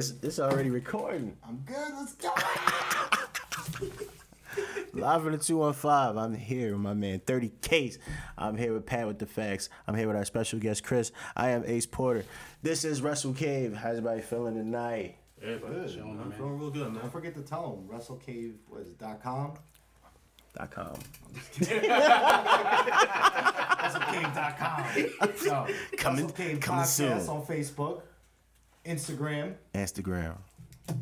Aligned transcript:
It's, 0.00 0.14
it's 0.22 0.38
already 0.38 0.70
recording. 0.70 1.36
I'm 1.44 1.56
good. 1.66 1.92
Let's 1.96 2.14
go. 2.14 2.30
Live 4.92 5.22
from 5.24 5.32
the 5.32 5.38
215. 5.38 6.16
I'm 6.16 6.34
here 6.36 6.70
with 6.70 6.80
my 6.80 6.94
man 6.94 7.18
30 7.26 7.48
Case. 7.60 7.98
I'm 8.36 8.56
here 8.56 8.72
with 8.72 8.86
Pat 8.86 9.08
with 9.08 9.18
the 9.18 9.26
facts. 9.26 9.68
I'm 9.88 9.96
here 9.96 10.06
with 10.06 10.14
our 10.16 10.24
special 10.24 10.60
guest 10.60 10.84
Chris. 10.84 11.10
I 11.34 11.48
am 11.50 11.64
Ace 11.66 11.86
Porter. 11.86 12.24
This 12.62 12.84
is 12.84 13.00
WrestleCave. 13.00 13.74
How's 13.74 13.96
everybody 13.98 14.20
feeling 14.22 14.54
tonight? 14.54 15.16
Everybody 15.42 15.74
Good. 15.74 15.92
chilling, 15.94 16.20
I'm 16.20 16.28
man. 16.28 16.38
feeling 16.38 16.60
real 16.60 16.70
good. 16.70 16.94
Don't 16.94 17.10
forget 17.10 17.34
to 17.34 17.42
tell 17.42 17.74
them. 17.74 17.88
WrestleCave 17.98 18.52
was 18.70 18.86
it, 18.86 18.98
dot 19.00 19.20
com. 19.20 19.54
Dot 20.56 20.70
com. 20.70 20.94
WrestleCave.com. 23.78 25.36
So, 25.38 25.66
Coming- 25.96 26.28
WrestleCave 26.28 26.60
coming 26.60 26.84
podcast 26.84 26.86
soon. 26.86 27.12
on 27.28 27.42
Facebook, 27.44 28.02
Instagram, 28.88 29.54
Instagram. 29.74 30.36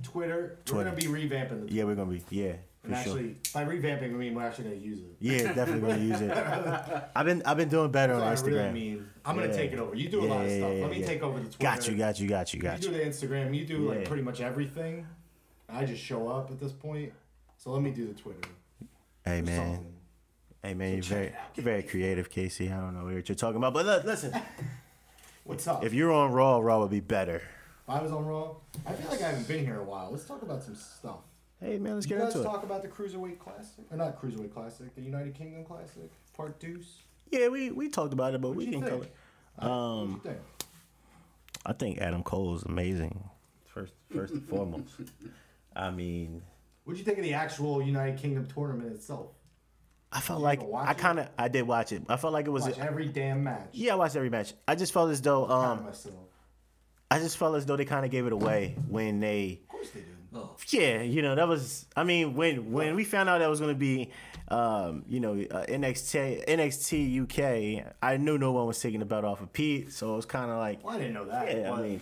Twitter. 0.02 0.58
Twitter. 0.64 0.78
We're 0.78 0.84
gonna 0.84 0.96
be 0.96 1.28
revamping 1.28 1.66
the. 1.68 1.72
Yeah, 1.72 1.84
we're 1.84 1.94
gonna 1.94 2.10
be 2.10 2.22
yeah, 2.30 2.52
for 2.82 2.88
and 2.92 3.04
sure. 3.04 3.12
actually, 3.18 3.36
by 3.54 3.64
revamping, 3.64 4.04
I 4.04 4.16
mean 4.16 4.34
we're 4.34 4.42
actually 4.42 4.64
gonna 4.64 4.76
use 4.76 4.98
it. 5.00 5.16
Yeah, 5.20 5.52
definitely 5.52 5.88
gonna 5.88 6.02
use 6.02 6.20
it. 6.20 6.30
I've 7.16 7.24
been 7.26 7.42
I've 7.46 7.56
been 7.56 7.68
doing 7.68 7.90
better 7.92 8.14
on 8.14 8.20
what 8.20 8.28
I 8.28 8.34
Instagram. 8.34 8.46
really 8.52 8.72
mean. 8.72 9.08
I'm 9.24 9.36
gonna 9.36 9.48
Yeah. 9.48 9.52
take 9.56 9.72
it 9.72 9.78
over. 9.78 9.94
You 9.94 10.08
do 10.08 10.20
a 10.20 10.26
lot 10.26 10.44
of 10.44 10.50
stuff. 10.50 10.72
yeah, 10.74 10.82
Let 10.82 10.90
me 10.90 11.00
yeah. 11.00 11.06
take 11.06 11.22
over 11.22 11.38
the 11.38 11.44
Twitter. 11.44 11.58
Got 11.60 11.88
you, 11.88 11.96
got 11.96 12.20
you, 12.20 12.28
got 12.28 12.52
you, 12.54 12.60
got 12.60 12.82
you 12.82 12.88
you. 12.90 12.94
do 12.96 13.04
the 13.04 13.08
Instagram. 13.08 13.56
You 13.56 13.64
do 13.64 13.78
like 13.88 14.04
pretty 14.06 14.22
much 14.22 14.40
everything. 14.40 15.06
I 15.68 15.84
just 15.84 16.02
show 16.02 16.28
up 16.28 16.50
at 16.50 16.58
this 16.58 16.72
point. 16.72 17.12
So 17.58 17.70
let 17.70 17.82
me 17.82 17.90
do 17.92 18.06
the 18.08 18.14
Twitter. 18.14 18.48
Hey 19.24 19.40
man. 19.42 19.86
Hey 20.62 20.74
man, 20.74 20.94
you're 20.94 21.02
very 21.02 21.28
out. 21.28 21.34
you're 21.54 21.64
very 21.64 21.82
creative, 21.84 22.28
Casey. 22.28 22.72
I 22.72 22.80
don't 22.80 22.96
know 22.98 23.04
what 23.04 23.28
you're 23.28 23.36
talking 23.36 23.56
about. 23.58 23.72
But 23.72 23.86
look, 23.86 24.04
listen, 24.04 24.32
What's 25.44 25.66
up? 25.68 25.84
if 25.84 25.92
you're 25.94 26.10
on 26.12 26.32
Raw, 26.32 26.58
Raw 26.58 26.80
would 26.80 26.90
be 26.90 26.98
better. 27.00 27.42
If 27.86 27.90
I 27.94 28.02
was 28.02 28.10
on 28.10 28.24
Raw, 28.26 28.56
I 28.84 28.92
feel 28.94 29.10
like 29.10 29.22
I 29.22 29.28
haven't 29.28 29.46
been 29.46 29.64
here 29.64 29.78
a 29.78 29.84
while. 29.84 30.08
Let's 30.10 30.24
talk 30.24 30.42
about 30.42 30.62
some 30.62 30.74
stuff. 30.74 31.20
Hey 31.60 31.78
man, 31.78 31.94
let's 31.94 32.06
you 32.06 32.16
get 32.16 32.18
guys 32.24 32.34
into 32.34 32.46
it. 32.46 32.50
talk 32.52 32.64
about 32.64 32.82
the 32.82 32.88
Cruiserweight 32.88 33.38
Classic? 33.38 33.84
Or 33.90 33.96
not 33.96 34.20
Cruiserweight 34.20 34.52
Classic, 34.52 34.92
the 34.94 35.00
United 35.02 35.34
Kingdom 35.34 35.64
Classic, 35.64 36.10
Part 36.36 36.58
Deuce? 36.58 36.98
Yeah, 37.30 37.48
we 37.48 37.70
we 37.70 37.88
talked 37.88 38.12
about 38.12 38.34
it, 38.34 38.40
but 38.40 38.48
What'd 38.48 38.58
we 38.58 38.64
you 38.66 38.72
can 38.72 38.80
think? 38.82 38.92
cover. 38.92 39.04
it. 39.04 39.14
Uh, 39.62 39.70
Um, 39.70 39.98
what'd 40.00 40.14
you 40.24 40.30
think? 40.30 40.42
I 41.64 41.72
think 41.72 41.98
Adam 41.98 42.22
Cole 42.22 42.56
is 42.56 42.62
amazing. 42.64 43.22
First, 43.66 43.94
first 44.12 44.34
and 44.34 44.48
foremost. 44.48 44.84
I 45.76 45.90
mean, 45.90 46.42
What'd 46.84 46.98
you 46.98 47.04
think 47.04 47.18
of 47.18 47.24
the 47.24 47.34
actual 47.34 47.80
United 47.82 48.18
Kingdom 48.18 48.46
tournament 48.46 48.92
itself? 48.94 49.28
I 50.12 50.20
felt 50.20 50.40
like 50.40 50.60
ever 50.60 50.68
watch 50.68 50.88
I 50.88 50.92
it? 50.92 50.98
kind 50.98 51.20
of 51.20 51.28
I 51.38 51.48
did 51.48 51.62
watch 51.66 51.92
it. 51.92 52.02
I 52.08 52.16
felt 52.16 52.32
like 52.32 52.46
it 52.46 52.50
was. 52.50 52.64
Watch 52.64 52.78
every 52.78 53.06
damn 53.06 53.44
match. 53.44 53.68
yeah, 53.72 53.92
I 53.92 53.96
watched 53.96 54.16
every 54.16 54.30
match. 54.30 54.54
I 54.66 54.74
just 54.74 54.92
felt 54.92 55.10
as 55.10 55.20
though 55.22 55.46
Count 55.46 55.80
um 55.80 55.84
myself. 55.86 56.14
I 57.10 57.18
just 57.18 57.36
felt 57.36 57.56
as 57.56 57.66
though 57.66 57.76
they 57.76 57.84
kind 57.84 58.04
of 58.04 58.10
gave 58.10 58.26
it 58.26 58.32
away 58.32 58.74
when 58.88 59.20
they 59.20 59.60
Of 59.62 59.68
course 59.68 59.90
they 59.90 60.00
did. 60.00 60.10
Yeah, 60.68 61.00
you 61.02 61.22
know 61.22 61.34
that 61.34 61.48
was. 61.48 61.86
I 61.96 62.04
mean, 62.04 62.34
when 62.34 62.70
when 62.72 62.94
we 62.94 63.04
found 63.04 63.28
out 63.30 63.38
that 63.38 63.48
was 63.48 63.58
going 63.60 63.72
to 63.74 63.78
be, 63.78 64.10
um, 64.48 65.02
you 65.08 65.18
know, 65.20 65.32
uh, 65.32 65.64
NXT 65.66 66.44
NXT 66.46 67.22
UK, 67.80 67.94
I 68.02 68.16
knew 68.18 68.36
no 68.36 68.52
one 68.52 68.66
was 68.66 68.78
taking 68.78 69.00
the 69.00 69.06
belt 69.06 69.24
off 69.24 69.40
of 69.40 69.50
Pete, 69.52 69.92
so 69.92 70.12
it 70.12 70.16
was 70.16 70.26
kind 70.26 70.50
of 70.50 70.58
like, 70.58 70.84
Well, 70.84 70.94
I 70.94 70.98
didn't 70.98 71.14
know 71.14 71.24
that. 71.26 71.56
yeah, 71.56 71.72
I 71.72 71.80
mean, 71.80 72.00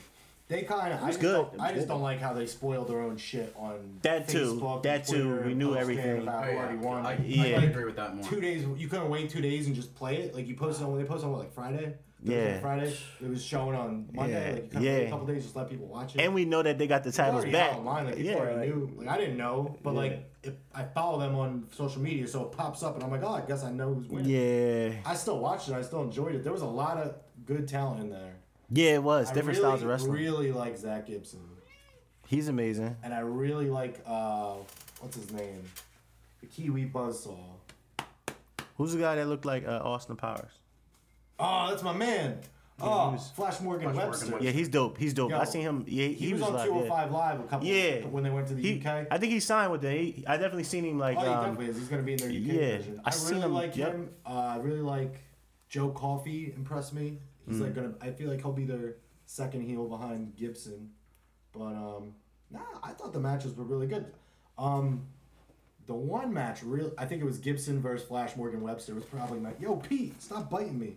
they 0.49 0.63
kind 0.63 0.95
of. 0.95 1.03
I 1.03 1.07
just 1.09 1.21
good. 1.21 1.33
Don't, 1.53 1.61
I 1.61 1.69
just 1.69 1.87
good. 1.87 1.89
don't 1.93 2.03
like 2.03 2.21
how 2.21 2.33
they 2.33 2.47
spoiled 2.47 2.89
their 2.89 3.01
own 3.03 3.17
shit 3.19 3.55
on 3.57 4.01
That 4.03 4.27
too. 4.27 4.55
Facebook 4.55 4.83
That 4.83 5.09
and 5.11 5.17
too. 5.19 5.43
We 5.47 5.55
knew 5.55 5.77
everything. 5.77 6.23
About 6.23 6.45
Oh, 6.45 6.51
yeah. 6.51 6.57
already 6.57 6.77
won. 6.79 7.07
I, 7.07 7.13
I, 7.13 7.19
Yeah. 7.25 7.43
I 7.61 7.65
agree 7.65 7.85
with 7.85 7.97
that 7.97 8.17
more. 8.17 8.25
two 8.27 8.41
days. 8.41 8.65
You 8.77 8.89
couldn't 8.89 9.11
wait 9.11 9.31
two 9.31 9.43
days 9.43 9.67
and 9.69 9.77
just 9.77 9.95
play 9.95 10.17
it. 10.17 10.35
Like 10.35 10.49
you 10.49 10.57
posted 10.57 10.87
on 10.87 10.99
they 10.99 11.05
posted 11.05 11.27
on 11.27 11.33
what, 11.33 11.41
like 11.41 11.53
Friday. 11.55 11.95
Yeah. 12.27 12.61
Friday. 12.61 12.97
It 13.23 13.29
was 13.29 13.45
showing 13.45 13.77
on 13.77 14.09
Monday. 14.13 14.33
Yeah. 14.33 14.53
Like 14.55 14.63
you 14.65 14.69
kind 14.71 14.77
of 14.77 14.83
wait 14.83 14.89
Yeah. 15.03 15.07
a 15.07 15.11
couple 15.11 15.27
days, 15.27 15.43
just 15.43 15.57
let 15.57 15.69
people 15.69 15.87
watch 15.87 16.15
it. 16.15 16.21
and 16.23 16.33
we 16.35 16.45
know 16.47 16.63
that 16.63 16.79
they 16.79 16.87
got 16.87 17.05
the 17.05 17.13
titles 17.13 17.45
back. 17.45 17.77
online. 17.77 18.07
Like 18.07 18.19
yeah, 18.19 18.37
like- 18.37 18.69
knew. 18.69 18.91
Like 18.97 19.09
I 19.09 19.19
didn't 19.19 19.37
know, 19.37 19.77
but 19.83 19.91
Yeah. 19.93 19.99
like 19.99 20.31
if 20.43 20.55
I 20.75 20.85
follow 20.85 21.19
them 21.21 21.35
on 21.37 21.67
social 21.73 22.01
media, 22.01 22.27
so 22.27 22.43
it 22.45 22.53
pops 22.53 22.83
up, 22.83 22.95
and 22.95 23.05
I'm 23.05 23.11
like, 23.11 23.23
oh, 23.23 23.35
I 23.35 23.43
guess 23.43 23.63
I 23.63 23.71
know 23.71 23.93
who's 23.95 24.09
winning. 24.09 24.31
yeah, 24.31 24.93
I 25.05 25.15
still 25.15 25.39
watched 25.39 25.69
it. 25.69 25.75
I 25.75 25.83
still 25.83 26.03
enjoyed 26.03 26.35
it. 26.35 26.43
There 26.45 26.53
was 26.53 26.63
a 26.63 26.67
lot 26.67 26.97
of 26.97 27.15
good 27.45 27.69
talent 27.69 28.01
in 28.01 28.11
there. 28.11 28.37
yeah, 28.71 28.95
it 28.95 29.03
was 29.03 29.31
I 29.31 29.35
different 29.35 29.59
really, 29.59 29.69
styles 29.69 29.83
of 29.83 29.89
wrestling. 29.89 30.13
Really 30.13 30.51
like 30.53 30.77
Zack 30.79 31.07
Gibson, 31.07 31.41
He's 32.27 32.49
amazing. 32.49 32.97
and 33.03 33.13
I 33.13 33.21
really 33.21 33.69
like 33.69 34.01
uh, 34.07 34.55
what's 35.01 35.17
his 35.17 35.31
name, 35.31 35.63
the 36.41 36.47
Kiwi 36.47 36.87
Buzzsaw. 36.87 37.37
Who's 38.79 38.93
the 38.93 38.99
guy 38.99 39.15
that 39.17 39.29
looked 39.29 39.45
like 39.45 39.67
uh, 39.67 39.81
Austin 39.85 40.17
Powers? 40.17 40.51
Oh, 41.39 41.67
that's 41.71 41.83
my 41.83 41.93
man. 41.93 42.39
Yeah, 42.79 42.87
oh, 42.87 43.09
he 43.11 43.15
was- 43.15 43.31
Flash 43.31 43.61
Morgan 43.61 43.85
Flash 43.85 43.95
Morgan 43.95 44.11
Webster. 44.11 44.27
Webster. 44.33 44.45
Yeah, 44.45 44.51
he's 44.51 44.69
dope. 44.69 44.99
He's 44.99 45.15
dope. 45.15 45.31
Yo, 45.31 45.39
I 45.39 45.45
seen 45.45 45.63
him. 45.63 45.85
Yeah, 45.87 46.07
he, 46.09 46.15
He, 46.15 46.33
was, 46.33 46.43
was, 46.43 46.51
on 46.51 46.57
live, 46.57 46.67
205 46.67 47.11
Live 47.13 47.41
a 47.41 47.43
couple. 47.45 47.67
Yeah, 47.69 48.05
when 48.07 48.25
they 48.25 48.31
went 48.31 48.49
to 48.49 48.55
the 48.55 48.63
He, 48.63 48.81
UK. 48.81 49.07
I 49.11 49.19
think 49.19 49.33
he 49.33 49.41
signed 49.41 49.71
with 49.73 49.83
them. 49.83 49.97
He, 49.97 50.25
I 50.27 50.37
definitely 50.37 50.65
seen 50.65 50.85
him 50.85 50.99
like. 50.99 51.17
oh, 51.17 51.21
he 51.21 51.27
um, 51.29 51.45
definitely 51.45 51.67
is. 51.67 51.79
He's 51.79 51.89
gonna 51.89 52.03
be 52.03 52.13
in 52.15 52.19
their 52.19 52.29
UK 52.31 52.35
yeah, 52.37 52.77
version. 52.79 53.01
I 53.05 53.09
I, 53.09 53.11
seen 53.13 53.29
really 53.37 53.43
him- 53.47 53.55
like 53.55 53.77
yep. 53.77 53.93
him. 53.93 54.11
Uh, 54.27 54.31
I 54.31 54.57
really 54.57 54.81
like 54.81 55.21
Joe 55.69 55.91
Coffey. 55.91 56.53
Impressed 56.57 56.95
me. 56.95 57.19
He's 57.47 57.59
Mm. 57.59 57.61
like 57.63 57.75
gonna. 57.75 57.95
I 58.01 58.11
feel 58.11 58.29
like 58.31 58.41
he'll 58.41 58.53
be 58.53 58.65
their 58.65 58.97
second 59.27 59.63
heel 59.63 59.87
behind 59.87 60.35
Gibson. 60.37 60.91
But 61.53 61.75
um, 61.77 62.15
nah, 62.51 62.61
I 62.83 62.91
thought 62.91 63.13
the 63.13 63.21
matches 63.21 63.55
were 63.55 63.65
really 63.65 63.87
good. 63.87 64.07
Um, 64.59 65.07
the 65.87 65.95
one 65.95 66.33
match, 66.33 66.63
real, 66.63 66.93
I 66.97 67.05
think 67.05 67.21
it 67.21 67.25
was 67.27 67.39
Gibson 67.39 67.81
versus 67.81 68.09
Flash 68.09 68.35
Morgan 68.37 68.63
Webster. 68.63 68.95
Was 68.95 69.05
probably 69.05 69.39
my 69.39 69.53
yo 69.61 69.77
Pete, 69.77 70.21
stop 70.21 70.51
biting 70.51 70.79
me. 70.79 70.97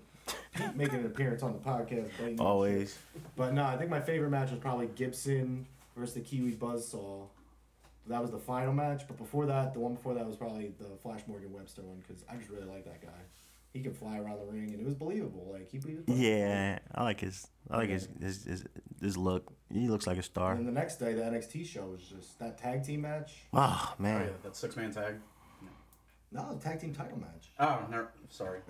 Pete 0.56 0.76
making 0.76 1.00
an 1.00 1.06
appearance 1.06 1.44
on 1.44 1.54
the 1.54 1.60
podcast, 1.60 2.10
biting 2.20 2.36
me. 2.38 2.44
always. 2.44 2.98
But 3.36 3.54
no, 3.54 3.64
I 3.64 3.78
think 3.78 3.90
my 3.90 4.02
favorite 4.02 4.30
match 4.30 4.52
was 4.52 4.60
probably 4.60 4.88
Gibson 4.96 5.66
versus 5.96 6.16
the 6.16 6.22
Kiwi 6.22 6.54
Buzzsaw. 6.54 7.28
That 8.08 8.22
was 8.22 8.32
the 8.32 8.40
final 8.40 8.74
match. 8.74 9.04
But 9.08 9.18
before 9.18 9.46
that, 9.48 9.74
the 9.74 9.80
one 9.80 9.94
before 9.96 10.14
that 10.14 10.26
was 10.26 10.36
probably 10.38 10.72
the 10.80 10.96
Flash 11.04 11.22
Morgan 11.28 11.52
Webster 11.52 11.82
one 11.82 12.02
because 12.08 12.24
I 12.32 12.36
just 12.38 12.50
really 12.50 12.66
like 12.68 12.86
that 12.86 13.02
guy. 13.02 13.10
He 13.74 13.84
can 13.84 13.94
fly 13.94 14.18
around 14.18 14.40
the 14.40 14.46
ring 14.52 14.72
and 14.72 14.80
it 14.80 14.86
was 14.86 14.96
believable. 14.96 15.50
Like 15.54 15.70
he 15.70 15.78
was. 15.78 15.88
Yeah, 16.08 16.80
I 16.96 17.04
like 17.04 17.20
his. 17.20 17.48
I 17.70 17.78
like 17.78 17.90
his, 17.90 18.08
his 18.20 18.46
his 18.46 18.66
his 19.02 19.18
look. 19.18 19.52
He 19.72 19.88
looks 19.90 20.08
like 20.08 20.18
a 20.18 20.24
star. 20.24 20.54
And 20.54 20.66
the 20.68 20.72
next 20.72 20.96
day, 20.96 21.14
the 21.14 21.22
NXT 21.22 21.66
show 21.68 21.86
was 21.86 22.02
just 22.02 22.40
that 22.40 22.58
tag 22.58 22.84
team 22.86 23.02
match. 23.02 23.34
Ah, 23.54 23.90
oh 23.92 23.96
Oh, 24.00 24.02
man, 24.02 24.22
yeah, 24.22 24.30
that 24.44 24.56
six 24.56 24.76
man 24.78 24.92
tag. 24.94 25.16
No, 26.38 26.58
tag 26.64 26.80
team 26.80 26.94
title 26.94 27.20
match. 27.20 27.52
Oh, 27.59 27.81
no, 27.92 28.08
sorry. 28.30 28.59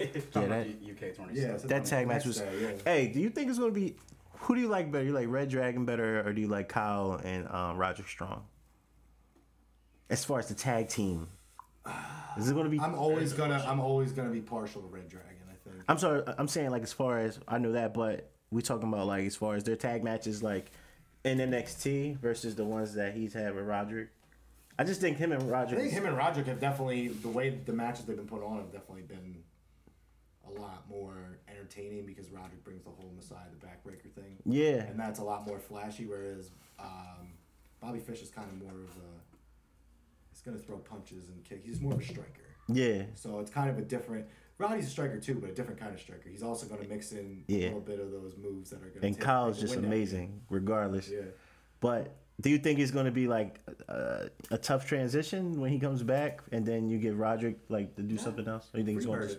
Yeah, 0.00 0.06
that- 0.46 0.68
U- 0.80 0.92
UK 0.92 1.12
20 1.12 1.34
Yeah, 1.34 1.48
stuff. 1.48 1.60
so 1.62 1.66
that 1.68 1.84
tag 1.84 2.06
match 2.06 2.24
next 2.24 2.26
was. 2.26 2.38
day, 2.38 2.52
yeah. 2.60 2.70
Hey, 2.84 3.08
do 3.08 3.18
you 3.18 3.30
think 3.30 3.50
it's 3.50 3.58
gonna 3.58 3.72
be? 3.72 3.96
Who 4.42 4.54
do 4.54 4.60
you 4.60 4.68
like 4.68 4.92
better? 4.92 5.04
You 5.04 5.12
like 5.12 5.26
Red 5.28 5.48
Dragon 5.48 5.84
better, 5.84 6.20
or 6.24 6.32
do 6.32 6.40
you 6.40 6.46
like 6.46 6.68
Kyle 6.68 7.20
and 7.24 7.48
um, 7.48 7.76
Roderick 7.76 8.06
Strong? 8.06 8.44
As 10.10 10.24
far 10.24 10.38
as 10.38 10.46
the 10.46 10.54
tag 10.54 10.88
team, 10.88 11.26
is 12.38 12.48
it 12.48 12.54
gonna 12.54 12.68
be? 12.68 12.78
I'm 12.78 12.94
always 12.94 13.32
gonna. 13.32 13.62
I'm 13.66 13.80
always 13.80 14.12
gonna 14.12 14.30
be 14.30 14.40
partial 14.40 14.80
to 14.82 14.86
Red 14.86 15.08
Dragon. 15.08 15.34
I 15.50 15.68
think. 15.68 15.82
I'm 15.88 15.98
sorry. 15.98 16.22
I'm 16.38 16.46
saying 16.46 16.70
like 16.70 16.82
as 16.84 16.92
far 16.92 17.18
as 17.18 17.40
I 17.48 17.58
know 17.58 17.72
that, 17.72 17.92
but 17.92 18.30
we 18.52 18.62
talking 18.62 18.88
about 18.88 19.08
like 19.08 19.24
as 19.26 19.34
far 19.34 19.56
as 19.56 19.64
their 19.64 19.74
tag 19.76 20.04
matches, 20.04 20.42
like 20.44 20.70
in 21.24 21.38
NXT 21.38 22.18
versus 22.20 22.54
the 22.54 22.64
ones 22.64 22.94
that 22.94 23.14
he's 23.14 23.32
had 23.34 23.54
with 23.56 23.64
Roderick. 23.66 24.10
I 24.78 24.84
just 24.84 25.00
think 25.00 25.16
him 25.16 25.32
and 25.32 25.50
Roger. 25.50 25.74
I 25.76 25.80
think 25.80 25.92
him 25.92 26.06
and 26.06 26.16
Roger 26.16 26.42
have 26.44 26.60
definitely 26.60 27.08
the 27.08 27.28
way 27.28 27.50
the 27.50 27.72
matches 27.72 28.04
they've 28.04 28.16
been 28.16 28.26
put 28.28 28.44
on 28.44 28.58
have 28.58 28.70
definitely 28.70 29.02
been 29.02 29.42
a 30.46 30.60
lot 30.60 30.84
more 30.88 31.38
entertaining 31.48 32.06
because 32.06 32.30
Roger 32.30 32.56
brings 32.62 32.84
the 32.84 32.90
whole 32.90 33.12
Messiah 33.16 33.38
the 33.58 33.66
backbreaker 33.66 34.10
thing, 34.12 34.36
yeah, 34.44 34.82
and 34.84 34.98
that's 34.98 35.18
a 35.18 35.24
lot 35.24 35.46
more 35.46 35.58
flashy. 35.58 36.06
Whereas 36.06 36.50
um, 36.78 37.32
Bobby 37.80 37.98
Fish 37.98 38.22
is 38.22 38.30
kind 38.30 38.48
of 38.48 38.62
more 38.62 38.72
of 38.72 38.88
a 38.96 39.10
he's 40.30 40.40
gonna 40.42 40.58
throw 40.58 40.78
punches 40.78 41.28
and 41.28 41.42
kick. 41.44 41.62
He's 41.64 41.80
more 41.80 41.94
of 41.94 42.00
a 42.00 42.04
striker, 42.04 42.42
yeah, 42.68 43.02
so 43.14 43.40
it's 43.40 43.50
kind 43.50 43.68
of 43.70 43.78
a 43.78 43.82
different. 43.82 44.26
Roddy's 44.58 44.86
a 44.86 44.90
striker 44.90 45.18
too, 45.20 45.34
but 45.34 45.50
a 45.50 45.54
different 45.54 45.78
kind 45.78 45.92
of 45.94 46.00
striker. 46.00 46.28
He's 46.28 46.42
also 46.42 46.66
gonna 46.66 46.88
mix 46.88 47.12
in 47.12 47.44
Yeah. 47.46 47.58
a 47.58 47.60
little 47.66 47.80
bit 47.80 48.00
of 48.00 48.10
those 48.10 48.36
moves 48.36 48.70
that 48.70 48.76
are 48.82 48.88
gonna. 48.88 49.06
and 49.06 49.14
take 49.16 49.20
Kyle's 49.24 49.60
just 49.60 49.74
wind 49.74 49.84
out 49.86 49.92
of 49.92 49.96
you. 49.96 50.02
amazing, 50.02 50.40
regardless. 50.50 51.08
Yeah. 51.10 51.20
But 51.80 52.14
do 52.40 52.50
you 52.50 52.58
think 52.58 52.78
it's 52.78 52.90
going 52.90 53.06
to 53.06 53.10
be 53.12 53.26
like 53.26 53.58
a, 53.88 54.30
a 54.50 54.58
tough 54.58 54.86
transition 54.86 55.60
when 55.60 55.70
he 55.70 55.78
comes 55.78 56.02
back, 56.02 56.40
and 56.52 56.64
then 56.64 56.88
you 56.88 56.98
get 56.98 57.16
Roderick 57.16 57.58
like 57.68 57.96
to 57.96 58.02
do 58.02 58.16
something 58.16 58.46
else? 58.46 58.68
Or 58.72 58.78
you 58.78 58.86
think 58.86 58.98
it's 58.98 59.06
going 59.06 59.28
to? 59.28 59.38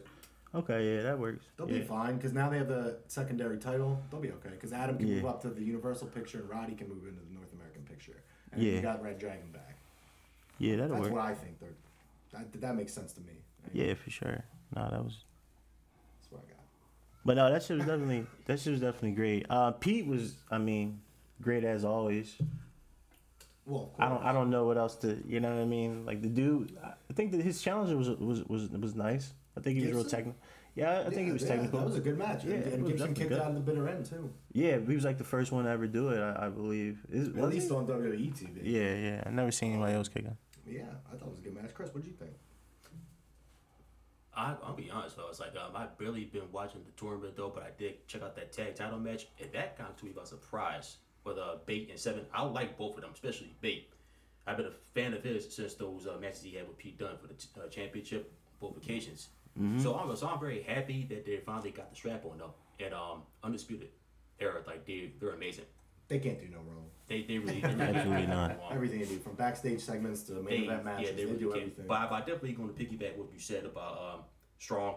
Okay, 0.53 0.95
yeah, 0.95 1.03
that 1.03 1.19
works. 1.19 1.45
They'll 1.57 1.69
yeah. 1.69 1.79
be 1.79 1.83
fine 1.83 2.15
because 2.15 2.33
now 2.33 2.49
they 2.49 2.57
have 2.57 2.67
the 2.67 2.97
secondary 3.07 3.57
title. 3.59 4.01
They'll 4.09 4.19
be 4.19 4.31
okay 4.31 4.49
because 4.49 4.73
Adam 4.73 4.97
can 4.97 5.07
Yeah. 5.07 5.15
move 5.15 5.25
up 5.27 5.41
to 5.43 5.49
the 5.49 5.63
Universal 5.63 6.07
picture 6.07 6.39
and 6.39 6.49
Roddy 6.49 6.73
can 6.73 6.89
move 6.89 7.07
into 7.07 7.21
the 7.23 7.33
North 7.33 7.53
American 7.53 7.83
picture. 7.83 8.23
And 8.51 8.61
Yeah. 8.63 8.73
you 8.73 8.81
got 8.81 9.03
Red 9.03 9.19
Dragon 9.19 9.51
back. 9.51 9.77
Yeah, 10.57 10.77
that'll 10.77 10.95
That's 10.95 11.03
work. 11.03 11.13
what 11.13 11.21
I 11.25 11.35
think. 11.35 11.59
They're, 11.59 11.69
that, 12.33 12.61
that 12.61 12.75
makes 12.75 12.93
sense 12.93 13.13
to 13.13 13.21
me. 13.21 13.33
Yeah, 13.73 13.93
for 13.93 14.09
sure. 14.09 14.43
No, 14.75 14.89
that 14.89 15.03
was. 15.03 15.23
That's 16.19 16.31
what 16.31 16.41
I 16.45 16.51
got. 16.51 16.63
But 17.23 17.37
no, 17.37 17.51
that 17.51 17.61
shit 17.63 17.77
was 17.77 17.85
definitely 17.85 18.25
that 18.45 18.59
shit 18.59 18.71
was 18.71 18.81
definitely 18.81 19.11
great. 19.11 19.45
Uh, 19.49 19.71
Pete 19.71 20.07
was, 20.07 20.35
I 20.49 20.57
mean, 20.57 20.99
great 21.41 21.63
as 21.63 21.85
always. 21.85 22.35
Well, 23.69 23.91
I 23.99 24.09
don't. 24.09 24.23
I 24.23 24.33
don't 24.33 24.49
know 24.49 24.65
what 24.65 24.77
else 24.77 24.95
to 24.97 25.21
you 25.27 25.39
know 25.39 25.53
what 25.53 25.61
I 25.61 25.65
mean. 25.65 26.05
Like 26.05 26.21
the 26.21 26.27
dude, 26.27 26.75
I 26.83 27.13
think 27.13 27.31
that 27.31 27.41
his 27.41 27.61
challenge 27.61 27.91
was 27.93 28.09
was 28.09 28.43
was 28.45 28.69
was 28.69 28.95
nice. 28.95 29.33
I 29.55 29.61
think 29.61 29.77
he 29.77 29.85
was 29.85 29.93
real 29.93 30.03
technical. 30.03 30.35
Yeah, 30.75 30.91
I, 30.91 30.99
I 31.01 31.09
think 31.09 31.27
he 31.27 31.31
was 31.31 31.43
yeah, 31.43 31.49
technical. 31.49 31.79
That 31.79 31.85
was 31.85 31.97
a 31.97 32.01
good 32.01 32.17
match. 32.17 32.45
Yeah, 32.45 32.55
and, 32.55 32.63
it 32.63 32.73
and 32.73 32.87
Gibson 32.87 33.13
kicked 33.13 33.29
good. 33.29 33.39
out 33.39 33.49
of 33.49 33.55
the 33.55 33.59
bitter 33.59 33.87
end 33.87 34.05
too. 34.05 34.31
Yeah, 34.53 34.79
he 34.79 34.95
was 34.95 35.05
like 35.05 35.17
the 35.17 35.23
first 35.23 35.51
one 35.51 35.65
to 35.65 35.69
ever 35.69 35.87
do 35.87 36.09
it, 36.09 36.19
I, 36.19 36.47
I 36.47 36.49
believe. 36.49 37.05
Is, 37.11 37.27
At 37.27 37.35
was 37.35 37.53
he? 37.53 37.59
least 37.59 37.71
on 37.71 37.85
WWE 37.85 38.33
TV. 38.33 38.59
Yeah, 38.63 38.95
yeah. 38.95 39.23
I 39.25 39.29
never 39.29 39.51
seen 39.51 39.73
anybody 39.73 39.93
else 39.93 40.07
kicking. 40.07 40.35
Yeah, 40.65 40.83
I 41.11 41.17
thought 41.17 41.27
it 41.27 41.31
was 41.31 41.39
a 41.39 41.43
good 41.43 41.55
match. 41.55 41.73
Chris, 41.73 41.93
what 41.93 42.03
did 42.03 42.07
you 42.07 42.15
think? 42.17 42.31
I, 44.35 44.55
I'll 44.63 44.73
be 44.73 44.89
honest 44.89 45.17
though, 45.17 45.27
it's 45.29 45.39
like 45.39 45.55
um, 45.57 45.75
I've 45.75 45.97
barely 45.97 46.23
been 46.23 46.49
watching 46.51 46.81
the 46.85 46.91
tournament 46.91 47.35
though, 47.35 47.51
but 47.53 47.63
I 47.63 47.69
did 47.77 48.07
check 48.07 48.21
out 48.23 48.35
that 48.35 48.53
tag 48.53 48.75
title 48.75 48.99
match, 48.99 49.27
and 49.39 49.51
that 49.51 49.77
kind 49.77 49.89
of 49.89 49.97
took 49.97 50.05
me 50.05 50.11
by 50.11 50.23
surprise 50.23 50.97
with 51.29 51.37
uh, 51.37 51.55
Bate 51.65 51.89
and 51.89 51.99
Seven. 51.99 52.25
I 52.33 52.43
like 52.43 52.77
both 52.77 52.95
of 52.95 53.01
them, 53.01 53.11
especially 53.13 53.53
Bate. 53.61 53.89
I've 54.47 54.57
been 54.57 54.65
a 54.65 54.71
fan 54.93 55.13
of 55.13 55.23
his 55.23 55.53
since 55.55 55.75
those 55.75 56.07
uh, 56.07 56.17
matches 56.19 56.41
he 56.43 56.55
had 56.55 56.67
with 56.67 56.77
Pete 56.77 56.97
Dunne 56.97 57.17
for 57.21 57.27
the 57.27 57.35
t- 57.35 57.47
uh, 57.63 57.67
championship 57.69 58.31
both 58.59 58.75
occasions. 58.77 59.29
So 59.77 59.93
I'm 59.95 60.15
so 60.15 60.27
I'm 60.29 60.39
very 60.39 60.61
happy 60.63 61.05
that 61.09 61.25
they 61.25 61.37
finally 61.45 61.71
got 61.71 61.89
the 61.89 61.95
strap 61.95 62.23
on 62.25 62.37
though, 62.37 62.53
and 62.79 62.93
um, 62.93 63.23
undisputed 63.43 63.89
era 64.39 64.61
like 64.65 64.85
they 64.85 65.11
they're 65.19 65.31
amazing. 65.31 65.65
They 66.07 66.19
can't 66.19 66.39
do 66.39 66.47
no 66.47 66.59
wrong. 66.59 66.85
They 67.07 67.23
they 67.23 67.39
really 67.39 67.59
they 67.61 67.67
really 67.67 67.81
Absolutely 67.81 68.25
can't 68.25 68.29
not. 68.29 68.57
wrong. 68.59 68.71
Everything 68.73 68.99
they 68.99 69.05
do, 69.05 69.19
from 69.19 69.33
backstage 69.35 69.81
segments 69.81 70.23
to 70.23 70.33
main 70.33 70.45
They, 70.45 70.55
event 70.67 70.85
matches, 70.85 71.09
yeah, 71.09 71.15
they, 71.15 71.23
they, 71.23 71.25
really 71.25 71.39
do 71.39 71.49
can. 71.51 71.59
everything. 71.61 71.85
But 71.87 71.93
I, 71.95 72.15
I 72.15 72.19
definitely 72.19 72.53
going 72.53 72.73
to 72.73 72.75
piggyback 72.75 73.17
what 73.17 73.27
you 73.33 73.39
said 73.39 73.65
about 73.65 73.97
um, 73.97 74.19
Strong 74.59 74.95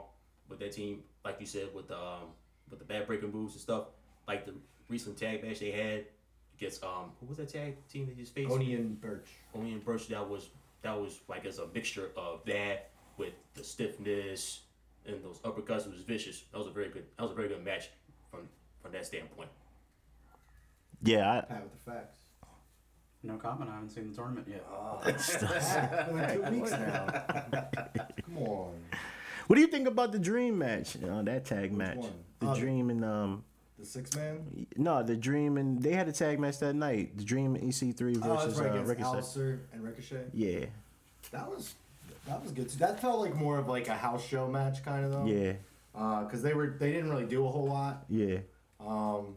with 0.48 0.60
that 0.60 0.72
team, 0.72 1.02
like 1.24 1.36
you 1.40 1.46
said 1.46 1.68
with 1.74 1.88
the 1.88 1.96
um, 1.98 2.30
with 2.70 2.78
the 2.78 2.84
bad 2.84 3.06
breaking 3.08 3.32
moves 3.32 3.54
and 3.54 3.60
stuff, 3.60 3.86
like 4.28 4.46
the 4.46 4.54
recent 4.88 5.16
tag 5.16 5.42
match 5.42 5.58
they 5.58 5.72
had 5.72 6.04
against 6.62 6.84
um 6.84 7.10
who 7.20 7.26
was 7.26 7.38
that 7.38 7.48
tag 7.48 7.76
team 7.88 8.06
they 8.06 8.14
just 8.14 8.34
faced? 8.34 8.50
Oney 8.50 8.74
and 8.74 9.00
Burch. 9.00 9.28
Oney 9.54 9.72
and 9.72 9.84
Burch. 9.84 10.08
That 10.08 10.28
was 10.28 10.50
that 10.82 10.98
was 10.98 11.20
like 11.28 11.44
as 11.44 11.58
a 11.58 11.66
mixture 11.74 12.10
of 12.16 12.40
that 12.46 12.90
with 13.18 13.32
the 13.54 13.64
stiffness 13.64 14.60
and 15.06 15.22
those 15.24 15.38
uppercuts. 15.38 15.86
It 15.86 15.92
was 15.92 16.02
vicious. 16.02 16.44
That 16.52 16.58
was 16.58 16.68
a 16.68 16.70
very 16.70 16.88
good. 16.88 17.04
That 17.16 17.22
was 17.24 17.32
a 17.32 17.34
very 17.34 17.48
good 17.48 17.64
match 17.64 17.90
from 18.30 18.40
from 18.80 18.92
that 18.92 19.06
standpoint. 19.06 19.50
Yeah, 21.02 21.40
Pat 21.42 21.62
with 21.64 21.72
the 21.84 21.90
facts. 21.90 22.18
No 23.24 23.36
comment. 23.36 23.70
I 23.70 23.74
haven't 23.74 23.90
seen 23.90 24.08
the 24.10 24.14
tournament 24.16 24.46
yet. 24.48 24.64
It's 25.06 25.36
been 25.36 26.44
two 26.52 26.60
weeks 26.60 26.70
now. 26.70 27.06
Come 28.24 28.38
on. 28.38 28.74
What 29.48 29.56
do 29.56 29.60
you 29.62 29.66
think 29.68 29.88
about 29.88 30.12
the 30.12 30.18
Dream 30.18 30.58
match? 30.58 30.94
You 30.96 31.06
know, 31.08 31.22
that 31.24 31.44
tag 31.44 31.72
match. 31.72 31.96
one? 31.96 32.12
The 32.40 32.46
Oh, 32.48 32.54
the- 32.54 32.60
Dream 32.60 32.90
and 32.90 33.04
um 33.04 33.44
The 33.82 33.88
six 33.88 34.14
man? 34.14 34.66
no, 34.76 35.02
the 35.02 35.16
Dream 35.16 35.56
and 35.58 35.82
they 35.82 35.92
had 35.92 36.06
a 36.06 36.12
tag 36.12 36.38
match 36.38 36.60
that 36.60 36.74
night. 36.74 37.16
The 37.18 37.24
Dream 37.24 37.56
and 37.56 37.64
EC3 37.64 38.16
Oh, 38.22 38.34
versus 38.36 38.60
right, 38.60 38.70
uh, 38.70 38.82
Ricochet. 38.84 39.04
Aleister 39.08 39.58
and 39.72 39.82
Ricochet. 39.82 40.26
Yeah, 40.32 40.66
That 41.32 41.50
was 41.50 41.74
that 42.28 42.40
was 42.40 42.52
good. 42.52 42.68
too. 42.68 42.78
That 42.78 43.00
felt 43.00 43.18
like 43.18 43.34
more 43.34 43.58
of 43.58 43.66
like 43.66 43.88
a 43.88 43.94
house 43.96 44.24
show 44.24 44.46
match 44.46 44.84
kind 44.84 45.04
of 45.04 45.10
though. 45.10 45.26
yeah, 45.26 45.54
Because 45.92 46.42
they 46.44 46.54
were 46.54 46.76
they 46.78 46.92
didn't 46.92 47.10
really 47.10 47.26
do 47.26 47.44
a 47.44 47.50
whole 47.50 47.66
lot. 47.66 48.04
yeah. 48.08 48.38
Um, 48.78 49.34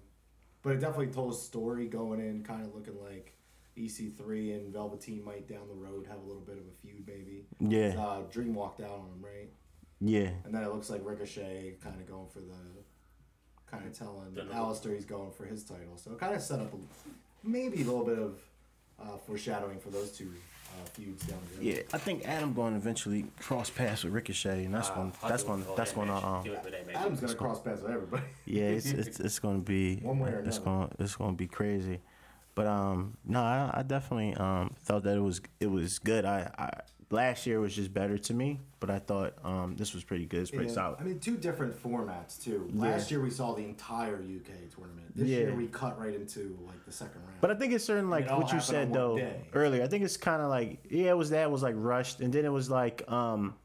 but 0.61 0.73
it 0.73 0.79
definitely 0.79 1.07
told 1.07 1.33
a 1.33 1.35
story 1.35 1.87
going 1.87 2.19
in, 2.19 2.43
kind 2.43 2.63
of 2.63 2.75
looking 2.75 3.01
like 3.03 3.33
EC3 3.75 4.55
and 4.55 4.71
Velveteen 4.73 5.23
might 5.25 5.47
down 5.47 5.67
the 5.67 5.73
road 5.75 6.05
have 6.07 6.19
a 6.19 6.23
little 6.25 6.41
bit 6.43 6.57
of 6.57 6.63
a 6.63 6.87
feud 6.87 7.03
maybe. 7.07 7.45
Yeah. 7.59 7.99
Uh, 7.99 8.21
Dream 8.31 8.53
walked 8.53 8.79
out 8.81 8.91
on 8.91 9.05
him, 9.07 9.21
right? 9.23 9.49
Yeah, 10.01 10.29
And 10.43 10.53
then 10.53 10.61
it 10.63 10.71
looks 10.71 10.89
like 10.91 11.01
Ricochet 11.03 11.77
kind 11.83 11.99
of 11.99 12.07
going 12.07 12.27
for 12.27 12.39
the, 12.39 12.53
kind 13.75 13.87
of 13.87 13.97
telling 13.97 14.33
The 14.33 14.43
number- 14.43 14.53
Aleister 14.55 14.93
he's 14.93 15.05
going 15.05 15.31
for 15.31 15.45
his 15.45 15.63
title. 15.63 15.97
So 15.97 16.11
it 16.11 16.19
kind 16.19 16.35
of 16.35 16.41
set 16.41 16.59
up 16.59 16.73
a, 16.73 16.77
maybe 17.47 17.81
a 17.81 17.85
little 17.85 18.05
bit 18.05 18.19
of 18.19 18.39
uh, 19.01 19.17
foreshadowing 19.27 19.79
for 19.79 19.89
those 19.89 20.11
two 20.11 20.31
uh, 20.73 20.85
feuds 20.93 21.25
down 21.25 21.39
the 21.51 21.57
road. 21.57 21.65
yeah. 21.77 21.81
I 21.93 21.97
think 21.97 22.27
Adam 22.27 22.53
going 22.53 22.73
to 22.73 22.77
eventually 22.79 23.25
cross 23.39 23.69
paths 23.69 24.03
with 24.03 24.13
Ricochet, 24.13 24.65
and 24.65 24.73
that's 24.73 24.89
Uh, 24.89 24.95
going 24.95 25.13
that's 25.27 25.43
do 25.43 25.47
going 25.49 25.65
that's 25.75 25.91
going 25.93 26.07
to 26.07 26.13
match. 26.15 26.23
um 26.23 26.43
Do 26.43 26.53
it 26.53 26.63
for 26.63 26.69
that 26.71 26.87
match. 26.87 26.95
Adam's 26.95 27.19
gonna 27.21 27.35
cross 27.35 27.61
paths 27.61 27.81
with 27.81 27.91
everybody. 27.91 28.23
yeah, 28.45 28.63
it's 28.63 28.87
it's, 28.87 29.19
it's 29.19 29.39
going 29.39 29.57
to 29.61 29.65
be 29.65 29.95
One 30.01 30.19
way 30.19 30.31
or 30.31 30.39
it's 30.39 30.57
another. 30.57 30.61
going 30.87 30.91
it's 30.99 31.15
going 31.15 31.31
to 31.31 31.37
be 31.37 31.47
crazy. 31.47 31.99
But 32.55 32.67
um 32.67 33.17
no, 33.25 33.41
I, 33.41 33.69
I 33.73 33.83
definitely 33.83 34.33
um 34.35 34.73
thought 34.83 35.03
that 35.03 35.15
it 35.17 35.21
was 35.21 35.41
it 35.59 35.67
was 35.67 35.99
good. 35.99 36.23
I, 36.25 36.49
I 36.57 36.69
last 37.11 37.45
year 37.45 37.59
was 37.59 37.75
just 37.75 37.93
better 37.93 38.17
to 38.17 38.33
me, 38.33 38.59
but 38.79 38.89
I 38.89 38.99
thought 38.99 39.33
um 39.43 39.75
this 39.77 39.93
was 39.93 40.03
pretty 40.03 40.25
good. 40.25 40.41
It's 40.41 40.51
pretty 40.51 40.67
Yeah, 40.67 40.73
solid. 40.73 40.97
I 40.99 41.03
mean, 41.03 41.19
two 41.19 41.37
different 41.37 41.81
formats 41.81 42.43
too. 42.43 42.69
Yeah. 42.73 42.81
Last 42.81 43.11
year 43.11 43.21
we 43.21 43.29
saw 43.29 43.53
the 43.53 43.63
entire 43.63 44.15
UK 44.17 44.69
tournament. 44.75 45.15
This 45.15 45.27
Yeah. 45.27 45.37
year 45.39 45.55
we 45.55 45.67
cut 45.67 45.99
right 45.99 46.13
into 46.15 46.57
like 46.67 46.83
the 46.85 46.91
second 46.91 47.21
round. 47.21 47.41
But 47.41 47.51
I 47.51 47.55
think 47.55 47.73
it's 47.73 47.85
certain 47.85 48.09
like 48.09 48.25
it 48.25 48.31
what 48.31 48.51
you 48.51 48.59
said 48.59 48.91
though 48.93 49.17
day. 49.17 49.41
earlier. 49.53 49.83
I 49.83 49.87
think 49.87 50.03
it's 50.03 50.17
kind 50.17 50.41
of 50.41 50.49
like 50.49 50.83
yeah, 50.89 51.11
it 51.11 51.17
was 51.17 51.29
that 51.29 51.43
it 51.43 51.51
was 51.51 51.63
like 51.63 51.75
rushed, 51.77 52.19
and 52.21 52.33
then 52.33 52.43
it 52.45 52.51
was 52.51 52.69
like 52.69 53.09
um, 53.11 53.55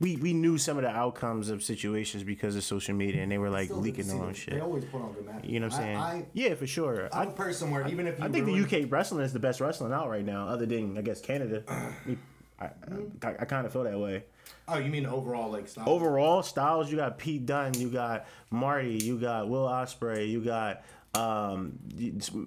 we 0.00 0.16
we 0.16 0.32
knew 0.32 0.58
some 0.58 0.76
of 0.78 0.84
the 0.84 0.90
outcomes 0.90 1.50
of 1.50 1.62
situations 1.62 2.22
because 2.22 2.54
of 2.56 2.62
social 2.64 2.94
media, 2.94 3.20
and 3.22 3.30
they 3.32 3.38
were 3.38 3.50
like 3.50 3.68
leaking 3.70 4.06
their 4.06 4.16
own 4.16 4.32
shit. 4.32 4.54
They 4.54 4.60
always 4.60 4.84
put 4.84 5.00
on 5.02 5.12
good 5.12 5.26
matches. 5.26 5.50
You 5.50 5.58
know 5.60 5.66
what 5.66 5.74
I'm 5.74 5.80
saying? 5.80 5.96
I, 5.96 6.26
yeah, 6.34 6.54
for 6.54 6.66
sure. 6.68 7.08
I, 7.12 7.22
I'm 7.22 7.28
I, 7.28 7.30
a 7.32 7.34
person 7.34 7.70
where 7.72 7.86
even 7.88 8.06
if 8.06 8.18
you 8.18 8.24
I 8.24 8.28
think 8.28 8.46
ruin- 8.46 8.62
the 8.68 8.82
UK 8.84 8.90
wrestling 8.90 9.24
is 9.24 9.32
the 9.32 9.40
best 9.40 9.60
wrestling 9.60 9.92
out 9.92 10.08
right 10.08 10.24
now, 10.24 10.46
other 10.48 10.66
than 10.66 10.96
I 10.96 11.02
guess 11.02 11.20
Canada. 11.20 11.62
Me- 12.60 13.04
I, 13.22 13.26
I, 13.28 13.34
I 13.40 13.44
kind 13.44 13.66
of 13.66 13.72
feel 13.72 13.84
that 13.84 13.98
way. 13.98 14.24
Oh, 14.66 14.78
you 14.78 14.90
mean 14.90 15.06
overall 15.06 15.50
like 15.50 15.68
style? 15.68 15.88
Overall, 15.88 16.42
styles 16.42 16.90
you 16.90 16.96
got 16.96 17.18
Pete 17.18 17.46
Dunne, 17.46 17.74
you 17.74 17.88
got 17.90 18.26
Marty, 18.50 18.96
you 19.02 19.18
got 19.18 19.48
Will 19.48 19.66
Ospreay, 19.66 20.28
you 20.28 20.40
got 20.44 20.82
um, 21.14 21.78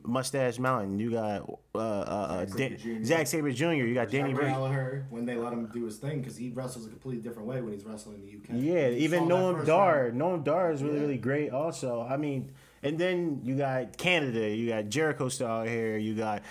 Mustache 0.04 0.60
Mountain, 0.60 1.00
you 1.00 1.12
got 1.12 1.50
uh, 1.74 1.78
uh, 1.78 1.82
uh, 1.82 2.46
Zack 2.46 2.58
Dan- 2.58 2.78
Sabre 2.80 3.04
Jr. 3.04 3.26
Sabre 3.26 3.52
Jr., 3.52 3.66
you 3.88 3.94
got 3.94 4.10
Danny 4.12 4.30
Jack 4.30 4.36
Brady. 4.36 4.52
Gallagher 4.52 5.06
when 5.10 5.26
they 5.26 5.36
let 5.36 5.52
him 5.54 5.66
do 5.68 5.86
his 5.86 5.98
thing 5.98 6.20
because 6.22 6.38
he 6.38 6.52
wrestles 6.52 6.86
a 6.86 6.90
completely 6.90 7.22
different 7.22 7.48
way 7.48 7.62
when 7.62 7.74
he's 7.74 7.84
wrestling 7.86 8.18
in 8.18 8.22
the 8.22 8.56
UK. 8.56 8.62
Yeah, 8.64 8.88
You 8.90 8.98
even 9.04 9.28
saw 9.28 9.36
Noam 9.54 9.66
Dar. 9.66 10.04
round. 10.06 10.22
Noam 10.22 10.44
Dar 10.44 10.72
is 10.72 10.84
really, 10.84 10.96
Yeah. 10.98 11.02
really 11.02 11.18
great 11.18 11.52
also. 11.52 12.02
I 12.08 12.18
mean, 12.18 12.52
and 12.84 12.98
then 13.00 13.42
you 13.44 13.56
got 13.56 13.98
Canada, 13.98 14.50
you 14.56 14.70
got 14.70 14.90
Jericho 14.90 15.30
style 15.30 15.66
here, 15.66 15.98
you 15.98 16.16
got 16.16 16.44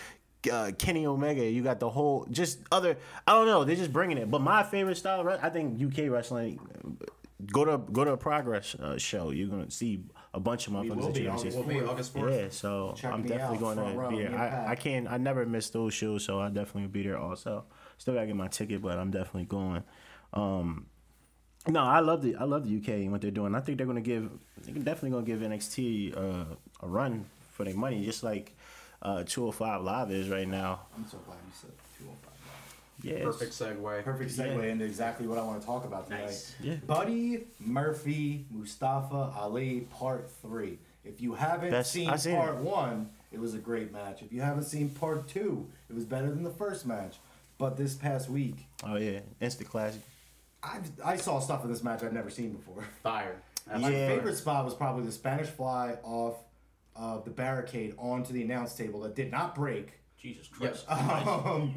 uh, 0.50 0.72
Kenny 0.78 1.06
Omega, 1.06 1.44
you 1.44 1.62
got 1.62 1.80
the 1.80 1.90
whole, 1.90 2.26
just 2.30 2.60
other, 2.70 2.96
I 3.26 3.32
don't 3.32 3.46
know, 3.46 3.64
they're 3.64 3.76
just 3.76 3.92
bringing 3.92 4.18
it. 4.18 4.30
But 4.30 4.40
my 4.40 4.62
favorite 4.62 4.96
style, 4.96 5.28
I 5.42 5.50
think 5.50 5.80
UK 5.82 6.10
wrestling, 6.10 6.60
go 7.52 7.64
to 7.64 7.78
go 7.92 8.04
to 8.04 8.12
a 8.12 8.16
Progress 8.16 8.74
uh, 8.74 8.98
show. 8.98 9.30
You're 9.30 9.48
going 9.48 9.64
to 9.64 9.70
see 9.70 10.04
a 10.32 10.40
bunch 10.40 10.66
of 10.66 10.74
motherfuckers 10.74 11.04
that 11.04 11.14
be 11.14 11.20
you 11.22 11.30
on 11.30 11.36
never 11.36 11.44
the 11.44 11.50
see. 11.50 11.58
Will 11.58 11.64
be 11.64 11.80
August 11.80 12.14
4th. 12.14 12.42
Yeah, 12.42 12.48
so 12.50 12.94
Check 12.96 13.12
I'm 13.12 13.22
definitely 13.22 13.58
going 13.58 13.78
row, 13.96 14.10
to 14.10 14.16
be 14.16 14.22
there. 14.22 14.38
I, 14.38 14.72
I 14.72 14.74
can't, 14.76 15.10
I 15.10 15.16
never 15.16 15.44
miss 15.46 15.70
those 15.70 15.94
shows, 15.94 16.24
so 16.24 16.40
I 16.40 16.48
definitely 16.48 16.82
will 16.82 16.88
be 16.90 17.02
there 17.02 17.18
also. 17.18 17.64
Still 17.98 18.14
got 18.14 18.20
to 18.20 18.26
get 18.26 18.36
my 18.36 18.48
ticket, 18.48 18.82
but 18.82 18.98
I'm 18.98 19.10
definitely 19.10 19.44
going. 19.44 19.82
Um, 20.32 20.86
no, 21.68 21.82
I 21.82 22.00
love 22.00 22.22
the 22.22 22.36
I 22.36 22.44
love 22.44 22.66
the 22.66 22.76
UK 22.78 22.88
and 23.00 23.12
what 23.12 23.20
they're 23.20 23.30
doing. 23.30 23.54
I 23.54 23.60
think 23.60 23.76
they're 23.76 23.86
gonna 23.86 24.00
give 24.00 24.30
they're 24.62 24.74
definitely 24.76 25.10
gonna 25.10 25.26
give 25.26 25.40
NXT 25.40 26.16
uh, 26.16 26.44
a 26.80 26.88
run 26.88 27.26
for 27.52 27.64
their 27.64 27.74
money, 27.74 28.02
just 28.02 28.22
like 28.22 28.56
uh, 29.02 29.24
205 29.24 29.82
Live 29.82 30.10
is 30.10 30.28
right 30.28 30.48
now. 30.48 30.80
I'm 30.96 31.06
so 31.08 31.18
glad 31.18 31.36
you 31.46 31.52
said 31.60 31.70
205. 31.98 32.30
Yeah, 33.02 33.24
Perfect 33.24 33.52
segue. 33.52 34.04
Perfect 34.04 34.30
segue 34.30 34.62
Yeah. 34.64 34.70
into 34.72 34.84
exactly 34.84 35.26
what 35.26 35.38
I 35.38 35.42
want 35.42 35.60
to 35.60 35.66
talk 35.66 35.84
about 35.84 36.06
tonight. 36.06 36.26
Nice. 36.26 36.54
Yeah. 36.60 36.74
Buddy 36.86 37.46
Murphy 37.58 38.44
Mustafa 38.50 39.32
Ali 39.38 39.88
Part 39.90 40.30
Three. 40.42 40.78
If 41.04 41.20
you 41.22 41.34
haven't 41.34 41.70
Best- 41.70 41.92
seen 41.92 42.16
seen 42.18 42.36
Part 42.36 42.56
it. 42.56 42.60
One, 42.60 43.08
it 43.32 43.40
was 43.40 43.54
a 43.54 43.58
great 43.58 43.90
match. 43.90 44.20
If 44.22 44.32
you 44.32 44.42
haven't 44.42 44.64
seen 44.64 44.90
Part 44.90 45.28
Two, 45.28 45.66
it 45.88 45.94
was 45.94 46.04
better 46.04 46.28
than 46.28 46.42
the 46.42 46.50
first 46.50 46.84
match. 46.84 47.16
But 47.56 47.76
this 47.78 47.94
past 47.94 48.28
week, 48.28 48.66
Oh 48.84 48.96
yeah, 48.96 49.20
instant 49.40 49.70
classic. 49.70 50.02
I 50.62 50.80
I 51.02 51.16
saw 51.16 51.40
stuff 51.40 51.64
in 51.64 51.70
this 51.72 51.82
match 51.82 52.02
I've 52.02 52.12
never 52.12 52.28
seen 52.28 52.52
before. 52.52 52.84
Fire. 53.02 53.36
My 53.66 53.88
Yeah. 53.88 54.08
favorite 54.08 54.36
spot 54.36 54.64
was 54.66 54.74
probably 54.74 55.04
the 55.06 55.12
Spanish 55.12 55.46
fly 55.48 55.96
off 56.02 56.34
of 57.00 57.24
the 57.24 57.30
barricade 57.30 57.94
onto 57.98 58.32
the 58.32 58.42
announce 58.42 58.74
table 58.74 59.00
that 59.00 59.16
did 59.16 59.32
not 59.32 59.54
break. 59.54 59.94
Jesus 60.18 60.46
Christ. 60.48 60.84
Um, 60.90 61.74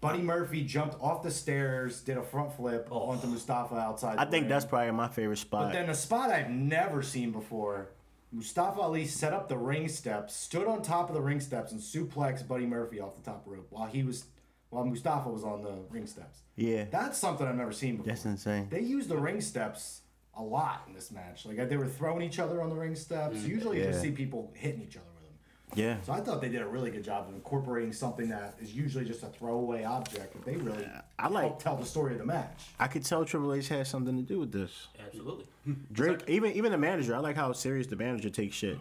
Buddy 0.00 0.20
Murphy 0.22 0.62
jumped 0.64 0.96
off 1.00 1.22
the 1.22 1.30
stairs, 1.30 2.02
did 2.02 2.18
a 2.18 2.22
front 2.22 2.52
flip 2.52 2.88
Oh. 2.90 3.10
onto 3.10 3.26
Mustafa 3.26 3.74
outside. 3.76 4.18
I 4.18 4.24
the 4.26 4.30
think 4.30 4.42
ring. 4.42 4.48
that's 4.50 4.64
probably 4.66 4.90
my 4.92 5.08
favorite 5.08 5.38
spot. 5.38 5.66
But 5.68 5.72
then 5.72 5.88
a 5.88 5.94
spot 5.94 6.30
I've 6.30 6.50
never 6.50 7.02
seen 7.02 7.30
before. 7.30 7.90
Mustafa 8.30 8.80
Ali 8.80 9.06
set 9.06 9.32
up 9.32 9.48
the 9.48 9.56
ring 9.56 9.88
steps, 9.88 10.34
stood 10.34 10.66
on 10.66 10.82
top 10.82 11.08
of 11.08 11.14
the 11.14 11.22
ring 11.22 11.40
steps, 11.40 11.72
and 11.72 11.80
suplexed 11.80 12.46
Buddy 12.48 12.66
Murphy 12.66 13.00
off 13.00 13.14
the 13.16 13.22
top 13.22 13.44
rope 13.46 13.66
while 13.70 13.86
he 13.86 14.02
was, 14.02 14.24
while 14.70 14.84
Mustafa 14.84 15.30
was 15.30 15.44
on 15.44 15.62
the 15.62 15.72
ring 15.88 16.06
steps. 16.06 16.40
yeah, 16.56 16.84
That's 16.90 17.16
something 17.16 17.46
I've 17.46 17.54
never 17.56 17.72
seen 17.72 17.96
before. 17.96 18.12
that's 18.12 18.24
insane. 18.26 18.68
They 18.70 18.80
used 18.80 19.08
the 19.08 19.16
ring 19.16 19.40
steps 19.40 20.00
a 20.36 20.42
lot 20.42 20.82
in 20.86 20.94
this 20.94 21.10
match. 21.10 21.46
Like 21.46 21.68
they 21.68 21.76
were 21.76 21.86
throwing 21.88 22.22
each 22.22 22.38
other 22.38 22.60
on 22.62 22.68
the 22.70 22.74
ring 22.76 22.94
steps. 22.96 23.42
Usually, 23.42 23.78
you 23.78 23.84
just 23.84 23.98
Mm, 24.00 24.02
see 24.02 24.10
people 24.10 24.50
hitting 24.54 24.82
each 24.82 24.96
other 24.96 25.06
with 25.14 25.24
them. 25.24 25.32
Yeah, 25.76 26.00
So 26.02 26.12
I 26.12 26.20
thought 26.20 26.40
they 26.40 26.48
did 26.48 26.62
a 26.62 26.66
really 26.66 26.90
good 26.90 27.02
job 27.04 27.28
of 27.28 27.34
incorporating 27.34 27.92
something 27.92 28.28
that 28.28 28.54
is 28.60 28.72
usually 28.72 29.04
just 29.04 29.22
a 29.22 29.26
throwaway 29.26 29.82
object, 29.84 30.32
but 30.34 30.44
they 30.44 30.56
really 30.56 30.86
I 31.18 31.28
like- 31.28 31.58
tell 31.58 31.76
the 31.76 31.84
story 31.86 32.12
of 32.12 32.18
the 32.18 32.26
match. 32.26 32.66
I 32.78 32.86
could 32.86 33.04
tell 33.04 33.24
Triple 33.24 33.52
H 33.54 33.68
had 33.68 33.86
something 33.86 34.16
to 34.16 34.22
do 34.22 34.38
with 34.38 34.52
this. 34.52 34.88
Absolutely. 35.04 35.46
Drake, 35.92 36.22
even 36.28 36.52
even 36.52 36.70
the 36.72 36.78
manager, 36.78 37.14
I 37.14 37.18
like 37.18 37.36
how 37.36 37.52
serious 37.52 37.86
the 37.86 37.96
manager 37.96 38.30
takes 38.30 38.54
shit. 38.56 38.78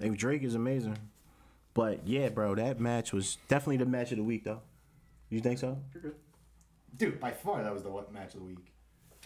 Like 0.00 0.16
Drake 0.16 0.42
is 0.42 0.54
amazing. 0.54 0.96
But 1.74 2.06
yeah, 2.06 2.28
bro, 2.28 2.54
that 2.56 2.80
match 2.80 3.12
was 3.12 3.38
definitely 3.48 3.78
the 3.78 3.86
match 3.86 4.10
of 4.12 4.18
the 4.18 4.24
week, 4.24 4.44
though. 4.44 4.60
You 5.30 5.40
think 5.40 5.58
so? 5.58 5.78
You're 5.94 6.02
good. 6.02 6.14
Dude, 6.96 7.18
by 7.20 7.30
far 7.30 7.62
that 7.62 7.72
was 7.72 7.82
the 7.82 7.88
what 7.90 8.12
match 8.12 8.34
of 8.34 8.40
the 8.40 8.46
week. 8.46 8.71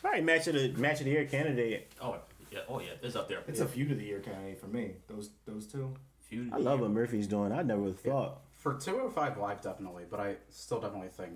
Probably 0.07 0.23
match 0.23 0.47
of 0.47 0.55
the 0.55 0.69
match 0.81 1.01
of 1.01 1.07
the 1.07 1.11
year 1.11 1.25
candidate. 1.25 1.91
Oh 2.01 2.15
yeah, 2.53 2.61
oh 2.69 2.79
yeah, 2.79 2.91
it's 3.03 3.17
up 3.17 3.29
there. 3.29 3.41
It's 3.49 3.59
a 3.59 3.67
feud 3.67 3.91
of 3.91 3.99
the 3.99 4.05
year 4.05 4.21
candidate 4.21 4.61
for 4.61 4.69
me. 4.69 4.93
Those 5.09 5.31
those 5.47 5.67
two. 5.67 5.93
feud. 6.21 6.53
I 6.53 6.59
love 6.59 6.79
what 6.79 6.91
Murphy's 6.93 7.27
doing. 7.27 7.51
I 7.51 7.63
never 7.63 7.81
would've 7.81 7.99
thought. 7.99 8.39
For 8.53 8.75
205 8.75 9.37
Live, 9.39 9.61
definitely, 9.63 10.05
but 10.09 10.21
I 10.21 10.37
still 10.49 10.81
definitely 10.81 11.09
think 11.09 11.33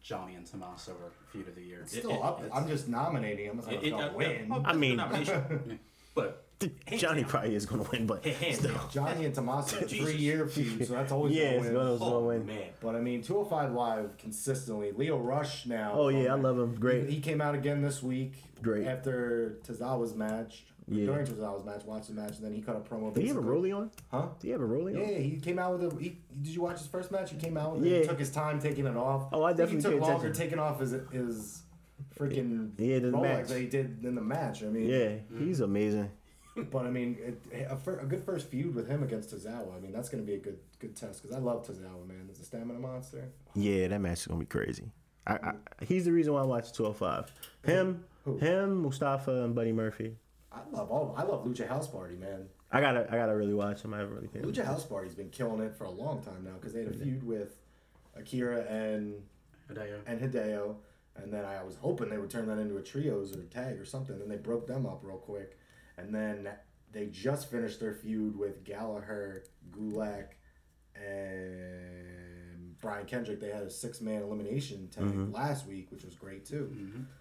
Johnny 0.00 0.34
and 0.34 0.44
Tommaso 0.44 0.92
are 0.92 1.12
feud 1.30 1.46
of 1.46 1.54
the 1.54 1.62
year. 1.62 1.82
Still 1.86 2.10
it- 2.10 2.20
up. 2.20 2.40
it's- 2.42 2.50
I'm 2.56 2.66
just 2.68 2.88
nominating 2.88 3.46
them. 3.48 3.60
I'm 3.60 3.64
not 3.66 3.74
It- 3.74 3.86
it- 3.86 3.90
gonna 3.90 4.06
uh, 4.08 4.12
win. 4.14 4.48
oh, 4.52 4.62
I 4.64 4.72
mean- 4.72 4.96
nomination. 4.96 5.78
but 6.16 6.24
hands 6.24 6.47
Johnny 6.96 7.20
down. 7.22 7.30
probably 7.30 7.54
is 7.54 7.66
gonna 7.66 7.84
win, 7.84 8.06
but 8.06 8.24
hands 8.26 8.58
still. 8.58 8.74
down. 8.74 8.90
Johnny 8.90 9.24
and 9.26 9.34
Tommaso, 9.34 9.80
Jesus. 9.86 10.10
three 10.10 10.16
year 10.20 10.46
feud, 10.46 10.86
so 10.86 10.94
that's 10.94 11.12
always 11.12 11.34
Yeah, 11.34 11.44
gonna 11.44 11.56
it's 11.56 11.64
win. 11.66 11.74
gonna, 11.74 11.90
it's 11.92 12.00
gonna 12.02 12.14
Oh 12.16 12.26
win. 12.26 12.46
man, 12.46 12.68
But 12.80 12.96
I 12.96 13.00
mean, 13.00 13.22
205 13.22 13.72
Live 13.72 14.18
consistently. 14.18 14.92
Lio 14.92 15.18
Rush 15.18 15.66
now. 15.66 15.92
Oh 15.94 16.08
yeah, 16.08 16.32
I 16.32 16.36
love 16.36 16.58
him. 16.58 16.74
Great. 16.74 17.08
he 17.08 17.20
came 17.20 17.40
out 17.40 17.54
again 17.54 17.80
this 17.82 18.02
week. 18.02 18.34
Great. 18.62 18.86
After 18.86 19.58
Tozawa's 19.66 20.14
match. 20.14 20.64
Yeah. 20.90 21.04
During 21.04 21.26
Tozawa's 21.26 21.66
match, 21.66 21.84
watched 21.84 22.08
the 22.08 22.14
match, 22.14 22.36
and 22.36 22.46
then 22.46 22.54
he 22.54 22.62
cut 22.62 22.74
a 22.74 22.80
promo. 22.80 23.12
Did 23.12 23.20
he 23.20 23.28
have 23.28 23.36
a 23.36 23.40
basically- 23.42 23.70
rollie 23.70 23.76
on? 23.76 23.90
Huh? 24.10 24.28
Did 24.40 24.46
he 24.46 24.52
have 24.52 24.62
a 24.62 24.64
rollie 24.64 24.94
Yeah, 24.94 25.16
on? 25.16 25.22
he 25.22 25.36
came 25.36 25.58
out 25.58 25.78
with 25.78 25.92
a. 25.92 26.02
He, 26.02 26.18
did 26.40 26.54
you 26.54 26.62
watch 26.62 26.78
his 26.78 26.86
first 26.86 27.12
match? 27.12 27.30
He 27.30 27.36
came 27.36 27.58
out 27.58 27.74
with 27.76 27.84
it. 27.84 27.90
Yeah. 27.90 27.98
He 28.00 28.06
took 28.06 28.18
his 28.18 28.30
time 28.30 28.58
taking 28.58 28.86
it 28.86 28.96
off. 28.96 29.28
Oh, 29.32 29.42
I 29.42 29.48
think 29.52 29.58
definitely 29.68 29.76
he 29.76 29.82
took 29.82 29.92
paid 29.92 30.00
longer 30.00 30.26
attention. 30.28 30.42
taking 30.42 30.58
off 30.58 30.80
his 30.80 30.92
his 31.12 31.62
freaking 32.18 32.70
Yeah, 32.78 33.00
the 33.00 33.08
Rolex 33.08 33.22
match. 33.22 33.48
that 33.48 33.60
he 33.60 33.66
did 33.66 34.02
in 34.04 34.14
the 34.14 34.20
match. 34.22 34.62
I 34.62 34.66
mean, 34.68 34.88
Yeah, 34.88 35.10
he's 35.38 35.56
mm-hmm. 35.56 35.64
amazing. 35.64 36.10
But 36.64 36.86
I 36.86 36.90
mean, 36.90 37.18
it, 37.52 37.66
a, 37.70 37.76
fir- 37.76 38.00
a 38.00 38.04
good 38.06 38.24
first 38.24 38.48
feud 38.48 38.74
with 38.74 38.88
him 38.88 39.02
against 39.02 39.34
Tozawa. 39.34 39.76
I 39.76 39.80
mean, 39.80 39.92
that's 39.92 40.08
going 40.08 40.22
to 40.22 40.26
be 40.26 40.34
a 40.34 40.38
good 40.40 40.58
good 40.78 40.96
test 40.96 41.22
because 41.22 41.36
I 41.36 41.40
love 41.40 41.66
Tozawa, 41.66 42.06
man. 42.06 42.26
He's 42.28 42.40
a 42.40 42.44
stamina 42.44 42.78
monster. 42.78 43.30
Yeah, 43.54 43.88
that 43.88 44.00
match 44.00 44.20
is 44.20 44.26
gonna 44.26 44.40
be 44.40 44.46
crazy. 44.46 44.90
I, 45.26 45.34
I 45.34 45.52
he's 45.84 46.04
the 46.04 46.12
reason 46.12 46.32
why 46.32 46.40
I 46.40 46.44
watch 46.44 46.72
205. 46.72 47.32
Him, 47.64 48.04
Who? 48.24 48.38
him, 48.38 48.82
Mustafa, 48.82 49.44
and 49.44 49.54
Buddy 49.54 49.72
Murphy. 49.72 50.16
I 50.52 50.60
love 50.72 50.90
all. 50.90 51.14
I 51.16 51.22
love 51.24 51.44
Lucha 51.44 51.68
House 51.68 51.86
Party, 51.88 52.16
man. 52.16 52.46
I 52.70 52.80
gotta, 52.80 53.06
I 53.10 53.16
gotta 53.16 53.34
really 53.36 53.54
watch 53.54 53.82
him. 53.82 53.94
I 53.94 53.98
haven't 53.98 54.14
really 54.14 54.28
paid. 54.28 54.42
Lucha 54.42 54.64
House 54.64 54.84
Party's 54.84 55.14
been 55.14 55.30
killing 55.30 55.60
it 55.60 55.74
for 55.76 55.84
a 55.84 55.90
long 55.90 56.20
time 56.22 56.44
now 56.44 56.52
because 56.54 56.72
they 56.72 56.84
had 56.84 56.94
a 56.94 56.96
feud 56.96 57.22
with 57.22 57.56
Akira 58.16 58.62
and 58.62 59.14
Hideo. 59.70 59.98
and 60.06 60.20
Hideo, 60.20 60.76
and 61.16 61.32
then 61.32 61.44
I 61.44 61.62
was 61.62 61.76
hoping 61.76 62.08
they 62.10 62.18
would 62.18 62.30
turn 62.30 62.46
that 62.48 62.58
into 62.58 62.76
a 62.76 62.82
trios 62.82 63.36
or 63.36 63.40
a 63.40 63.44
tag 63.44 63.78
or 63.78 63.84
something. 63.84 64.18
Then 64.18 64.28
they 64.28 64.36
broke 64.36 64.66
them 64.66 64.86
up 64.86 65.00
real 65.02 65.16
quick, 65.18 65.58
and 65.98 66.14
then 66.14 66.48
they 66.92 67.06
just 67.06 67.50
finished 67.50 67.80
their 67.80 67.92
feud 67.92 68.36
with 68.38 68.64
Gallagher, 68.64 69.44
Gulak, 69.70 70.28
and 70.94 72.78
Brian 72.80 73.06
Kendrick. 73.06 73.40
They 73.40 73.50
had 73.50 73.62
a 73.62 73.70
six 73.70 74.00
man 74.00 74.22
elimination 74.22 74.88
tag 74.88 75.04
Mm-hmm. 75.04 75.32
last 75.32 75.66
week, 75.66 75.90
which 75.90 76.04
was 76.04 76.14
great 76.14 76.44
too. 76.44 76.74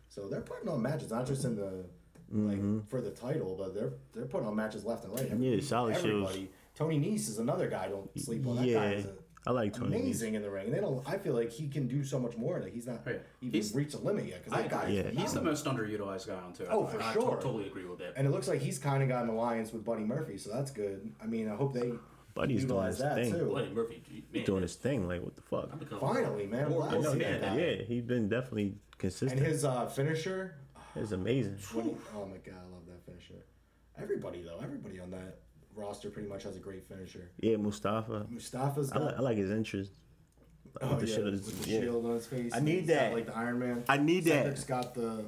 So 0.10 0.27
they're 0.27 0.41
putting 0.41 0.69
on 0.69 0.81
matches, 0.81 1.12
not 1.12 1.25
just 1.27 1.43
in 1.46 1.55
the 1.55 1.86
like 2.31 2.88
for 2.89 3.01
the 3.01 3.12
title, 3.12 3.55
but 3.57 3.74
they're 3.74 3.93
they're 4.13 4.25
putting 4.25 4.48
on 4.48 4.55
matches 4.55 4.84
left 4.86 5.05
and 5.05 5.13
right. 5.13 5.29
Mm-hmm. 5.29 5.41
Yeah, 5.43 5.60
solid 5.62 5.96
shows. 5.98 6.38
Tony 6.75 7.00
Nese 7.00 7.27
is 7.29 7.39
another 7.39 7.67
guy. 7.69 7.88
Don't 7.88 8.10
sleep 8.19 8.46
on 8.46 8.57
that 8.57 8.62
guy. 8.62 8.67
Yeah, 8.67 8.84
Is 8.91 9.05
a, 9.05 9.13
I 9.46 9.51
like 9.51 9.74
Tony. 9.74 9.96
Nese. 9.98 10.01
amazing 10.01 10.36
in 10.36 10.41
the 10.41 10.50
ring. 10.50 10.72
They 10.72 10.79
don't. 10.79 11.08
I 11.08 11.17
feel 11.17 11.34
like 11.34 11.50
he 11.51 11.67
can 11.70 11.88
do 11.88 12.03
so 12.03 12.20
much 12.20 12.36
more 12.36 12.60
that 12.60 12.74
he's 12.74 12.86
not 12.88 13.01
Oh, 13.08 13.12
yeah. 13.12 13.17
even 13.41 13.53
He's- 13.53 13.74
reached 13.74 13.94
a 13.94 14.00
limit 14.00 14.25
yet. 14.25 14.44
Because 14.44 14.62
that 14.63 14.70
guy, 14.70 14.88
Yeah. 14.89 15.10
He's 15.10 15.34
the 15.34 15.41
most 15.41 15.63
underutilized 15.65 16.27
guy 16.27 16.36
on 16.36 16.51
two. 16.53 16.65
Oh, 16.70 16.86
for 16.88 17.01
I 17.01 17.13
sure. 17.13 17.36
to- 17.38 17.41
totally 17.41 17.67
agree 17.67 17.86
with 17.86 18.00
that. 18.00 18.13
and 18.17 18.27
it 18.27 18.32
looks 18.32 18.48
like 18.48 18.60
he's 18.60 18.77
kind 18.79 19.01
of 19.03 19.08
got 19.10 19.24
an 19.24 19.29
alliance 19.29 19.72
with 19.72 19.86
Buddy 19.86 20.03
Murphy, 20.03 20.38
so 20.38 20.51
that's 20.51 20.72
good. 20.72 21.13
I 21.22 21.27
mean, 21.27 21.48
I 21.50 21.56
hope 21.56 21.74
they 21.74 21.94
Buddy's 22.34 22.65
doing 22.65 22.70
utilize 22.70 22.94
his 22.96 23.00
that 23.03 23.15
thing. 23.15 23.32
too. 23.32 23.51
Buddy 23.53 23.70
Murphy, 23.74 24.03
gee, 24.08 24.24
man, 24.34 24.44
doing 24.46 24.62
his 24.63 24.75
thing. 24.75 25.08
Like 25.08 25.22
what 25.24 25.36
the 25.36 25.41
fuck? 25.44 26.00
Finally, 26.01 26.48
man, 26.48 26.70
more- 26.70 26.84
I'm 26.84 26.89
glad 26.89 26.91
more 26.91 27.01
to 27.03 27.08
No, 27.08 27.13
see 27.13 27.20
fan 27.22 27.41
that 27.41 27.51
of 27.51 27.58
guy. 27.58 27.63
yeah, 27.63 27.75
he's 27.84 28.03
been 28.03 28.27
definitely 28.29 28.75
consistent. 28.98 29.39
And 29.39 29.48
his 29.50 29.63
uh, 29.63 29.86
finisher, 29.88 30.56
it's 30.96 31.13
amazing. 31.13 31.58
when 31.74 31.86
he, 31.86 31.91
oh 32.15 32.25
my 32.25 32.38
god, 32.38 32.56
I 32.60 32.74
love 32.74 32.86
that 32.88 33.06
finisher. 33.06 33.41
Everybody 33.98 34.44
though, 34.44 34.60
everybody 34.62 35.00
on 35.00 35.10
that 35.12 35.39
roster 35.77 36.10
pretty 36.10 36.27
much 36.27 36.43
has 36.43 36.55
a 36.55 36.60
great 36.60 36.88
finisher. 36.88 37.29
Yeah, 37.39 37.57
Mustafa. 37.57 38.25
Mustafa's 38.29 38.91
I 38.91 38.98
got 38.98 39.05
like, 39.05 39.15
I 39.17 39.22
like 39.22 39.38
his 39.38 39.51
interest. 39.51 39.91
oh, 40.81 40.89
with 40.89 41.00
the 41.01 41.07
yeah, 41.07 41.15
shit 41.15 41.25
on 41.25 41.31
with 41.31 41.63
the 41.63 41.69
yeah. 41.69 41.79
shield 41.81 42.05
on 42.05 42.12
his 42.15 42.25
face. 42.27 42.51
I 42.53 42.60
need 42.60 42.79
he's 42.79 42.88
got, 42.89 42.96
that. 42.96 43.13
like 43.13 43.25
the 43.27 43.36
Iron 43.36 43.60
Man. 43.60 43.84
I 43.88 43.98
need 43.98 44.25
that. 44.25 44.46
Cedric's 44.46 44.63
got 44.63 44.93
the 44.93 45.25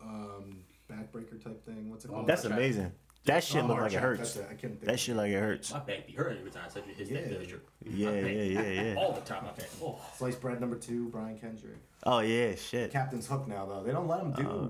um, 0.00 0.64
backbreaker 0.90 1.42
type 1.42 1.64
thing. 1.64 1.90
What's 1.90 2.04
it 2.04 2.08
called? 2.08 2.26
That's 2.26 2.42
check. 2.42 2.52
amazing. 2.52 2.92
That 3.24 3.44
shit 3.44 3.62
look 3.66 3.78
like 3.78 3.92
it 3.92 4.00
hurts. 4.00 4.34
that's 4.34 4.36
it, 4.36 4.46
I 4.50 4.54
couldn't 4.54 4.76
think 4.76 4.84
That 4.84 4.98
shit 4.98 5.14
like 5.14 5.30
it 5.30 5.38
hurts. 5.38 5.70
My 5.70 5.80
back 5.80 6.06
be 6.06 6.14
hurting 6.14 6.38
every 6.38 6.50
time 6.50 6.62
I 6.64 6.68
Cedric 6.70 6.96
hits 6.96 7.10
that 7.10 7.22
Yeah. 7.22 7.28
finisher. 7.28 7.60
Yeah, 7.84 8.10
yeah, 8.10 8.42
yeah, 8.42 8.82
yeah. 8.82 8.94
All 8.96 9.12
the 9.12 9.20
time, 9.20 9.44
my 9.44 9.50
back. 9.50 9.68
Oh, 9.82 10.00
Sliced 10.16 10.40
bread 10.40 10.60
number 10.60 10.76
two, 10.76 11.08
Brian 11.10 11.38
Kendrick. 11.38 11.76
Oh 12.04 12.20
yeah, 12.20 12.54
shit. 12.54 12.90
Captain's 12.90 13.26
hook 13.26 13.46
now 13.46 13.66
though. 13.66 13.82
They 13.82 13.92
don't 13.92 14.08
let 14.08 14.20
him 14.20 14.32
do. 14.32 14.48
Uh, 14.48 14.68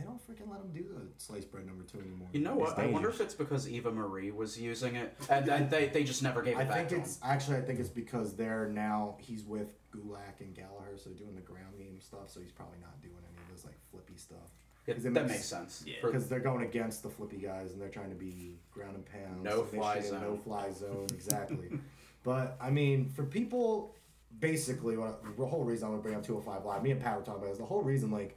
they 0.00 0.06
don't 0.06 0.18
freaking 0.26 0.50
let 0.50 0.60
him 0.60 0.70
do 0.72 0.82
the 0.82 1.02
sliced 1.18 1.50
bread 1.52 1.66
number 1.66 1.84
two 1.84 2.00
anymore. 2.00 2.28
You 2.32 2.40
know 2.40 2.54
what? 2.54 2.78
I 2.78 2.86
wonder 2.86 3.08
if 3.10 3.20
it's 3.20 3.34
because 3.34 3.68
Eva 3.68 3.90
Marie 3.92 4.30
was 4.30 4.58
using 4.58 4.96
it, 4.96 5.14
and, 5.28 5.48
and 5.48 5.70
they, 5.70 5.88
they 5.88 6.04
just 6.04 6.22
never 6.22 6.42
gave 6.42 6.54
it 6.54 6.58
back. 6.58 6.66
I 6.66 6.68
back 6.68 6.76
think 6.76 6.88
to 6.90 6.96
it's 7.08 7.16
him. 7.16 7.22
actually 7.24 7.56
I 7.58 7.60
think 7.62 7.80
it's 7.80 7.88
because 7.88 8.34
they're 8.34 8.68
now 8.68 9.16
he's 9.18 9.44
with 9.44 9.74
Gulak 9.94 10.40
and 10.40 10.54
Gallagher, 10.54 10.96
so 10.96 11.10
doing 11.10 11.34
the 11.34 11.40
ground 11.42 11.76
game 11.78 12.00
stuff. 12.00 12.28
So 12.30 12.40
he's 12.40 12.52
probably 12.52 12.78
not 12.80 13.00
doing 13.02 13.14
any 13.28 13.42
of 13.42 13.54
this 13.54 13.64
like 13.64 13.76
flippy 13.90 14.16
stuff. 14.16 14.38
It, 14.86 14.94
'Cause 14.94 15.04
it 15.04 15.14
that 15.14 15.22
makes- 15.24 15.34
makes 15.34 15.44
sense. 15.46 15.84
Yeah. 15.86 15.96
For- 16.00 16.06
Because 16.08 16.28
they're 16.28 16.40
going 16.40 16.64
against 16.64 17.02
the 17.02 17.10
flippy 17.10 17.36
guys 17.36 17.72
and 17.72 17.80
they're 17.80 17.90
trying 17.90 18.08
to 18.10 18.16
be 18.16 18.58
ground 18.72 18.96
and 18.96 19.04
pound, 19.06 19.42
No 19.42 19.62
fly 19.62 20.00
submission, 20.00 20.22
no 20.22 20.34
zone. 20.34 20.38
fly 20.42 20.70
zone, 20.72 21.06
exactly. 21.10 21.78
but 22.24 22.56
I 22.60 22.70
mean, 22.70 23.08
for 23.10 23.24
people, 23.24 23.94
basically, 24.38 24.96
what 24.96 25.22
the 25.36 25.46
whole 25.46 25.64
reason 25.64 25.86
I'm 25.86 25.92
gonna 25.92 26.02
bring 26.02 26.14
up 26.14 26.22
205 26.24 26.64
Live, 26.64 26.82
me 26.82 26.90
and 26.92 27.00
Pat 27.00 27.18
were 27.18 27.22
talking 27.24 27.42
about 27.42 27.52
is 27.52 27.58
the 27.58 27.64
whole 27.66 27.82
reason 27.82 28.10
like 28.10 28.36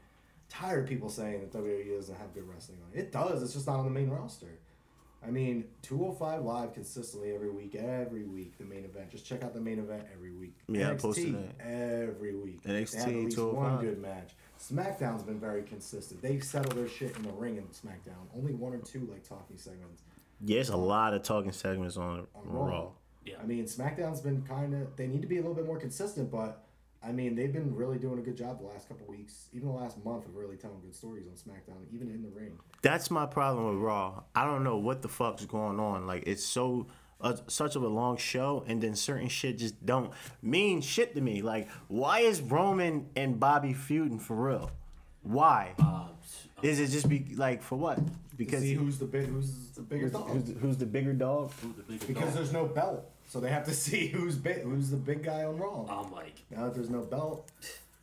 tired 0.54 0.84
of 0.84 0.90
people 0.90 1.10
saying 1.10 1.42
that 1.42 1.52
WWE 1.52 1.96
doesn't 1.96 2.18
have 2.18 2.34
good 2.34 2.48
wrestling 2.48 2.78
on 2.86 2.98
it. 2.98 3.02
It 3.02 3.12
does. 3.12 3.42
It's 3.42 3.54
just 3.54 3.68
not 3.68 3.80
on 3.80 3.86
the 3.86 3.92
main 3.92 4.10
roster. 4.10 4.60
I 5.26 5.32
mean, 5.32 5.64
205 5.84 6.44
Live 6.44 6.74
consistently 6.74 7.34
every 7.34 7.50
week, 7.50 7.76
every 7.76 8.26
week, 8.26 8.58
the 8.58 8.66
main 8.66 8.84
event. 8.84 9.10
Just 9.10 9.26
check 9.26 9.42
out 9.42 9.54
the 9.54 9.62
main 9.62 9.80
event 9.80 10.04
every 10.14 10.32
week. 10.34 10.58
Yeah, 10.68 10.90
I 10.90 10.94
NXT 10.94 11.02
posted 11.02 11.34
that. 11.36 11.66
every 11.66 12.36
week. 12.36 12.62
NXT 12.64 12.92
They 12.92 13.00
have 13.00 13.08
at 13.08 13.16
least 13.16 13.38
205. 13.38 13.54
one 13.56 13.72
oh 13.72 13.82
good 13.82 14.02
match. 14.02 14.32
SmackDown's 14.60 15.24
been 15.24 15.40
very 15.40 15.64
consistent. 15.64 16.22
They 16.22 16.40
settle 16.40 16.74
their 16.76 16.90
shit 16.90 17.16
in 17.16 17.24
the 17.24 17.32
ring 17.32 17.56
in 17.58 17.64
SmackDown. 17.68 18.28
Only 18.36 18.54
one 18.54 18.74
or 18.74 18.80
two 18.80 19.08
like 19.12 19.28
talking 19.28 19.58
segments 19.58 20.04
Yeah, 20.44 20.60
it's 20.60 20.70
a 20.70 20.78
lot 20.78 21.14
of 21.14 21.24
talking 21.24 21.52
segments 21.54 21.96
on, 21.96 22.28
on 22.36 22.48
on 22.48 22.54
Raw. 22.54 22.66
Raw. 22.66 22.88
Yeah. 23.26 23.36
I 23.42 23.46
mean, 23.46 23.64
SmackDown's 23.66 24.20
been 24.20 24.42
kind 24.42 24.74
of. 24.74 24.96
They 24.98 25.08
need 25.08 25.22
to 25.22 25.28
be 25.28 25.38
a 25.38 25.42
little 25.42 25.56
bit 25.56 25.66
more 25.66 25.80
consistent, 25.80 26.30
but 26.30 26.66
I 27.06 27.12
mean, 27.12 27.36
they've 27.36 27.52
been 27.52 27.76
really 27.76 27.98
doing 27.98 28.18
a 28.20 28.22
good 28.22 28.38
job 28.38 28.60
the 28.62 28.68
last 28.68 28.88
couple 28.88 29.06
weeks, 29.08 29.48
even 29.54 29.68
the 29.68 29.74
last 29.74 30.04
month 30.06 30.26
of 30.26 30.36
really 30.36 30.56
telling 30.56 30.80
good 30.82 30.96
stories 30.96 31.26
on 31.28 31.34
SmackDown, 31.34 31.84
even 31.94 32.10
in 32.10 32.22
the 32.24 32.30
ring. 32.30 32.58
That's 32.82 33.12
my 33.12 33.26
problem 33.26 33.66
with 33.74 33.84
Raw. 33.84 34.24
I 34.36 34.46
don't 34.46 34.64
know 34.64 34.78
what 34.78 35.02
the 35.02 35.10
fuck's 35.10 35.46
going 35.46 35.80
on. 35.80 36.08
Like 36.08 36.24
it's 36.28 36.44
so 36.46 36.88
uh, 37.20 37.36
such 37.48 37.76
of 37.76 37.84
a 37.84 37.88
long 37.88 38.16
show, 38.18 38.64
and 38.68 38.82
then 38.82 38.96
certain 38.96 39.28
shit 39.28 39.58
just 39.58 39.86
don't 39.86 40.12
mean 40.42 40.80
shit 40.82 41.14
to 41.16 41.22
me. 41.22 41.42
Like 41.42 41.68
why 41.90 42.20
is 42.20 42.42
Roman 42.42 43.08
and 43.16 43.40
Bobby 43.40 43.74
feuding 43.74 44.20
for 44.20 44.36
real? 44.36 44.72
Why? 45.24 45.74
uh, 45.80 46.08
Is 46.62 46.80
it 46.80 46.88
just 46.88 47.08
be 47.10 47.34
like 47.36 47.62
for 47.64 47.78
what? 47.78 47.96
To 47.98 48.04
Because 48.38 48.62
see 48.62 48.74
who's 48.74 48.98
the 48.98 49.06
big, 49.06 49.28
who's 49.28 49.70
the 49.76 49.82
bigger 49.82 50.04
who's, 50.06 50.12
dog. 50.14 50.30
who's, 50.30 50.54
who's 50.62 50.78
the 50.78 50.86
bigger 50.86 51.14
dog? 51.14 51.52
the 51.78 51.84
biggest 51.84 52.08
because 52.08 52.26
dog? 52.26 52.34
there's 52.34 52.52
no 52.54 52.66
belt, 52.66 53.10
so 53.34 53.40
they 53.40 53.50
have 53.50 53.66
to 53.66 53.74
see 53.86 54.08
who's 54.10 54.36
big, 54.38 54.62
who's 54.62 54.92
the 54.92 54.96
big 54.98 55.24
guy 55.24 55.44
on 55.44 55.58
Raw. 55.58 55.86
I'm 55.90 56.12
like, 56.12 56.36
Now 56.52 56.66
that 56.66 56.76
there's 56.76 56.92
no 56.92 57.00
belt, 57.02 57.50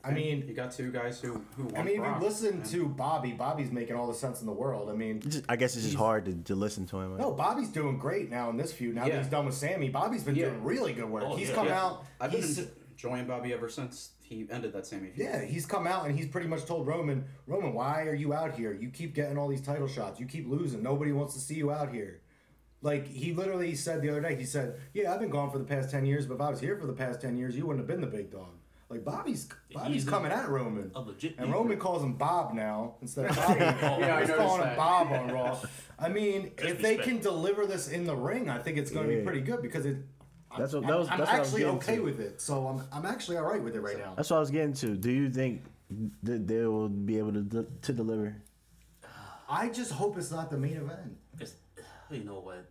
I 0.02 0.10
mean, 0.10 0.44
you 0.48 0.54
got 0.54 0.72
two 0.72 0.90
guys 0.90 1.20
who 1.20 1.40
who 1.56 1.64
want 1.66 1.78
I 1.78 1.82
mean, 1.84 2.02
if 2.02 2.06
you 2.20 2.26
listen 2.26 2.54
and- 2.54 2.64
to 2.66 2.88
Bobby, 2.88 3.30
Bobby's 3.30 3.70
making 3.70 3.94
all 3.94 4.08
the 4.08 4.14
sense 4.14 4.40
in 4.40 4.46
the 4.46 4.52
world. 4.52 4.90
I 4.90 4.94
mean, 4.94 5.20
Just- 5.20 5.44
I 5.48 5.54
guess 5.54 5.76
it's 5.76 5.84
just 5.84 5.96
hard 5.96 6.24
to, 6.24 6.34
to 6.34 6.56
listen 6.56 6.84
to 6.86 6.98
him. 6.98 7.16
no, 7.16 7.30
Bobby's 7.30 7.68
doing 7.68 7.96
great 7.96 8.28
now 8.28 8.50
in 8.50 8.56
this 8.56 8.72
feud. 8.72 8.96
Now 8.96 9.04
that 9.06 9.18
he's 9.18 9.28
done 9.28 9.46
with 9.46 9.54
Sammy, 9.54 9.88
Bobby's 9.88 10.24
been 10.24 10.34
Yeah. 10.34 10.46
doing 10.46 10.64
really 10.64 10.94
good 10.94 11.08
work. 11.08 11.22
Oh, 11.24 11.36
he's 11.36 11.50
yeah. 11.50 11.54
come 11.54 11.66
Yeah. 11.66 11.80
out. 11.84 12.04
I've 12.20 12.32
been 12.32 12.42
enjoying 12.90 13.26
Bobby 13.26 13.52
ever 13.52 13.68
since 13.68 14.10
he 14.20 14.48
ended 14.50 14.72
that 14.72 14.84
same 14.86 15.00
feud. 15.00 15.12
yeah, 15.16 15.42
he's 15.44 15.64
come 15.66 15.86
out 15.86 16.06
and 16.06 16.18
he's 16.18 16.26
pretty 16.28 16.48
much 16.48 16.64
told 16.64 16.88
Roman, 16.88 17.24
Roman, 17.46 17.72
why 17.72 18.02
are 18.02 18.14
you 18.14 18.32
out 18.34 18.54
here? 18.56 18.72
You 18.72 18.88
keep 18.90 19.14
getting 19.14 19.38
all 19.38 19.46
these 19.48 19.60
title 19.60 19.86
shots. 19.86 20.18
You 20.18 20.26
keep 20.26 20.48
losing. 20.48 20.82
Nobody 20.82 21.12
wants 21.12 21.34
to 21.34 21.40
see 21.40 21.54
you 21.54 21.70
out 21.70 21.92
here. 21.92 22.20
Like 22.82 23.06
he 23.06 23.32
literally 23.34 23.74
said 23.74 24.00
the 24.00 24.08
other 24.08 24.20
day, 24.22 24.36
he 24.36 24.44
said, 24.44 24.78
"Yeah, 24.94 25.12
I've 25.12 25.20
been 25.20 25.28
gone 25.30 25.50
for 25.50 25.58
the 25.58 25.64
past 25.64 25.90
ten 25.90 26.06
years, 26.06 26.26
but 26.26 26.34
if 26.34 26.40
I 26.40 26.48
was 26.50 26.60
here 26.60 26.76
for 26.78 26.86
the 26.86 26.92
past 26.94 27.20
ten 27.20 27.36
years, 27.36 27.54
you 27.56 27.66
wouldn't 27.66 27.80
have 27.80 27.88
been 27.88 28.00
the 28.00 28.16
big 28.16 28.30
dog." 28.30 28.48
Like 28.88 29.04
Bobby's 29.04 29.48
Bobby's 29.72 29.94
He's 29.94 30.06
a- 30.08 30.10
coming 30.10 30.32
at 30.32 30.48
Roman, 30.48 30.90
a 30.94 31.00
legit 31.00 31.34
and 31.36 31.46
leader. 31.48 31.58
Roman 31.58 31.78
calls 31.78 32.02
him 32.02 32.14
Bob 32.14 32.54
now 32.54 32.94
instead 33.02 33.26
of 33.30 33.36
Bobby. 33.36 33.60
Yeah, 33.60 34.16
I 34.16 34.20
he's 34.20 34.28
noticed 34.30 34.36
calling 34.38 34.68
him. 34.68 34.76
Bob 34.76 35.12
on 35.12 35.30
Raw. 35.30 35.58
I 35.98 36.08
mean, 36.08 36.52
if 36.58 36.80
they 36.80 36.96
can 36.96 37.20
deliver 37.20 37.66
this 37.66 37.88
in 37.88 38.04
the 38.04 38.16
ring, 38.16 38.48
I 38.48 38.58
think 38.58 38.78
it's 38.78 38.90
going 38.90 39.08
to 39.08 39.14
be 39.16 39.22
pretty 39.22 39.42
good 39.42 39.60
because 39.62 39.84
it. 39.86 39.96
That's 40.58 40.72
what- 40.72 40.82
I'm, 40.82 40.88
that 40.88 40.98
was- 40.98 41.08
I'm 41.10 41.18
that's 41.18 41.30
what 41.30 41.36
I 41.36 41.38
was 41.40 41.48
actually 41.48 41.64
okay 41.66 41.96
to. 41.96 42.02
with 42.02 42.18
it, 42.18 42.40
so 42.40 42.66
I'm 42.66 42.82
I'm 42.90 43.06
actually 43.06 43.36
all 43.36 43.44
right 43.44 43.62
with 43.62 43.76
it 43.76 43.80
right 43.80 43.98
now. 43.98 44.14
That's 44.16 44.30
what 44.30 44.38
I 44.38 44.40
was 44.40 44.50
getting 44.50 44.72
to. 44.74 44.96
Do 44.96 45.10
you 45.12 45.30
think 45.30 45.62
that 46.24 46.48
they 46.48 46.64
will 46.64 46.88
be 46.88 47.18
able 47.18 47.32
to 47.34 47.66
to 47.82 47.92
deliver? 47.92 48.34
I 49.48 49.68
just 49.68 49.92
hope 49.92 50.16
it's 50.16 50.30
not 50.30 50.50
the 50.50 50.58
main 50.58 50.76
event. 50.76 51.16
it's, 51.38 51.54
you 52.10 52.24
know 52.24 52.40
what? 52.40 52.66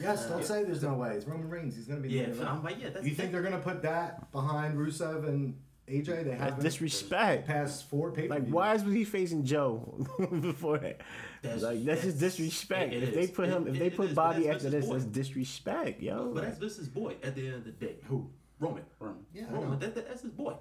Yes, 0.00 0.26
don't 0.26 0.44
say 0.44 0.64
there's 0.64 0.82
no 0.82 0.94
way. 0.94 1.10
It's 1.14 1.24
Roman 1.26 1.48
Reigns. 1.48 1.76
He's 1.76 1.86
going 1.86 2.02
to 2.02 2.08
be 2.08 2.12
the 2.14 2.20
Yeah, 2.22 2.34
main. 2.34 2.44
I'm 2.46 2.64
like, 2.64 2.82
yeah, 2.82 2.88
that's 2.90 3.06
you 3.06 3.14
think 3.14 3.30
they're 3.30 3.42
going 3.42 3.52
to 3.54 3.60
put 3.60 3.82
that 3.82 4.32
behind 4.32 4.76
Rusev 4.76 5.28
and 5.28 5.56
AJ, 5.88 6.24
they 6.24 6.32
haven't 6.32 6.62
disrespect. 6.62 7.46
past 7.46 7.88
four 7.88 8.10
pay 8.10 8.26
Like, 8.26 8.48
why 8.48 8.74
is 8.74 8.82
he 8.82 9.04
facing 9.04 9.44
Joe 9.44 10.04
before 10.40 10.78
that? 10.78 11.00
That's- 11.42 11.62
like, 11.62 11.84
that's 11.84 12.02
just 12.02 12.18
disrespect. 12.18 12.92
it- 12.92 13.02
it 13.04 13.08
if 13.10 13.14
they 13.14 13.26
put 13.28 13.48
him, 13.48 13.66
It- 13.68 13.74
if 13.74 13.78
they 13.78 13.86
it 13.86 13.96
put 13.96 14.08
is, 14.08 14.14
Bobby 14.16 14.48
after 14.48 14.68
Vince's 14.68 14.70
this, 14.72 14.86
boy. 14.86 14.92
that's 14.94 15.04
disrespect, 15.04 16.00
yo. 16.00 16.32
But 16.34 16.42
that's 16.44 16.58
Vince's 16.58 16.88
boy 16.88 17.14
at 17.22 17.34
the 17.36 17.46
end 17.46 17.54
of 17.56 17.64
the 17.64 17.70
day. 17.72 17.96
Who? 18.06 18.30
Roman. 18.58 18.82
Room. 18.98 19.26
Yeah, 19.34 19.44
I 19.48 19.52
Roman. 19.52 19.78
That, 19.78 19.94
that- 19.94 20.08
that's 20.08 20.22
his 20.22 20.30
boy. 20.32 20.54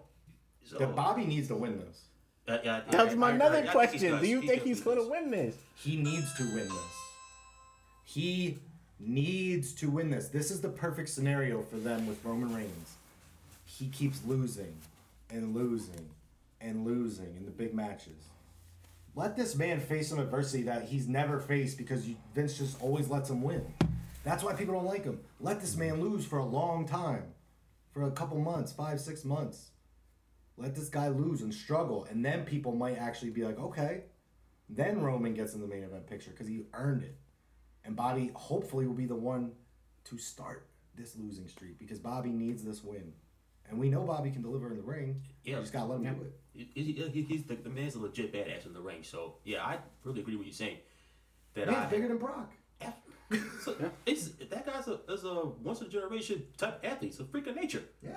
So, 0.64 0.78
Yeah, 0.80 0.86
Bobby 0.88 1.26
needs 1.26 1.48
to 1.48 1.56
win 1.56 1.80
this. 1.80 2.02
uh, 2.48 2.58
yeah, 2.64 2.82
I- 2.88 2.92
that 2.92 3.06
was 3.06 3.14
I- 3.14 3.18
my 3.18 3.28
I- 3.28 3.32
I- 3.32 3.36
another 3.36 3.56
I 3.56 3.62
think 3.62 3.68
he 3.68 3.72
question. 3.72 4.20
Do 4.22 4.28
you 4.28 4.42
He 4.42 4.48
think 4.48 4.62
he's 4.64 4.82
going 4.82 4.98
to 4.98 5.10
win 5.10 5.32
this? 5.32 5.56
He 5.78 5.96
needs 5.96 6.32
to 6.36 6.44
win 6.44 6.68
this. 6.68 7.00
He 8.04 8.60
needs 9.00 9.74
to 9.74 9.90
win 9.90 10.10
this. 10.10 10.30
This 10.30 10.52
is 10.52 10.62
the 10.62 10.70
perfect 10.70 11.10
scenario 11.10 11.62
for 11.62 11.78
them 11.78 12.08
with 12.08 12.24
Roman 12.24 12.54
Reigns. 12.54 12.96
He 13.66 13.88
keeps 13.88 14.24
losing 14.26 14.76
and 15.30 15.56
losing 15.56 16.10
and 16.62 16.86
losing 16.86 17.36
in 17.36 17.46
the 17.46 17.52
big 17.52 17.74
matches. 17.74 18.28
Let 19.16 19.36
this 19.36 19.56
man 19.56 19.80
face 19.80 20.10
some 20.10 20.20
adversity 20.20 20.64
that 20.64 20.86
he's 20.86 21.08
never 21.08 21.40
faced 21.40 21.78
because 21.78 22.08
you, 22.08 22.16
Vince 22.34 22.58
just 22.58 22.82
always 22.82 23.10
lets 23.10 23.30
him 23.30 23.44
win. 23.44 23.66
That's 24.24 24.44
why 24.44 24.54
people 24.54 24.74
don't 24.74 24.86
like 24.86 25.04
him. 25.04 25.20
Let 25.40 25.60
this 25.60 25.76
man 25.76 26.02
lose 26.02 26.26
for 26.26 26.40
a 26.40 26.46
long 26.46 26.88
time, 26.88 27.26
for 27.92 28.04
a 28.04 28.12
couple 28.12 28.40
months, 28.40 28.72
five, 28.72 29.00
six 29.00 29.24
months. 29.24 29.72
Let 30.58 30.76
this 30.76 30.90
guy 30.90 31.10
lose 31.10 31.42
and 31.42 31.54
struggle, 31.54 32.08
and 32.10 32.24
then 32.24 32.46
people 32.46 32.74
might 32.74 32.98
actually 32.98 33.32
be 33.32 33.44
like, 33.44 33.60
okay, 33.60 34.04
then 34.70 35.02
Roman 35.02 35.34
gets 35.34 35.54
in 35.54 35.62
the 35.62 35.68
main 35.68 35.84
event 35.84 36.08
picture 36.08 36.32
because 36.32 36.48
he 36.48 36.64
earned 36.74 37.04
it. 37.04 37.18
And 37.86 37.96
Bobby 37.96 38.32
hopefully 38.34 38.88
will 38.88 38.94
be 38.94 39.06
the 39.06 39.16
one 39.16 39.52
to 40.06 40.18
start 40.18 40.68
this 40.96 41.16
losing 41.18 41.48
streak 41.48 41.80
because 41.80 42.00
Bobby 42.00 42.30
needs 42.30 42.64
this 42.64 42.84
win. 42.84 43.14
And 43.70 43.80
we 43.80 43.90
know 43.90 44.02
Bobby 44.04 44.30
can 44.32 44.42
deliver 44.42 44.70
in 44.70 44.76
the 44.78 44.84
ring. 44.84 45.22
Yeah. 45.44 45.56
You 45.56 45.62
just 45.62 45.74
gotta 45.74 45.86
let 45.86 46.02
him 46.02 46.16
do 46.16 46.22
it. 46.24 46.40
He- 46.76 46.84
he- 46.84 47.10
he- 47.10 47.22
he's 47.24 47.44
the, 47.46 47.56
the 47.56 47.70
man's 47.70 47.96
a 47.96 48.00
legit 48.00 48.32
badass 48.34 48.66
in 48.66 48.74
the 48.74 48.82
ring. 48.82 49.04
So 49.04 49.36
yeah, 49.44 49.64
I 49.66 49.80
really 50.04 50.22
agree 50.22 50.36
with 50.36 50.48
you 50.48 50.54
saying 50.54 50.78
that. 51.56 51.68
Man's 51.68 51.78
I, 51.78 51.90
bigger 51.90 52.08
than 52.08 52.18
Brock. 52.18 52.52
so, 53.62 53.76
it's, 54.06 54.28
that 54.50 54.66
guy's 54.66 54.88
a, 54.88 55.00
is 55.10 55.24
a 55.24 55.46
once 55.64 55.82
in 55.82 55.88
a 55.88 55.90
generation 55.90 56.44
type 56.58 56.80
athlete. 56.84 57.12
It's 57.12 57.20
a 57.20 57.26
freak 57.26 57.48
of 57.48 57.56
nature. 57.56 57.84
Yeah. 58.04 58.12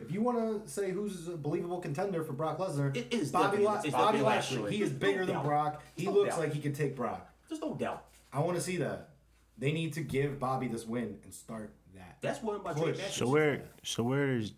If 0.00 0.12
you 0.12 0.20
want 0.20 0.64
to 0.64 0.70
say 0.70 0.90
who's 0.90 1.26
a 1.28 1.36
believable 1.36 1.80
contender 1.80 2.22
for 2.22 2.32
Brock 2.32 2.58
Lesnar, 2.58 2.94
It 2.96 3.12
is 3.12 3.30
Bobby, 3.32 3.58
definitely- 3.58 3.64
La- 3.64 3.80
it's 3.80 3.90
Bobby 3.92 4.20
Lashley. 4.20 4.56
Lashley. 4.58 4.76
He 4.76 4.82
is 4.82 4.90
bigger 4.90 5.20
no 5.20 5.26
than 5.26 5.34
doubt. 5.36 5.44
Brock. 5.44 5.82
He 5.96 6.04
There's 6.04 6.14
no 6.14 6.20
looks 6.20 6.34
doubt. 6.34 6.40
like 6.44 6.52
he 6.52 6.60
could 6.60 6.74
take 6.74 6.94
Brock. 6.94 7.28
There's 7.48 7.60
no 7.60 7.74
doubt. 7.74 8.04
I 8.32 8.40
want 8.40 8.56
to 8.56 8.62
see 8.62 8.76
that. 8.78 9.10
They 9.56 9.72
need 9.72 9.92
to 9.94 10.00
give 10.02 10.38
Bobby 10.38 10.68
this 10.68 10.86
win 10.86 11.18
and 11.24 11.32
start 11.34 11.74
that. 11.94 12.18
That's 12.20 12.42
one 12.42 12.56
of 12.56 12.62
my 12.64 12.72
Push. 12.72 12.82
dream 12.82 12.96
matches. 12.96 13.14
So 13.14 13.26
where, 13.28 13.62
so 13.82 14.02
where's, 14.04 14.52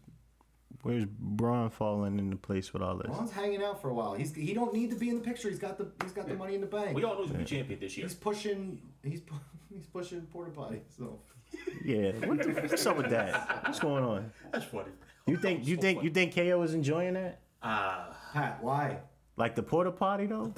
where's 0.82 1.04
Braun 1.06 1.70
falling 1.70 2.18
into 2.18 2.36
place 2.36 2.72
with 2.72 2.82
all 2.82 2.96
this? 2.96 3.06
Braun's 3.06 3.30
hanging 3.32 3.62
out 3.62 3.80
for 3.80 3.88
a 3.88 3.94
while. 3.94 4.14
He's 4.14 4.34
he 4.34 4.52
don't 4.52 4.74
need 4.74 4.90
to 4.90 4.96
be 4.96 5.08
in 5.08 5.14
the 5.16 5.22
picture. 5.22 5.48
He's 5.48 5.58
got 5.58 5.78
the 5.78 5.90
he's 6.02 6.12
got 6.12 6.28
the 6.28 6.34
money 6.34 6.54
in 6.54 6.60
the 6.60 6.66
bank. 6.66 6.94
we 6.94 7.04
all 7.04 7.14
know 7.14 7.22
he's 7.22 7.30
gonna 7.32 7.44
be 7.44 7.50
champion 7.50 7.80
this 7.80 7.96
year. 7.96 8.06
He's 8.06 8.14
pushing. 8.14 8.82
He's 9.02 9.20
pu- 9.20 9.34
he's 9.74 9.86
pushing 9.86 10.20
porta 10.22 10.50
potty. 10.50 10.82
So 10.96 11.20
Yeah, 11.84 12.12
what 12.26 12.42
the, 12.42 12.52
what's 12.68 12.84
up 12.86 12.96
with 12.98 13.10
that? 13.10 13.64
What's 13.64 13.80
going 13.80 14.04
on? 14.04 14.30
That's 14.52 14.66
funny. 14.66 14.90
You 15.26 15.36
think, 15.38 15.66
you 15.66 15.76
think, 15.76 16.02
you 16.02 16.10
think 16.10 16.34
KO 16.34 16.60
is 16.62 16.74
enjoying 16.74 17.14
that? 17.14 17.40
Ah, 17.62 18.16
Pat, 18.34 18.62
why? 18.62 18.98
Like 19.36 19.54
the 19.54 19.62
porta 19.62 19.90
potty 19.92 20.26
though? 20.26 20.52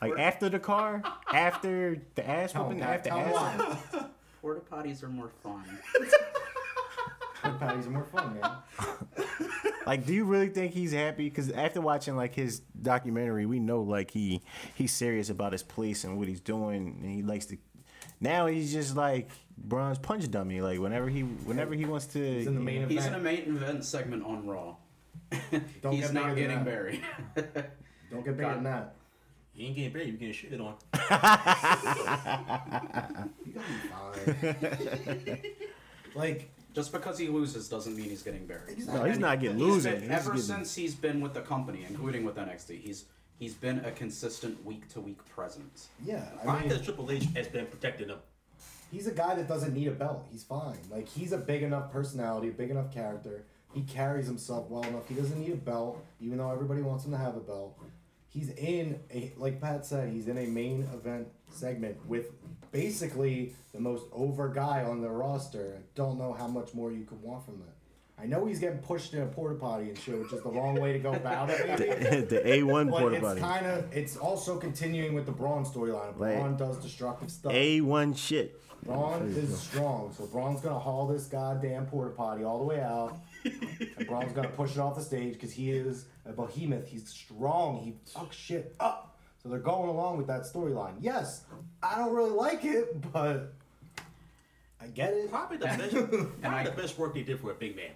Like 0.00 0.18
after 0.18 0.48
the 0.48 0.58
car, 0.58 1.02
after 1.32 2.00
the 2.14 2.28
ass 2.28 2.52
Tell 2.52 2.62
him, 2.62 2.68
whooping, 2.78 2.82
Pat. 2.82 3.06
after 3.06 3.10
Tell 3.10 3.36
ass. 3.38 4.04
Porta 4.42 4.60
potties 4.60 5.02
are 5.02 5.08
more 5.08 5.30
fun. 5.42 5.64
Porta 7.42 7.58
potties 7.58 7.86
are 7.86 7.90
more 7.90 8.04
fun, 8.04 8.38
man. 8.40 8.50
Like, 9.86 10.04
do 10.04 10.12
you 10.12 10.24
really 10.24 10.48
think 10.48 10.72
he's 10.72 10.92
happy? 10.92 11.28
Because 11.28 11.48
after 11.52 11.80
watching 11.80 12.16
like 12.16 12.34
his 12.34 12.58
documentary, 12.82 13.46
we 13.46 13.60
know 13.60 13.82
like 13.82 14.10
he 14.10 14.42
he's 14.74 14.92
serious 14.92 15.30
about 15.30 15.52
his 15.52 15.62
place 15.62 16.02
and 16.02 16.18
what 16.18 16.26
he's 16.26 16.40
doing, 16.40 16.98
and 17.00 17.14
he 17.14 17.22
likes 17.22 17.46
to. 17.46 17.56
Now 18.20 18.46
he's 18.46 18.72
just 18.72 18.96
like 18.96 19.30
Braun's 19.56 20.00
punch 20.00 20.28
dummy. 20.28 20.60
Like 20.60 20.80
whenever 20.80 21.08
he 21.08 21.20
whenever 21.20 21.72
he 21.74 21.84
wants 21.84 22.06
to. 22.06 22.18
He's 22.18 22.48
in 22.48 22.56
the 22.56 22.60
main 22.60 22.88
He's 22.88 23.06
in 23.06 23.14
event. 23.14 23.14
a 23.14 23.24
main 23.24 23.56
event 23.56 23.84
segment 23.84 24.24
on 24.24 24.44
Raw. 24.44 24.74
Don't 25.82 25.92
He's 25.92 26.06
get 26.06 26.14
not 26.14 26.34
getting 26.34 26.64
buried. 26.64 27.00
Don't 28.10 28.24
get 28.24 28.36
bigger 28.36 28.54
than 28.54 28.64
that. 28.64 28.96
You 29.56 29.66
ain't 29.66 29.76
getting 29.76 29.92
paid. 29.92 30.06
You 30.08 30.12
getting 30.14 30.34
shit 30.34 30.60
on. 30.60 30.74
You 33.44 33.52
gotta 33.54 33.68
be 33.68 33.88
fine. 33.88 35.38
like 36.14 36.50
Just 36.74 36.92
because 36.92 37.18
he 37.18 37.28
loses 37.28 37.68
doesn't 37.68 37.96
mean 37.96 38.08
he's 38.10 38.22
getting 38.22 38.46
buried. 38.46 38.76
He's 38.76 38.86
No, 38.86 39.04
he's 39.04 39.18
not 39.18 39.40
getting 39.40 39.58
he's 39.58 39.66
losing. 39.66 39.92
been- 39.94 40.02
He's 40.02 40.10
ever 40.10 40.30
getting- 40.30 40.42
since 40.42 40.74
he's 40.74 40.94
been 40.94 41.20
with 41.20 41.34
the 41.34 41.40
company, 41.42 41.84
including 41.88 42.24
with 42.24 42.36
NXT, 42.36 42.80
he's 42.80 43.04
he's 43.38 43.54
been 43.54 43.84
a 43.84 43.90
consistent 43.92 44.64
week 44.64 44.88
to 44.90 45.00
week 45.00 45.18
presence. 45.28 45.88
yeah, 46.04 46.24
I 46.42 46.46
Why 46.46 46.60
mean, 46.60 46.68
does 46.68 46.82
Triple 46.82 47.10
H 47.10 47.24
has 47.34 47.48
been 47.48 47.66
protecting 47.66 48.08
him? 48.08 48.18
he's 48.92 49.06
a 49.08 49.12
guy 49.12 49.34
that 49.34 49.48
doesn't 49.48 49.74
need 49.74 49.88
a 49.88 49.92
belt. 49.92 50.24
He's 50.30 50.44
fine. 50.44 50.78
Like 50.90 51.08
he's 51.08 51.32
a 51.32 51.38
big 51.38 51.62
enough 51.62 51.90
personality, 51.92 52.48
a 52.48 52.52
big 52.52 52.70
enough 52.70 52.92
character. 52.92 53.44
He 53.74 53.82
carries 53.82 54.26
himself 54.26 54.70
well 54.70 54.84
enough. 54.84 55.06
He 55.08 55.14
doesn't 55.14 55.38
need 55.38 55.52
a 55.52 55.56
belt, 55.56 56.02
even 56.20 56.38
though 56.38 56.50
everybody 56.50 56.80
wants 56.82 57.04
him 57.04 57.10
to 57.12 57.18
have 57.18 57.36
a 57.36 57.40
belt. 57.40 57.78
He's 58.36 58.50
in 58.50 59.00
a 59.10 59.32
like 59.38 59.62
Pat 59.62 59.86
said, 59.86 60.12
he's 60.12 60.28
in 60.28 60.36
a 60.36 60.44
main 60.46 60.82
event 60.92 61.26
segment 61.48 61.96
with 62.06 62.26
basically 62.70 63.54
the 63.72 63.80
most 63.80 64.04
over 64.12 64.50
guy 64.50 64.82
on 64.84 65.00
the 65.00 65.08
roster. 65.08 65.76
I 65.78 65.82
don't 65.94 66.18
know 66.18 66.34
how 66.34 66.46
much 66.46 66.74
more 66.74 66.92
you 66.92 67.04
could 67.04 67.22
want 67.22 67.46
from 67.46 67.60
that. 67.60 67.72
I 68.22 68.26
know 68.26 68.44
he's 68.44 68.58
getting 68.58 68.78
pushed 68.80 69.14
in 69.14 69.22
a 69.22 69.26
porta 69.26 69.54
potty 69.54 69.88
and 69.88 69.98
shit, 69.98 70.18
which 70.18 70.32
is 70.34 70.42
the 70.42 70.50
wrong 70.50 70.78
way 70.78 70.92
to 70.92 70.98
go 70.98 71.12
about 71.14 71.48
it. 71.50 72.28
The 72.28 72.46
A 72.46 72.62
one 72.62 72.90
But 72.90 72.98
porta 73.00 73.16
it's 73.16 73.24
potty. 73.24 73.40
kind 73.40 73.64
of 73.66 73.96
it's 73.96 74.16
also 74.18 74.58
continuing 74.58 75.14
with 75.14 75.24
the 75.24 75.32
Braun 75.32 75.64
storyline. 75.64 76.18
Like- 76.18 76.36
Braun 76.36 76.56
does 76.58 76.76
destructive 76.76 77.30
stuff. 77.30 77.52
A 77.54 77.80
one 77.80 78.12
shit. 78.12 78.60
Braun 78.84 79.22
is 79.28 79.58
strong, 79.58 80.12
so 80.16 80.26
Braun's 80.26 80.60
gonna 80.60 80.78
haul 80.78 81.06
this 81.06 81.24
goddamn 81.26 81.86
porta 81.86 82.10
potty 82.10 82.44
all 82.44 82.58
the 82.58 82.64
way 82.66 82.80
out, 82.82 83.16
and 83.98 84.06
Braun's 84.06 84.32
gonna 84.32 84.48
push 84.48 84.72
it 84.72 84.78
off 84.78 84.96
the 84.96 85.02
stage 85.02 85.34
because 85.34 85.52
he 85.52 85.70
is 85.70 86.06
a 86.24 86.32
behemoth. 86.32 86.86
He's 86.88 87.08
strong. 87.08 87.78
He 87.78 87.94
fucks 88.12 88.32
shit 88.32 88.74
up. 88.80 89.16
So 89.42 89.48
they're 89.48 89.58
going 89.58 89.88
along 89.88 90.16
with 90.18 90.26
that 90.26 90.42
storyline. 90.42 90.94
Yes, 91.00 91.44
I 91.82 91.96
don't 91.98 92.12
really 92.14 92.30
like 92.30 92.64
it, 92.64 93.12
but 93.12 93.52
I 94.80 94.86
get 94.88 95.12
it. 95.14 95.30
Probably 95.30 95.56
the 95.58 95.66
best. 95.66 95.90
probably 95.92 96.28
I- 96.44 96.64
the 96.64 96.70
best 96.72 96.98
work 96.98 97.14
they 97.14 97.22
did 97.22 97.40
for 97.40 97.50
a 97.50 97.54
big 97.54 97.76
man. 97.76 97.90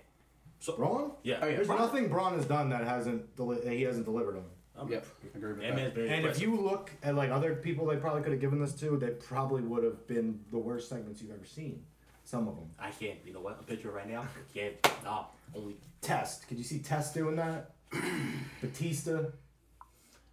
So 0.61 0.77
Braun? 0.77 1.13
Yeah. 1.23 1.39
Oh, 1.43 1.47
yeah. 1.47 1.57
There's 1.57 1.67
Braun- 1.67 1.81
nothing 1.81 2.09
Braun 2.09 2.35
has 2.35 2.45
done 2.47 2.69
that 2.71 2.85
hasn't 2.85 3.35
deli- 3.37 3.61
that 3.61 3.73
he 3.73 3.83
hasn't 3.83 4.05
delivered 4.05 4.37
on. 4.37 4.45
I'm- 4.79 4.89
Yep, 4.91 5.07
agree 5.35 5.53
with 5.53 5.61
That 5.63 5.75
man's 5.75 5.89
that. 5.89 5.95
very 5.95 6.09
And 6.11 6.27
if 6.27 6.41
you 6.41 6.55
look 6.57 6.91
at 7.03 7.15
like 7.15 7.31
other 7.31 7.55
people 7.57 7.87
they 7.87 7.97
probably 7.97 8.23
could 8.23 8.33
have 8.33 8.41
given 8.41 8.61
this 8.61 8.75
to, 8.81 8.97
they 8.97 9.11
probably 9.11 9.63
would 9.63 9.83
have 9.85 10.07
been 10.07 10.41
the 10.51 10.59
worst 10.59 10.89
segments 10.89 11.21
you've 11.21 11.33
ever 11.33 11.45
seen. 11.45 11.83
Some 12.31 12.47
of 12.47 12.55
them. 12.55 12.71
I 12.79 12.90
can't. 12.90 13.19
You 13.27 13.33
know 13.33 13.40
what? 13.40 13.59
A 13.59 13.64
picture 13.64 13.90
right 13.90 14.09
now. 14.09 14.21
I 14.23 14.57
can't. 14.57 14.75
Nah. 15.03 15.25
Only. 15.53 15.75
Test. 16.01 16.47
Could 16.47 16.59
you 16.59 16.62
see 16.64 16.79
Test 16.79 17.12
doing 17.12 17.35
that? 17.35 17.73
Batista, 18.61 19.23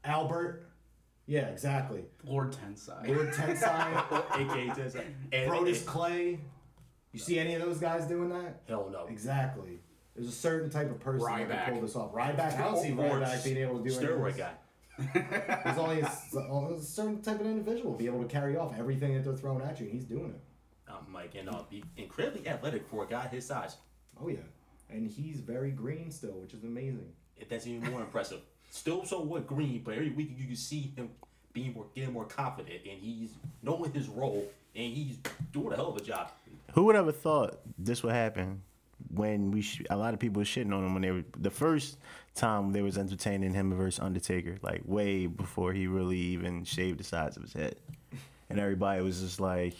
Albert. 0.04 0.68
Yeah, 1.26 1.48
exactly. 1.48 2.04
Lord 2.24 2.54
Tensai. 2.56 3.08
Lord 3.08 3.34
Tensai, 3.34 3.96
AKA 4.36 4.68
Tensai. 4.80 5.06
And, 5.34 5.52
Brodus 5.52 5.84
Clay. 5.88 6.40
You 7.14 7.20
see 7.20 7.40
any 7.40 7.56
of 7.56 7.64
those 7.64 7.80
guys 7.80 8.06
doing 8.06 8.30
that? 8.30 8.62
Hell 8.68 8.90
no. 8.92 9.08
Exactly. 9.08 9.80
There's 10.16 10.28
a 10.28 10.32
certain 10.32 10.70
type 10.70 10.92
of 10.92 11.00
person 11.00 11.26
that 11.28 11.50
Ryback. 11.50 11.66
can 11.66 11.74
pull 11.74 11.82
this 11.82 11.96
off. 11.96 12.14
Ryback, 12.14 12.60
I 12.60 12.64
don't 12.64 12.78
see 12.82 12.92
Or 12.92 13.20
Ryback 13.20 13.44
being 13.44 13.58
able 13.58 13.80
to 13.84 13.90
do 13.90 13.96
anything. 13.98 14.18
Steroid 14.18 14.38
guy. 14.38 14.54
There's 15.66 15.78
only 15.80 16.02
a, 16.02 16.06
s- 16.06 16.34
a 16.36 16.82
certain 16.82 17.22
type 17.24 17.40
of 17.42 17.48
individual 17.48 17.94
to 17.94 17.98
be 17.98 18.06
able 18.06 18.22
to 18.22 18.28
carry 18.28 18.56
off 18.56 18.74
everything 18.78 19.16
that 19.16 19.24
they're 19.24 19.36
throwing 19.36 19.64
at 19.64 19.80
you, 19.80 19.86
and 19.88 19.94
he's 19.96 20.06
doing 20.06 20.30
it. 20.36 20.42
Um, 20.98 21.12
Mike 21.12 21.36
and 21.38 21.50
uh, 21.50 21.64
be 21.70 21.84
incredibly 21.98 22.48
athletic 22.48 22.88
for 22.88 23.04
a 23.04 23.08
guy 23.08 23.28
his 23.28 23.46
size. 23.46 23.78
Oh 24.22 24.30
yeah, 24.30 24.38
and 24.90 25.10
he's 25.10 25.40
very 25.40 25.72
green 25.72 26.12
still, 26.12 26.32
which 26.32 26.54
is 26.54 26.64
amazing. 26.64 27.12
If 27.38 27.50
that's 27.50 27.68
even 27.68 27.92
more 27.92 28.02
impressive. 28.02 28.42
Still 28.70 29.06
somewhat 29.06 29.48
green, 29.48 29.82
but 29.84 29.94
every 29.94 30.10
week 30.10 30.32
you 30.38 30.46
can 30.46 30.56
see 30.56 30.92
him 30.96 31.10
being 31.54 31.74
more, 31.74 31.86
getting 31.96 32.14
more 32.14 32.26
confident, 32.26 32.82
and 32.90 33.00
he's 33.00 33.32
knowing 33.64 33.92
his 33.94 34.08
role, 34.08 34.46
and 34.76 34.94
he's 34.94 35.18
doing 35.52 35.74
a 35.74 35.76
hell 35.76 35.90
of 35.90 35.98
a 35.98 36.04
job. 36.04 36.32
Who 36.74 36.84
would 36.86 36.96
ever 36.96 37.12
thought 37.12 37.60
this 37.78 38.04
would 38.04 38.14
happen 38.14 38.62
when 39.14 39.52
we 39.52 39.62
sh- 39.62 39.84
a 39.90 39.96
lot 39.96 40.14
of 40.14 40.20
people 40.20 40.42
were 40.42 40.46
shitting 40.46 40.74
on 40.74 40.84
him 40.84 40.94
when 40.94 41.02
they 41.02 41.12
were 41.12 41.24
the 41.40 41.50
first 41.50 41.98
time 42.36 42.72
they 42.72 42.82
was 42.82 42.98
entertaining 42.98 43.54
him 43.54 43.74
versus 43.74 44.00
Undertaker, 44.00 44.58
like 44.62 44.82
way 44.86 45.28
before 45.28 45.74
he 45.74 45.88
really 45.88 46.18
even 46.18 46.64
shaved 46.66 47.00
the 47.00 47.04
sides 47.04 47.38
of 47.38 47.44
his 47.44 47.54
head, 47.54 47.76
and 48.50 48.60
everybody 48.60 49.02
was 49.02 49.22
just 49.22 49.40
like, 49.40 49.76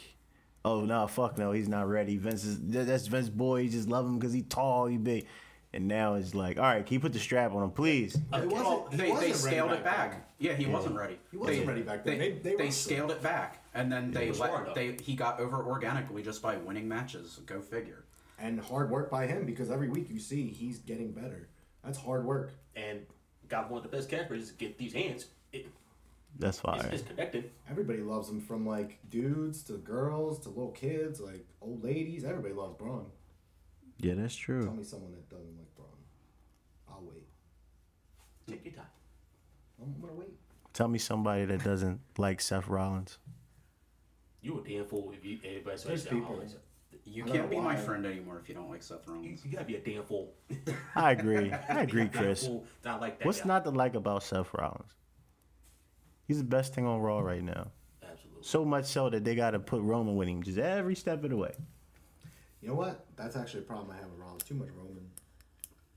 "Oh 0.66 0.82
no, 0.82 1.08
fuck 1.08 1.38
no, 1.38 1.52
he's 1.52 1.68
not 1.68 1.88
ready." 1.88 2.18
Vince 2.18 2.44
is 2.44 2.60
that's 2.62 3.08
Vince 3.08 3.30
boy. 3.30 3.62
You 3.62 3.70
just 3.70 3.88
love 3.88 4.06
him 4.06 4.18
because 4.20 4.34
he 4.34 4.42
tall, 4.44 4.86
he 4.88 4.98
big. 4.98 5.26
And 5.74 5.88
now 5.88 6.14
it's 6.16 6.34
like, 6.34 6.58
all 6.58 6.64
right, 6.64 6.84
can 6.86 6.94
you 6.96 7.00
put 7.02 7.12
the 7.12 7.20
strap 7.20 7.54
on 7.54 7.62
him, 7.62 7.72
please? 7.72 8.16
Uh, 8.34 8.38
it 8.38 8.46
Okay. 8.46 8.56
wasn't- 8.56 8.92
he 8.92 8.98
They, 8.98 9.10
wasn't 9.12 9.28
they 9.28 9.34
scaled 9.38 9.70
back 9.70 9.78
it 9.80 9.84
back. 9.84 10.12
then. 10.12 10.22
Yeah, 10.40 10.54
he 10.54 10.66
wasn't 10.66 10.96
ready. 10.96 11.20
He 11.30 11.38
wasn't 11.38 11.60
They- 11.60 11.66
ready 11.66 11.82
back 11.82 12.04
then. 12.06 12.18
They, 12.18 12.32
They- 12.32 12.40
they 12.52 12.56
they, 12.56 12.72
scaled 12.72 13.12
it 13.12 13.22
back, 13.22 13.64
and 13.74 13.92
then 13.92 14.12
they 14.12 14.32
let 14.32 14.74
they 14.74 14.96
he 15.04 15.14
got 15.16 15.40
over 15.42 15.62
organically 15.64 16.24
just 16.24 16.42
by 16.42 16.56
winning 16.56 16.88
matches. 16.88 17.40
Go 17.46 17.62
figure. 17.62 18.06
and 18.40 18.60
hard 18.62 18.90
work 18.92 19.10
by 19.10 19.26
him 19.28 19.46
because 19.48 19.70
every 19.72 19.90
week 19.90 20.10
you 20.12 20.20
see 20.20 20.48
he's 20.48 20.78
getting 20.80 21.12
better. 21.12 21.50
That's 21.84 21.98
hard 21.98 22.24
work. 22.26 22.54
and 22.76 23.06
got 23.50 23.70
one 23.72 23.84
of 23.84 23.90
the 23.90 23.96
best 23.96 24.08
characters. 24.10 24.52
Get 24.52 24.78
these 24.78 24.94
hands. 24.94 25.26
It, 25.52 25.66
That's 26.40 26.58
it's, 26.58 26.62
fire. 26.62 26.90
it's 26.92 27.04
connected. 27.04 27.52
Everybody 27.70 28.00
loves 28.00 28.30
him, 28.30 28.42
from 28.42 28.66
like 28.68 29.00
dudes 29.10 29.64
to 29.64 29.74
girls 29.74 30.40
to 30.42 30.50
little 30.50 30.72
kids, 30.72 31.20
like 31.20 31.46
old 31.62 31.84
ladies. 31.84 32.24
Everybody 32.24 32.54
loves 32.54 32.76
Braun. 32.78 33.08
Yeah, 34.00 34.14
that's 34.16 34.36
true. 34.36 34.64
Tell 34.66 34.74
me 34.74 34.84
someone 34.84 35.12
that 35.12 35.28
doesn't 35.30 35.58
like 35.58 35.76
Braun. 35.76 35.90
I'll 36.90 37.04
wait. 37.04 37.28
Take 38.48 38.66
your 38.66 38.74
time. 38.76 38.86
I'm 39.82 40.00
gonna 40.02 40.14
wait. 40.14 40.36
Tell 40.74 40.88
me 40.88 41.00
somebody 41.00 41.46
that 41.46 41.64
doesn't 41.64 42.00
like 42.18 42.40
Seth 42.42 42.68
Rollins. 42.68 43.18
You 44.42 44.60
a 44.64 44.68
damn 44.68 44.86
fool 44.86 45.12
if 45.18 45.26
you 45.26 45.40
everybody 45.44 45.78
There's 45.84 46.04
says 46.04 46.06
people. 46.06 46.44
You 47.04 47.24
I 47.24 47.28
can't 47.28 47.44
know 47.44 47.48
be 47.50 47.60
my 47.60 47.76
friend 47.76 48.06
anymore 48.06 48.40
if 48.42 48.48
you 48.50 48.56
don't 48.56 48.70
like 48.70 48.84
Seth 48.84 49.08
Rollins. 49.08 49.44
you 49.46 49.52
gotta 49.52 49.66
be 49.66 49.76
a 49.76 49.80
damn 49.80 50.04
fool. 50.04 50.34
I 50.96 51.12
agree. 51.12 51.52
I 51.52 51.82
agree, 51.82 52.08
Chris. 52.10 52.46
fool 52.46 52.66
Not 52.86 53.02
like 53.02 53.20
that. 53.20 53.26
What's 53.26 53.42
guy. 53.42 53.48
not 53.48 53.64
to 53.64 53.72
like 53.72 53.96
about 53.96 54.24
Seth 54.24 54.54
Rollins? 54.54 54.92
He's 56.28 56.38
the 56.40 56.44
best 56.44 56.74
thing 56.74 56.86
on 56.86 57.00
Raw 57.00 57.20
right 57.20 57.44
now. 57.44 57.72
Absolutely. 58.04 58.44
So 58.44 58.66
much 58.66 58.86
so 58.86 59.10
that 59.10 59.24
they 59.24 59.36
got 59.36 59.52
to 59.52 59.60
put 59.60 59.82
Roman 59.82 60.16
with 60.16 60.28
him 60.28 60.44
just 60.44 60.58
every 60.58 60.96
step 60.96 61.24
of 61.24 61.30
the 61.30 61.38
way. 61.38 61.54
You 62.62 62.70
know 62.70 62.76
what? 62.76 63.06
That's 63.16 63.36
actually 63.36 63.62
a 63.62 63.64
problem 63.64 63.92
I 63.92 63.96
have 63.96 64.10
with 64.10 64.20
Rollins. 64.20 64.44
Too 64.44 64.56
much 64.56 64.70
Roman. 64.76 65.06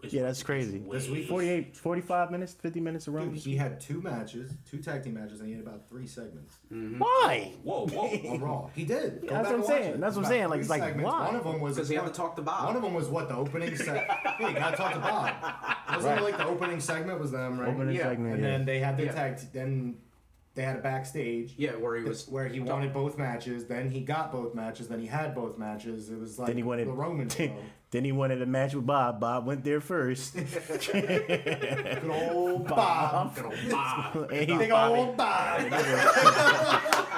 It's- 0.03 0.13
Yeah, 0.15 0.23
that's 0.23 0.43
crazy. 0.43 0.79
This 0.91 1.09
week- 1.11 1.29
48, 1.29 1.77
45 1.77 2.31
minutes, 2.31 2.55
50 2.55 2.81
minutes 2.81 3.07
of 3.09 3.13
Dude, 3.15 3.23
Roman. 3.23 3.35
he 3.35 3.57
had 3.57 3.81
two 3.81 4.01
matches, 4.01 4.55
two 4.71 4.79
tag 4.79 5.03
team 5.05 5.15
matches, 5.15 5.41
and 5.41 5.49
he 5.49 5.55
had 5.57 5.63
about 5.67 5.89
three 5.91 6.07
segments 6.07 6.55
mm-hmm. 6.73 6.99
Why? 7.01 7.53
Whoa, 7.63 7.87
whoa. 7.89 8.31
on 8.33 8.41
Raw. 8.41 8.71
He 8.75 8.85
did. 8.85 9.21
Go 9.23 9.29
That's 9.29 9.49
what 9.51 9.59
I'm 9.59 9.65
saying. 9.65 9.95
it. 9.95 10.01
That's 10.01 10.17
what 10.17 10.25
I'm 10.25 10.31
saying. 10.31 10.49
Like, 10.49 10.69
like, 10.69 10.81
segments. 10.83 11.11
why? 11.11 11.27
One 11.27 11.37
of 11.37 11.45
them 11.45 11.61
was 11.61 11.75
Because 11.77 11.89
he 11.91 11.97
had 11.97 12.07
to 12.07 12.13
talk 12.13 12.37
to 12.37 12.43
Bob. 12.43 12.67
One 12.67 12.77
of 12.77 12.83
them 12.83 12.95
was 12.95 13.09
what 13.09 13.29
the 13.29 13.37
opening 13.37 13.77
set. 13.77 14.07
yeah, 14.41 14.49
you 14.49 14.55
gotta 14.55 14.77
talk 14.77 14.95
to 14.95 15.01
Bob. 15.01 15.35
Wasn't 15.97 16.19
it 16.19 16.23
like 16.23 16.39
the 16.39 16.47
opening 16.47 16.81
segment 16.81 17.19
was 17.21 17.31
them, 17.33 17.59
right? 17.59 17.69
Opening 17.69 17.95
Yeah, 17.97 18.05
segment, 18.05 18.35
and 18.35 18.43
yeah. 18.43 18.51
then 18.51 18.65
they 18.65 18.79
had 18.79 18.97
their 18.97 19.07
Yeah. 19.07 19.13
tag. 19.13 19.39
T- 19.39 19.49
then 19.53 19.97
they 20.55 20.63
had 20.63 20.77
a 20.77 20.81
backstage. 20.81 21.55
Yeah, 21.57 21.73
where 21.73 21.97
he 21.97 22.03
was 22.05 22.27
where 22.29 22.49
he 22.49 22.61
wanted 22.61 22.93
both 22.93 23.17
matches. 23.19 23.67
Then 23.67 23.91
he 23.91 24.01
got 24.01 24.33
both 24.33 24.55
matches. 24.55 24.89
Then 24.89 25.01
he 25.01 25.07
had 25.07 25.35
both 25.35 25.57
matches. 25.59 26.11
It 26.11 26.19
was 26.19 26.39
like 26.39 26.49
Then 26.49 26.57
he 26.57 26.63
wanted 26.63 26.89
the 26.89 26.93
Roman 26.93 27.29
show. 27.31 27.55
then 27.93 28.05
he 28.05 28.13
wanted 28.13 28.43
a 28.43 28.47
match 28.47 28.75
with 28.75 28.85
Bob. 28.87 29.21
Bob 29.21 29.47
went 29.47 29.63
there 29.65 29.81
first. 29.81 30.35
Good 30.93 32.11
old 32.11 32.67
Bob. 32.69 33.35
Good 33.37 33.45
old 33.45 33.55
Bob. 33.71 34.31
And 34.33 34.59
Big 34.59 34.71
old 34.73 35.17
Bob. 35.17 35.71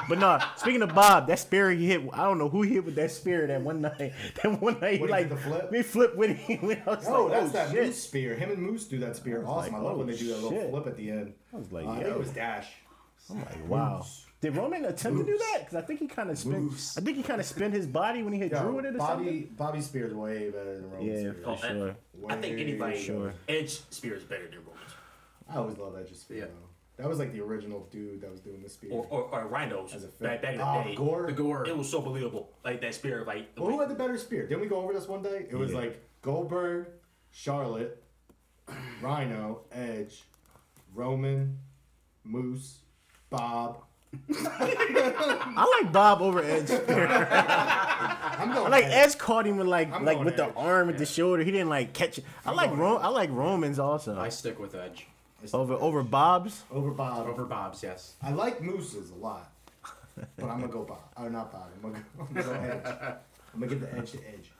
but 0.09 0.19
no, 0.19 0.39
speaking 0.57 0.83
of 0.83 0.95
Bob, 0.95 1.27
that 1.29 1.39
spear 1.39 1.71
he 1.71 1.87
hit, 1.87 2.03
I 2.13 2.25
don't 2.25 2.39
know 2.39 2.49
who 2.49 2.63
hit 2.63 2.85
with 2.85 2.95
that 2.97 3.11
spear 3.11 3.47
that 3.47 3.61
one 3.63 3.81
night. 3.81 4.13
That 4.43 4.61
one 4.61 4.79
night, 4.81 4.95
he 4.95 5.01
What, 5.01 5.07
he 5.09 5.13
like 5.13 5.29
did 5.29 5.39
the 5.39 5.43
flip? 5.43 5.73
He 5.75 5.83
flipped 5.83 6.17
with 6.17 6.31
him. 6.37 6.77
I 6.87 6.91
was 6.91 7.07
Oh, 7.09 7.25
like, 7.27 7.33
that's 7.41 7.51
oh, 7.51 7.53
that 7.53 7.71
shit. 7.71 7.87
Moose 7.87 8.03
spear. 8.03 8.35
Him 8.35 8.51
and 8.51 8.63
Moose 8.63 8.85
do 8.85 8.99
that 9.01 9.17
spear. 9.17 9.45
Awesome. 9.47 9.73
like, 9.73 9.81
I 9.83 9.85
love 9.85 9.95
oh, 9.95 9.99
when 9.99 10.07
they 10.09 10.17
do 10.17 10.29
that 10.29 10.35
little 10.43 10.51
shit. 10.51 10.71
flip 10.71 10.87
at 10.87 10.97
the 10.97 11.11
end. 11.11 11.33
I 11.53 11.57
was 11.57 11.73
like, 11.73 11.87
Uh, 11.87 11.91
I 11.91 11.95
think 12.03 12.09
it 12.09 12.19
was 12.19 12.31
Dash. 12.31 12.69
I'm 13.33 13.41
like, 13.41 13.69
wow. 13.69 14.05
Did 14.41 14.57
Roman 14.57 14.85
attempt 14.87 15.19
to 15.21 15.25
do 15.25 15.39
that? 15.39 15.59
Because 15.61 15.77
I 15.77 15.83
think 15.83 16.01
he 16.01 16.09
kind 16.09 16.29
of 16.31 16.37
spin. 16.37 16.65
Moose. 16.65 16.99
I 16.99 17.01
think 17.01 17.17
he 17.17 17.23
kind 17.23 17.41
of 17.41 17.47
spin 17.47 17.71
his 17.71 17.87
body 17.87 18.23
when 18.25 18.33
he 18.33 18.41
hit 18.41 18.51
Yo, 18.51 18.61
Drew 18.63 18.75
with 18.75 18.87
it 18.87 18.95
or 18.97 18.99
Bobby, 18.99 19.25
something. 19.25 19.55
Bobby 19.57 19.81
Spears 19.81 20.13
way 20.15 20.51
better 20.51 20.75
than 20.75 20.91
Roman 20.91 21.07
Yeah, 21.07 21.19
Spears. 21.19 21.45
for 21.45 21.51
Oh, 21.51 21.57
sure. 21.57 21.97
I 22.29 22.37
think 22.37 22.57
Way 22.57 22.63
anybody 22.63 22.99
Sure. 23.01 23.33
Edge 23.49 23.81
Spear 23.91 24.15
is 24.17 24.25
better 24.25 24.47
than 24.49 24.59
Roman's. 24.59 24.91
I 25.49 25.57
always 25.57 25.79
love 25.79 25.95
Edge's 25.97 26.21
spear. 26.21 26.39
Yeah. 26.39 26.45
though. 26.47 27.03
That 27.03 27.09
was 27.09 27.19
like 27.19 27.33
the 27.33 27.41
original 27.41 27.87
dude 27.91 28.21
that 28.21 28.31
was 28.31 28.41
doing 28.41 28.63
the 28.63 28.69
spear. 28.69 28.91
Or, 28.93 29.07
or, 29.11 29.23
or 29.33 29.47
Rhinos. 29.47 29.95
As 29.95 30.05
a 30.05 30.09
back, 30.09 30.43
back 30.43 30.53
in 30.53 30.59
the 30.59 30.65
ah, 30.65 30.83
day. 30.83 30.95
Gore. 30.95 31.27
the 31.27 31.33
gore. 31.33 31.67
It 31.67 31.77
was 31.77 31.89
so 31.91 32.01
believable. 32.01 32.51
Like 32.65 32.81
that 32.81 32.95
spear, 32.95 33.25
like 33.27 33.55
the 33.55 33.63
Well, 33.63 33.71
who 33.71 33.81
had 33.81 33.89
the 33.89 33.95
better 33.95 34.19
spear? 34.19 34.47
Didn't 34.47 34.61
we 34.61 34.67
go 34.69 34.77
over 34.77 34.93
this 34.93 35.07
one 35.09 35.23
day? 35.23 35.47
It 35.51 35.57
was 35.57 35.71
Yeah. 35.73 35.79
like 35.79 36.03
Goldberg, 36.21 36.89
Charlotte, 37.31 38.03
Rhino, 39.01 39.63
Edge, 39.73 40.23
Roman, 40.95 41.59
Moose, 42.25 42.79
Bob. 43.33 43.79
I 44.37 45.81
like 45.83 45.93
Bob 45.93 46.21
over 46.23 46.43
Edge. 46.45 46.71
I'm 46.89 48.53
going 48.53 48.67
I 48.67 48.69
like 48.69 48.85
Edge. 48.85 48.93
Edge 49.15 49.19
caught 49.19 49.47
him 49.47 49.57
with 49.57 49.67
like 49.67 49.91
I'm 49.93 50.05
like 50.05 50.17
going 50.17 50.27
with 50.27 50.37
the 50.37 50.53
arm 50.55 50.87
with 50.89 50.99
the 50.99 51.07
shoulder. 51.07 51.43
He 51.43 51.51
didn't 51.51 51.69
like 51.71 51.93
catch 51.93 52.19
it. 52.19 52.25
I 52.45 52.51
I'm 52.51 52.57
like 52.57 52.69
going 52.71 52.81
Ro- 52.81 52.97
I 52.99 53.09
like 53.09 53.31
Romans 53.31 53.79
also 53.79 54.19
I 54.19 54.29
stick 54.29 54.59
with 54.61 54.75
Edge 54.75 55.07
over 55.53 55.75
over 55.75 56.03
Bob's. 56.03 56.63
over 56.71 56.91
Bob. 56.91 57.27
over 57.27 57.45
Bob's. 57.45 57.83
Yes. 57.83 58.15
I 58.23 58.31
like 58.31 58.63
Moose's 58.63 59.11
a 59.11 59.15
lot, 59.15 59.51
but 60.15 60.45
I'm 60.49 60.61
gonna 60.61 60.69
go 60.69 60.83
Bob. 60.85 61.01
Oh, 61.17 61.29
not 61.29 61.51
Bob. 61.51 61.69
I'm 61.83 61.91
gonna 61.93 62.05
go, 62.17 62.23
I'm 62.29 62.35
gonna 62.35 62.47
go 62.47 62.53
Edge. 62.71 63.15
I'm 63.55 63.61
gonna 63.61 63.67
give 63.67 63.81
the 63.81 63.95
Edge 63.97 64.13
to 64.13 64.19
Edge. 64.29 64.51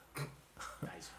nice. 0.83 1.11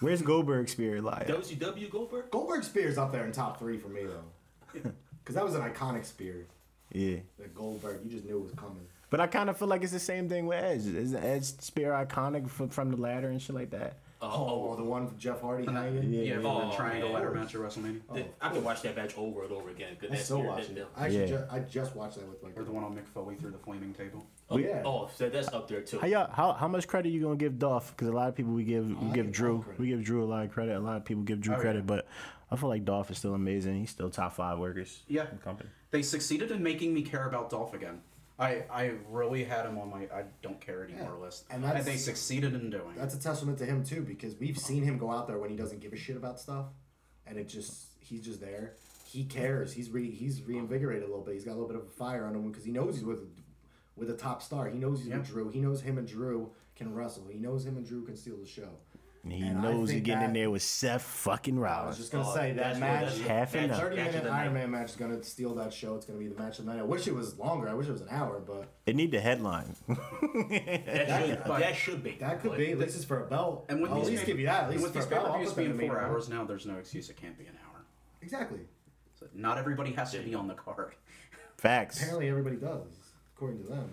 Where's 0.00 0.22
Goldberg 0.22 0.68
spear 0.68 1.00
lie? 1.00 1.24
at? 1.28 1.28
WCW 1.28 1.90
Goldberg? 1.90 2.30
Goldberg 2.30 2.64
spear's 2.64 2.96
up 2.98 3.12
there 3.12 3.24
in 3.24 3.32
top 3.32 3.58
three 3.58 3.76
for 3.78 3.88
me 3.88 4.02
though, 4.04 4.24
because 4.72 5.34
that 5.34 5.44
was 5.44 5.54
an 5.54 5.62
iconic 5.62 6.04
spear. 6.04 6.46
Yeah. 6.92 7.18
That 7.38 7.54
Goldberg, 7.54 8.00
you 8.04 8.10
just 8.10 8.24
knew 8.24 8.38
it 8.38 8.42
was 8.42 8.52
coming. 8.52 8.86
But 9.10 9.20
I 9.20 9.26
kind 9.26 9.50
of 9.50 9.58
feel 9.58 9.68
like 9.68 9.82
it's 9.82 9.92
the 9.92 9.98
same 10.00 10.28
thing 10.28 10.46
with 10.46 10.62
Edge. 10.62 10.86
Is 10.86 11.14
Edge 11.14 11.44
spear 11.44 11.92
iconic 11.92 12.48
from, 12.48 12.70
from 12.70 12.90
the 12.90 12.96
ladder 12.96 13.28
and 13.28 13.40
shit 13.42 13.54
like 13.54 13.70
that? 13.70 13.98
Oh, 14.22 14.28
Oh, 14.28 14.68
oh 14.72 14.76
the 14.76 14.84
one 14.84 15.06
from 15.08 15.18
Jeff 15.18 15.40
Hardy 15.42 15.66
hanging. 15.70 16.12
Yeah. 16.12 16.22
Yeah, 16.22 16.40
for 16.40 16.46
Oh, 16.46 16.70
the 16.70 16.76
triangle 16.76 17.08
man. 17.12 17.18
ladder 17.22 17.30
match 17.34 17.54
at 17.54 17.60
WrestleMania, 17.60 18.00
Oh, 18.08 18.14
the- 18.14 18.24
I 18.40 18.48
can 18.50 18.62
watch 18.64 18.80
that 18.82 18.94
match 18.96 19.18
over 19.18 19.42
and 19.42 19.52
over 19.52 19.68
again. 19.70 19.96
'cause 20.00 20.10
I 20.12 20.14
still 20.16 20.38
spear- 20.38 20.48
watch 20.48 20.70
it. 20.70 20.86
I 20.96 21.04
actually, 21.06 21.20
Yeah. 21.20 21.26
ju- 21.26 21.44
I 21.50 21.58
just 21.58 21.96
watched 21.96 22.14
that 22.18 22.28
with 22.28 22.42
my. 22.42 22.50
or 22.56 22.64
the 22.64 22.70
one 22.72 22.84
on 22.84 22.94
Mick 22.96 23.06
Foley 23.06 23.34
through 23.34 23.50
the 23.50 23.58
flaming 23.58 23.92
table. 23.92 24.24
Oh, 24.48 24.56
yeah. 24.58 24.82
Oh, 24.84 25.10
so 25.14 25.28
that's 25.28 25.48
up 25.48 25.66
there 25.68 25.80
too. 25.82 25.98
How 25.98 26.06
y'all, 26.06 26.30
how 26.30 26.52
how 26.52 26.68
much 26.68 26.86
credit 26.86 27.08
you 27.10 27.20
gonna 27.20 27.36
give 27.36 27.58
Dolph? 27.58 27.90
Because 27.90 28.08
a 28.08 28.12
lot 28.12 28.28
of 28.28 28.34
people 28.36 28.52
we 28.52 28.64
give 28.64 28.86
we 28.86 28.94
I 28.94 29.00
give 29.12 29.26
give 29.26 29.32
Drew 29.32 29.64
we 29.78 29.88
give 29.88 30.04
Drew 30.04 30.22
a 30.22 30.26
lot 30.26 30.44
of 30.44 30.52
credit. 30.52 30.76
A 30.76 30.80
lot 30.80 30.96
of 30.96 31.04
people 31.04 31.22
give 31.24 31.40
Drew 31.40 31.56
Oh, 31.56 31.58
credit, 31.58 31.80
yeah. 31.80 31.86
but 31.86 32.06
I 32.52 32.56
feel 32.56 32.68
like 32.68 32.84
Dolph 32.84 33.10
is 33.10 33.18
still 33.18 33.34
amazing. 33.34 33.80
He's 33.80 33.90
still 33.90 34.10
top 34.10 34.34
five 34.34 34.58
workers. 34.58 35.02
Yeah. 35.08 35.22
in 35.30 35.36
the 35.38 35.42
company. 35.42 35.70
They 35.90 36.02
succeeded 36.02 36.50
in 36.50 36.62
making 36.62 36.92
me 36.92 37.02
care 37.02 37.26
about 37.26 37.48
Dolph 37.50 37.72
again. 37.74 38.00
I, 38.38 38.64
I 38.70 38.92
really 39.10 39.44
had 39.44 39.66
him 39.66 39.78
on 39.78 39.90
my 39.90 40.02
I 40.14 40.24
don't 40.42 40.60
care 40.60 40.84
anymore 40.84 41.14
Yeah, 41.18 41.24
list. 41.24 41.44
and 41.50 41.64
And, 41.64 41.84
they 41.84 41.96
succeeded 41.96 42.54
in 42.54 42.70
doing. 42.70 42.94
That's 42.96 43.14
a 43.14 43.20
testament 43.20 43.58
to 43.58 43.66
him 43.66 43.84
too, 43.84 44.02
because 44.02 44.34
we've 44.38 44.58
seen 44.58 44.82
him 44.82 44.98
go 44.98 45.10
out 45.10 45.26
there 45.28 45.38
when 45.38 45.50
he 45.50 45.56
doesn't 45.56 45.80
give 45.80 45.92
a 45.92 45.96
shit 45.96 46.16
about 46.16 46.40
stuff, 46.40 46.66
and 47.26 47.38
it 47.38 47.48
just 47.48 47.86
he's 48.00 48.22
just 48.22 48.40
there. 48.40 48.74
He 49.06 49.24
cares. 49.24 49.72
He's 49.72 49.90
re, 49.90 50.10
he's 50.10 50.42
reinvigorated 50.42 51.04
a 51.04 51.06
little 51.06 51.22
bit. 51.24 51.34
He's 51.34 51.44
got 51.44 51.52
a 51.52 51.58
little 51.60 51.68
bit 51.68 51.76
of 51.76 51.82
a 51.86 51.90
fire 51.90 52.24
on 52.26 52.34
him 52.34 52.50
because 52.50 52.64
he 52.64 52.72
knows 52.72 52.96
he's 52.96 53.04
with 53.04 53.20
with 53.96 54.10
a 54.10 54.16
top 54.16 54.42
star. 54.42 54.68
He 54.68 54.78
knows 54.78 55.02
he's 55.02 55.12
with 55.12 55.26
Drew. 55.26 55.48
He 55.50 55.60
knows 55.60 55.82
him 55.82 55.98
and 55.98 56.08
Drew 56.08 56.50
can 56.74 56.94
wrestle. 56.94 57.26
He 57.30 57.38
knows 57.38 57.64
him 57.66 57.76
and 57.76 57.86
Drew 57.86 58.02
can 58.04 58.16
steal 58.16 58.36
the 58.38 58.46
show. 58.46 58.70
And 59.24 59.32
he 59.32 59.42
And 59.46 59.62
knows 59.62 59.88
he's 59.88 59.96
think 59.98 60.04
getting 60.06 60.24
in 60.24 60.32
there 60.32 60.50
with 60.50 60.62
Seth 60.64 61.02
fucking 61.02 61.56
Rollins. 61.56 61.84
I 61.84 61.88
was 61.90 61.96
just 61.98 62.10
gonna 62.10 62.28
Oh, 62.28 62.34
say 62.34 62.52
that 62.54 62.78
match, 62.80 63.04
that's 63.04 63.20
Half 63.20 63.52
that's 63.52 63.64
enough. 63.66 63.80
thirty 63.80 63.96
match 63.96 64.06
minute 64.08 64.24
the 64.24 64.30
Iron 64.30 64.46
night. 64.46 64.60
Man 64.62 64.70
match 64.72 64.90
is 64.90 64.96
gonna 64.96 65.22
steal 65.22 65.54
that 65.54 65.72
show. 65.72 65.94
It's 65.94 66.06
gonna 66.06 66.18
be 66.18 66.26
the 66.26 66.34
match 66.42 66.58
of 66.58 66.64
the 66.64 66.72
night. 66.72 66.80
I 66.80 66.82
wish 66.82 67.06
it 67.06 67.14
was 67.14 67.38
longer. 67.38 67.68
I 67.68 67.74
wish 67.74 67.86
it 67.86 67.92
was 67.92 68.00
an 68.00 68.08
hour, 68.10 68.40
but 68.40 68.68
They 68.84 68.92
need 68.94 69.12
the 69.12 69.20
headline. 69.20 69.76
That 69.88 71.26
should, 71.26 71.42
but- 71.46 71.60
that 71.60 71.76
should 71.76 72.02
be. 72.02 72.16
that 72.18 72.40
could 72.40 72.50
But 72.50 72.58
be. 72.58 72.72
At 72.72 72.78
least 72.78 72.96
it's 72.96 73.04
for 73.04 73.24
a 73.24 73.28
belt. 73.28 73.66
and 73.68 73.80
with 73.80 73.92
I'll 73.92 73.98
these 73.98 74.06
at 74.06 74.10
least 74.12 74.26
give 74.26 74.40
you 74.40 74.46
that. 74.46 74.64
At 74.64 74.70
least 74.70 74.82
with 74.82 74.92
for 74.92 74.98
these 74.98 75.06
a 75.06 75.10
belt. 75.10 75.26
I'll 75.26 75.32
pay-per-views 75.34 75.52
put 75.54 75.56
that 75.64 75.70
in 75.70 75.76
being 75.76 75.90
four 75.90 75.98
event. 75.98 76.12
hours 76.12 76.28
now, 76.28 76.44
there's 76.44 76.66
no 76.66 76.76
excuse 76.78 77.08
it 77.08 77.16
can't 77.16 77.38
be 77.38 77.44
an 77.46 77.56
hour. 77.64 77.84
Exactly. 78.22 78.60
So 79.18 79.26
not 79.34 79.56
everybody 79.58 79.92
has 79.92 80.10
to 80.12 80.18
be 80.18 80.34
on 80.34 80.48
the 80.48 80.54
card. 80.54 80.94
Facts. 81.58 81.98
Apparently, 81.98 82.28
everybody 82.28 82.56
does, 82.56 82.88
according 83.36 83.62
to 83.62 83.68
them. 83.68 83.88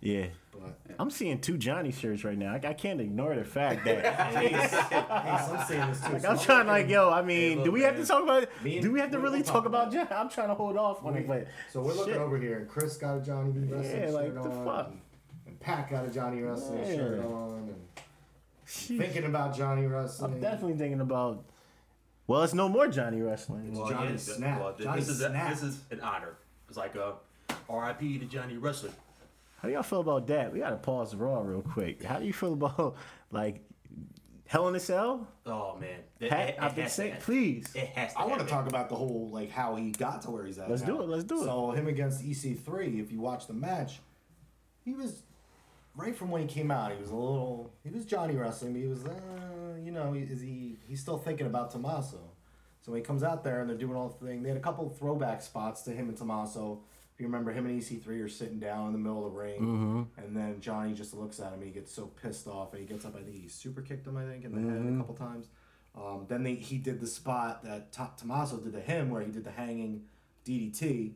Yeah. 0.00 0.26
But 0.52 0.76
I'm 0.98 1.10
seeing 1.10 1.40
two 1.40 1.56
Johnny 1.56 1.90
shirts 1.92 2.24
right 2.24 2.36
now. 2.36 2.52
I, 2.52 2.56
I 2.68 2.72
can't 2.74 3.00
ignore 3.00 3.34
the 3.34 3.42
fact 3.44 3.84
that 3.86 4.04
hey, 4.34 4.52
some 5.46 5.66
saying 5.66 5.88
this 5.88 6.00
too. 6.04 6.12
like, 6.12 6.24
I'm 6.26 6.38
trying 6.38 6.66
like, 6.66 6.88
yo, 6.88 7.10
I 7.10 7.22
mean, 7.22 7.56
look, 7.56 7.64
do 7.64 7.70
we 7.72 7.80
have 7.82 7.96
to 7.96 8.04
talk 8.04 8.22
about 8.22 8.46
Me 8.62 8.74
and- 8.76 8.82
do 8.82 8.92
we 8.92 9.00
have 9.00 9.10
to 9.12 9.18
really 9.18 9.42
talk 9.42 9.54
talk 9.54 9.66
about 9.66 9.88
about 9.88 10.08
Johnny? 10.08 10.20
I'm 10.20 10.28
trying 10.28 10.48
to 10.48 10.54
hold 10.54 10.76
off 10.76 11.02
on 11.04 11.16
it, 11.16 11.26
but 11.26 11.46
So 11.72 11.80
we're 11.80 11.94
looking 11.94 12.14
over 12.16 12.36
here, 12.38 12.58
and 12.58 12.68
Chris 12.68 12.96
got 12.98 13.16
a 13.16 13.20
Johnny 13.22 13.50
B 13.52 13.60
wrestling 13.72 14.02
Yeah, 14.02 14.10
like, 14.10 14.26
shirt 14.26 14.34
the 14.42 14.50
on, 14.50 14.64
fuck? 14.66 14.86
And, 14.88 15.00
and 15.46 15.60
Pat 15.60 15.90
got 15.90 16.04
a 16.06 16.10
Johnny 16.10 16.42
wrestling 16.42 16.80
Yeah. 16.86 16.94
shirt 16.96 17.18
on, 17.24 17.52
and 17.68 17.74
Sheesh. 18.66 18.98
thinking 18.98 19.24
about 19.24 19.56
Johnny 19.56 19.86
wrestling. 19.86 20.34
I'm 20.34 20.40
definitely 20.40 20.76
thinking 20.76 21.00
about 21.00 21.44
well, 22.28 22.42
it's 22.42 22.54
no 22.54 22.68
more 22.68 22.86
Johnny 22.88 23.20
wrestling. 23.20 23.74
Well, 23.74 23.88
Johnny 23.90 24.10
yeah, 24.12 24.16
Snap. 24.16 24.60
well, 24.60 24.72
th- 24.74 24.84
Johnny 24.84 25.00
this 25.00 25.08
is 25.08 25.20
a, 25.22 25.28
Snap. 25.30 25.50
this 25.50 25.62
is 25.62 25.80
an 25.90 26.00
honor. 26.00 26.34
It's 26.68 26.76
like 26.78 26.94
a 26.94 27.14
R.I.P. 27.68 28.18
to 28.20 28.24
Johnny 28.26 28.56
Wrestling. 28.58 28.92
How 29.62 29.68
do 29.68 29.74
y'all 29.74 29.84
feel 29.84 30.00
about 30.00 30.26
that? 30.26 30.52
We 30.52 30.58
gotta 30.58 30.76
pause 30.76 31.14
Raw 31.14 31.40
real 31.42 31.62
quick. 31.62 32.02
How 32.02 32.18
do 32.18 32.26
you 32.26 32.32
feel 32.32 32.54
about 32.54 32.96
like 33.30 33.62
Hell 34.48 34.66
in 34.68 34.74
a 34.74 34.80
Cell? 34.80 35.28
Oh 35.46 35.76
man, 35.78 36.00
It- 36.18 36.30
Pat, 36.30 36.48
it- 36.48 36.52
it 36.54 36.62
I've 36.62 36.74
been 36.74 36.88
saying, 36.88 37.18
please. 37.20 37.72
It 37.76 37.86
has 37.90 38.12
to. 38.14 38.18
I 38.20 38.26
want 38.26 38.40
to 38.40 38.46
talk 38.46 38.66
about 38.66 38.88
the 38.88 38.96
whole 38.96 39.30
like 39.32 39.50
how 39.50 39.76
he 39.76 39.92
got 39.92 40.22
to 40.22 40.30
where 40.32 40.44
he's 40.44 40.58
at. 40.58 40.68
Let's 40.68 40.82
now. 40.82 40.88
do 40.88 41.02
it, 41.02 41.08
let's 41.08 41.22
do 41.24 41.40
it. 41.42 41.44
So 41.44 41.70
him 41.70 41.86
against 41.86 42.24
EC3. 42.24 43.00
If 43.00 43.12
you 43.12 43.20
watch 43.20 43.46
the 43.46 43.52
match, 43.54 44.00
he 44.84 44.94
was 44.94 45.22
right 45.94 46.16
from 46.16 46.32
when 46.32 46.42
he 46.42 46.48
came 46.48 46.72
out. 46.72 46.90
He 46.92 46.98
was 46.98 47.10
a 47.10 47.14
little. 47.14 47.72
He 47.84 47.90
was 47.90 48.04
Johnny 48.04 48.34
wrestling. 48.34 48.72
But 48.72 48.80
he 48.82 48.88
was, 48.88 49.04
uh, 49.04 49.14
you 49.80 49.92
know, 49.92 50.12
is 50.14 50.40
he? 50.40 50.80
He's 50.88 51.00
still 51.00 51.18
thinking 51.18 51.46
about 51.46 51.70
Tommaso. 51.70 52.18
So 52.80 52.90
when 52.90 53.00
he 53.00 53.04
comes 53.04 53.22
out 53.22 53.44
there 53.44 53.60
and 53.60 53.70
they're 53.70 53.76
doing 53.78 53.94
all 53.94 54.08
the 54.08 54.26
thing, 54.26 54.42
they 54.42 54.48
had 54.48 54.58
a 54.58 54.60
couple 54.60 54.88
throwback 54.90 55.40
spots 55.40 55.82
to 55.82 55.92
him 55.92 56.08
and 56.08 56.18
Tommaso. 56.18 56.80
If 57.22 57.28
you 57.28 57.32
remember, 57.32 57.52
him 57.52 57.66
and 57.66 57.80
EC3 57.80 58.24
are 58.24 58.28
sitting 58.28 58.58
down 58.58 58.88
in 58.88 58.92
the 58.94 58.98
middle 58.98 59.24
of 59.24 59.32
the 59.32 59.38
ring, 59.38 59.60
Mm-hmm. 59.60 60.20
and 60.20 60.36
then 60.36 60.60
Johnny 60.60 60.92
just 60.92 61.14
looks 61.14 61.38
at 61.38 61.52
him 61.52 61.60
and 61.60 61.62
he 61.62 61.70
gets 61.70 61.92
so 61.92 62.06
pissed 62.20 62.48
off 62.48 62.72
and 62.72 62.80
he 62.80 62.86
gets 62.88 63.04
up. 63.04 63.14
I 63.14 63.22
think 63.22 63.40
he 63.40 63.46
super 63.46 63.80
kicked 63.80 64.08
him. 64.08 64.16
I 64.16 64.24
think 64.24 64.44
in 64.44 64.52
the 64.52 64.60
head 64.60 64.80
Mm-hmm. 64.80 64.94
a 64.96 65.04
couple 65.04 65.14
times. 65.14 65.46
Um, 65.94 66.26
then 66.28 66.42
they, 66.42 66.56
he 66.56 66.78
did 66.78 66.98
the 66.98 67.06
spot 67.06 67.62
that 67.62 67.92
Ta- 67.92 68.10
Tommaso 68.16 68.56
did 68.56 68.72
to 68.72 68.80
him, 68.80 69.08
where 69.08 69.22
he 69.22 69.30
did 69.30 69.44
the 69.44 69.52
hanging 69.52 70.02
DDT 70.44 71.12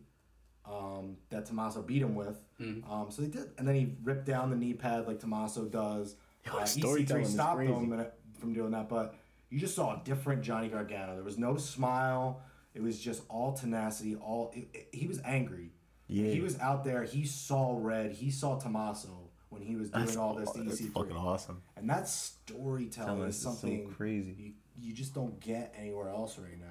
um, 0.64 1.16
that 1.30 1.44
Tommaso 1.46 1.82
beat 1.82 2.02
him 2.02 2.14
with. 2.14 2.38
Mm-hmm. 2.60 2.88
Um, 2.88 3.10
so 3.10 3.22
they 3.22 3.28
did, 3.28 3.50
and 3.58 3.66
then 3.66 3.74
he 3.74 3.92
ripped 4.04 4.26
down 4.26 4.50
the 4.50 4.56
knee 4.56 4.74
pad 4.74 5.08
like 5.08 5.18
Tommaso 5.18 5.64
does. 5.64 6.14
Yo, 6.46 6.52
Uh, 6.58 6.64
storytelling 6.66 7.24
EC3 7.24 7.26
stopped 7.32 7.56
crazy. 7.56 7.72
him 7.72 8.06
from 8.38 8.54
doing 8.54 8.70
that, 8.70 8.88
but 8.88 9.16
you 9.50 9.58
just 9.58 9.74
saw 9.74 10.00
a 10.00 10.04
different 10.04 10.42
Johnny 10.42 10.68
Gargano. 10.68 11.16
There 11.16 11.24
was 11.24 11.36
no 11.38 11.56
smile. 11.56 12.42
It 12.74 12.82
was 12.82 12.96
just 13.00 13.22
all 13.28 13.54
tenacity. 13.54 14.14
All 14.14 14.52
it, 14.54 14.68
it- 14.72 14.88
he 14.92 15.08
was 15.08 15.20
angry. 15.24 15.72
Yeah. 16.08 16.30
He 16.30 16.40
was 16.40 16.58
out 16.60 16.84
there. 16.84 17.02
He 17.04 17.24
saw 17.24 17.76
red. 17.80 18.12
He 18.12 18.30
saw 18.30 18.58
Tommaso 18.58 19.30
when 19.48 19.62
he 19.62 19.76
was 19.76 19.90
doing 19.90 20.04
That's, 20.04 20.16
all 20.16 20.34
this 20.34 20.50
to 20.52 20.62
that's 20.62 20.80
EC3. 20.80 20.92
fucking 20.92 21.16
awesome. 21.16 21.62
And 21.76 21.88
that 21.90 22.08
storytelling 22.08 23.22
is 23.28 23.36
is 23.36 23.42
so 23.42 23.50
something 23.50 23.88
crazy. 23.90 24.34
You, 24.38 24.52
you 24.80 24.92
just 24.94 25.14
don't 25.14 25.38
get 25.40 25.74
anywhere 25.78 26.08
else 26.08 26.38
right 26.38 26.58
now. 26.58 26.66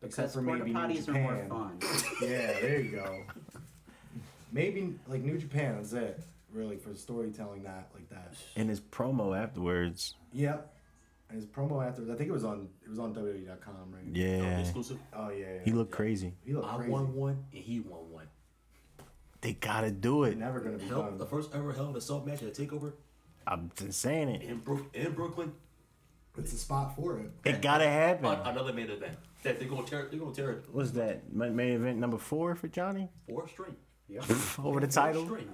Because 0.00 0.34
porta 0.34 0.64
potties 0.64 1.08
are 1.08 1.12
more 1.12 1.46
fun. 1.48 1.78
Yeah, 2.22 2.52
there 2.60 2.80
you 2.80 2.92
go. 2.96 3.22
Maybe 4.52 4.94
like 5.08 5.22
New 5.22 5.38
Japan 5.38 5.78
is 5.78 5.92
it 5.92 6.20
really 6.52 6.76
for 6.76 6.94
storytelling 6.94 7.62
that 7.64 7.90
like 7.94 8.08
that. 8.10 8.34
And 8.56 8.68
his 8.68 8.80
promo 8.80 9.36
afterwards, 9.36 10.14
Yep. 10.32 10.72
And 11.28 11.36
his 11.40 11.46
promo 11.46 11.84
afterwards. 11.84 12.08
I 12.10 12.14
think 12.14 12.28
it 12.28 12.32
was 12.32 12.44
on 12.44 12.68
it 12.84 12.88
was 12.88 12.98
on 13.00 13.12
WWE.com 13.14 13.74
right. 13.92 14.04
yeah, 14.12 14.58
Exclusive. 14.60 14.98
Oh 15.12 15.30
yeah. 15.30 15.46
yeah. 15.54 15.60
he 15.64 15.72
looked 15.72 15.90
crazy. 15.90 16.34
He 16.44 16.52
looked 16.54 16.68
I 16.68 16.76
crazy. 16.76 16.90
won 16.92 17.14
one 17.14 17.44
and 17.52 17.62
he 17.62 17.80
won 17.80 18.10
one. 18.10 18.15
They 19.46 19.52
gotta 19.52 19.92
do 19.92 20.24
it. 20.24 20.36
Never 20.36 20.58
gonna 20.58 20.76
be 20.76 20.86
Hell, 20.86 21.02
done. 21.02 21.18
the 21.18 21.24
first 21.26 21.54
ever 21.54 21.72
Hell 21.72 21.90
in 21.90 21.94
a 21.94 22.00
Cell 22.00 22.20
match 22.26 22.42
at 22.42 22.52
Takeover 22.52 22.94
I'm 23.46 23.70
just 23.76 24.00
saying 24.00 24.28
it. 24.28 24.42
in 24.42 24.58
Brook 24.58 24.86
in 24.92 25.12
Brooklyn. 25.12 25.52
It's 26.36 26.52
a 26.52 26.56
spot 26.58 26.96
for 26.96 27.20
it. 27.20 27.30
It 27.44 27.62
gotta 27.62 27.86
happen. 27.88 28.24
On 28.24 28.44
another 28.44 28.72
main 28.72 28.90
event. 28.90 29.16
That 29.44 29.60
they're 29.60 29.68
gonna 29.68 29.86
tear. 29.86 30.08
They're 30.10 30.18
gonna 30.18 30.34
tear 30.34 30.50
it 30.50 30.64
What's 30.72 30.90
that? 30.92 31.32
Ma- 31.32 31.46
Main 31.48 31.74
event 31.74 31.98
number 31.98 32.18
four 32.18 32.56
for 32.56 32.66
Johnny 32.66 33.08
four 33.28 33.46
straight. 33.46 33.74
Yep. 34.08 34.24
over 34.64 34.80
the 34.80 34.88
title, 34.88 35.24
straight. 35.26 35.46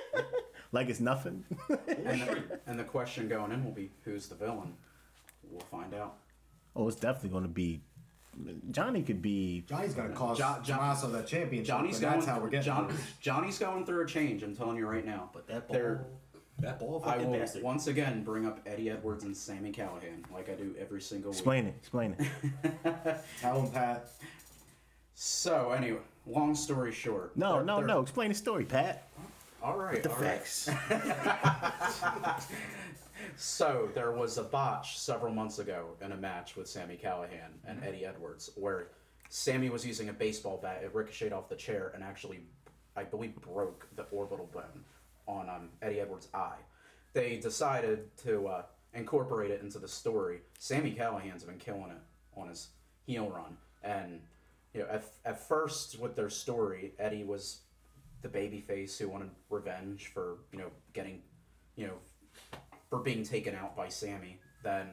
like 0.72 0.88
it's 0.88 1.00
nothing. 1.00 1.44
Four 1.66 1.78
And 1.86 2.22
straight. 2.22 2.48
the, 2.48 2.60
and 2.66 2.78
the 2.80 2.84
question 2.84 3.28
going 3.28 3.52
in 3.52 3.62
will 3.62 3.72
be, 3.72 3.90
who's 4.04 4.28
the 4.28 4.36
villain? 4.36 4.72
We'll 5.50 5.60
find 5.70 5.92
out. 5.92 6.16
oh, 6.74 6.88
it's 6.88 6.96
definitely 6.98 7.28
gonna 7.28 7.48
be. 7.48 7.82
Johnny 8.70 9.02
could 9.02 9.20
be. 9.22 9.64
Johnny's 9.68 9.94
gonna 9.94 10.14
cost 10.14 10.38
Jo- 10.40 10.56
Jo- 10.62 10.74
Tommaso 10.74 11.08
that 11.10 11.26
championship. 11.26 11.66
Johnny's 11.66 11.98
going. 12.00 12.14
that's 12.14 12.26
how 12.26 12.38
we're 12.40 12.48
getting. 12.48 12.64
John. 12.66 12.92
Johnny's 13.20 13.58
going 13.58 13.84
through 13.86 14.04
a 14.04 14.06
change. 14.06 14.42
I'm 14.42 14.54
telling 14.54 14.76
you 14.76 14.86
right 14.86 15.04
now. 15.04 15.30
But 15.32 15.46
that 15.48 15.68
They're- 15.68 15.96
ball, 15.96 16.42
that 16.60 16.78
ball 16.80 17.02
I 17.06 17.18
will 17.18 17.32
bastard. 17.32 17.62
once 17.62 17.86
again 17.86 18.22
bring 18.24 18.46
up 18.46 18.60
Eddie 18.66 18.90
Edwards 18.90 19.24
and 19.24 19.36
Sami 19.36 19.70
Callihan, 19.72 20.24
like 20.32 20.48
I 20.48 20.54
do 20.54 20.74
every 20.78 21.00
single 21.00 21.30
week. 21.30 21.38
Explain 21.38 21.66
it. 21.66 21.74
Explain 21.78 22.16
it. 22.18 22.26
Tell 23.40 23.60
him 23.62 23.70
Pat. 23.70 24.10
So 25.14 25.70
anyway, 25.72 25.98
long 26.26 26.54
story 26.54 26.92
short. 26.92 27.36
No, 27.36 27.54
they're- 27.56 27.64
no, 27.64 27.76
they're- 27.78 27.86
no. 27.86 28.00
Explain 28.00 28.28
the 28.30 28.34
story, 28.34 28.64
Pat. 28.64 29.04
All 29.60 29.76
right, 29.76 30.00
The 30.02 30.10
all 30.12 30.20
right. 30.20 30.68
So 33.36 33.90
there 33.94 34.12
was 34.12 34.38
a 34.38 34.42
botch 34.42 34.98
several 34.98 35.32
months 35.32 35.58
ago 35.58 35.90
in 36.00 36.12
a 36.12 36.16
match 36.16 36.56
with 36.56 36.68
Sami 36.68 36.96
Callihan 36.96 37.50
and 37.66 37.78
Mm-hmm. 37.78 37.88
Eddie 37.88 38.04
Edwards, 38.06 38.50
where 38.56 38.88
Sami 39.28 39.70
was 39.70 39.86
using 39.86 40.08
a 40.08 40.12
baseball 40.12 40.58
bat. 40.60 40.80
It 40.82 40.94
ricocheted 40.94 41.32
off 41.32 41.48
the 41.48 41.56
chair 41.56 41.92
and 41.94 42.02
actually, 42.02 42.40
I 42.96 43.04
believe, 43.04 43.34
broke 43.36 43.86
the 43.96 44.04
orbital 44.04 44.48
bone 44.52 44.84
on 45.26 45.48
um, 45.48 45.68
Eddie 45.82 46.00
Edwards' 46.00 46.28
eye. 46.32 46.56
They 47.12 47.36
decided 47.36 48.16
to 48.24 48.46
uh, 48.48 48.62
incorporate 48.94 49.50
it 49.50 49.60
into 49.62 49.78
the 49.78 49.88
story. 49.88 50.40
Sami 50.58 50.92
Callihan's 50.92 51.44
been 51.44 51.58
killing 51.58 51.90
it 51.90 52.38
on 52.40 52.48
his 52.48 52.68
heel 53.06 53.28
run, 53.30 53.56
and 53.82 54.20
you 54.74 54.80
know, 54.80 54.86
at, 54.88 55.04
at 55.24 55.40
first 55.48 55.98
with 55.98 56.14
their 56.16 56.30
story, 56.30 56.92
Eddie 56.98 57.24
was 57.24 57.60
the 58.22 58.28
babyface 58.28 58.98
who 58.98 59.08
wanted 59.08 59.30
revenge 59.48 60.10
for 60.12 60.38
you 60.52 60.58
know 60.58 60.70
getting 60.92 61.20
you 61.76 61.86
know 61.86 61.94
for 62.88 62.98
being 62.98 63.22
taken 63.22 63.54
out 63.54 63.76
by 63.76 63.88
Sami, 63.88 64.38
then 64.62 64.88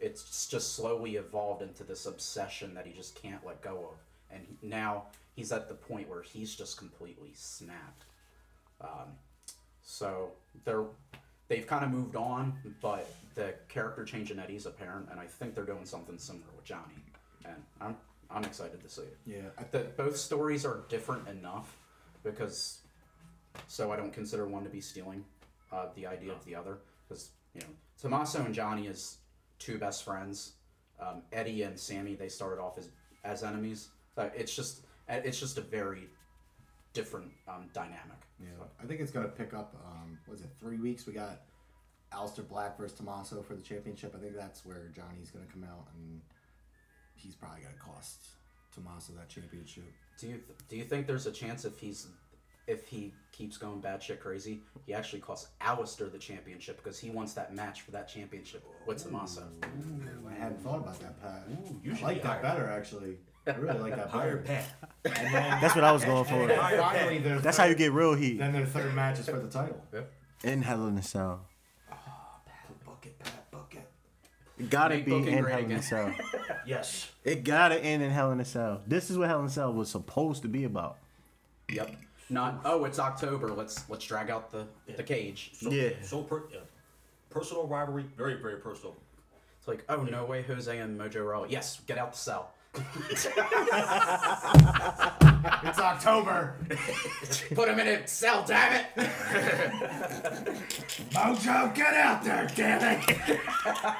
it's 0.00 0.48
just 0.48 0.74
slowly 0.74 1.16
evolved 1.16 1.62
into 1.62 1.84
this 1.84 2.06
obsession 2.06 2.74
that 2.74 2.86
he 2.86 2.92
just 2.92 3.14
can't 3.20 3.44
let 3.46 3.62
go 3.62 3.90
of. 3.92 3.98
And 4.30 4.46
he- 4.46 4.66
now 4.66 5.04
he's 5.34 5.52
at 5.52 5.68
the 5.68 5.74
point 5.74 6.08
where 6.08 6.22
he's 6.22 6.54
just 6.54 6.76
completely 6.76 7.32
snapped. 7.34 8.04
Um, 8.80 9.16
so 9.82 10.32
they're 10.64 10.86
they've 11.48 11.66
kind 11.66 11.84
of 11.84 11.90
moved 11.90 12.16
on, 12.16 12.58
but 12.80 13.06
the 13.34 13.54
character 13.68 14.04
change 14.04 14.30
in 14.30 14.38
Eddie's 14.38 14.66
apparent, 14.66 15.08
and 15.10 15.20
I 15.20 15.26
think 15.26 15.54
they're 15.54 15.64
doing 15.64 15.84
something 15.84 16.18
similar 16.18 16.46
with 16.56 16.64
Johnny. 16.64 16.94
And 17.44 17.62
I'm 17.80 17.96
I'm 18.30 18.44
excited 18.44 18.82
to 18.82 18.88
see 18.88 19.02
it. 19.02 19.18
Yeah. 19.26 19.64
That 19.70 19.96
both 19.96 20.16
stories 20.16 20.64
are 20.64 20.84
different 20.88 21.28
enough 21.28 21.76
because 22.24 22.78
so 23.68 23.92
I 23.92 23.96
don't 23.96 24.12
consider 24.12 24.46
one 24.48 24.64
to 24.64 24.70
be 24.70 24.80
stealing 24.80 25.24
uh, 25.70 25.86
the 25.94 26.06
idea 26.06 26.32
of 26.32 26.44
the 26.44 26.54
other 26.54 26.78
because 27.12 27.30
you 27.54 27.60
know 27.60 27.66
Tommaso 28.00 28.44
and 28.44 28.54
Johnny 28.54 28.86
is 28.86 29.18
two 29.58 29.78
best 29.78 30.04
friends. 30.04 30.54
Um, 31.00 31.22
Eddie 31.32 31.62
and 31.62 31.78
Sami 31.78 32.14
they 32.14 32.28
started 32.28 32.60
off 32.60 32.78
as 32.78 32.88
as 33.24 33.42
enemies. 33.42 33.88
So 34.14 34.30
it's 34.34 34.54
just 34.54 34.84
it's 35.08 35.38
just 35.38 35.58
a 35.58 35.60
very 35.60 36.08
different 36.92 37.32
um, 37.48 37.68
dynamic. 37.72 38.18
Yeah, 38.40 38.64
I 38.82 38.86
think 38.86 39.00
it's 39.00 39.12
gonna 39.12 39.28
pick 39.28 39.54
up. 39.54 39.74
Um, 39.86 40.18
was 40.28 40.40
it 40.40 40.50
three 40.58 40.78
weeks? 40.78 41.06
We 41.06 41.12
got 41.12 41.42
Aleister 42.12 42.46
Black 42.46 42.78
versus 42.78 42.96
Tommaso 42.96 43.42
for 43.42 43.54
the 43.54 43.62
championship. 43.62 44.14
I 44.16 44.20
think 44.20 44.36
that's 44.36 44.64
where 44.64 44.90
Johnny's 44.94 45.30
gonna 45.30 45.46
come 45.52 45.64
out, 45.64 45.88
and 45.94 46.20
he's 47.14 47.34
probably 47.34 47.62
gonna 47.62 47.74
cost 47.76 48.22
Tommaso 48.74 49.12
that 49.14 49.28
championship. 49.28 49.84
Do 50.18 50.28
you 50.28 50.40
do 50.68 50.76
you 50.76 50.84
think 50.84 51.06
there's 51.06 51.26
a 51.26 51.32
chance 51.32 51.64
if 51.64 51.78
he's 51.78 52.06
if 52.66 52.86
he 52.86 53.12
keeps 53.32 53.56
going 53.56 53.80
bad 53.80 54.00
batshit 54.00 54.20
crazy, 54.20 54.60
he 54.86 54.94
actually 54.94 55.20
costs 55.20 55.48
Aleister 55.60 56.10
the 56.10 56.18
championship 56.18 56.76
because 56.82 56.98
he 56.98 57.10
wants 57.10 57.32
that 57.34 57.54
match 57.54 57.80
for 57.82 57.90
that 57.92 58.08
championship 58.08 58.64
with 58.86 59.02
Tommaso. 59.02 59.48
I 59.62 60.34
hadn't 60.34 60.62
thought 60.62 60.78
about 60.78 60.98
that, 61.00 61.20
Pat. 61.20 61.46
you 61.82 61.94
I 61.98 62.02
like 62.02 62.16
be 62.16 62.22
that 62.22 62.28
hired. 62.28 62.42
better, 62.42 62.68
actually. 62.70 63.16
I 63.46 63.50
really 63.56 63.78
like 63.80 63.96
that 63.96 64.08
Higher 64.08 64.36
better. 64.36 64.62
Pat. 65.04 65.16
And 65.18 65.34
then, 65.34 65.60
That's 65.60 65.74
what 65.74 65.82
I 65.82 65.90
was 65.90 66.04
going 66.04 66.18
and 66.18 66.28
for. 66.28 66.48
finally, 66.78 67.18
their 67.18 67.40
That's 67.40 67.56
third, 67.56 67.62
how 67.64 67.68
you 67.68 67.74
get 67.74 67.90
real 67.92 68.14
heat. 68.14 68.38
Then 68.38 68.52
their 68.52 68.66
third 68.66 68.94
match 68.94 69.18
is 69.18 69.26
for 69.26 69.40
the 69.40 69.48
title. 69.48 69.82
In 70.44 70.62
Hell 70.62 70.86
in 70.86 70.96
a 70.96 71.02
Cell. 71.02 71.40
Ah, 71.90 71.96
book 72.84 73.04
it, 73.04 73.18
Pat. 73.18 73.50
Book 73.50 73.74
it. 73.76 73.90
It 74.62 74.70
gotta 74.70 74.94
Make 74.96 75.06
be 75.06 75.10
booking 75.10 75.32
in 75.38 75.42
great 75.42 75.52
Hell 75.54 75.58
in 75.64 75.64
a 75.64 75.74
again. 75.74 75.82
Cell. 75.82 76.14
Yes. 76.66 77.10
It 77.24 77.42
gotta 77.42 77.76
end 77.82 78.04
in 78.04 78.12
Hell 78.12 78.30
in 78.30 78.38
a 78.38 78.44
Cell. 78.44 78.82
This 78.86 79.10
is 79.10 79.18
what 79.18 79.28
Hell 79.28 79.40
in 79.40 79.46
a 79.46 79.50
Cell 79.50 79.72
was 79.72 79.90
supposed 79.90 80.42
to 80.42 80.48
be 80.48 80.62
about. 80.62 80.98
Yep. 81.68 81.96
Not 82.32 82.62
oh 82.64 82.84
it's 82.84 82.98
October. 82.98 83.48
Let's 83.52 83.88
let's 83.90 84.04
drag 84.04 84.30
out 84.30 84.50
the 84.50 84.66
the 84.96 85.02
cage. 85.02 85.50
So, 85.54 85.70
Yeah. 85.70 85.90
So 86.02 86.22
per, 86.22 86.44
yeah. 86.52 86.60
personal 87.28 87.66
rivalry, 87.66 88.06
very 88.16 88.34
very 88.34 88.56
personal. 88.56 88.96
It's 89.58 89.68
like 89.68 89.84
oh 89.88 90.02
no 90.02 90.24
way 90.24 90.42
Jose 90.42 90.76
and 90.76 90.98
Mojo 90.98 91.28
Rawley. 91.28 91.50
Yes, 91.50 91.80
get 91.86 91.98
out 91.98 92.12
the 92.12 92.18
cell. 92.18 92.50
It's 95.64 95.78
October. 95.78 96.56
Put 97.54 97.68
him 97.68 97.78
in 97.80 97.88
a 97.88 98.06
cell, 98.06 98.44
damn 98.46 98.74
it. 98.74 98.86
Mojo, 101.10 101.74
get 101.74 101.94
out 101.94 102.22
there, 102.24 102.48
damn 102.54 103.00
it. 103.00 103.96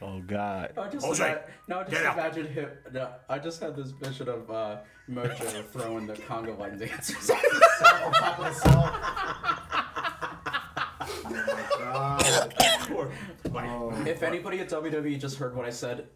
Oh 0.00 0.20
God. 0.20 0.72
I 0.78 0.88
just 0.88 1.04
Jose, 1.04 1.24
ima- 1.24 1.40
no, 1.66 1.78
I 1.80 1.82
just 1.82 1.92
get 1.92 2.06
out. 2.06 2.18
imagine 2.18 2.46
him. 2.46 2.68
No, 2.92 3.08
I 3.28 3.38
just 3.38 3.60
had 3.60 3.74
this 3.74 3.90
vision 3.90 4.28
of 4.28 4.50
uh, 4.50 4.76
Mojo 5.10 5.64
throwing 5.66 6.06
the 6.06 6.14
conga 6.14 6.56
line 6.58 6.78
dancers. 6.78 7.30
off 7.30 7.42
the. 7.42 8.04
On 8.04 8.12
top 8.12 8.38
of 8.38 8.44
the 8.44 8.52
cell. 8.60 8.94
Oh 13.50 13.90
my 13.90 14.08
if 14.08 14.22
anybody 14.22 14.60
at 14.60 14.68
WWE 14.68 15.18
just 15.20 15.38
heard 15.38 15.56
what 15.56 15.66
I 15.66 15.70
said, 15.70 16.06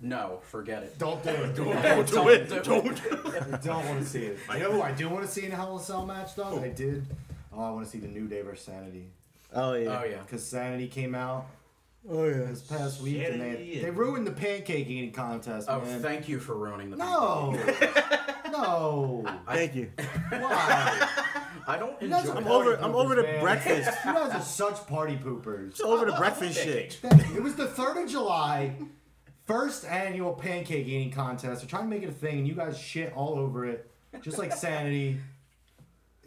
no, 0.00 0.40
forget 0.42 0.82
it. 0.82 0.98
Don't 0.98 1.22
do 1.22 1.30
it. 1.30 1.56
Don't, 1.56 1.82
Don't 1.82 2.06
do 2.06 2.28
it. 2.28 2.48
Don't. 2.64 3.00
I 3.54 3.56
don't 3.58 3.86
want 3.86 4.00
to 4.00 4.06
see 4.06 4.24
it. 4.24 4.38
You 4.52 4.58
know 4.60 4.72
who 4.72 4.82
I 4.82 4.92
do 4.92 5.08
want 5.08 5.24
to 5.24 5.30
see 5.30 5.46
in 5.46 5.52
a 5.52 5.56
Hell 5.56 5.76
in 5.76 5.80
a 5.80 5.84
Cell 5.84 6.04
match, 6.04 6.34
though? 6.34 6.60
I 6.62 6.68
did. 6.68 7.06
Oh, 7.52 7.62
I 7.62 7.70
want 7.70 7.86
to 7.86 7.90
see 7.90 7.98
the 7.98 8.08
New 8.08 8.26
Day 8.28 8.42
versus 8.42 8.66
Sanity. 8.66 9.08
Oh 9.54 9.72
yeah. 9.74 10.00
Oh 10.00 10.04
yeah. 10.04 10.18
Because 10.18 10.44
Sanity 10.44 10.88
came 10.88 11.14
out 11.14 11.46
Oh 12.08 12.24
yeah. 12.28 12.34
this 12.46 12.60
past 12.60 13.00
week 13.00 13.22
and 13.26 13.40
they, 13.40 13.80
they 13.82 13.90
ruined 13.90 14.26
the 14.26 14.30
pancake 14.32 14.88
eating 14.88 15.12
contest, 15.12 15.68
Oh, 15.70 15.80
man. 15.80 16.00
thank 16.00 16.28
you 16.28 16.38
for 16.38 16.54
ruining 16.56 16.90
the. 16.90 16.96
no! 16.96 17.52
no! 18.50 19.24
Thank 19.48 19.74
you. 19.74 19.90
Why? 20.30 21.08
I 21.66 21.76
don't 21.78 22.00
You 22.00 22.08
guys 22.08 22.28
enjoy. 22.28 22.32
are 22.34 22.36
I'm 22.38 22.46
over. 22.46 22.76
party 22.76 22.84
I'm 22.84 22.94
over 22.94 23.14
the 23.16 23.22
poopers, 23.22 23.32
man. 23.32 23.40
breakfast. 23.42 23.90
You 24.04 24.12
guys 24.12 24.32
are 24.32 24.40
such 24.40 24.86
party 24.86 25.16
poopers. 25.16 25.70
It's 25.70 25.80
over 25.80 26.04
the 26.06 26.12
breakfast 26.12 26.58
shit. 26.62 26.98
It 27.02 27.42
was 27.42 27.56
the 27.56 27.66
3rd 27.66 28.04
of 28.04 28.10
July, 28.10 28.76
first 29.44 29.84
annual 29.84 30.32
pancake 30.32 30.86
eating 30.86 31.10
contest. 31.10 31.60
They're 31.62 31.68
trying 31.68 31.84
to 31.84 31.88
make 31.90 32.02
it 32.04 32.08
a 32.08 32.12
thing, 32.12 32.38
and 32.38 32.46
you 32.48 32.54
guys 32.54 32.78
shit 32.78 33.12
all 33.16 33.38
over 33.38 33.64
it, 33.66 33.90
just 34.22 34.38
like 34.38 34.52
Sanity. 34.52 35.18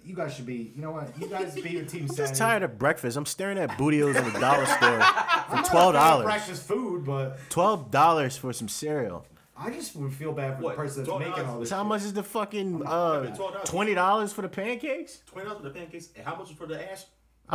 You 0.10 0.16
guys 0.16 0.34
should 0.34 0.48
be. 0.48 0.72
You 0.76 0.82
know 0.82 0.90
what? 0.90 1.14
You 1.22 1.28
guys 1.28 1.54
be 1.54 1.76
with 1.78 1.92
Team 1.92 2.08
I'm 2.10 2.16
just 2.16 2.34
tired 2.34 2.64
of 2.64 2.80
breakfast. 2.80 3.16
I'm 3.16 3.28
staring 3.28 3.60
at 3.60 3.78
Booty-O's 3.78 4.16
in 4.16 4.34
the 4.34 4.40
dollar 4.40 4.66
store 4.66 5.00
for 5.02 5.64
twelve 5.70 5.70
a 5.70 5.70
fan 5.70 5.86
of 5.86 5.94
dollars. 5.94 6.24
Breakfast 6.26 6.68
food, 6.68 7.06
but 7.06 7.38
Twelve 7.52 7.92
dollars 7.92 8.36
for 8.36 8.52
some 8.52 8.68
cereal. 8.68 9.28
I 9.56 9.70
just 9.70 9.96
would 9.96 10.12
feel 10.12 10.32
bad 10.32 10.58
for 10.58 10.64
What, 10.64 10.78
the 10.78 10.82
person 10.82 11.04
that's 11.04 11.14
$12? 11.16 11.20
making 11.20 11.46
all 11.46 11.60
this. 11.60 11.70
So 11.70 11.76
how 11.76 11.82
shit. 11.84 11.88
much 11.90 12.02
is 12.02 12.14
the 12.14 12.24
fucking 12.24 12.82
uh, 12.88 13.36
$12. 13.38 13.66
twenty 13.66 13.94
dollars 13.94 14.34
for 14.34 14.42
the 14.42 14.50
pancakes? 14.50 15.22
Twenty 15.28 15.48
dollars 15.48 15.62
for 15.62 15.70
the 15.70 15.76
pancakes, 15.80 16.10
and 16.16 16.26
how 16.26 16.36
much 16.36 16.50
is 16.50 16.58
for 16.58 16.66
the 16.66 16.92
ash? 16.92 17.04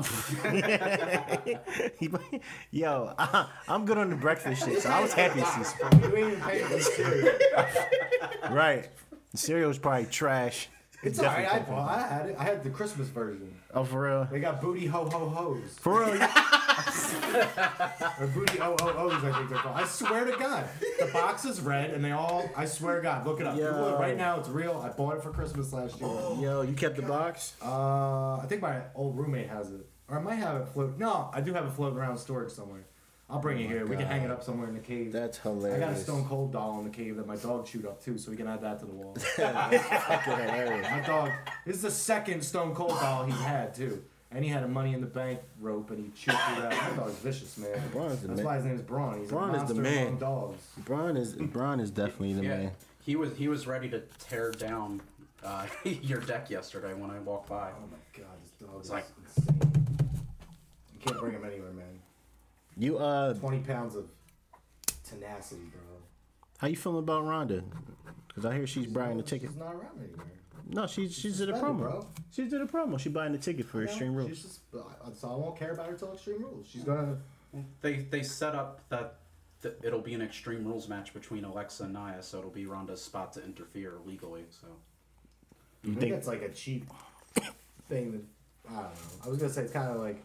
Yo, 2.71 3.15
I, 3.19 3.49
I'm 3.69 3.85
good 3.85 3.99
on 3.99 4.11
the 4.11 4.17
breakfast 4.17 4.65
shit, 4.65 4.81
so 4.81 4.91
I 4.91 5.01
was 5.01 5.13
happy 5.13 5.41
to 5.41 5.47
see. 5.47 5.65
some- 5.65 6.03
You 6.03 6.17
ain't 6.17 6.29
even 6.35 6.41
paying 6.41 6.65
for 6.67 6.75
the 6.75 6.81
cereal. 6.83 7.35
Right, 8.51 8.89
the 9.33 9.39
cereal 9.39 9.69
was 9.69 9.79
probably 9.79 10.07
trash. 10.07 10.69
It's 11.05 11.19
alright. 11.19 11.47
I, 11.47 11.59
well, 11.71 11.81
I 11.81 12.07
had 12.07 12.27
it. 12.31 12.37
I 12.39 12.45
had 12.45 12.65
the 12.65 12.71
Christmas 12.71 13.09
version. 13.09 13.55
Oh, 13.75 13.85
for 13.85 14.03
real? 14.03 14.29
They 14.31 14.41
got 14.41 14.61
booty 14.61 14.87
ho 14.87 15.09
ho 15.09 15.29
hos. 15.29 15.77
For 15.79 16.05
real? 16.05 16.23
Or 18.21 18.27
booty 18.35 18.59
oh 18.61 18.77
oh 18.81 19.09
ohs, 19.11 19.25
I 19.25 19.33
think 19.37 19.51
they're 19.51 19.59
called. 19.59 19.77
I 19.77 19.85
swear 19.85 20.25
to 20.25 20.37
God, 20.39 20.65
the 20.99 21.07
box 21.13 21.45
is 21.45 21.61
red, 21.61 21.91
and 21.91 22.05
they 22.05 22.13
all. 22.13 22.49
I 22.57 22.65
swear 22.67 22.97
to 22.97 23.03
God, 23.03 23.27
look 23.27 23.41
it 23.41 23.47
up. 23.47 23.57
Yo. 23.57 23.71
Google 23.71 23.89
it 23.97 23.99
right 23.99 24.17
now. 24.17 24.39
It's 24.39 24.49
real. 24.49 24.81
I 24.85 24.89
bought 24.91 25.17
it 25.17 25.23
for 25.23 25.31
Christmas 25.31 25.73
last 25.73 25.99
year. 26.01 26.09
Oh, 26.11 26.39
Yo, 26.41 26.63
you 26.63 26.75
kept 26.75 26.97
the 26.97 27.03
box? 27.03 27.55
Uh, 27.63 28.37
I 28.37 28.47
think 28.49 28.63
my 28.63 28.81
old 28.95 29.17
roommate 29.19 29.49
has 29.49 29.71
it, 29.71 29.87
or 30.09 30.19
I 30.19 30.23
might 30.23 30.37
have 30.37 30.61
it 30.63 30.69
float. 30.69 30.99
No, 30.99 31.31
I 31.33 31.41
do 31.41 31.53
have 31.55 31.65
it 31.67 31.73
floating 31.73 31.99
around 31.99 32.19
storage 32.19 32.51
somewhere. 32.51 32.87
I'll 33.35 33.41
bring 33.41 33.61
it 33.61 33.67
here. 33.67 33.85
We 33.85 33.97
can 33.97 34.07
hang 34.07 34.23
it 34.23 34.31
up 34.31 34.45
somewhere 34.45 34.69
in 34.69 34.75
the 34.75 34.81
cave. 34.81 35.11
That's 35.13 35.39
hilarious. 35.39 35.83
I 35.83 35.87
got 35.89 35.93
a. 35.93 36.01
Stone 36.01 36.25
Cold 36.27 36.53
doll 36.53 36.79
in 36.79 36.85
the 36.85 36.91
cave 36.91 37.17
that 37.17 37.27
my 37.27 37.35
dog 37.35 37.67
chewed 37.67 37.85
up 37.85 38.01
too, 38.03 38.17
so 38.17 38.31
we 38.31 38.37
can 38.37 38.47
add 38.47 38.61
that 38.63 38.79
to 38.79 38.87
the 38.87 38.93
wall. 38.93 39.15
Fucking 39.37 40.33
hilarious. 40.35 40.89
my 40.89 41.01
dog. 41.01 41.31
This 41.67 41.77
is 41.77 41.83
the 41.83 41.91
second 41.91 42.43
Stone 42.45 42.77
Cold 42.77 42.91
doll 42.91 43.25
he 43.25 43.33
had 43.33 43.75
too, 43.75 44.05
and 44.31 44.45
he 44.45 44.51
had 44.51 44.63
a 44.63 44.69
Money 44.69 44.95
in 44.95 45.01
the 45.01 45.09
Bank 45.09 45.41
rope, 45.61 45.91
and 45.91 45.99
he 46.05 46.11
chewed 46.13 46.37
through 46.39 46.63
that. 46.63 46.91
My 46.97 47.03
dog's 47.03 47.17
vicious, 47.17 47.59
man. 47.59 47.71
Braun's 47.93 48.21
the 48.21 48.29
That's 48.29 48.37
man. 48.39 48.47
why 48.47 48.55
his 48.57 48.65
name 48.67 48.75
is 48.77 48.83
Braun. 48.83 49.19
He's 49.19 49.29
Braun 49.29 49.51
a 49.51 49.63
is 49.63 49.69
the 49.69 49.75
monster 49.75 49.83
man. 49.83 50.07
among 50.07 50.19
dogs. 50.21 50.63
Braun 50.85 51.17
is 51.17 51.33
Braun 51.33 51.81
is 51.81 51.91
definitely 51.91 52.35
the 52.35 52.43
Yeah, 52.45 52.57
man. 52.59 52.71
he 53.05 53.17
was 53.17 53.37
he 53.37 53.49
was 53.49 53.67
ready 53.67 53.89
to 53.89 54.01
tear 54.21 54.53
down 54.53 55.03
uh, 55.43 55.67
your 55.85 56.21
deck 56.21 56.51
yesterday 56.51 56.95
when 56.95 57.11
I 57.11 57.19
walked 57.19 57.49
by. 57.49 57.71
Oh 57.71 57.87
my 57.91 58.23
god, 58.23 58.31
this 58.45 58.69
dog 58.69 58.81
is 58.81 58.91
like- 58.91 59.07
insane. 59.27 59.73
You 60.93 61.01
can't 61.01 61.19
bring 61.19 61.33
him 61.33 61.45
anywhere, 61.45 61.73
man. 61.73 61.99
You 62.77 62.99
uh, 62.99 63.35
20 63.35 63.59
pounds 63.61 63.95
of 63.95 64.07
tenacity, 65.09 65.63
bro. 65.73 65.81
how 66.59 66.67
you 66.69 66.77
feeling 66.77 66.99
about 66.99 67.25
Ronda? 67.25 67.63
Because 68.29 68.45
I 68.45 68.55
hear 68.57 68.67
she's 68.67 68.87
buying 68.87 69.17
the 69.17 69.23
ticket. 69.23 69.51
She's 69.51 69.59
not 69.59 69.75
around 69.75 69.99
anymore. 69.99 70.27
No, 70.69 70.87
she's 70.87 71.15
she's 71.15 71.39
did 71.39 71.51
a 71.51 71.53
promo. 71.53 71.79
bro. 71.79 72.07
She 72.33 72.45
did 72.47 72.61
a 72.61 72.67
promo. 72.67 72.99
She 72.99 73.11
buying 73.11 73.33
the 73.33 73.39
ticket 73.39 73.67
for 73.67 73.85
Extreme 73.85 74.15
Rules. 74.15 74.31
She's 74.31 74.43
just, 74.43 74.61
so 74.73 75.29
I 75.29 75.37
won't 75.37 75.57
care 75.59 75.73
about 75.73 75.89
her 75.89 75.95
till 75.97 76.13
Extreme 76.15 76.43
Rules. 76.43 76.67
She's 76.69 76.83
gonna. 76.85 77.19
They 77.83 77.97
they 77.99 78.23
set 78.23 78.55
up 78.55 78.81
that, 78.89 79.17
that 79.61 79.79
it'll 79.85 80.01
be 80.01 80.15
an 80.15 80.23
Extreme 80.23 80.65
Rules 80.65 80.89
match 80.89 81.13
between 81.15 81.45
Alexa 81.45 81.85
and 81.85 81.93
Nia, 81.93 82.23
so 82.23 82.39
it'll 82.39 82.51
be 82.51 82.67
Ronda's 82.67 83.03
spot 83.03 83.33
to 83.35 83.45
interfere 83.45 83.95
legally. 84.05 84.45
So 84.51 84.67
I 85.53 85.87
think 85.87 86.01
think- 86.01 86.15
that's 86.15 86.27
like 86.27 86.43
a 86.43 86.49
cheap 86.49 86.87
thing 87.89 88.13
that 88.13 88.25
I 88.71 88.75
don't 88.75 88.83
know. 88.85 88.91
I 89.27 89.29
was 89.29 89.39
gonna 89.39 89.53
say 89.53 89.63
it's 89.63 89.73
kind 89.73 89.91
of 89.93 89.99
like, 90.01 90.25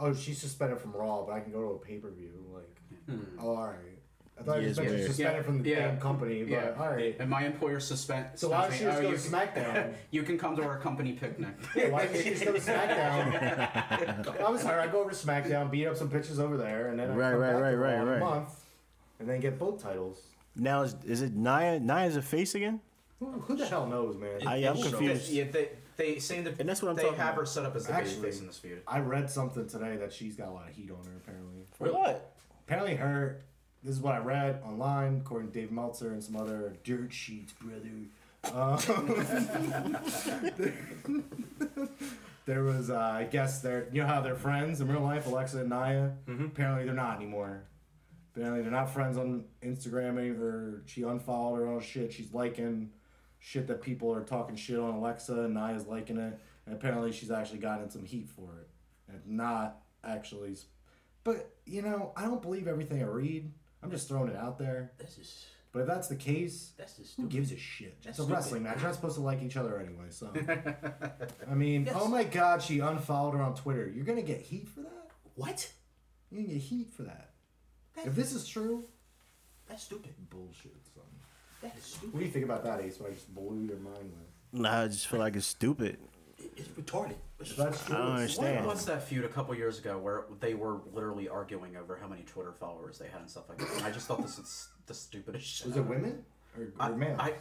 oh, 0.00 0.14
she's 0.14 0.38
suspended 0.38 0.80
from 0.80 0.92
Raw, 0.92 1.22
but 1.26 1.32
I 1.32 1.40
can 1.40 1.52
go 1.52 1.60
to 1.60 1.68
a 1.74 1.78
pay 1.78 1.96
per 1.98 2.10
view. 2.10 2.30
Like, 2.54 2.80
hmm. 3.06 3.38
oh, 3.40 3.48
all 3.56 3.66
right. 3.66 3.76
I 4.38 4.42
thought 4.42 4.62
you 4.62 4.68
Yes, 4.68 4.78
meant 4.78 4.88
suspended 4.88 5.18
Yeah, 5.36 5.42
from 5.42 5.62
the 5.62 5.68
yeah, 5.68 5.88
damn 5.88 6.00
company, 6.00 6.42
but 6.44 6.50
yeah. 6.50 6.72
all 6.78 6.88
right. 6.90 7.14
And 7.20 7.28
my 7.28 7.44
employer 7.44 7.78
suspend. 7.78 8.26
So 8.36 8.48
why 8.48 8.62
don't 8.62 8.72
she 8.72 8.84
just 8.84 8.98
Oh, 8.98 9.02
go 9.02 9.10
to 9.10 9.16
oh, 9.16 9.18
SmackDown? 9.18 9.94
You 10.10 10.22
can 10.22 10.38
come 10.38 10.56
to 10.56 10.62
our 10.62 10.78
company 10.78 11.12
picnic. 11.12 11.54
Why 11.92 12.06
didn't 12.06 12.22
she 12.24 12.30
just 12.30 12.44
go 12.46 12.52
to 12.52 12.58
SmackDown? 12.58 14.40
I 14.40 14.48
was 14.50 14.62
her. 14.64 14.80
I 14.80 14.86
go 14.86 15.00
over 15.02 15.10
to 15.10 15.16
SmackDown, 15.16 15.70
beat 15.70 15.86
up 15.86 15.96
some 15.96 16.08
bitches 16.08 16.38
over 16.38 16.56
there, 16.56 16.88
and 16.88 16.98
then 16.98 17.10
I 17.10 17.14
Right, 17.14 17.30
come 17.32 17.40
right, 17.40 17.52
back 17.52 17.62
right, 17.62 17.70
to 17.72 17.76
right, 17.76 17.94
a 18.00 18.04
right. 18.06 18.20
month, 18.20 18.50
and 19.18 19.28
then 19.28 19.40
get 19.40 19.58
both 19.58 19.82
titles. 19.82 20.22
Now 20.56 20.82
is 20.82 20.96
is 21.06 21.20
it 21.22 21.34
Nia? 21.34 21.78
Nia's 21.78 22.16
a 22.16 22.22
face 22.22 22.54
again? 22.54 22.80
Who, 23.18 23.26
who 23.32 23.54
the 23.56 23.66
hell 23.66 23.86
knows, 23.86 24.16
man? 24.16 24.40
I 24.46 24.56
am 24.58 24.76
It 24.76 24.80
shows. 24.82 24.90
confused. 24.90 25.30
yeah, 25.30 25.44
they 25.44 25.68
they 26.00 26.18
say 26.18 26.40
that 26.42 26.58
And 26.58 26.68
that's 26.68 26.82
what 26.82 26.88
I'm 26.90 26.96
they 26.96 27.02
talking 27.02 27.18
have 27.18 27.28
about. 27.34 27.40
her 27.40 27.46
set 27.46 27.64
up 27.66 27.76
as 27.76 27.86
the 27.86 27.92
Actually- 27.92 28.28
babyface 28.30 28.40
in 28.40 28.46
this 28.46 28.58
feud. 28.58 28.82
I 28.88 28.98
read 29.00 29.30
something 29.30 29.66
today 29.68 29.96
that 29.98 30.12
she's 30.12 30.34
got 30.36 30.48
a 30.48 30.52
lot 30.52 30.68
of 30.68 30.74
heat 30.74 30.90
on 30.90 31.04
her. 31.04 31.12
Apparently, 31.22 31.66
For 31.72 31.92
what? 31.92 32.34
apparently 32.66 32.96
her. 32.96 33.42
This 33.82 33.94
is 33.94 34.00
what 34.02 34.14
I 34.14 34.18
read 34.18 34.60
online, 34.64 35.22
according 35.24 35.52
to 35.52 35.60
Dave 35.60 35.70
Meltzer 35.72 36.12
and 36.12 36.22
some 36.22 36.36
other 36.36 36.76
dirt 36.84 37.12
sheets, 37.12 37.52
brother. 37.54 38.10
Um, 38.54 38.78
there 42.46 42.62
was, 42.64 42.90
uh, 42.90 42.98
I 42.98 43.24
guess, 43.24 43.60
they're 43.62 43.88
you 43.92 44.02
know 44.02 44.06
how 44.08 44.20
they're 44.20 44.34
friends 44.34 44.80
in 44.80 44.88
real 44.88 45.00
life, 45.02 45.26
Alexa 45.26 45.58
and 45.60 45.70
Nia. 45.70 46.12
Apparently, 46.28 46.84
they're 46.84 46.94
not 46.94 47.16
anymore. 47.16 47.64
Apparently, 48.34 48.62
they're 48.62 48.70
not 48.70 48.90
friends 48.90 49.16
on 49.18 49.44
Instagram 49.62 50.18
anymore. 50.18 50.82
She 50.86 51.02
unfollowed 51.02 51.58
her 51.60 51.66
own 51.66 51.80
shit. 51.80 52.12
She's 52.12 52.32
liking 52.32 52.90
shit 53.40 53.66
that 53.66 53.80
people 53.82 54.12
are 54.14 54.22
talking 54.22 54.54
shit 54.54 54.78
on 54.78 54.94
Alexa, 54.94 55.32
and 55.44 55.54
Nia's 55.54 55.86
liking 55.86 56.18
it. 56.18 56.38
And 56.66 56.74
apparently, 56.74 57.10
she's 57.10 57.30
actually 57.32 57.58
gotten 57.58 57.90
some 57.90 58.04
heat 58.04 58.28
for 58.28 58.50
it, 58.60 58.68
and 59.12 59.20
not 59.26 59.78
actually. 60.04 60.56
But 61.24 61.50
you 61.66 61.82
know, 61.82 62.12
I 62.16 62.22
don't 62.22 62.40
believe 62.42 62.68
everything 62.68 63.02
I 63.02 63.06
read. 63.06 63.52
I'm 63.82 63.90
just 63.90 64.06
throwing 64.08 64.30
it 64.30 64.36
out 64.36 64.58
there. 64.58 64.92
That's 64.98 65.16
just 65.16 65.38
But 65.72 65.80
if 65.80 65.86
that's 65.86 66.08
the 66.08 66.16
case, 66.16 66.72
that's 66.76 66.94
just 66.98 67.16
who 67.16 67.26
gives 67.26 67.50
a 67.50 67.56
shit? 67.56 67.96
That's 68.02 68.10
It's 68.10 68.18
a 68.18 68.22
stupid. 68.22 68.34
wrestling 68.34 68.62
match. 68.64 68.76
You're 68.76 68.84
not 68.86 68.94
supposed 68.94 69.14
to 69.16 69.22
like 69.22 69.42
each 69.42 69.56
other 69.56 69.78
anyway. 69.78 70.06
So, 70.10 70.30
I 71.50 71.54
mean, 71.54 71.88
oh 71.94 72.08
my 72.08 72.24
God, 72.24 72.62
she 72.62 72.80
unfollowed 72.80 73.34
her 73.34 73.42
on 73.42 73.54
Twitter. 73.54 73.88
You're 73.94 74.04
gonna 74.04 74.22
get 74.22 74.40
heat 74.40 74.68
for 74.68 74.80
that. 74.80 75.10
What? 75.34 75.72
You're 76.30 76.42
gonna 76.42 76.52
get 76.54 76.62
heat 76.62 76.90
for 76.92 77.02
that. 77.04 77.30
If 78.04 78.14
this 78.14 78.32
is 78.32 78.46
true, 78.46 78.84
That's 79.68 79.82
stupid. 79.82 80.14
bullshit. 80.30 80.76
Son. 80.94 81.04
That 81.62 81.76
is 81.76 81.84
stupid. 81.84 82.12
What 82.14 82.20
do 82.20 82.26
you 82.26 82.30
think 82.32 82.44
about 82.44 82.64
that, 82.64 82.80
Ace? 82.80 82.98
What 83.00 83.10
I 83.10 83.14
just 83.14 83.34
blew 83.34 83.62
your 83.64 83.76
mind 83.78 84.12
with. 84.12 84.60
Nah, 84.62 84.82
I 84.82 84.88
just 84.88 85.06
feel 85.06 85.20
like 85.20 85.36
it's 85.36 85.46
stupid. 85.46 85.98
It's 86.56 86.68
retarded. 86.70 87.14
It's 87.38 87.50
If 87.50 87.56
that's 87.56 87.84
true, 87.84 87.94
I 87.96 87.98
don't 87.98 88.06
it's- 88.08 88.20
understand. 88.38 88.66
What 88.66 88.74
was 88.76 88.84
that 88.86 89.02
feud 89.02 89.24
a 89.24 89.28
couple 89.28 89.54
years 89.54 89.78
ago 89.78 89.98
where 89.98 90.24
they 90.40 90.54
were 90.54 90.80
literally 90.92 91.28
arguing 91.28 91.76
over 91.76 91.96
how 92.00 92.08
many 92.08 92.22
Twitter 92.22 92.52
followers 92.52 92.98
they 92.98 93.08
had 93.08 93.20
and 93.20 93.30
stuff 93.30 93.48
like 93.48 93.58
that? 93.58 93.68
And 93.76 93.84
I 93.84 93.90
just 93.90 94.06
thought 94.06 94.22
this 94.22 94.38
was 94.38 94.68
the 94.86 94.94
stupidest 94.94 95.44
shit. 95.46 95.66
Was 95.68 95.76
it 95.76 95.84
women 95.86 96.24
or, 96.58 96.64
or 96.64 96.72
I, 96.80 96.88
males? 96.90 97.20
I, 97.20 97.34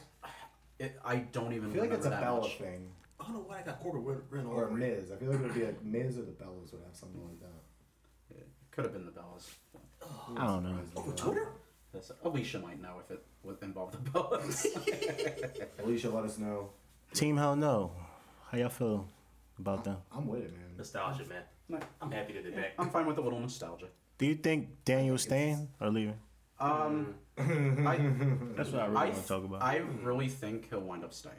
it, 0.79 0.99
I 1.03 1.15
don't 1.17 1.53
even 1.53 1.69
I 1.69 1.73
feel 1.73 1.81
like 1.81 1.91
remember 1.91 1.95
it's 1.95 2.05
a 2.05 2.09
that 2.09 2.21
Bella 2.21 2.41
much. 2.41 2.57
thing 2.57 2.89
I 3.19 3.23
don't 3.25 3.33
know 3.33 3.39
why 3.47 3.59
I 3.59 3.61
got 3.63 3.81
Corbin 3.81 4.05
written 4.05 4.23
written 4.29 4.47
or 4.49 4.63
a 4.63 4.65
over 4.67 4.77
it. 4.81 4.97
Miz. 4.99 5.11
I 5.11 5.15
feel 5.17 5.31
like 5.31 5.39
it 5.41 5.43
would 5.43 5.53
be 5.53 5.63
a 5.63 5.73
Miz 5.83 6.17
or 6.17 6.21
the 6.21 6.31
Bellas 6.31 6.71
would 6.71 6.81
have 6.85 6.95
something 6.95 7.21
like 7.25 7.39
that. 7.41 8.45
Could 8.71 8.85
have 8.85 8.93
been 8.93 9.05
the 9.05 9.11
Bellas. 9.11 9.49
I 10.37 10.45
don't 10.45 10.63
know. 10.63 10.77
Over 10.95 11.11
Twitter? 11.13 11.47
That's- 11.93 12.11
Alicia 12.23 12.59
might 12.59 12.81
know 12.81 12.95
if 13.03 13.11
it 13.11 13.23
would 13.43 13.57
involve 13.61 13.91
the 13.91 13.97
Bellas. 13.97 14.65
Alicia, 15.83 16.09
let 16.09 16.25
us 16.25 16.37
know. 16.37 16.69
Team 17.13 17.37
Hell 17.37 17.55
No. 17.55 17.91
How 18.51 18.57
y'all 18.57 18.69
feel 18.69 19.07
about 19.57 19.83
them? 19.83 19.97
I'm 20.11 20.27
with 20.27 20.41
it, 20.41 20.51
man. 20.51 20.77
Nostalgia, 20.77 21.25
man. 21.25 21.43
No, 21.67 21.79
I'm 22.01 22.11
happy 22.11 22.33
that 22.33 22.43
they're 22.43 22.51
back. 22.51 22.73
I'm 22.79 22.89
fine 22.89 23.05
with 23.05 23.17
a 23.17 23.21
little 23.21 23.39
nostalgia. 23.39 23.87
Do 24.17 24.25
you 24.25 24.35
think 24.35 24.83
Daniel's 24.85 25.21
staying 25.21 25.69
or 25.79 25.89
leaving? 25.89 26.17
Um, 26.59 27.15
I, 27.37 27.97
That's 28.55 28.71
what 28.71 28.81
I 28.81 28.85
really 28.87 28.97
I, 28.97 29.09
want 29.09 29.15
to 29.21 29.27
talk 29.27 29.43
about. 29.43 29.61
I 29.61 29.77
really 30.01 30.27
think 30.27 30.69
he'll 30.69 30.81
wind 30.81 31.03
up 31.03 31.13
staying. 31.13 31.35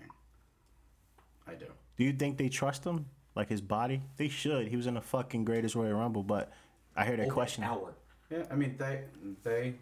I 1.47 1.55
do. 1.55 1.67
Do 1.99 2.05
you 2.05 2.13
think 2.13 2.39
they 2.39 2.49
trust 2.49 2.85
him? 2.85 3.07
Like 3.35 3.49
his 3.49 3.61
body? 3.61 4.03
They 4.17 4.29
should. 4.29 4.69
He 4.69 4.77
was 4.77 4.87
in 4.87 4.95
the 4.95 5.01
fucking 5.01 5.45
greatest 5.45 5.75
Royal 5.75 5.95
Rumble, 5.95 6.23
but 6.23 6.53
I 6.97 7.05
hear 7.05 7.17
that 7.17 7.27
Over 7.27 7.33
question. 7.35 7.65
An 7.65 7.71
hour. 7.71 7.95
Yeah, 8.31 8.45
I 8.51 8.55
mean 8.55 8.77
they 8.79 9.03
they 9.43 9.75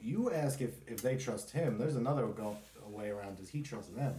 You 0.00 0.30
ask 0.30 0.60
if, 0.60 0.70
if 0.86 1.02
they 1.02 1.16
trust 1.16 1.50
him. 1.50 1.78
There's 1.78 1.96
another 1.96 2.26
go 2.26 2.56
a 2.86 2.88
way 2.88 3.10
around. 3.10 3.36
Does 3.36 3.48
he 3.48 3.62
trust 3.62 3.94
them? 3.96 4.14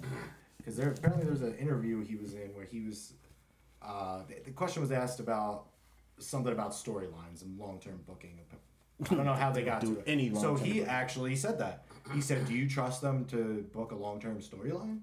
Because 0.58 0.76
there 0.76 0.90
apparently 0.90 1.26
there's 1.26 1.42
an 1.42 1.56
interview 1.58 2.04
he 2.04 2.16
was 2.16 2.34
in 2.34 2.54
where 2.54 2.66
he 2.66 2.82
was. 2.82 3.14
Uh, 3.82 4.22
the, 4.28 4.36
the 4.46 4.52
question 4.52 4.82
was 4.82 4.92
asked 4.92 5.20
about 5.20 5.68
something 6.18 6.52
about 6.52 6.72
storylines 6.72 7.44
and 7.44 7.58
long 7.60 7.80
term 7.80 8.00
booking. 8.08 8.40
I 9.10 9.14
don't 9.14 9.26
know 9.26 9.34
how 9.34 9.52
they 9.52 9.64
got 9.64 9.82
Do 9.82 9.94
to 9.96 10.00
it. 10.00 10.04
any 10.08 10.34
so 10.34 10.36
long-term 10.52 10.66
he 10.66 10.72
booking. 10.80 10.88
actually 10.88 11.36
said 11.36 11.60
that. 11.60 11.86
He 12.14 12.22
said, 12.22 12.48
"Do 12.48 12.54
you 12.54 12.68
trust 12.70 13.02
them 13.02 13.26
to 13.26 13.66
book 13.74 13.92
a 13.92 13.96
long 13.96 14.20
term 14.20 14.40
storyline?" 14.40 15.00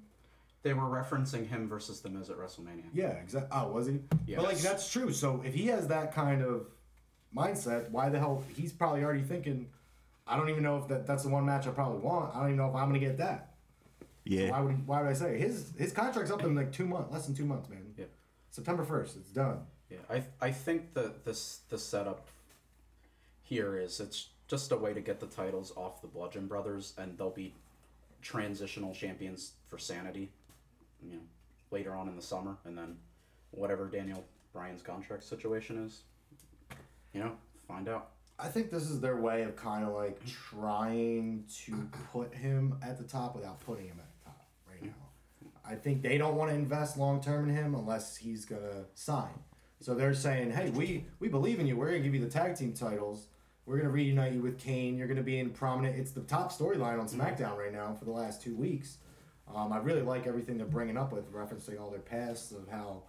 they 0.62 0.72
were 0.74 0.84
referencing 0.84 1.44
him 1.48 1.68
versus 1.68 2.00
the 2.02 2.08
Miz 2.08 2.30
at 2.30 2.36
WrestleMania. 2.36 2.84
Yeah, 2.94 3.08
exactly. 3.08 3.50
Oh, 3.52 3.68
was 3.72 3.88
he? 3.88 3.98
Yes. 4.26 4.36
But 4.36 4.44
like 4.44 4.58
that's 4.58 4.90
true. 4.90 5.12
So 5.12 5.42
if 5.44 5.54
he 5.54 5.66
has 5.66 5.88
that 5.88 6.14
kind 6.14 6.40
of 6.42 6.66
mindset, 7.36 7.90
why 7.90 8.08
the 8.08 8.18
hell? 8.18 8.44
He's 8.54 8.72
probably 8.72 9.02
already 9.02 9.22
thinking. 9.22 9.68
I 10.26 10.36
don't 10.36 10.48
even 10.48 10.62
know 10.62 10.78
if 10.78 10.88
that, 10.88 11.06
that's 11.06 11.24
the 11.24 11.28
one 11.28 11.44
match 11.44 11.66
I 11.66 11.70
probably 11.70 12.00
want. 12.00 12.34
I 12.34 12.40
don't 12.40 12.48
even 12.48 12.58
know 12.58 12.68
if 12.68 12.74
I'm 12.74 12.88
gonna 12.88 12.98
get 12.98 13.18
that. 13.18 13.54
Yeah. 14.24 14.50
Why 14.50 14.60
would 14.60 14.86
why 14.86 15.02
would 15.02 15.10
I 15.10 15.14
say 15.14 15.38
his 15.38 15.72
his 15.76 15.92
contract's 15.92 16.30
up 16.30 16.42
in 16.44 16.54
like 16.54 16.72
two 16.72 16.86
months, 16.86 17.12
less 17.12 17.26
than 17.26 17.34
two 17.34 17.44
months, 17.44 17.68
man. 17.68 17.94
Yeah. 17.96 18.04
September 18.50 18.84
first, 18.84 19.16
it's 19.16 19.30
done. 19.30 19.60
Yeah, 19.90 19.98
I 20.08 20.24
I 20.40 20.50
think 20.52 20.94
that 20.94 21.24
this 21.24 21.60
the 21.68 21.78
setup 21.78 22.28
here 23.42 23.76
is 23.76 23.98
it's 24.00 24.28
just 24.46 24.70
a 24.72 24.76
way 24.76 24.94
to 24.94 25.00
get 25.00 25.18
the 25.18 25.26
titles 25.26 25.72
off 25.76 26.02
the 26.02 26.08
Bludgeon 26.08 26.46
Brothers, 26.46 26.94
and 26.98 27.18
they'll 27.18 27.30
be 27.30 27.54
transitional 28.20 28.94
champions 28.94 29.52
for 29.66 29.78
Sanity, 29.78 30.30
you 31.02 31.14
know, 31.14 31.20
later 31.70 31.94
on 31.94 32.08
in 32.08 32.16
the 32.16 32.22
summer, 32.22 32.56
and 32.64 32.76
then 32.78 32.96
whatever 33.50 33.86
Daniel 33.86 34.24
Bryan's 34.52 34.82
contract 34.82 35.24
situation 35.24 35.84
is. 35.84 36.02
You 37.12 37.20
know, 37.20 37.32
find 37.68 37.88
out. 37.88 38.10
I 38.38 38.48
think 38.48 38.70
this 38.70 38.90
is 38.90 39.00
their 39.00 39.16
way 39.16 39.42
of 39.42 39.54
kind 39.56 39.84
of 39.84 39.92
like 39.92 40.20
trying 40.26 41.44
to 41.66 41.88
put 42.12 42.34
him 42.34 42.76
at 42.82 42.98
the 42.98 43.04
top 43.04 43.36
without 43.36 43.60
putting 43.60 43.86
him 43.86 43.96
at 43.98 44.06
the 44.18 44.24
top 44.30 44.46
right 44.68 44.82
now. 44.82 45.50
I 45.64 45.74
think 45.76 46.02
they 46.02 46.18
don't 46.18 46.34
want 46.34 46.50
to 46.50 46.56
invest 46.56 46.96
long 46.96 47.20
term 47.20 47.48
in 47.48 47.54
him 47.54 47.74
unless 47.74 48.16
he's 48.16 48.44
gonna 48.44 48.84
sign. 48.94 49.30
So 49.80 49.94
they're 49.94 50.14
saying, 50.14 50.50
"Hey, 50.52 50.70
we 50.70 51.04
we 51.18 51.28
believe 51.28 51.60
in 51.60 51.66
you. 51.66 51.76
We're 51.76 51.88
gonna 51.88 52.00
give 52.00 52.14
you 52.14 52.24
the 52.24 52.30
tag 52.30 52.56
team 52.56 52.72
titles. 52.72 53.28
We're 53.64 53.76
gonna 53.76 53.90
reunite 53.90 54.32
you 54.32 54.42
with 54.42 54.58
Kane. 54.58 54.96
You're 54.96 55.08
gonna 55.08 55.22
be 55.22 55.38
in 55.38 55.50
prominent. 55.50 55.96
It's 55.96 56.10
the 56.10 56.22
top 56.22 56.52
storyline 56.52 56.98
on 56.98 57.08
SmackDown 57.08 57.56
right 57.56 57.72
now 57.72 57.94
for 57.94 58.04
the 58.04 58.10
last 58.10 58.42
two 58.42 58.56
weeks. 58.56 58.98
Um, 59.54 59.72
I 59.72 59.78
really 59.78 60.02
like 60.02 60.26
everything 60.26 60.56
they're 60.56 60.66
bringing 60.66 60.96
up 60.96 61.12
with 61.12 61.32
referencing 61.32 61.80
all 61.80 61.90
their 61.90 62.00
pasts 62.00 62.52
of 62.52 62.68
how, 62.68 63.02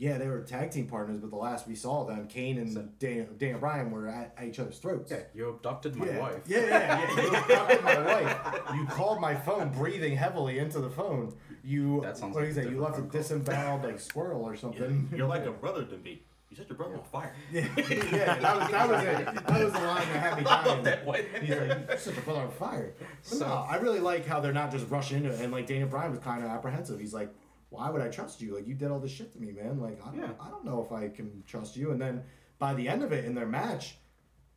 yeah, 0.00 0.16
they 0.16 0.28
were 0.28 0.40
tag 0.40 0.70
team 0.70 0.86
partners, 0.86 1.18
but 1.20 1.28
the 1.28 1.36
last 1.36 1.68
we 1.68 1.74
saw 1.74 2.04
them, 2.04 2.26
Kane 2.26 2.56
and 2.56 2.98
Daniel, 2.98 3.26
Daniel 3.36 3.60
Bryan 3.60 3.90
were 3.90 4.08
at, 4.08 4.32
at 4.38 4.46
each 4.46 4.58
other's 4.58 4.78
throats. 4.78 5.12
Yeah, 5.12 5.18
you 5.34 5.50
abducted 5.50 5.94
my 5.94 6.06
yeah. 6.06 6.18
wife. 6.18 6.40
Yeah, 6.46 6.60
yeah, 6.60 7.14
yeah. 7.16 7.22
You 7.22 7.36
abducted 7.36 7.84
my 7.84 7.98
wife. 8.00 8.38
You 8.74 8.86
called 8.86 9.20
my 9.20 9.34
phone, 9.34 9.68
breathing 9.68 10.16
heavily 10.16 10.58
into 10.58 10.80
the 10.80 10.88
phone. 10.88 11.34
You 11.62 12.00
That 12.00 12.16
sounds 12.16 12.34
what 12.34 12.40
do 12.40 12.46
like 12.46 12.56
you 12.56 12.62
say? 12.62 12.70
You 12.70 12.80
left 12.80 12.98
a 12.98 13.02
disemboweled 13.02 13.84
like 13.84 14.00
squirrel 14.00 14.42
or 14.42 14.56
something. 14.56 15.10
You're 15.14 15.28
like 15.28 15.44
a 15.44 15.50
brother 15.64 15.84
to 15.84 15.98
me. 15.98 16.22
You 16.48 16.56
set 16.56 16.70
your 16.70 16.78
brother 16.78 16.96
on 16.96 17.04
fire. 17.04 17.34
yeah, 17.52 17.68
yeah, 17.76 18.38
that 18.38 18.56
was 18.56 18.70
that 18.70 18.88
was 18.88 19.04
it. 19.04 19.24
That 19.46 19.64
was 19.64 19.72
the 19.74 19.78
line 19.80 19.96
that 19.98 20.22
had 20.22 20.38
me 20.38 20.44
I 20.48 20.54
love 20.64 20.64
dying. 20.64 20.82
that 20.84 21.04
one. 21.04 21.20
He's 21.42 21.50
like, 21.50 21.68
you 21.90 21.98
set 21.98 22.14
your 22.14 22.22
brother 22.24 22.40
on 22.40 22.50
fire. 22.52 22.94
So- 23.20 23.46
no, 23.46 23.66
I 23.68 23.76
really 23.76 24.00
like 24.00 24.26
how 24.26 24.40
they're 24.40 24.52
not 24.54 24.72
just 24.72 24.88
rushing 24.88 25.18
into 25.18 25.30
it. 25.30 25.40
And 25.42 25.52
like 25.52 25.66
Daniel 25.66 25.88
Bryan 25.90 26.10
was 26.10 26.20
kind 26.20 26.42
of 26.42 26.48
apprehensive. 26.50 26.98
He's 26.98 27.12
like, 27.12 27.28
why 27.70 27.88
would 27.90 28.02
I 28.02 28.08
trust 28.08 28.40
you? 28.40 28.54
Like 28.54 28.66
you 28.66 28.74
did 28.74 28.90
all 28.90 28.98
this 29.00 29.10
shit 29.12 29.32
to 29.32 29.40
me, 29.40 29.52
man. 29.52 29.80
Like 29.80 30.00
I 30.04 30.10
don't, 30.10 30.18
Yeah. 30.20 30.30
I 30.40 30.48
don't 30.50 30.64
know 30.64 30.84
if 30.84 30.92
I 30.92 31.08
can 31.08 31.42
trust 31.46 31.76
you. 31.76 31.90
And 31.92 32.00
then 32.00 32.22
by 32.58 32.74
the 32.74 32.88
end 32.88 33.02
of 33.02 33.12
it 33.12 33.24
in 33.24 33.34
their 33.34 33.46
match, 33.46 33.96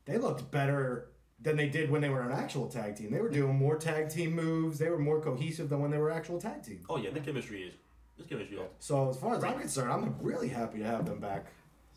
they 0.06 0.18
looked 0.18 0.52
better 0.52 1.10
than 1.42 1.56
they 1.58 1.68
did 1.70 1.90
when 1.90 2.02
they 2.02 2.10
were 2.10 2.22
an 2.22 2.32
actual 2.32 2.68
tag 2.68 2.96
team. 2.96 3.12
They 3.12 3.22
were 3.22 3.30
doing 3.30 3.56
more 3.56 3.78
tag 3.78 4.10
team 4.10 4.34
moves. 4.34 4.80
They 4.80 4.90
were 4.90 5.00
more 5.00 5.22
cohesive 5.22 5.70
than 5.70 5.80
when 5.82 5.92
they 5.92 5.98
were 5.98 6.12
actual 6.12 6.40
tag 6.40 6.64
team. 6.64 6.84
Oh 6.90 6.98
yeah, 6.98 7.12
the 7.12 7.20
chemistry 7.20 7.64
is. 7.64 7.74
This 8.18 8.28
chemistry 8.28 8.58
is 8.58 8.64
So 8.80 9.10
as 9.10 9.18
far 9.18 9.36
as 9.36 9.44
I'm 9.44 9.60
concerned, 9.60 9.92
I'm 9.92 10.16
really 10.22 10.48
happy 10.50 10.80
to 10.80 10.86
have 10.86 11.06
them 11.06 11.20
back. 11.20 11.48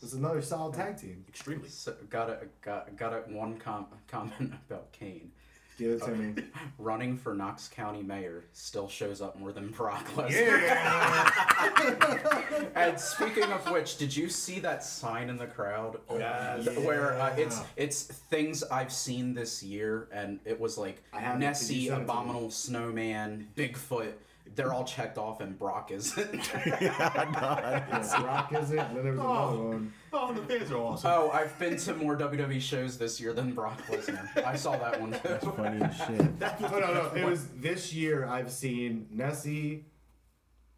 This 0.01 0.11
is 0.12 0.19
another 0.19 0.43
solid 0.43 0.75
tag 0.75 0.99
team. 0.99 1.25
extremely. 1.29 1.69
So, 1.71 1.95
got 2.11 2.29
a 2.29 2.41
got 2.61 2.95
got 2.97 3.12
a 3.14 3.19
one 3.33 3.57
com- 3.59 3.87
comment 4.09 4.53
about 4.69 4.93
Kane. 4.93 5.31
Give 5.79 5.91
it 5.93 6.03
to 6.05 6.11
me. 6.12 6.35
Running 6.79 7.16
for 7.16 7.35
Knox 7.35 7.68
County 7.68 8.03
mayor 8.03 8.45
still 8.53 8.89
shows 8.89 9.20
up 9.20 9.39
more 9.39 9.53
than 9.53 9.68
Brock 9.70 10.07
Lesnar. 10.14 10.31
Yeah. 10.62 12.43
And 12.74 12.99
speaking 13.01 13.45
of 13.45 13.70
which, 13.70 13.97
did 13.97 14.14
you 14.14 14.29
see 14.29 14.61
that 14.61 14.83
sign 14.85 15.29
in 15.31 15.37
the 15.37 15.47
crowd 15.47 15.99
Yes. 16.11 16.66
where 16.79 17.14
uh, 17.20 17.35
it's 17.37 17.61
it's 17.77 18.03
things 18.05 18.62
I've 18.64 18.93
seen 18.93 19.35
this 19.35 19.62
year, 19.62 20.09
and 20.12 20.39
it 20.45 20.59
was 20.61 20.77
like 20.79 21.03
I 21.12 21.20
haven't, 21.20 21.43
'cause 21.43 21.70
you 21.70 21.77
Nessie, 21.77 21.89
sent 21.89 21.89
it 21.89 21.91
to 21.91 21.97
me. 21.99 22.05
Abominable 22.05 22.51
Snowman, 22.51 23.49
Bigfoot. 23.57 24.12
They're 24.55 24.72
all 24.72 24.84
checked 24.84 25.18
off, 25.18 25.40
and 25.40 25.59
Brock 25.59 25.90
isn't. 25.90 26.51
Yeah, 26.80 28.22
Rock 28.22 28.53
isn't. 28.53 28.78
And 28.78 28.97
then 28.97 29.05
there 29.05 29.12
was 29.12 29.20
another 29.20 29.62
oh. 29.62 29.68
one. 29.68 29.92
Oh, 30.12 30.32
the 30.32 30.42
fans 30.42 30.70
are 30.70 30.78
awesome. 30.78 31.11
oh, 31.12 31.30
I've 31.30 31.59
been 31.59 31.76
to 31.76 31.94
more 31.94 32.16
WWE 32.16 32.61
shows 32.61 32.97
this 32.97 33.20
year 33.20 33.32
than 33.32 33.53
Brock 33.53 33.80
Lesnar. 33.88 34.44
I 34.44 34.57
saw 34.57 34.76
that 34.78 35.01
one 35.01 35.12
too. 35.12 35.18
Funny 35.57 35.82
as 35.82 35.97
shit. 35.97 36.40
No, 36.40 36.78
no, 36.78 36.94
no. 36.94 37.12
It 37.14 37.24
was 37.24 37.47
this 37.57 37.92
year. 37.92 38.26
I've 38.26 38.51
seen 38.51 39.09
Nessie, 39.11 39.84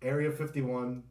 Area 0.02 0.30
51, 0.32 1.02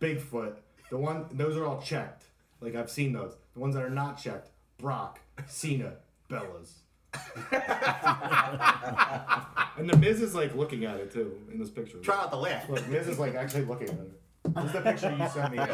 Bigfoot. 0.00 0.56
The 0.90 0.98
one, 0.98 1.26
those 1.32 1.56
are 1.56 1.64
all 1.64 1.80
checked. 1.80 2.24
Like 2.60 2.76
I've 2.76 2.90
seen 2.90 3.12
those. 3.12 3.36
The 3.54 3.60
ones 3.60 3.74
that 3.74 3.82
are 3.82 3.90
not 3.90 4.18
checked: 4.18 4.50
Brock, 4.78 5.20
Cena, 5.46 5.94
Bellas. 6.30 6.83
and 9.78 9.88
the 9.88 9.96
Miz 9.96 10.20
is 10.20 10.34
like 10.34 10.54
looking 10.54 10.84
at 10.84 10.96
it 10.98 11.12
too 11.12 11.38
in 11.52 11.58
this 11.58 11.70
picture. 11.70 11.98
Try 11.98 12.16
not 12.16 12.30
to 12.32 12.36
laugh. 12.36 12.68
Look, 12.68 12.86
Miz 12.88 13.08
is 13.08 13.18
like 13.18 13.34
actually 13.34 13.64
looking 13.64 13.88
at 13.88 13.94
it. 13.94 14.20
This 14.54 14.64
is 14.66 14.72
the 14.72 14.80
picture 14.80 15.16
you 15.18 15.28
sent 15.28 15.52
me. 15.52 15.58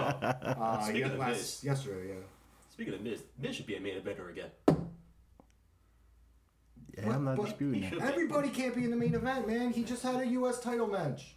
Uh, 0.61 0.81
Speaking 0.83 1.01
yeah, 1.03 1.07
of 1.09 1.19
last, 1.19 1.37
Miz. 1.39 1.65
yesterday, 1.65 2.09
yeah. 2.09 2.15
Speaking 2.73 2.95
of 2.95 3.01
Miz, 3.03 3.23
Miz 3.39 3.57
should 3.57 3.67
be 3.67 3.77
a 3.77 3.81
main 3.81 3.95
eventer 4.01 4.31
again. 4.31 4.51
Yeah, 6.97 7.15
I'm 7.15 7.25
not 7.25 7.37
But- 7.37 7.47
disputing 7.47 7.83
that. 7.91 8.01
Everybody 8.01 8.49
can't 8.51 8.75
be 8.75 8.85
in 8.85 8.91
the 8.91 8.97
main 8.97 9.15
event, 9.15 9.47
man. 9.49 9.73
He 9.73 9.85
just 9.85 10.03
had 10.03 10.17
a 10.17 10.27
U.S. 10.27 10.61
title 10.61 10.87
match. 10.87 11.35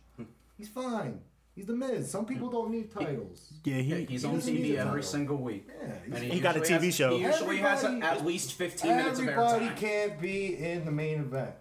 He's 0.57 0.69
fine. 0.69 1.19
He's 1.55 1.67
the 1.67 1.75
Miz. 1.75 2.09
Some 2.09 2.25
people 2.25 2.49
don't 2.49 2.71
need 2.71 2.91
titles. 2.91 3.53
Yeah, 3.63 3.75
he. 3.77 4.05
He's 4.05 4.23
he 4.23 4.27
on 4.27 4.41
TV 4.41 4.75
every 4.77 5.03
single 5.03 5.37
week. 5.37 5.67
Yeah, 5.69 5.93
he's 6.05 6.15
And 6.15 6.23
He 6.33 6.39
got 6.39 6.57
a 6.57 6.61
TV 6.61 6.85
has- 6.85 6.95
show. 6.95 7.15
He 7.17 7.23
usually 7.23 7.57
has 7.57 7.83
Everybody- 7.83 8.17
at 8.19 8.25
least 8.25 8.53
15 8.53 8.89
minutes 8.95 9.19
of 9.19 9.27
Everybody 9.27 9.65
airtime. 9.67 9.77
can't 9.77 10.19
be 10.21 10.57
in 10.57 10.83
the 10.85 10.91
main 10.91 11.19
event. 11.19 11.51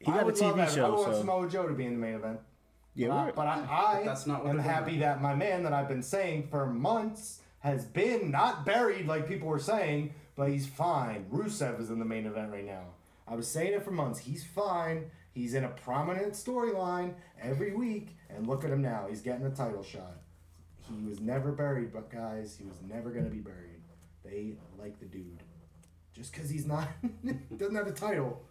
He 0.00 0.06
I 0.10 0.14
got 0.14 0.22
a 0.22 0.26
would 0.26 0.38
love 0.40 0.54
TV 0.54 0.56
that. 0.56 0.68
I 0.68 0.74
show, 0.74 0.90
would 0.90 0.98
want 1.00 1.12
so 1.14 1.20
Samoa 1.20 1.48
Joe 1.48 1.68
to 1.68 1.74
be 1.74 1.86
in 1.86 1.92
the 1.94 1.98
main 1.98 2.14
event. 2.14 2.40
yeah, 2.94 3.14
Uh, 3.14 3.32
but 3.34 3.46
I, 3.46 3.98
I 4.00 4.02
that's 4.04 4.26
not 4.26 4.42
what 4.44 4.50
am 4.50 4.56
they're 4.56 4.64
happy 4.66 4.98
that 4.98 5.22
my 5.22 5.34
man 5.34 5.62
that 5.62 5.72
I've 5.72 5.88
been 5.88 6.02
saying 6.02 6.48
for 6.50 6.66
months 6.66 7.40
has 7.60 7.84
been 7.86 8.30
not 8.30 8.64
buried 8.66 9.06
like 9.06 9.26
people 9.28 9.48
were 9.48 9.58
saying, 9.58 10.12
but 10.36 10.48
he's 10.50 10.66
fine. 10.66 11.26
Rusev 11.32 11.80
is 11.80 11.90
in 11.90 11.98
the 11.98 12.04
main 12.04 12.26
event 12.26 12.52
right 12.52 12.64
now. 12.64 12.82
I 13.26 13.34
was 13.34 13.48
saying 13.48 13.72
it 13.72 13.82
for 13.84 13.90
months. 13.90 14.20
He's 14.20 14.44
fine. 14.44 15.10
He's 15.36 15.52
in 15.52 15.64
a 15.64 15.68
prominent 15.68 16.32
storyline 16.32 17.12
every 17.38 17.74
week, 17.74 18.16
and 18.30 18.46
look 18.46 18.64
at 18.64 18.70
him 18.70 18.80
now. 18.80 19.04
He's 19.06 19.20
getting 19.20 19.44
a 19.44 19.50
title 19.50 19.82
shot. 19.82 20.16
He 20.88 21.04
was 21.06 21.20
never 21.20 21.52
buried, 21.52 21.92
but 21.92 22.08
guys, 22.10 22.56
he 22.58 22.64
was 22.64 22.78
never 22.88 23.10
gonna 23.10 23.28
be 23.28 23.40
buried. 23.40 23.82
They 24.24 24.54
like 24.78 24.98
the 24.98 25.04
dude. 25.04 25.42
Just 26.14 26.32
because 26.32 26.48
he's 26.48 26.64
not 26.64 26.88
doesn't 27.58 27.74
have 27.74 27.86
a 27.86 27.92
title, 27.92 28.46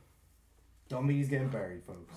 don't 0.87 1.07
mean 1.07 1.17
he's 1.17 1.27
getting 1.27 1.47
buried, 1.49 1.81
folks. 1.87 2.13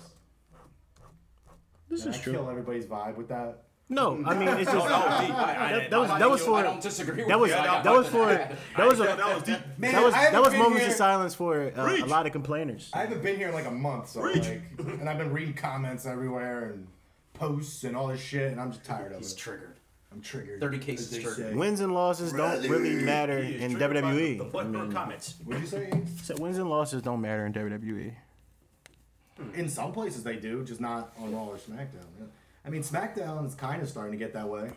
this 1.89 2.03
Did 2.03 2.09
is 2.13 2.19
I 2.19 2.21
true. 2.21 2.33
kill 2.33 2.49
everybody's 2.51 2.85
vibe 2.85 3.15
with 3.15 3.29
that? 3.29 3.63
No, 3.91 4.21
I 4.25 4.35
mean 4.37 4.47
it's 4.49 4.71
just 4.71 4.75
No, 4.75 4.87
that 4.87 5.09
was 5.09 5.19
deep. 5.27 5.35
that, 5.35 5.89
that 5.89 5.99
was 5.99 6.09
that 6.19 6.29
was 6.29 6.41
for 6.43 6.59
I 6.59 6.63
don't 6.63 6.81
disagree 6.81 7.17
with 7.23 7.27
that 7.27 7.39
was 7.39 7.49
that 7.51 7.85
was 7.85 8.07
for 8.07 8.27
that 8.27 8.87
was 8.87 8.99
a 8.99 9.03
that 9.03 9.17
was 9.35 9.43
that 9.43 10.03
was 10.03 10.13
that 10.13 10.41
was 10.41 10.53
moments 10.53 10.81
here- 10.81 10.89
of 10.89 10.93
silence 10.95 11.33
for 11.35 11.71
uh, 11.75 11.95
a 11.97 12.05
lot 12.05 12.25
of 12.27 12.31
complainers. 12.31 12.91
I 12.93 12.99
haven't 13.01 13.23
been 13.23 13.37
here 13.37 13.47
in 13.47 13.53
like 13.55 13.65
a 13.65 13.71
month, 13.71 14.09
so 14.09 14.21
Reach. 14.21 14.47
like, 14.47 14.61
and 14.99 15.09
I've 15.09 15.17
been 15.17 15.33
reading 15.33 15.53
comments 15.55 16.05
everywhere 16.05 16.69
and 16.73 16.87
posts 17.33 17.83
and 17.83 17.95
all 17.97 18.07
this 18.07 18.21
shit, 18.21 18.51
and 18.51 18.61
I'm 18.61 18.71
just 18.71 18.85
tired 18.85 19.07
of 19.11 19.17
it. 19.17 19.23
He's 19.23 19.33
triggered. 19.33 19.75
I'm 20.11 20.21
triggered. 20.21 20.59
30 20.59 20.77
cases 20.79 21.13
as 21.13 21.23
triggered. 21.23 21.51
say. 21.51 21.53
Wins 21.53 21.81
and 21.81 21.93
losses 21.93 22.31
don't 22.33 22.61
really 22.67 22.95
matter 22.95 23.37
in 23.37 23.71
triggered 23.75 24.01
by 24.03 24.13
The, 24.13 24.17
WWE. 24.39 24.51
the 24.51 24.57
I 24.59 24.63
mean, 24.65 24.91
comments. 24.91 25.35
What'd 25.45 25.61
you 25.61 25.67
say? 25.67 25.91
so 26.23 26.35
wins 26.37 26.57
and 26.57 26.69
losses 26.69 27.01
don't 27.03 27.21
matter 27.21 27.45
in. 27.45 27.53
WWE. 27.53 28.13
In 29.55 29.69
some 29.69 29.91
places 29.93 30.23
they 30.23 30.35
do, 30.35 30.63
just 30.65 30.81
not 30.81 31.13
on 31.19 31.33
Raw 31.33 31.45
or 31.45 31.57
SmackDown. 31.57 32.05
Yeah. 32.63 32.67
I 32.67 32.71
mean, 32.71 32.83
SmackDown 32.83 33.45
is 33.45 33.55
kind 33.55 33.81
of 33.81 33.89
starting 33.89 34.11
to 34.11 34.17
get 34.17 34.33
that 34.33 34.47
way. 34.47 34.71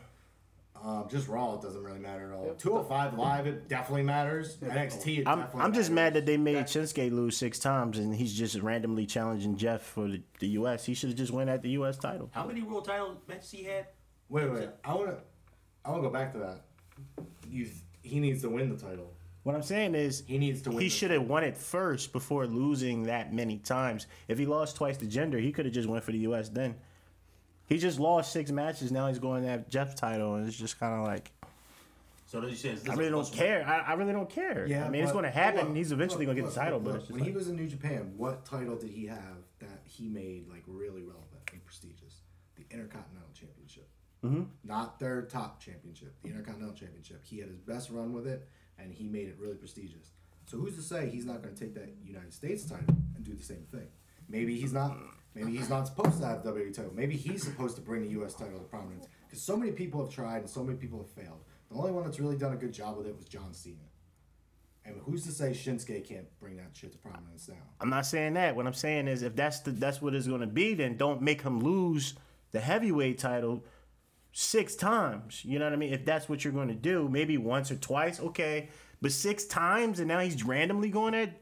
Um, 0.84 1.06
just 1.08 1.28
Raw, 1.28 1.54
it 1.54 1.62
doesn't 1.62 1.82
really 1.84 2.00
matter 2.00 2.32
at 2.32 2.36
all. 2.36 2.54
205 2.54 3.14
Live, 3.16 3.46
it 3.46 3.68
definitely 3.68 4.02
matters. 4.02 4.56
NXT, 4.56 5.20
it 5.20 5.28
I'm 5.28 5.38
definitely 5.38 5.62
I'm 5.62 5.72
just 5.72 5.90
mad 5.92 6.14
that 6.14 6.26
they 6.26 6.36
made 6.36 6.56
Shinsuke 6.66 7.12
lose 7.12 7.36
six 7.36 7.60
times 7.60 7.98
and 7.98 8.12
he's 8.12 8.34
just 8.34 8.56
randomly 8.56 9.06
challenging 9.06 9.56
Jeff 9.56 9.82
for 9.82 10.08
the, 10.08 10.20
the 10.40 10.48
U.S. 10.48 10.84
He 10.84 10.94
should 10.94 11.10
have 11.10 11.18
just 11.18 11.32
went 11.32 11.50
at 11.50 11.62
the 11.62 11.70
U.S. 11.70 11.98
title. 11.98 12.30
How 12.32 12.44
many 12.44 12.62
world 12.62 12.84
title 12.84 13.16
matches 13.28 13.52
he 13.52 13.62
had? 13.62 13.86
Wait, 14.28 14.50
wait. 14.50 14.70
I 14.84 14.94
want 14.94 15.10
to. 15.10 15.18
I 15.84 15.90
want 15.90 16.02
to 16.02 16.08
go 16.08 16.12
back 16.12 16.32
to 16.32 16.38
that. 16.40 16.60
You, 17.48 17.68
he 18.02 18.18
needs 18.18 18.42
to 18.42 18.48
win 18.48 18.68
the 18.68 18.76
title. 18.76 19.12
What 19.44 19.54
I'm 19.54 19.62
saying 19.62 19.94
is 19.94 20.24
He 20.26 20.38
needs 20.38 20.62
to 20.62 20.70
win. 20.70 20.80
he 20.80 20.88
should 20.88 21.10
have 21.12 21.22
won 21.22 21.44
it 21.44 21.56
first 21.56 22.12
before 22.12 22.46
losing 22.46 23.04
that 23.04 23.32
many 23.32 23.58
times. 23.58 24.06
If 24.26 24.38
he 24.38 24.46
lost 24.46 24.76
twice 24.76 24.96
to 24.98 25.06
gender, 25.06 25.38
he 25.38 25.52
could 25.52 25.64
have 25.64 25.74
just 25.74 25.88
went 25.88 26.02
for 26.02 26.10
the 26.12 26.18
U.S. 26.18 26.48
Then 26.48 26.74
he 27.72 27.78
just 27.78 27.98
lost 27.98 28.32
six 28.32 28.50
matches. 28.50 28.92
Now 28.92 29.08
he's 29.08 29.18
going 29.18 29.42
to 29.44 29.48
have 29.48 29.68
Jeff's 29.68 29.94
title, 29.94 30.34
and 30.34 30.46
it's 30.46 30.56
just 30.56 30.78
kind 30.78 31.00
of 31.00 31.06
like 31.06 31.30
So 32.26 32.40
those 32.40 32.60
saying 32.60 32.76
this 32.76 32.88
I 32.88 32.94
really 32.94 33.10
don't 33.10 33.32
care. 33.32 33.66
I, 33.66 33.92
I 33.92 33.94
really 33.94 34.12
don't 34.12 34.28
care. 34.28 34.66
Yeah, 34.66 34.84
I 34.84 34.90
mean, 34.90 35.02
it's 35.02 35.12
going 35.12 35.24
to 35.24 35.30
happen. 35.30 35.68
look, 35.68 35.76
he's 35.76 35.92
eventually 35.92 36.26
going 36.26 36.36
to 36.36 36.42
get 36.42 36.50
the 36.50 36.54
title, 36.54 36.78
look, 36.78 36.84
but 36.84 36.90
look. 36.90 36.98
it's 36.98 37.08
just 37.08 37.12
when 37.12 37.20
like, 37.20 37.30
he 37.30 37.36
was 37.36 37.48
in 37.48 37.56
New 37.56 37.68
Japan, 37.68 38.12
what 38.16 38.44
title 38.44 38.76
did 38.76 38.90
he 38.90 39.06
have 39.06 39.38
that 39.60 39.80
he 39.84 40.08
made 40.08 40.48
like 40.48 40.62
really 40.66 41.02
relevant 41.02 41.42
and 41.52 41.64
prestigious? 41.64 42.20
The 42.56 42.64
Intercontinental 42.70 43.30
Championship, 43.32 43.88
mm-hmm. 44.22 44.42
not 44.64 45.00
their 45.00 45.22
top 45.22 45.58
championship. 45.60 46.14
The 46.22 46.28
Intercontinental 46.28 46.76
Championship. 46.76 47.22
He 47.24 47.38
had 47.38 47.48
his 47.48 47.58
best 47.58 47.88
run 47.90 48.12
with 48.12 48.26
it, 48.26 48.48
and 48.78 48.92
he 48.92 49.08
made 49.08 49.28
it 49.28 49.36
really 49.40 49.56
prestigious. 49.56 50.10
So 50.44 50.58
who's 50.58 50.76
to 50.76 50.82
say 50.82 51.08
he's 51.08 51.24
not 51.24 51.42
going 51.42 51.54
to 51.54 51.60
take 51.60 51.74
that 51.74 51.88
United 52.04 52.34
States 52.34 52.64
title 52.64 52.94
and 53.16 53.24
do 53.24 53.32
the 53.32 53.42
same 53.42 53.64
thing? 53.70 53.86
Maybe 54.28 54.60
he's 54.60 54.72
not. 54.72 54.96
Maybe 55.34 55.56
he's 55.56 55.70
not 55.70 55.86
supposed 55.86 56.20
to 56.20 56.26
have 56.26 56.42
WWE 56.42 56.74
title. 56.74 56.92
Maybe 56.94 57.16
he's 57.16 57.42
supposed 57.42 57.76
to 57.76 57.82
bring 57.82 58.02
the 58.02 58.10
U.S. 58.10 58.34
title 58.34 58.58
to 58.58 58.64
prominence 58.64 59.06
because 59.26 59.42
so 59.42 59.56
many 59.56 59.72
people 59.72 60.04
have 60.04 60.14
tried 60.14 60.38
and 60.38 60.50
so 60.50 60.62
many 60.62 60.76
people 60.76 60.98
have 60.98 61.10
failed. 61.10 61.44
The 61.70 61.78
only 61.78 61.92
one 61.92 62.04
that's 62.04 62.20
really 62.20 62.36
done 62.36 62.52
a 62.52 62.56
good 62.56 62.72
job 62.72 62.98
with 62.98 63.06
it 63.06 63.16
was 63.16 63.24
John 63.24 63.54
Cena. 63.54 63.76
And 64.84 64.96
who's 65.04 65.24
to 65.24 65.32
say 65.32 65.50
Shinsuke 65.50 66.06
can't 66.06 66.26
bring 66.40 66.56
that 66.56 66.70
shit 66.74 66.92
to 66.92 66.98
prominence 66.98 67.48
now? 67.48 67.54
I'm 67.80 67.88
not 67.88 68.04
saying 68.04 68.34
that. 68.34 68.56
What 68.56 68.66
I'm 68.66 68.74
saying 68.74 69.08
is, 69.08 69.22
if 69.22 69.36
that's 69.36 69.60
the 69.60 69.70
that's 69.70 70.02
what 70.02 70.14
it's 70.14 70.26
going 70.26 70.40
to 70.40 70.46
be, 70.46 70.74
then 70.74 70.96
don't 70.96 71.22
make 71.22 71.42
him 71.42 71.60
lose 71.60 72.14
the 72.50 72.60
heavyweight 72.60 73.18
title 73.18 73.64
six 74.32 74.74
times. 74.74 75.44
You 75.44 75.58
know 75.58 75.66
what 75.66 75.72
I 75.72 75.76
mean? 75.76 75.92
If 75.92 76.04
that's 76.04 76.28
what 76.28 76.44
you're 76.44 76.52
going 76.52 76.68
to 76.68 76.74
do, 76.74 77.08
maybe 77.08 77.38
once 77.38 77.70
or 77.70 77.76
twice, 77.76 78.18
okay. 78.20 78.70
But 79.00 79.12
six 79.12 79.44
times, 79.44 79.98
and 80.00 80.08
now 80.08 80.20
he's 80.20 80.44
randomly 80.44 80.90
going 80.90 81.14
at 81.14 81.40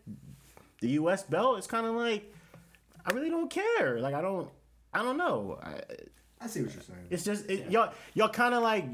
the 0.80 0.90
U.S. 0.90 1.22
belt. 1.22 1.58
It's 1.58 1.66
kind 1.66 1.86
of 1.86 1.94
like 1.94 2.32
I 3.06 3.12
really 3.12 3.30
don't 3.30 3.50
care. 3.50 4.00
Like 4.00 4.14
I 4.14 4.20
don't, 4.20 4.48
I 4.92 5.02
don't 5.02 5.16
know. 5.16 5.58
I, 5.62 5.80
I 6.40 6.46
see 6.46 6.62
what 6.62 6.72
you're 6.72 6.82
saying. 6.82 7.06
it's 7.10 7.24
just 7.24 7.48
it, 7.50 7.70
y'all, 7.70 7.92
y'all 8.14 8.28
kind 8.28 8.54
of 8.54 8.62
like 8.62 8.84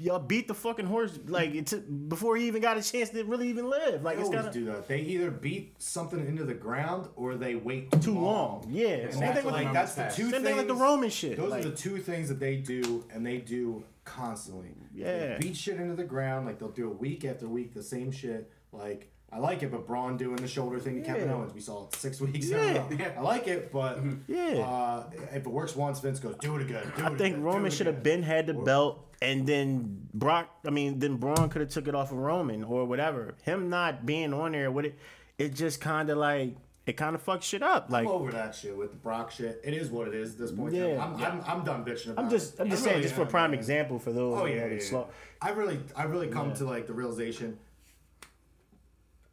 y'all 0.00 0.18
beat 0.18 0.48
the 0.48 0.54
fucking 0.54 0.86
horse 0.86 1.18
like 1.26 1.54
it's 1.54 1.74
before 1.74 2.36
he 2.36 2.46
even 2.46 2.62
got 2.62 2.76
a 2.76 2.82
chance 2.82 3.10
to 3.10 3.22
really 3.24 3.48
even 3.48 3.68
live. 3.68 4.02
Like 4.02 4.16
They 4.16 4.22
it's 4.22 4.28
always 4.28 4.36
kind 4.36 4.48
of 4.48 4.54
do 4.54 4.64
that. 4.66 4.88
They 4.88 5.00
either 5.00 5.30
beat 5.30 5.80
something 5.80 6.26
into 6.26 6.44
the 6.44 6.54
ground 6.54 7.08
or 7.16 7.36
they 7.36 7.54
wait 7.54 7.90
too 8.00 8.18
long. 8.18 8.66
Yeah, 8.68 8.88
And 8.88 9.12
same 9.12 9.20
that's 9.20 9.36
thing 9.36 9.44
with 9.46 9.54
like 9.54 9.66
the, 9.68 9.72
that's 9.72 9.94
the 9.94 10.04
two 10.04 10.30
same 10.30 10.30
things. 10.30 10.44
thing 10.44 10.56
like 10.56 10.68
the 10.68 10.74
Roman 10.74 11.10
shit. 11.10 11.36
Those 11.36 11.50
like, 11.50 11.64
are 11.64 11.68
the 11.70 11.76
two 11.76 11.98
things 11.98 12.28
that 12.28 12.40
they 12.40 12.56
do, 12.56 13.04
and 13.12 13.24
they 13.24 13.38
do 13.38 13.84
constantly. 14.04 14.74
Yeah. 14.92 15.34
They 15.34 15.36
beat 15.40 15.56
shit 15.56 15.76
into 15.76 15.94
the 15.94 16.04
ground. 16.04 16.46
Like 16.46 16.58
they'll 16.58 16.70
do 16.70 16.90
it 16.90 16.98
week 17.00 17.24
after 17.24 17.46
week, 17.46 17.74
the 17.74 17.82
same 17.82 18.10
shit. 18.10 18.50
Like 18.72 19.10
I 19.32 19.38
like 19.38 19.62
it, 19.62 19.70
but 19.70 19.86
Braun 19.86 20.16
doing 20.16 20.36
the 20.36 20.48
shoulder 20.48 20.80
thing 20.80 20.96
to 20.96 21.02
Kevin 21.02 21.30
Owens, 21.30 21.54
we 21.54 21.60
saw 21.60 21.86
it 21.86 21.94
six 21.94 22.20
weeks 22.20 22.48
Yeah. 22.48 22.84
in 22.90 23.00
a. 23.00 23.04
I 23.18 23.20
like 23.20 23.46
it, 23.46 23.70
but 23.72 24.00
Yeah. 24.26 24.58
uh, 24.60 25.04
if 25.32 25.46
it 25.46 25.46
works 25.46 25.76
once, 25.76 26.00
Vince 26.00 26.18
goes, 26.18 26.34
do 26.40 26.56
it 26.56 26.62
again. 26.62 26.82
Do 26.96 27.04
I 27.04 27.06
it 27.12 27.18
think 27.18 27.34
again, 27.34 27.42
Roman 27.42 27.70
should 27.70 27.86
have 27.86 28.02
been 28.02 28.22
had 28.24 28.46
the 28.48 28.54
belt, 28.54 29.06
and 29.22 29.46
then 29.46 30.08
Brock. 30.12 30.48
I 30.66 30.70
mean, 30.70 30.98
then 30.98 31.16
Braun 31.16 31.48
could 31.48 31.60
have 31.60 31.70
took 31.70 31.86
it 31.86 31.94
off 31.94 32.10
of 32.10 32.18
Roman 32.18 32.64
or 32.64 32.84
whatever. 32.86 33.34
Him 33.42 33.68
not 33.70 34.04
being 34.04 34.34
on 34.34 34.52
there 34.52 34.70
with 34.70 34.86
it, 34.86 34.98
it 35.38 35.54
just 35.54 35.80
kind 35.80 36.10
of 36.10 36.18
like 36.18 36.56
it 36.86 36.94
kind 36.96 37.14
of 37.14 37.24
fucks 37.24 37.42
shit 37.42 37.62
up. 37.62 37.86
Like 37.88 38.06
I'm 38.06 38.10
over 38.12 38.32
that 38.32 38.52
shit 38.54 38.76
with 38.76 38.90
the 38.90 38.96
Brock 38.96 39.30
shit. 39.30 39.60
It 39.62 39.74
is 39.74 39.90
what 39.90 40.08
it 40.08 40.14
is 40.14 40.32
at 40.32 40.38
this 40.38 40.50
point. 40.50 40.74
Yeah. 40.74 41.00
I'm, 41.04 41.14
I'm, 41.22 41.42
I'm 41.46 41.64
done 41.64 41.84
bitching 41.84 42.10
about 42.12 42.24
I'm 42.24 42.30
just. 42.30 42.58
I'm 42.58 42.68
just 42.68 42.82
saying 42.82 42.96
really 42.96 43.02
just 43.04 43.14
for 43.14 43.22
a 43.22 43.26
prime 43.26 43.52
man. 43.52 43.60
example 43.60 44.00
for 44.00 44.10
those 44.10 44.36
Oh 44.40 44.46
yeah, 44.46 44.66
yeah, 44.66 44.72
yeah. 44.74 44.80
slow. 44.80 45.06
I 45.40 45.50
really, 45.50 45.78
I 45.94 46.02
really 46.04 46.26
come 46.28 46.52
to 46.54 46.64
like 46.64 46.88
the 46.88 46.94
realization. 46.94 47.58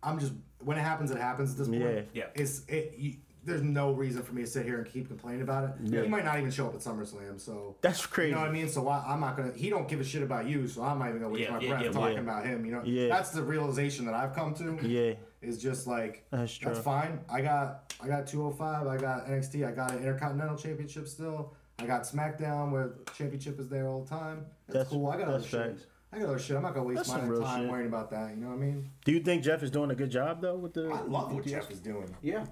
I'm 0.04 0.20
just 0.20 0.34
when 0.64 0.78
it 0.78 0.82
happens, 0.82 1.12
it 1.12 1.18
happens. 1.18 1.52
At 1.52 1.58
this 1.58 1.68
point, 1.68 1.82
Yeah. 1.82 2.02
Yeah. 2.14 2.24
It's 2.36 2.64
it. 2.68 2.96
You, 2.98 3.16
there's 3.44 3.62
no 3.62 3.94
reason 3.94 4.24
for 4.24 4.34
me 4.34 4.42
to 4.42 4.48
sit 4.48 4.66
here 4.66 4.78
and 4.78 4.86
keep 4.86 5.08
complaining 5.08 5.42
about 5.42 5.64
it. 5.64 5.70
Yeah. 5.86 6.02
He 6.02 6.10
might 6.10 6.26
not 6.26 6.38
even 6.38 6.52
show 6.52 6.68
up 6.68 6.74
at 6.74 6.82
SummerSlam, 6.82 7.40
so 7.40 7.78
That's 7.80 8.06
crazy. 8.06 8.30
you 8.32 8.36
know 8.36 8.42
what 8.42 8.50
I 8.50 8.52
mean. 8.54 8.68
So 8.68 8.86
I, 8.90 9.06
I'm 9.08 9.22
not 9.22 9.38
gonna. 9.38 9.54
He 9.54 9.70
don't 9.70 9.88
give 9.88 10.02
a 10.02 10.04
shit 10.04 10.22
about 10.22 10.48
you, 10.48 10.68
so 10.68 10.84
I'm 10.84 11.00
not 11.00 11.08
even 11.10 11.22
gonna 11.22 11.34
waste 11.34 11.46
Yeah, 11.46 11.52
my 11.56 11.62
yeah, 11.62 11.70
breath 11.70 11.84
yeah, 11.84 11.92
talking 11.92 12.14
yeah. 12.16 12.20
about 12.20 12.46
him. 12.46 12.66
You 12.66 12.72
know, 12.74 12.82
Yeah. 12.84 13.08
that's 13.08 13.30
the 13.30 13.42
realization 13.42 14.06
that 14.06 14.14
I've 14.16 14.34
come 14.36 14.54
to. 14.56 14.78
Yeah, 14.86 15.14
Is 15.42 15.62
just 15.62 15.88
like 15.88 16.26
That's 16.30 16.54
true. 16.58 16.72
That's 16.74 16.84
fine. 16.84 17.22
I 17.30 17.40
got 17.42 17.94
I 18.02 18.08
got 18.08 18.28
205. 18.28 18.86
I 18.88 18.98
got 18.98 19.28
NXT. 19.28 19.66
I 19.66 19.72
got 19.72 19.92
an 19.94 20.00
Intercontinental 20.00 20.58
Championship 20.58 21.08
still. 21.08 21.54
I 21.80 21.86
got 21.86 22.04
SmackDown 22.04 22.72
where 22.72 22.96
championship 23.16 23.60
is 23.60 23.70
there 23.70 23.88
all 23.88 24.02
the 24.04 24.10
time. 24.10 24.46
That's, 24.68 24.74
That's- 24.74 24.90
cool. 24.90 25.08
I 25.08 25.18
got 25.18 25.28
other 25.30 25.38
that's 25.38 25.48
shit. 25.50 25.78
Facts. 26.12 26.14
I 26.14 26.26
got 26.26 26.30
other 26.30 26.40
shit. 26.40 26.56
I'm 26.58 26.64
not 26.64 26.74
gonna 26.74 26.86
waste 26.88 26.98
That's 26.98 27.10
some 27.10 27.22
my 27.22 27.28
real 27.28 27.42
time 27.42 27.62
shit. 27.62 27.72
worrying 27.72 27.88
about 27.88 28.10
that. 28.12 28.30
You 28.32 28.38
know 28.38 28.48
what 28.48 28.54
I 28.56 28.58
mean? 28.58 28.90
Do 29.06 29.12
you 29.12 29.20
think 29.20 29.44
Jeff 29.44 29.64
is 29.64 29.72
doing 29.72 29.92
a 29.92 29.96
good 29.96 30.10
job 30.12 30.42
though 30.42 30.56
with 30.58 30.74
the? 30.74 30.90
I 30.90 31.02
love 31.02 31.34
what 31.34 31.46
Jeff 31.46 31.70
is 31.72 31.80
doing. 31.80 32.16
Yeah. 32.22 32.46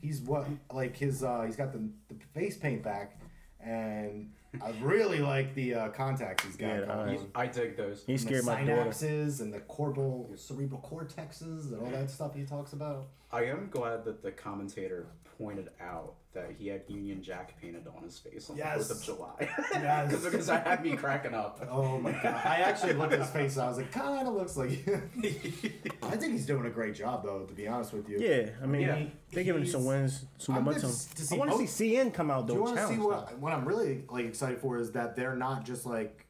He's 0.00 0.20
what 0.20 0.46
like 0.72 0.96
his 0.96 1.22
uh 1.22 1.42
he's 1.46 1.56
got 1.56 1.72
the, 1.72 1.78
the 2.08 2.16
face 2.34 2.56
paint 2.56 2.82
back, 2.82 3.20
and 3.60 4.30
I 4.60 4.72
really 4.80 5.18
like 5.20 5.54
the 5.54 5.74
uh, 5.74 5.88
contacts 5.90 6.44
he's 6.44 6.56
got. 6.56 6.66
Yeah, 6.66 6.78
going 6.86 6.90
eyes. 6.90 7.20
on. 7.20 7.30
I 7.34 7.46
dig 7.46 7.76
those. 7.76 8.02
He 8.04 8.12
And 8.14 8.20
the 8.20 8.26
scared 8.26 8.44
my 8.44 8.64
daughter. 8.64 8.90
synapses 8.90 9.40
and 9.40 9.52
the 9.52 9.60
corporal 9.60 10.30
cerebral 10.36 10.80
cortexes 10.80 11.72
and 11.72 11.80
all 11.80 11.90
that 11.90 12.10
stuff 12.10 12.34
he 12.34 12.44
talks 12.44 12.72
about. 12.72 13.08
I 13.30 13.44
am 13.44 13.68
glad 13.70 14.04
that 14.04 14.22
the 14.22 14.32
commentator 14.32 15.06
pointed 15.38 15.68
out 15.80 16.14
that 16.34 16.50
he 16.58 16.68
had 16.68 16.82
Union 16.88 17.22
Jack 17.22 17.60
painted 17.60 17.86
on 17.94 18.02
his 18.02 18.18
face 18.18 18.48
on 18.48 18.56
Yes. 18.56 18.88
the 18.88 18.94
4th 18.94 18.98
of 18.98 19.04
July. 19.04 19.34
Yes. 19.74 20.08
Because 20.12 20.24
because 20.24 20.46
that 20.46 20.66
had 20.66 20.82
me 20.82 20.96
cracking 20.96 21.34
up. 21.34 21.64
Oh 21.70 21.98
my 21.98 22.12
god! 22.12 22.40
I 22.44 22.56
actually 22.64 22.94
looked 22.94 23.12
at 23.12 23.20
his 23.20 23.30
face. 23.30 23.56
and 23.56 23.64
I 23.66 23.68
was 23.68 23.76
like, 23.76 23.92
kind 23.92 24.26
of 24.26 24.34
looks 24.34 24.56
like. 24.56 24.70
I 26.02 26.16
think 26.16 26.32
he's 26.32 26.46
doing 26.46 26.66
a 26.66 26.70
great 26.70 26.94
job, 26.94 27.24
though. 27.24 27.40
To 27.44 27.54
be 27.54 27.68
honest 27.68 27.92
with 27.92 28.08
you. 28.08 28.18
Yeah, 28.18 28.50
I 28.62 28.66
mean, 28.66 28.82
Yeah. 28.82 29.04
they're 29.30 29.44
giving 29.44 29.62
him 29.62 29.68
some 29.68 29.84
wins, 29.84 30.24
some 30.38 30.56
I'm 30.56 30.64
momentum. 30.64 30.90
to- 30.90 31.14
to 31.16 31.22
see 31.22 31.34
I 31.34 31.38
want 31.38 31.50
to 31.52 31.58
both- 31.58 31.68
see 31.68 31.94
Cien 31.96 32.12
come 32.12 32.30
out 32.30 32.46
though. 32.46 32.54
Do 32.54 32.58
you 32.60 32.64
want 32.64 32.76
to 32.78 32.88
see 32.88 32.98
what 32.98 33.38
what 33.38 33.52
I'm 33.52 33.66
really 33.66 34.04
like 34.10 34.26
excited 34.26 34.58
for 34.60 34.78
is 34.78 34.92
that 34.92 35.16
they're 35.16 35.36
not 35.36 35.64
just 35.64 35.84
like 35.86 36.26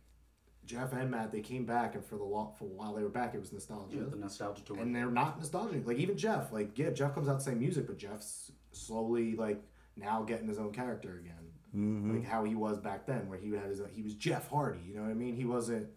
Jeff 0.64 0.92
and 0.92 1.10
Matt. 1.10 1.32
They 1.32 1.40
came 1.40 1.64
back, 1.64 1.94
and 1.94 2.04
for 2.04 2.16
the 2.16 2.24
long, 2.24 2.52
for 2.58 2.64
a 2.64 2.68
while 2.68 2.94
they 2.94 3.02
were 3.02 3.08
back, 3.08 3.34
it 3.34 3.40
was 3.40 3.52
nostalgia. 3.52 3.96
Yeah, 3.98 4.02
the 4.10 4.16
nostalgia 4.16 4.62
tour. 4.64 4.78
and 4.78 4.94
they're 4.94 5.10
not 5.10 5.38
nostalgic. 5.38 5.86
Like 5.86 5.98
even 5.98 6.16
Jeff, 6.16 6.52
like 6.52 6.76
yeah, 6.78 6.90
Jeff 6.90 7.14
comes 7.14 7.28
out 7.28 7.38
the 7.38 7.44
same 7.44 7.58
music, 7.60 7.86
but 7.86 7.98
Jeff's 7.98 8.52
slowly 8.72 9.34
like 9.36 9.62
now 9.96 10.22
getting 10.22 10.48
his 10.48 10.58
own 10.58 10.72
character 10.72 11.18
again, 11.18 11.34
Mm-hmm. 11.74 12.16
like 12.16 12.24
how 12.26 12.44
he 12.44 12.54
was 12.54 12.78
back 12.78 13.06
then, 13.06 13.28
where 13.30 13.38
he 13.38 13.50
had 13.52 13.64
his 13.64 13.80
he 13.94 14.02
was 14.02 14.14
Jeff 14.14 14.50
Hardy. 14.50 14.80
You 14.86 14.94
know 14.96 15.02
what 15.02 15.10
I 15.10 15.14
mean? 15.14 15.34
He 15.34 15.46
wasn't 15.46 15.88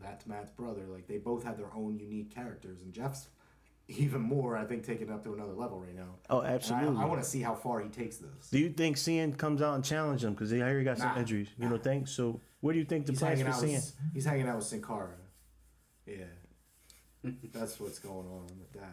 that's 0.00 0.26
Matt's 0.26 0.50
brother. 0.50 0.86
Like 0.90 1.06
they 1.06 1.18
both 1.18 1.44
had 1.44 1.58
their 1.58 1.70
own 1.74 1.98
unique 1.98 2.34
characters, 2.34 2.80
and 2.80 2.92
Jeff's 2.92 3.28
even 3.88 4.22
more, 4.22 4.56
I 4.56 4.64
think, 4.64 4.82
taking 4.84 5.08
it 5.08 5.12
up 5.12 5.24
to 5.24 5.34
another 5.34 5.52
level 5.52 5.78
right 5.80 5.94
now. 5.94 6.14
Oh, 6.30 6.40
And 6.40 6.54
absolutely. 6.54 6.96
I, 6.96 7.02
I 7.02 7.04
want 7.04 7.22
to 7.22 7.28
see 7.28 7.42
how 7.42 7.54
far 7.54 7.80
he 7.80 7.88
takes 7.90 8.16
this. 8.16 8.48
Do 8.50 8.58
you 8.58 8.70
think 8.70 8.96
Cien 8.96 9.36
comes 9.36 9.60
out 9.60 9.74
and 9.74 9.84
challenges 9.84 10.24
him? 10.24 10.32
Because 10.32 10.52
I 10.52 10.56
hear 10.56 10.78
he 10.78 10.84
got 10.84 10.96
some 10.98 11.18
injuries. 11.18 11.48
You 11.58 11.64
nah. 11.64 11.70
don't 11.72 11.82
think? 11.84 12.08
So, 12.08 12.40
what 12.60 12.72
do 12.72 12.78
you 12.78 12.84
think 12.84 13.04
the 13.06 13.12
He's 13.12 13.18
plans 13.20 13.42
for? 13.42 13.66
With, 13.66 13.96
he's 14.14 14.24
hanging 14.24 14.48
out 14.48 14.56
with 14.56 14.64
Sin 14.66 14.80
Cara. 14.80 15.10
Yeah, 16.06 16.24
that's 17.52 17.78
what's 17.78 17.98
going 17.98 18.26
on 18.26 18.46
with 18.58 18.72
that. 18.72 18.92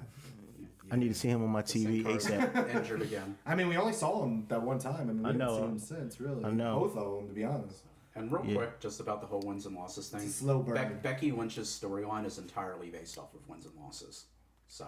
I 0.91 0.95
need 0.95 1.09
to 1.09 1.13
see 1.13 1.27
him 1.27 1.43
on 1.43 1.49
my 1.49 1.61
TV 1.61 2.19
Sin 2.21 2.39
Cara 2.39 2.47
ASAP. 2.65 2.75
Injured 2.75 3.01
again. 3.09 3.37
I 3.45 3.55
mean, 3.55 3.67
we 3.67 3.77
only 3.77 3.93
saw 3.93 4.23
him 4.23 4.45
that 4.49 4.61
one 4.61 4.79
time. 4.79 5.09
I 5.09 5.13
mean, 5.13 5.19
we 5.19 5.23
I 5.25 5.27
haven't 5.33 5.39
know. 5.39 5.55
seen 5.57 5.65
him 5.65 5.79
since, 5.79 6.19
really. 6.21 6.45
I 6.45 6.51
know. 6.51 6.79
Both 6.79 6.97
of 6.97 7.15
them, 7.17 7.27
to 7.27 7.33
be 7.33 7.43
honest. 7.43 7.79
And 8.15 8.31
real 8.31 8.45
Yeah. 8.45 8.55
quick, 8.55 8.79
just 8.79 8.99
about 8.99 9.21
the 9.21 9.27
whole 9.27 9.41
wins 9.41 9.65
and 9.65 9.75
losses 9.75 10.09
thing. 10.09 10.21
It's 10.21 10.29
a 10.37 10.43
slow 10.43 10.59
burn. 10.59 10.75
Bec- 10.75 11.03
Becky 11.03 11.31
Lynch's 11.31 11.67
storyline 11.67 12.25
is 12.25 12.37
entirely 12.39 12.89
based 12.89 13.17
off 13.17 13.33
of 13.33 13.47
wins 13.47 13.65
and 13.65 13.73
losses. 13.79 14.25
So 14.67 14.87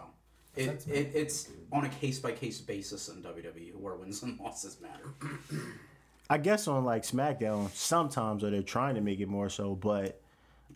it, 0.56 0.66
That's 0.66 0.88
it 0.88 1.12
it's 1.14 1.50
on 1.72 1.86
a 1.86 1.90
case 1.90 2.18
by 2.20 2.32
case 2.32 2.60
basis 2.60 3.08
in 3.10 3.22
WWE 3.22 3.76
where 3.76 3.94
wins 3.96 4.24
and 4.24 4.40
losses 4.40 4.78
matter. 4.82 5.14
I 6.30 6.38
guess 6.38 6.68
on 6.68 6.86
like 6.86 7.04
SmackDown, 7.04 7.70
sometimes 7.72 8.44
or 8.44 8.50
they're 8.50 8.62
trying 8.64 8.96
to 8.96 9.02
make 9.02 9.20
it 9.20 9.28
more 9.28 9.50
so, 9.50 9.76
but 9.76 10.20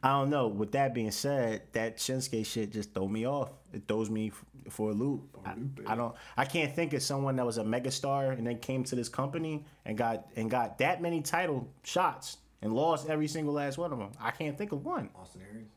I 0.04 0.10
don't 0.20 0.30
know. 0.30 0.48
With 0.48 0.72
that 0.74 0.94
being 0.94 1.12
said, 1.12 1.62
that 1.74 1.98
Shinsuke 1.98 2.46
shit 2.46 2.72
just 2.72 2.94
throw 2.94 3.08
me 3.08 3.26
off. 3.28 3.52
It 3.72 3.84
throws 3.88 4.10
me 4.10 4.28
f- 4.30 4.46
for 4.70 4.92
a 4.92 4.94
loop. 4.94 5.38
I, 5.46 5.54
I 5.88 5.96
don't. 5.96 6.16
I 6.38 6.46
can't 6.46 6.74
think 6.74 6.94
of 6.94 7.02
someone 7.04 7.36
that 7.38 7.46
was 7.46 7.58
a 7.58 7.64
megastar 7.64 8.38
and 8.38 8.46
then 8.46 8.60
came 8.60 8.84
to 8.86 8.96
this 8.96 9.10
company 9.10 9.66
and 9.86 9.98
got 9.98 10.28
and 10.36 10.50
got 10.50 10.78
that 10.80 11.02
many 11.02 11.22
title 11.22 11.68
shots 11.84 12.38
and 12.62 12.74
lost 12.74 13.10
every 13.10 13.28
single 13.28 13.54
last 13.54 13.78
one 13.78 13.92
of 13.92 14.00
them. 14.00 14.12
I 14.20 14.32
can't 14.32 14.58
think 14.58 14.72
of 14.72 14.86
one. 14.86 15.10
Austin 15.16 15.42
Aries. 15.52 15.68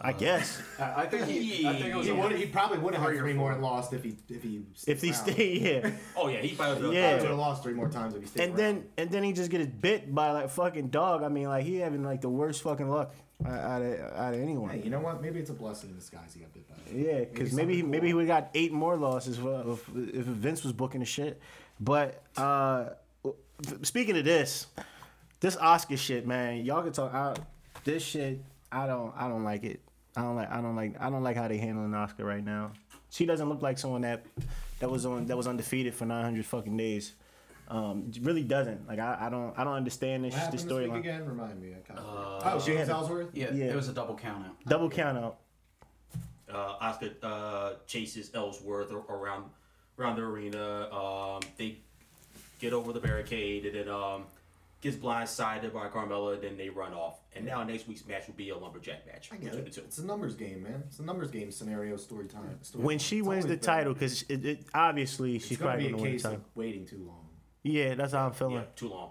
I 0.00 0.10
uh, 0.10 0.12
guess 0.12 0.60
I, 0.80 1.02
I 1.02 1.06
think 1.06 1.26
he, 1.26 1.66
I 1.66 1.72
think 1.74 1.86
it 1.86 1.94
was 1.96 2.06
He, 2.06 2.12
would, 2.12 2.32
he 2.32 2.46
probably 2.46 2.78
would 2.78 2.94
have 2.94 3.02
had 3.04 3.16
Three 3.16 3.32
more 3.32 3.52
and 3.52 3.62
lost 3.62 3.92
if 3.92 4.02
he 4.02 4.16
if 4.28 4.42
he 4.42 4.62
if 4.88 5.00
he 5.00 5.12
stayed. 5.12 5.34
stay 5.34 5.58
here. 5.60 5.96
Oh 6.16 6.26
yeah, 6.28 6.40
he 6.40 6.54
probably 6.56 6.96
Yeah. 6.96 7.20
Would 7.20 7.28
have 7.28 7.38
lost 7.38 7.62
three 7.62 7.74
more 7.74 7.88
times 7.88 8.14
if 8.16 8.22
he 8.22 8.26
stayed. 8.26 8.42
And 8.48 8.56
then 8.56 8.84
and 8.98 9.08
then 9.08 9.22
he 9.22 9.32
just 9.32 9.50
gets 9.52 9.66
bit 9.66 10.12
by 10.12 10.32
like 10.32 10.50
fucking 10.50 10.88
dog. 10.88 11.22
I 11.22 11.28
mean, 11.28 11.46
like 11.46 11.64
he 11.64 11.76
having 11.76 12.02
like 12.02 12.22
the 12.22 12.28
worst 12.28 12.62
fucking 12.62 12.88
luck 12.88 13.14
out 13.44 13.82
of 13.82 14.00
out 14.16 14.34
of 14.34 14.40
anyone. 14.40 14.70
Hey, 14.70 14.82
you 14.82 14.90
know 14.90 15.00
what? 15.00 15.20
Maybe 15.20 15.40
it's 15.40 15.50
a 15.50 15.54
blessing 15.54 15.90
in 15.90 15.96
disguise. 15.96 16.32
He 16.34 16.40
got 16.40 16.52
bit 16.52 16.68
by. 16.68 16.74
it. 16.90 17.06
Yeah, 17.06 17.20
because 17.20 17.52
maybe 17.52 17.74
he, 17.74 17.80
something 17.80 17.90
maybe 17.90 18.06
he 18.08 18.14
would 18.14 18.26
have 18.26 18.44
got 18.44 18.50
eight 18.54 18.72
more 18.72 18.96
losses 18.96 19.38
if, 19.38 19.88
if 19.96 20.24
Vince 20.24 20.62
was 20.62 20.72
booking 20.72 21.00
the 21.00 21.06
shit. 21.06 21.40
But 21.80 22.22
uh, 22.36 22.90
speaking 23.82 24.16
of 24.16 24.24
this, 24.24 24.66
this 25.40 25.56
Asuka 25.56 25.98
shit, 25.98 26.26
man, 26.26 26.64
y'all 26.64 26.82
can 26.82 26.92
talk. 26.92 27.12
I, 27.12 27.34
this 27.84 28.02
shit, 28.02 28.40
I 28.72 28.86
don't, 28.86 29.12
I 29.16 29.28
don't 29.28 29.44
like 29.44 29.64
it. 29.64 29.80
I 30.16 30.22
don't 30.22 30.36
like, 30.36 30.50
I 30.50 30.60
don't 30.60 30.76
like, 30.76 30.96
I 31.00 31.10
don't 31.10 31.22
like 31.22 31.36
how 31.36 31.48
they 31.48 31.58
handling 31.58 31.90
Asuka 31.90 32.24
right 32.24 32.44
now. 32.44 32.72
She 33.10 33.26
doesn't 33.26 33.48
look 33.48 33.62
like 33.62 33.78
someone 33.78 34.02
that 34.02 34.24
that 34.80 34.90
was 34.90 35.06
on 35.06 35.26
that 35.26 35.36
was 35.36 35.46
undefeated 35.46 35.94
for 35.94 36.04
900 36.04 36.44
fucking 36.44 36.76
days. 36.76 37.12
Um, 37.68 38.10
really 38.20 38.42
doesn't. 38.42 38.86
Like 38.86 38.98
I, 38.98 39.16
I 39.22 39.28
don't, 39.30 39.54
I 39.58 39.64
don't 39.64 39.74
understand 39.74 40.24
this 40.24 40.32
What 40.34 40.40
happened 40.42 40.58
this 40.58 40.64
this 40.64 40.72
week 40.72 40.90
storyline. 40.90 40.98
again? 40.98 41.26
Remind 41.26 41.60
me. 41.62 41.70
I 41.72 41.80
kind 41.86 41.98
of. 41.98 42.06
Uh, 42.44 42.50
oh, 42.54 42.60
James 42.64 42.80
had 42.80 42.88
a- 42.88 42.92
Ellsworth. 42.92 43.28
yeah, 43.32 43.52
Yeah. 43.52 43.64
it 43.66 43.74
was 43.76 43.88
a 43.88 43.92
double 43.94 44.14
count 44.16 44.44
out. 44.46 44.64
Double 44.66 44.90
count 44.90 45.16
out. 45.18 45.38
uh, 46.52 46.76
Asuka 46.92 47.14
uh, 47.22 47.72
chases 47.86 48.30
Ellsworth 48.34 48.92
around 48.92 49.46
around 49.98 50.16
the 50.16 50.22
arena. 50.22 50.90
Um, 50.92 51.40
they 51.56 51.78
get 52.60 52.72
over 52.72 52.92
the 52.92 53.00
barricade 53.00 53.64
and 53.66 53.74
then 53.74 53.88
um, 53.88 54.24
gets 54.82 54.96
blindsided 54.96 55.72
by 55.72 55.88
Carmella. 55.88 56.40
Then 56.40 56.56
they 56.56 56.68
run 56.68 56.92
off. 56.92 57.18
And 57.34 57.44
now 57.46 57.64
next 57.64 57.88
week's 57.88 58.06
match 58.06 58.26
will 58.28 58.34
be 58.34 58.50
a 58.50 58.56
lumberjack 58.56 59.06
match 59.06 59.30
I 59.32 59.36
get 59.36 59.54
it. 59.54 59.72
the. 59.72 59.80
It's 59.80 59.98
a 59.98 60.04
numbers 60.06 60.34
game, 60.34 60.62
man. 60.64 60.84
It's 60.86 60.98
a 60.98 61.02
numbers 61.02 61.30
game 61.30 61.50
scenario 61.50 61.96
story 61.96 62.26
time. 62.26 62.58
Story 62.62 62.84
When 62.84 62.98
time. 62.98 63.04
she 63.04 63.18
It's 63.18 63.26
wins 63.26 63.44
the 63.46 63.50
always 63.52 63.64
title, 63.64 63.94
because 63.94 64.22
it, 64.28 64.44
it 64.44 64.60
obviously 64.74 65.38
she's 65.38 65.52
it's 65.52 65.60
gonna 65.60 65.70
probably 65.72 65.86
be 65.86 65.90
gonna 65.92 66.02
win 66.02 66.16
the 66.18 66.22
title. 66.22 66.40
waiting 66.54 66.86
too 66.86 67.02
long. 67.06 67.23
Yeah, 67.64 67.94
that's 67.94 68.12
how 68.12 68.26
I'm 68.26 68.32
feeling. 68.32 68.54
Yeah, 68.56 68.62
too 68.76 68.88
long. 68.88 69.10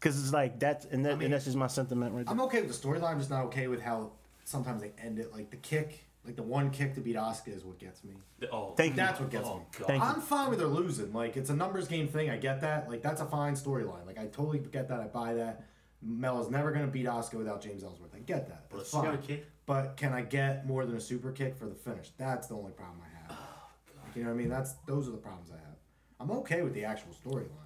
Cause 0.00 0.18
it's 0.18 0.32
like 0.32 0.58
that's 0.58 0.86
and, 0.86 1.04
that, 1.04 1.12
I 1.12 1.14
mean, 1.16 1.24
and 1.26 1.34
that's 1.34 1.44
just 1.44 1.58
my 1.58 1.66
sentiment 1.66 2.14
right 2.14 2.24
there. 2.24 2.32
I'm 2.32 2.40
okay 2.42 2.62
with 2.62 2.80
the 2.80 2.88
storyline. 2.88 3.10
I'm 3.10 3.18
just 3.18 3.28
not 3.28 3.44
okay 3.46 3.66
with 3.68 3.82
how 3.82 4.12
sometimes 4.44 4.80
they 4.80 4.92
end 4.98 5.18
it. 5.18 5.30
Like 5.30 5.50
the 5.50 5.58
kick, 5.58 6.06
like 6.24 6.36
the 6.36 6.42
one 6.42 6.70
kick 6.70 6.94
to 6.94 7.02
beat 7.02 7.16
Asuka 7.16 7.54
is 7.54 7.64
what 7.66 7.78
gets 7.78 8.02
me. 8.02 8.14
The- 8.38 8.50
Oh, 8.50 8.72
Thank 8.74 8.92
you. 8.92 8.96
That's 8.96 9.20
what 9.20 9.30
gets 9.30 9.46
oh, 9.46 9.58
me. 9.58 9.64
God. 9.78 9.86
Thank 9.86 10.02
you. 10.02 10.08
I'm 10.08 10.22
fine 10.22 10.48
with 10.48 10.60
her 10.60 10.66
losing. 10.66 11.12
Like 11.12 11.36
it's 11.36 11.50
a 11.50 11.54
numbers 11.54 11.86
game 11.86 12.08
thing. 12.08 12.30
I 12.30 12.38
get 12.38 12.62
that. 12.62 12.88
Like 12.88 13.02
that's 13.02 13.20
a 13.20 13.26
fine 13.26 13.54
storyline. 13.54 14.06
Like 14.06 14.18
I 14.18 14.26
totally 14.28 14.58
get 14.60 14.88
that. 14.88 15.00
I 15.00 15.06
buy 15.06 15.34
that. 15.34 15.66
Mel 16.00 16.40
is 16.40 16.48
never 16.48 16.72
gonna 16.72 16.86
beat 16.86 17.04
Asuka 17.04 17.34
without 17.34 17.60
James 17.60 17.84
Ellsworth. 17.84 18.14
I 18.14 18.20
get 18.20 18.48
that. 18.48 18.70
But 18.70 18.78
That's 18.78 18.90
super 18.90 19.08
fine. 19.08 19.18
kick. 19.22 19.46
But 19.66 19.98
can 19.98 20.14
I 20.14 20.22
get 20.22 20.66
more 20.66 20.86
than 20.86 20.96
a 20.96 21.00
super 21.00 21.30
kick 21.30 21.56
for 21.56 21.66
the 21.66 21.74
finish? 21.74 22.10
That's 22.16 22.46
the 22.46 22.54
only 22.54 22.72
problem 22.72 23.00
I 23.04 23.18
have. 23.32 23.38
Oh, 23.38 24.02
like, 24.06 24.16
you 24.16 24.22
know 24.22 24.30
what 24.30 24.34
I 24.36 24.38
mean? 24.38 24.48
That's 24.48 24.72
those 24.86 25.06
are 25.08 25.12
the 25.12 25.18
problems 25.18 25.50
I 25.50 25.56
have. 25.56 25.76
I'm 26.18 26.30
okay 26.38 26.62
with 26.62 26.72
the 26.72 26.86
actual 26.86 27.12
storyline. 27.24 27.59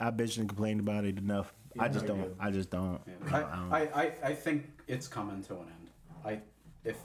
I 0.00 0.10
bitched 0.10 0.38
and 0.38 0.48
complained 0.48 0.80
about 0.80 1.04
it 1.04 1.18
enough. 1.18 1.52
I 1.78 1.88
just 1.88 2.06
no, 2.06 2.14
don't. 2.14 2.24
you- 2.24 2.36
I 2.40 2.50
just 2.50 2.70
don't. 2.70 3.00
Yeah. 3.06 3.12
I 3.36 3.40
don't. 3.40 3.72
I, 3.72 3.78
I, 3.78 4.02
I, 4.02 4.12
I 4.24 4.34
think 4.34 4.66
it's 4.86 5.06
coming 5.08 5.42
to 5.44 5.54
an 5.54 5.60
end. 5.60 5.90
I 6.24 6.40
if 6.84 6.96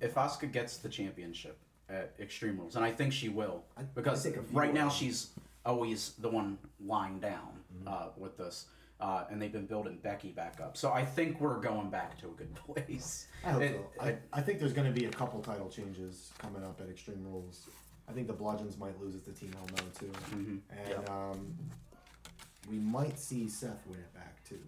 if 0.00 0.14
Asuka 0.14 0.50
gets 0.50 0.76
the 0.78 0.88
championship 0.88 1.58
at 1.88 2.14
Extreme 2.20 2.58
Rules, 2.58 2.76
and 2.76 2.84
I 2.84 2.90
think 2.90 3.12
she 3.12 3.28
will, 3.28 3.64
I- 3.76 3.80
I 3.80 3.84
because 3.94 4.22
think 4.22 4.36
right 4.52 4.72
now 4.72 4.88
she's 4.88 5.30
always 5.64 6.12
the 6.18 6.28
one 6.28 6.58
lying 6.84 7.18
down 7.20 7.48
Mm-hmm. 7.74 7.88
uh, 7.88 8.06
with 8.18 8.36
this. 8.36 8.66
Uh, 9.00 9.24
and 9.30 9.40
they've 9.42 9.50
been 9.50 9.64
building 9.66 9.98
Becky 10.02 10.30
back 10.30 10.60
up, 10.62 10.76
so 10.76 10.92
I 10.92 11.04
think 11.04 11.40
we're 11.40 11.58
going 11.58 11.88
back 11.90 12.16
to 12.20 12.26
a 12.26 12.30
good 12.32 12.54
place. 12.66 13.26
I 13.44 13.50
hope 13.50 13.62
It- 13.62 13.80
so. 13.98 14.04
I, 14.04 14.16
I 14.32 14.40
think 14.42 14.60
there's 14.60 14.74
going 14.74 14.86
to 14.86 14.92
be 15.00 15.06
a 15.06 15.10
couple 15.10 15.40
title 15.40 15.68
changes 15.70 16.30
coming 16.38 16.62
up 16.62 16.78
at 16.82 16.88
Extreme 16.90 17.24
Rules. 17.24 17.66
I 18.08 18.12
think 18.12 18.26
the 18.28 18.32
Bludgeons 18.34 18.76
might 18.78 19.00
lose 19.00 19.14
it 19.16 19.24
to 19.24 19.32
Team 19.32 19.50
Hell 19.54 19.66
No 19.74 19.82
too, 19.98 20.12
Mhm. 20.36 20.60
and 20.70 21.08
um, 21.08 21.56
we 22.70 22.78
might 22.78 23.18
see 23.18 23.48
Seth 23.48 23.86
win 23.86 23.98
it 23.98 24.14
back 24.14 24.42
too. 24.48 24.58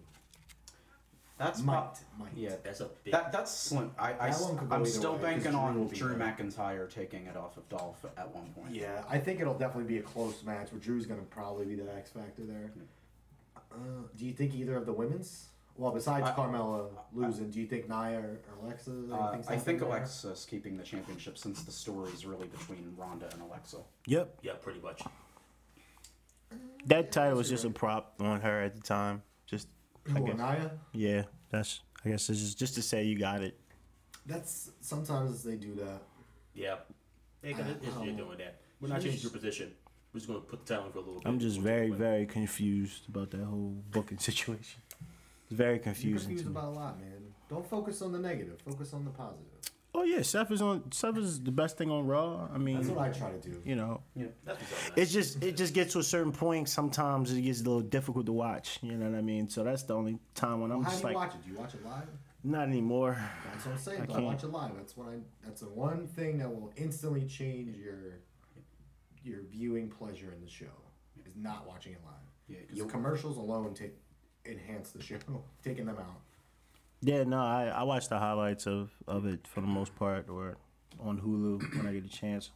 That's 1.37 1.61
Might, 1.61 1.73
pop- 1.75 1.97
might. 2.17 2.29
Yeah, 2.33 2.51
That's 2.63 2.79
a 2.79 2.89
big. 3.03 3.11
That 3.11 3.31
that's 3.33 3.51
slim. 3.51 3.91
I, 3.99 4.13
I 4.17 4.29
That 4.31 4.39
one 4.41 4.57
could 4.57 4.69
go 4.69 4.75
am 4.75 4.81
either 4.81 4.89
still 4.89 5.11
way, 5.15 5.17
'cause 5.17 5.21
banking 5.43 5.51
Drew 5.51 5.59
on 5.59 5.79
will 5.79 5.85
be 5.85 5.95
Drew 5.97 6.15
there. 6.15 6.17
McIntyre 6.37 6.89
taking 6.89 7.25
it 7.25 7.35
off 7.35 7.57
of 7.57 7.67
Dolph 7.67 8.05
at 8.17 8.33
one 8.33 8.45
point. 8.53 8.73
Yeah, 8.73 9.03
I 9.09 9.17
think 9.19 9.41
it'll 9.41 9.57
definitely 9.57 9.83
be 9.93 9.97
a 9.97 10.01
close 10.01 10.43
match. 10.43 10.71
Where 10.71 10.79
Drew's 10.79 11.05
going 11.05 11.19
to 11.19 11.25
probably 11.25 11.65
be 11.65 11.75
the 11.75 11.93
X 11.93 12.11
factor 12.11 12.43
there. 12.45 12.71
Uh, 13.69 13.75
do 14.15 14.25
you 14.25 14.31
think 14.31 14.53
either 14.55 14.77
of 14.77 14.85
the 14.85 14.93
women's? 14.93 15.47
Well, 15.77 15.91
besides 15.91 16.25
I- 16.29 16.31
Carmella 16.31 16.87
losing, 17.11 17.49
do 17.51 17.59
you 17.59 17.67
think 17.67 17.89
Nia 17.89 18.17
or 18.21 18.39
Alexa? 18.63 18.91
Uh, 19.11 19.15
I 19.15 19.31
think 19.33 19.45
happening 19.49 19.77
there? 19.79 19.87
Alexa's 19.89 20.45
keeping 20.49 20.77
the 20.77 20.83
championship 20.83 21.37
since 21.37 21.63
the 21.63 21.71
story's 21.73 22.25
really 22.25 22.47
between 22.47 22.93
Ronda 22.95 23.27
and 23.33 23.41
Alexa. 23.41 23.79
Yep. 24.07 24.37
yeah, 24.41 24.53
pretty 24.61 24.79
much. 24.79 25.01
That 26.85 27.11
title 27.11 27.37
was 27.37 27.49
just 27.49 27.65
a 27.65 27.69
prop 27.69 28.13
on 28.19 28.41
her 28.41 28.61
at 28.61 28.75
the 28.75 28.81
time. 28.81 29.21
Just 29.45 29.67
I 30.07 30.19
Who, 30.19 30.25
guess. 30.27 30.37
Nia? 30.37 30.71
Yeah. 30.93 31.23
That's. 31.49 31.81
I 32.03 32.09
guess 32.09 32.29
it's 32.29 32.39
just 32.39 32.59
just 32.59 32.75
to 32.75 32.81
say 32.83 33.03
you 33.03 33.17
got 33.17 33.41
it. 33.41 33.59
That's 34.27 34.71
sometimes 34.81 35.43
they 35.43 35.55
do 35.55 35.73
that. 35.75 36.01
Yeah. 36.53 36.75
They 37.41 37.53
got 37.53 37.67
it. 37.67 37.81
You're 38.03 38.13
doing 38.15 38.37
that. 38.37 38.61
We're 38.79 38.89
not 38.89 39.01
changing 39.01 39.21
your 39.21 39.31
position. 39.31 39.71
We're 40.13 40.19
just 40.19 40.27
gonna 40.27 40.41
put 40.41 40.65
the 40.65 40.73
talent 40.75 40.93
for 40.93 40.99
a 40.99 41.01
little 41.01 41.19
bit. 41.19 41.27
I'm 41.27 41.39
just 41.39 41.57
We'll 41.57 41.65
very 41.65 41.87
do 41.87 41.93
it. 41.93 41.97
very 41.97 42.25
confused 42.25 43.09
about 43.09 43.31
that 43.31 43.43
whole 43.43 43.75
booking 43.91 44.17
situation. 44.29 44.81
It's 45.47 45.51
very 45.51 45.75
You're 45.75 45.83
confusing. 45.83 46.19
confused 46.37 46.43
to 46.45 46.49
me. 46.51 46.55
about 46.57 46.69
a 46.69 46.75
lot, 46.75 46.99
man. 46.99 47.33
Don't 47.49 47.67
focus 47.69 48.01
on 48.01 48.11
the 48.11 48.19
negative. 48.19 48.59
Focus 48.61 48.93
on 48.93 49.05
the 49.05 49.11
positive. 49.11 49.43
Oh 49.97 50.03
yeah, 50.03 50.21
Seth 50.23 50.51
is 50.51 50.61
on. 50.61 50.91
Seth 50.91 51.17
is 51.17 51.41
the 51.41 51.51
best 51.51 51.77
thing 51.77 51.89
on 51.89 52.05
Raw. 52.05 52.49
I 52.53 52.57
mean, 52.57 52.75
That's 52.77 52.89
what 52.89 52.99
I 53.09 53.09
try 53.17 53.31
to 53.31 53.39
do. 53.39 53.61
you 53.63 53.75
know, 53.75 54.01
Yeah. 54.15 54.25
That's 54.43 54.59
what's 54.59 54.73
up, 54.73 54.95
man. 54.97 55.03
it's 55.03 55.13
just 55.13 55.41
it 55.43 55.55
just 55.55 55.73
gets 55.73 55.93
to 55.93 55.99
a 55.99 56.03
certain 56.03 56.31
point. 56.33 56.67
Sometimes 56.67 57.31
it 57.31 57.41
gets 57.41 57.61
a 57.61 57.63
little 57.63 57.81
difficult 57.81 58.25
to 58.25 58.33
watch. 58.33 58.79
You 58.81 58.97
know 58.97 59.09
what 59.09 59.17
I 59.17 59.21
mean? 59.21 59.47
So 59.47 59.63
that's 59.63 59.83
the 59.83 59.95
only 59.95 60.19
time 60.33 60.59
when 60.61 60.71
I'm 60.71 60.83
How 60.83 60.89
do 60.89 60.93
just 60.93 61.03
you 61.03 61.07
like, 61.09 61.15
watch 61.15 61.33
it? 61.35 61.43
Do 61.45 61.51
you 61.51 61.57
watch 61.57 61.73
it 61.75 61.85
live? 61.85 62.07
not 62.43 62.67
anymore. 62.67 63.17
That's 63.51 63.65
what 63.65 63.71
I'm 63.71 63.79
saying. 63.79 64.01
I 64.01 64.03
I, 64.03 64.07
can't. 64.07 64.23
watch 64.25 64.43
it 64.43 64.51
live. 64.51 64.71
That's 64.75 64.97
what 64.97 65.07
I. 65.07 65.13
That's 65.43 65.61
the 65.61 65.69
one 65.69 66.07
thing 66.07 66.37
that 66.39 66.49
will 66.49 66.73
instantly 66.75 67.25
change 67.25 67.77
your 67.77 68.19
your 69.23 69.43
viewing 69.49 69.89
pleasure 69.89 70.31
in 70.35 70.41
the 70.41 70.49
show. 70.49 70.65
Is 71.25 71.35
not 71.37 71.65
watching 71.67 71.93
it 71.93 72.01
live. 72.05 72.13
Yeah, 72.47 72.57
Because 72.69 72.91
commercials 72.91 73.37
alone 73.37 73.73
take 73.73 73.95
enhance 74.45 74.91
the 74.91 75.01
show, 75.01 75.17
taking 75.63 75.85
them 75.85 75.97
out. 75.97 76.21
Yeah, 77.05 77.23
no, 77.23 77.39
I, 77.39 77.67
I 77.67 77.83
watch 77.83 78.09
the 78.09 78.17
highlights 78.17 78.65
of, 78.65 78.89
of 79.07 79.27
it 79.27 79.45
for 79.45 79.61
the 79.61 79.67
most 79.67 79.95
part, 79.95 80.27
or 80.27 80.57
on 80.99 81.21
Hulu 81.21 81.77
when 81.77 81.87
I 81.87 81.93
get 81.93 82.03
a 82.03 82.09
chance. 82.09 82.49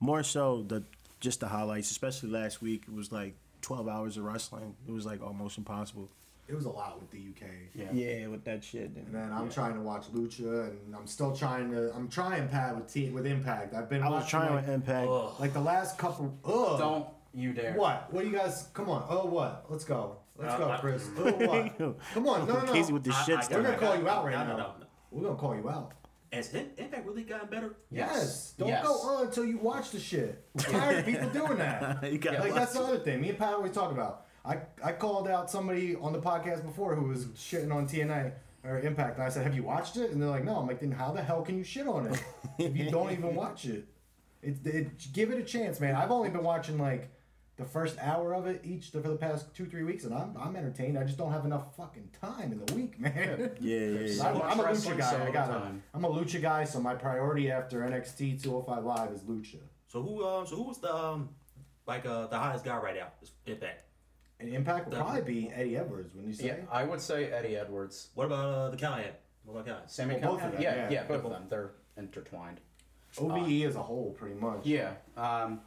More 0.00 0.24
so 0.24 0.64
the 0.66 0.82
just 1.20 1.40
the 1.40 1.46
highlights, 1.46 1.92
especially 1.92 2.30
last 2.30 2.60
week. 2.60 2.82
It 2.88 2.92
was 2.92 3.12
like 3.12 3.34
twelve 3.62 3.88
hours 3.88 4.16
of 4.16 4.24
wrestling. 4.24 4.74
It 4.88 4.92
was 4.92 5.06
like 5.06 5.22
almost 5.22 5.58
impossible. 5.58 6.10
It 6.48 6.54
was 6.54 6.64
a 6.64 6.70
lot 6.70 7.00
with 7.00 7.10
the 7.10 7.18
UK. 7.18 7.48
Yeah. 7.74 7.92
Yeah, 7.92 8.26
with 8.26 8.44
that 8.44 8.62
shit. 8.64 8.90
And 8.96 9.14
then 9.14 9.32
I'm 9.32 9.48
trying 9.48 9.74
to 9.74 9.80
watch 9.80 10.12
Lucha, 10.12 10.70
and 10.70 10.94
I'm 10.94 11.06
still 11.06 11.34
trying 11.34 11.70
to. 11.70 11.94
I'm 11.94 12.08
trying 12.08 12.48
Pat 12.48 12.74
with 12.74 12.92
T, 12.92 13.08
with 13.10 13.26
Impact. 13.26 13.74
I've 13.74 13.88
been. 13.88 14.02
I 14.02 14.08
was 14.08 14.28
trying 14.28 14.54
like, 14.54 14.66
with 14.66 14.74
Impact. 14.74 15.08
Ugh. 15.08 15.34
like 15.38 15.52
the 15.52 15.60
last 15.60 15.98
couple. 15.98 16.36
Ugh. 16.44 16.78
Don't 16.78 17.06
you 17.32 17.52
dare. 17.52 17.74
What? 17.74 18.12
What 18.12 18.24
do 18.24 18.28
you 18.28 18.36
guys? 18.36 18.68
Come 18.74 18.90
on. 18.90 19.06
Oh, 19.08 19.26
what? 19.26 19.66
Let's 19.68 19.84
go. 19.84 20.16
Let's 20.36 20.54
Uh, 20.54 20.58
go, 20.58 20.76
Chris. 20.80 21.06
What? 21.16 21.78
Come 22.14 22.28
on. 22.28 22.48
No, 22.48 22.60
no, 22.64 22.72
Casey 22.72 22.92
with 22.92 23.04
the 23.04 23.12
I- 23.12 23.22
shit 23.24 23.38
I- 23.38 23.40
stuff. 23.42 23.56
We're 23.58 23.64
gonna 23.64 23.78
call 23.78 23.96
you 23.96 24.08
out 24.08 24.24
right 24.24 24.32
No, 24.32 24.44
no, 24.44 24.48
now. 24.48 24.56
no, 24.56 24.74
no. 24.80 24.86
We're 25.10 25.22
gonna 25.22 25.36
call 25.36 25.54
you 25.56 25.68
out. 25.70 25.92
Has 26.32 26.52
Im- 26.52 26.70
Impact 26.76 27.06
really 27.06 27.22
gotten 27.22 27.48
better? 27.48 27.76
Yes. 27.90 28.54
Don't 28.58 28.66
Yes. 28.68 28.84
go 28.84 28.92
on 28.94 29.26
until 29.26 29.44
you 29.44 29.58
watch 29.58 29.90
the 29.90 30.00
shit. 30.00 30.44
I'm 30.58 30.64
tired 30.64 30.98
of 30.98 31.04
people 31.06 31.28
doing 31.30 31.58
that. 31.58 32.02
You 32.12 32.18
gotta 32.18 32.40
like 32.40 32.50
watch 32.50 32.58
that's 32.58 32.72
the 32.72 32.80
other 32.82 32.98
thing. 32.98 33.20
Me 33.20 33.28
and 33.28 33.38
Pat 33.38 33.54
always 33.54 33.70
talk 33.72 33.92
about. 33.92 34.26
I, 34.44 34.58
I 34.82 34.92
called 34.92 35.28
out 35.28 35.48
somebody 35.50 35.94
on 35.96 36.12
the 36.12 36.18
podcast 36.20 36.64
before 36.66 36.94
who 36.96 37.06
was 37.08 37.26
shitting 37.28 37.72
on 37.72 37.86
TNA 37.88 38.32
or 38.64 38.80
Impact, 38.80 39.14
and 39.16 39.24
I 39.24 39.28
said, 39.30 39.44
"Have 39.44 39.54
you 39.54 39.62
watched 39.62 39.96
it?" 39.96 40.10
And 40.10 40.20
they're 40.20 40.28
like, 40.28 40.44
"No." 40.44 40.56
I'm 40.58 40.66
like, 40.66 40.80
"Then 40.80 40.90
how 40.90 41.12
the 41.12 41.22
hell 41.22 41.42
can 41.42 41.56
you 41.56 41.64
shit 41.64 41.86
on 41.86 42.08
it 42.08 42.22
if 42.58 42.76
you 42.76 42.90
don't 42.90 43.12
even 43.12 43.34
watch 43.36 43.64
it?" 43.66 43.86
It, 44.42 44.56
it 44.66 45.12
give 45.14 45.30
it 45.30 45.38
a 45.38 45.42
chance, 45.44 45.80
man. 45.80 45.94
I've 45.94 46.10
only 46.10 46.28
been 46.30 46.42
watching 46.42 46.76
like 46.78 47.08
the 47.56 47.64
first 47.64 47.96
hour 48.00 48.34
of 48.34 48.46
it 48.46 48.60
each 48.64 48.90
for 48.90 48.98
the 49.00 49.16
past 49.16 49.54
two 49.54 49.66
three 49.66 49.84
weeks, 49.84 50.04
and 50.04 50.14
I'm 50.14 50.36
I'm 50.38 50.56
entertained. 50.56 50.98
I 50.98 51.04
just 51.04 51.18
don't 51.18 51.32
have 51.32 51.44
enough 51.44 51.76
fucking 51.76 52.10
time 52.20 52.52
in 52.52 52.64
the 52.64 52.74
week, 52.74 52.98
man. 53.06 53.52
Yeah, 53.60 53.78
yeah, 53.78 53.98
yeah. 54.00 54.28
I'm, 54.28 54.42
I'm 54.42 54.60
a 54.60 54.64
lucha 54.64 54.96
guy. 54.98 55.10
so 55.10 55.22
I 55.22 55.30
got 55.30 55.48
time. 55.48 55.82
I'm 55.94 56.04
a 56.04 56.08
lucha 56.10 56.40
guy, 56.42 56.64
so 56.64 56.80
my 56.80 56.94
priority 56.94 57.50
after 57.50 57.80
NXT 57.80 58.42
205 58.42 58.84
Live 58.84 59.10
is 59.12 59.20
lucha. 59.22 59.60
So 59.88 60.02
who? 60.02 60.24
Um. 60.24 60.46
So 60.46 60.56
who's 60.62 60.78
the 60.78 60.94
um, 60.94 61.28
like 61.86 62.06
uh, 62.06 62.26
the 62.26 62.38
hottest 62.38 62.64
guy 62.64 62.76
right 62.78 62.96
now? 62.96 63.08
Is 63.22 63.30
Impact. 63.46 63.80
And 64.40 64.48
Impact 64.52 64.88
will 64.88 64.96
probably 64.96 65.22
be 65.22 65.50
Eddie 65.54 65.76
Edwards, 65.76 66.12
wouldn't 66.12 66.34
you 66.34 66.38
say? 66.38 66.46
Yeah, 66.48 66.56
I 66.70 66.82
would 66.82 67.00
say 67.00 67.30
Eddie 67.30 67.56
Edwards, 67.56 68.08
What 68.14 68.24
about 68.26 68.44
uh, 68.52 68.68
the 68.70 68.76
Callihan? 68.76 69.12
What 69.44 69.60
about 69.60 69.66
Callihan? 69.84 69.88
Sami 69.90 70.16
Well, 70.16 70.32
both 70.32 70.40
Callihan. 70.40 70.46
of 70.46 70.52
them, 70.54 70.62
Yeah, 70.62 70.74
yeah. 70.74 70.90
yeah, 70.90 71.02
both 71.04 71.24
of 71.24 71.30
them. 71.30 71.44
They're 71.48 71.70
intertwined. 71.96 72.58
OVE 73.16 73.62
as 73.64 73.76
a 73.76 73.82
whole, 73.82 74.12
pretty 74.18 74.34
much. 74.34 74.66
Yeah. 74.66 74.94
Um, 75.16 75.60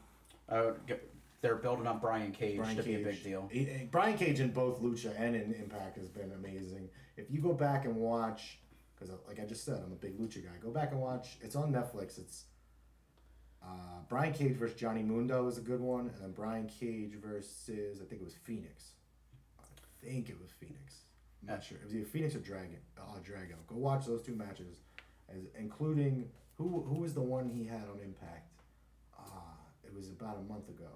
I 0.49 0.61
would 0.61 0.85
get, 0.85 1.09
they're 1.47 1.55
building 1.55 1.87
up 1.87 2.01
Brian 2.01 2.31
Cage 2.33 2.57
Brian 2.57 2.75
to 2.75 2.83
Cage. 2.83 2.97
be 2.97 3.01
a 3.01 3.05
big 3.13 3.23
deal. 3.23 3.47
He- 3.49 3.63
he- 3.63 3.85
Brian 3.85 4.17
Cage 4.17 4.41
in 4.41 4.51
both 4.51 4.81
Lucha 4.81 5.13
and 5.17 5.33
in 5.35 5.53
Impact 5.53 5.95
has 5.97 6.09
been 6.09 6.31
amazing. 6.33 6.89
If 7.15 7.31
you 7.31 7.39
go 7.39 7.53
back 7.53 7.85
and 7.85 7.95
watch, 7.95 8.59
because 8.93 9.13
like 9.27 9.39
I 9.39 9.45
just 9.45 9.63
said, 9.63 9.81
I'm 9.85 9.93
a 9.93 9.95
big 9.95 10.17
Lucha 10.19 10.43
guy. 10.43 10.51
Go 10.61 10.71
back 10.71 10.91
and 10.91 10.99
watch. 10.99 11.37
It's 11.41 11.55
on 11.55 11.71
Netflix. 11.71 12.17
It's 12.19 12.45
uh, 13.63 14.01
Brian 14.09 14.33
Cage 14.33 14.55
versus 14.57 14.77
Johnny 14.77 15.03
Mundo 15.03 15.47
is 15.47 15.57
a 15.57 15.61
good 15.61 15.79
one, 15.79 16.09
and 16.09 16.21
then 16.21 16.31
Brian 16.33 16.67
Cage 16.67 17.13
versus 17.15 18.01
I 18.01 18.05
think 18.05 18.21
it 18.21 18.25
was 18.25 18.35
Fenix. 18.35 18.91
I 19.59 19.63
think 20.05 20.29
it 20.29 20.39
was 20.39 20.51
Fenix. 20.51 21.03
I'm 21.41 21.47
not 21.53 21.63
sure. 21.63 21.77
It 21.77 21.85
was 21.85 21.95
either 21.95 22.05
Fenix 22.05 22.35
or 22.35 22.39
Dragon. 22.39 22.79
Uh, 22.97 23.19
Drago. 23.19 23.55
Go 23.67 23.75
watch 23.77 24.05
those 24.05 24.21
two 24.21 24.35
matches, 24.35 24.81
as 25.29 25.43
including 25.57 26.29
who 26.57 26.81
who 26.81 26.95
was 26.99 27.13
the 27.13 27.21
one 27.21 27.47
he 27.49 27.63
had 27.63 27.83
on 27.89 27.99
Impact. 28.03 28.51
Ah, 29.17 29.55
it 29.85 29.93
was 29.93 30.09
about 30.09 30.37
a 30.37 30.41
month 30.51 30.67
ago. 30.69 30.89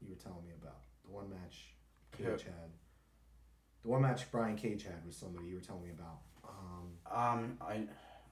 You 0.00 0.10
were 0.10 0.20
telling 0.22 0.44
me 0.44 0.52
about 0.60 0.80
the 1.04 1.10
one 1.10 1.28
match 1.30 1.74
Cage 2.16 2.26
Who? 2.26 2.30
had. 2.32 2.70
The 3.82 3.88
one 3.88 4.02
match 4.02 4.30
Brian 4.30 4.56
Cage 4.56 4.84
had 4.84 5.04
with 5.04 5.14
somebody 5.14 5.46
you 5.48 5.56
were 5.56 5.60
telling 5.60 5.82
me 5.82 5.90
about. 5.90 6.18
Um, 6.44 6.88
Um, 7.06 7.58
I, 7.60 7.74
I'm 7.74 7.88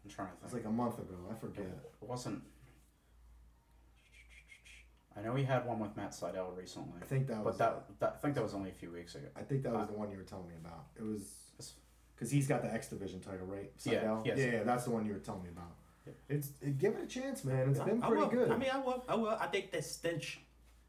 trying 0.08 0.28
to 0.28 0.34
it 0.34 0.44
was 0.44 0.52
like 0.52 0.64
a 0.64 0.70
month 0.70 0.98
ago. 0.98 1.14
I 1.30 1.34
forget. 1.34 1.64
It 1.64 2.08
wasn't. 2.08 2.42
I 5.16 5.22
know 5.22 5.34
he 5.34 5.44
had 5.44 5.64
one 5.66 5.78
with 5.78 5.96
Matt 5.96 6.10
Sydal 6.10 6.54
recently, 6.56 7.00
I 7.00 7.06
think 7.06 7.26
that 7.28 7.42
was. 7.42 7.56
but 7.56 7.58
that, 7.58 7.98
that 8.00 8.14
I 8.18 8.22
think 8.22 8.34
that 8.34 8.42
was 8.44 8.52
only 8.52 8.68
a 8.68 8.74
few 8.74 8.90
weeks 8.90 9.14
ago. 9.14 9.28
I 9.34 9.42
think 9.42 9.62
that 9.62 9.72
was 9.72 9.84
uh, 9.84 9.86
the 9.86 9.94
one 9.94 10.10
you 10.10 10.18
were 10.18 10.24
telling 10.24 10.46
me 10.48 10.54
about. 10.62 10.88
It 10.94 11.02
was 11.02 11.22
because 12.14 12.30
he's 12.30 12.46
got 12.46 12.62
the 12.62 12.72
X 12.72 12.88
Division 12.88 13.20
title, 13.20 13.46
right? 13.46 13.70
Yeah, 13.84 14.20
yes. 14.24 14.38
yeah, 14.38 14.46
yeah, 14.46 14.62
that's 14.62 14.84
the 14.84 14.90
one 14.90 15.06
you 15.06 15.12
were 15.14 15.18
telling 15.18 15.42
me 15.42 15.48
about. 15.48 15.72
Yeah. 16.06 16.12
It's 16.28 16.50
it, 16.60 16.78
give 16.78 16.94
it 16.96 17.04
a 17.04 17.06
chance, 17.06 17.44
man. 17.44 17.70
It's 17.70 17.80
been 17.80 18.02
I 18.02 18.08
pretty 18.08 18.22
will. 18.24 18.30
good. 18.30 18.50
I 18.50 18.56
mean, 18.58 18.70
I 18.72 18.78
will. 18.78 19.04
I 19.08 19.14
will. 19.14 19.28
I 19.40 19.46
think 19.46 19.70
that 19.72 19.84
stench 19.84 20.38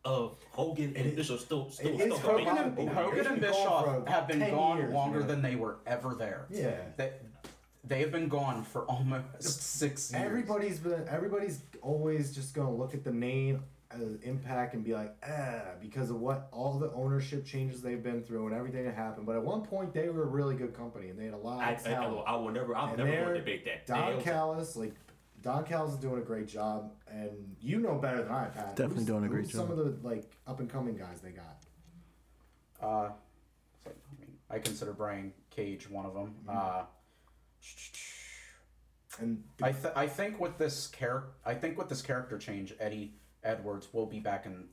of 0.08 0.38
Hogan 0.52 0.94
and 0.96 1.06
It- 1.08 1.16
Bischoff 1.18 1.42
still 1.42 1.70
still 1.70 1.88
it 1.88 2.00
is 2.00 2.18
still 2.18 2.18
Hogan 2.32 2.46
Hogan 2.46 2.56
Hogan 2.56 2.68
and, 2.68 2.80
and- 2.80 2.90
Hogan 2.98 3.18
they've 3.18 3.26
and 3.28 3.42
been 3.42 3.52
gone 3.52 3.84
Bischoff 3.84 4.08
have 4.08 4.28
been 4.28 4.40
gone 4.52 4.78
years, 4.78 4.94
longer 4.94 5.20
man. 5.20 5.28
than 5.28 5.42
they 5.42 5.56
were 5.56 5.78
ever 5.86 6.16
there. 6.16 6.46
yeah. 6.50 6.76
They, 6.96 7.12
they 7.84 8.00
have 8.02 8.12
been 8.12 8.28
gone 8.28 8.64
for 8.66 8.82
almost 8.84 9.44
six 9.62 10.12
years. 10.12 10.24
Everybody's 10.26 10.80
been 10.80 11.06
everybody's 11.10 11.62
always 11.82 12.34
just 12.36 12.54
gonna 12.56 12.74
look 12.74 12.94
at 12.94 13.04
the 13.04 13.12
name 13.14 13.64
as 13.92 14.16
impact 14.24 14.74
and 14.74 14.84
be 14.84 14.94
like, 14.94 15.16
ah, 15.26 15.62
because 15.82 16.10
of 16.10 16.20
what 16.20 16.50
all 16.52 16.78
the 16.78 16.92
ownership 16.92 17.46
changes 17.46 17.82
they've 17.82 18.04
been 18.04 18.22
through 18.22 18.48
and 18.48 18.54
everything 18.56 18.84
that 18.84 18.94
happened. 18.96 19.26
But 19.26 19.38
at 19.38 19.44
one 19.44 19.62
point 19.62 19.94
they 19.94 20.10
were 20.10 20.24
a 20.24 20.28
really 20.28 20.56
good 20.56 20.74
company 20.74 21.10
and 21.10 21.18
they 21.18 21.24
had 21.26 21.34
a 21.34 21.38
lot 21.38 21.62
I, 21.62 21.72
of 21.72 21.88
I, 21.88 21.90
I, 21.90 21.94
talent. 21.94 22.12
will, 22.16 22.24
I 22.26 22.36
will 22.36 22.52
never. 22.52 22.76
I'm 22.76 22.90
And 22.90 22.98
never 23.10 23.26
going 23.26 23.36
debate 23.36 23.64
that. 23.66 23.86
Don 23.88 24.18
They- 24.18 24.24
Callis, 24.24 24.76
like 24.76 24.94
Don 25.48 25.64
Callis 25.64 25.94
is 25.94 25.98
doing 26.00 26.18
a 26.22 26.26
great 26.26 26.46
job, 26.50 26.92
and 27.10 27.56
you 27.62 27.80
know 27.80 27.96
better 27.96 28.22
than 28.22 28.34
I, 28.34 28.48
Pat. 28.50 28.76
Definitely 28.76 28.96
Who's- 28.96 29.06
doing 29.08 29.24
a 29.24 29.28
great 29.30 29.46
who's 29.46 29.54
Some 29.54 29.72
of 29.72 29.78
the 29.78 29.98
like 30.06 30.30
up 30.46 30.60
and 30.60 30.70
coming 30.70 30.98
guys 30.98 31.22
they 31.22 31.32
got. 31.32 31.64
Uh, 32.82 33.12
it's 33.86 34.06
I 34.12 34.20
mean, 34.20 34.38
I 34.50 34.60
consider 34.60 34.92
Brian 34.92 35.32
Cage 35.50 35.90
one 35.90 36.06
of 36.06 36.14
them. 36.14 36.36
Uh, 36.50 36.84
And 39.20 39.42
I 39.64 39.72
th- 39.72 39.94
I 39.96 40.06
think 40.06 40.38
with 40.40 40.58
this 40.58 40.86
character, 40.88 41.32
I 41.46 41.54
think 41.56 41.78
with 41.78 41.88
this 41.90 42.02
character 42.02 42.38
change, 42.38 42.76
Eddie 42.80 43.16
Edwards 43.42 43.92
will 43.94 44.06
be 44.06 44.20
back 44.20 44.46
in 44.46 44.68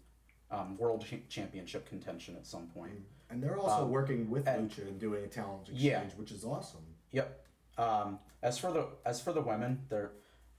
um, 0.50 0.76
world 0.76 1.04
Ch- 1.06 1.26
championship 1.28 1.86
contention 1.88 2.34
at 2.36 2.46
some 2.46 2.66
point. 2.66 2.92
and 3.30 3.40
they're 3.42 3.56
also 3.56 3.84
Um, 3.84 3.90
working 3.90 4.28
with 4.28 4.46
and- 4.48 4.70
Lucha 4.70 4.88
and 4.88 4.98
doing 5.00 5.24
a 5.24 5.28
talent 5.28 5.68
exchange, 5.68 5.82
Yeah. 5.82 6.04
which 6.18 6.30
is 6.32 6.44
awesome. 6.44 6.84
Yep. 7.12 7.46
Um, 7.78 8.18
as 8.42 8.58
for 8.58 8.72
the 8.72 8.88
as 9.06 9.20
for 9.22 9.32
the 9.32 9.40
women, 9.40 9.86
they're 9.88 10.10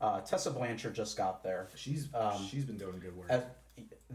uh, 0.01 0.21
Tessa 0.21 0.51
Blanchard 0.51 0.95
just 0.95 1.17
got 1.17 1.43
there. 1.43 1.69
She's 1.75 2.09
Um, 2.13 2.45
she's 2.49 2.65
been 2.65 2.77
doing 2.77 2.99
good 2.99 3.15
work. 3.15 3.27
As, 3.29 3.43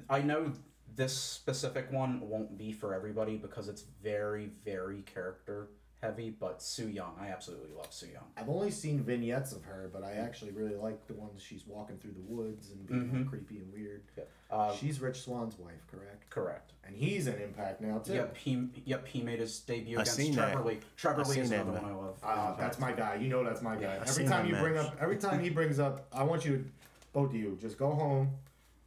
I 0.08 0.22
know 0.22 0.52
this 0.94 1.16
specific 1.16 1.90
one 1.92 2.20
won't 2.28 2.58
be 2.58 2.72
for 2.72 2.94
everybody 2.94 3.36
because 3.36 3.68
it's 3.68 3.84
very 4.02 4.50
very 4.64 5.02
character 5.02 5.68
heavy. 6.02 6.30
But 6.30 6.62
Su 6.62 6.88
Yung, 6.88 7.12
I 7.20 7.28
absolutely 7.28 7.70
love 7.76 7.88
Su 7.90 8.06
Yung. 8.06 8.22
I've 8.36 8.48
only 8.48 8.70
seen 8.70 9.00
vignettes 9.02 9.52
of 9.52 9.62
her, 9.64 9.90
but 9.92 10.02
I 10.02 10.12
actually 10.12 10.50
really 10.52 10.74
like 10.74 11.06
the 11.06 11.14
ones 11.14 11.42
she's 11.42 11.66
walking 11.66 11.98
through 11.98 12.12
the 12.12 12.22
woods 12.34 12.70
and 12.70 12.86
being 12.86 13.24
all 13.24 13.28
creepy 13.30 13.58
and 13.58 13.72
weird. 13.72 14.02
Uh, 14.50 14.74
she's 14.74 15.00
Rich 15.00 15.20
Swann's 15.22 15.58
wife, 15.58 15.86
correct? 15.90 16.28
correct. 16.30 16.72
And 16.86 16.96
he's 16.96 17.26
in 17.28 17.34
Impact 17.40 17.80
now 17.80 17.98
too. 17.98 18.14
Yep, 18.14 18.36
he 18.36 18.68
yep 18.84 19.06
he 19.06 19.22
made 19.22 19.38
his 19.38 19.60
debut 19.60 19.98
I 19.98 20.02
against 20.02 20.16
seen 20.16 20.34
Trevor 20.34 20.56
that. 20.58 20.66
Lee. 20.66 20.78
Trevor 20.96 21.22
I 21.24 21.28
Lee 21.28 21.38
is 21.38 21.50
that, 21.50 21.60
another 21.60 21.80
man. 21.80 21.82
one 21.82 21.92
I 21.92 22.04
love. 22.06 22.16
Uh, 22.22 22.56
that's 22.56 22.78
my 22.78 22.92
guy. 22.92 23.14
You 23.16 23.28
know 23.28 23.44
that's 23.44 23.62
my 23.62 23.76
guy. 23.76 23.98
every 24.04 24.24
time 24.24 24.48
that 24.48 24.48
you 24.48 24.56
bring 24.60 24.76
up, 24.76 24.96
every 25.00 25.16
time 25.18 25.40
he 25.40 25.50
brings 25.50 25.78
up, 25.78 26.06
I 26.12 26.24
want 26.24 26.44
you, 26.44 26.56
to, 26.58 26.64
both 27.12 27.30
of 27.30 27.36
you, 27.36 27.56
just 27.60 27.78
go 27.78 27.90
home 27.92 28.30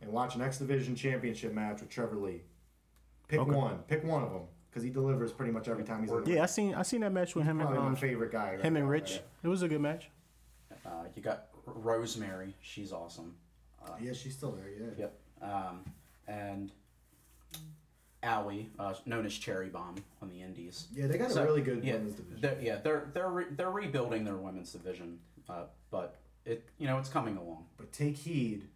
and 0.01 0.11
watch 0.11 0.35
an 0.35 0.41
X 0.41 0.57
Division 0.57 0.95
Championship 0.95 1.53
match 1.53 1.79
with 1.79 1.89
Trevor 1.89 2.17
Lee. 2.17 2.41
Pick 3.29 3.39
Okay. 3.39 3.51
one. 3.51 3.77
Pick 3.87 4.03
one 4.03 4.21
of 4.23 4.31
them 4.33 4.41
because 4.73 4.83
he 4.83 4.89
delivers 4.89 5.31
pretty 5.31 5.51
much 5.51 5.67
every 5.67 5.83
time 5.83 6.01
he's 6.01 6.11
in. 6.11 6.23
the 6.23 6.31
Yeah, 6.31 6.43
I 6.43 6.45
seen 6.47 6.73
I 6.73 6.81
seen 6.81 7.01
that 7.01 7.11
match 7.11 7.35
with 7.35 7.45
him 7.45 7.59
and 7.59 7.69
Probably 7.69 7.85
um, 7.85 7.93
my 7.93 7.99
favorite 7.99 8.31
guy. 8.31 8.51
right 8.51 8.59
him 8.61 8.75
and 8.75 8.85
now, 8.85 8.91
Rich. 8.91 9.11
right? 9.11 9.21
It 9.43 9.47
was 9.47 9.61
a 9.61 9.67
good 9.67 9.81
match. 9.81 10.09
Uh, 10.85 10.89
you 11.15 11.21
got 11.21 11.49
Rosemary. 11.65 12.55
She's 12.61 12.91
awesome. 12.91 13.35
Yeah, 14.01 14.13
she's 14.13 14.33
still 14.33 14.51
there. 14.51 14.69
Yeah. 14.69 14.87
Yep. 14.97 15.19
Um, 15.41 15.83
and 16.27 16.71
Allie, 18.23 18.71
uh, 18.79 18.93
known 19.05 19.25
as 19.25 19.33
Cherry 19.33 19.67
Bomb 19.67 19.95
on 20.21 20.29
the 20.29 20.41
Indies. 20.41 20.87
Yeah, 20.95 21.07
they 21.07 21.17
got 21.17 21.35
a 21.35 21.43
really 21.43 21.61
good 21.61 21.83
yeah, 21.83 21.93
women's 21.95 22.15
division. 22.15 22.41
They're, 22.41 22.57
yeah, 22.61 22.77
they're 22.77 23.09
they're 23.13 23.29
re- 23.29 23.45
they're 23.51 23.71
rebuilding 23.71 24.23
their 24.23 24.37
women's 24.37 24.71
division, 24.71 25.19
uh, 25.49 25.65
but 25.91 26.15
it 26.45 26.67
you 26.77 26.87
know 26.87 26.97
it's 26.97 27.09
coming 27.09 27.37
along. 27.37 27.65
But 27.77 27.91
take 27.91 28.17
heed. 28.17 28.67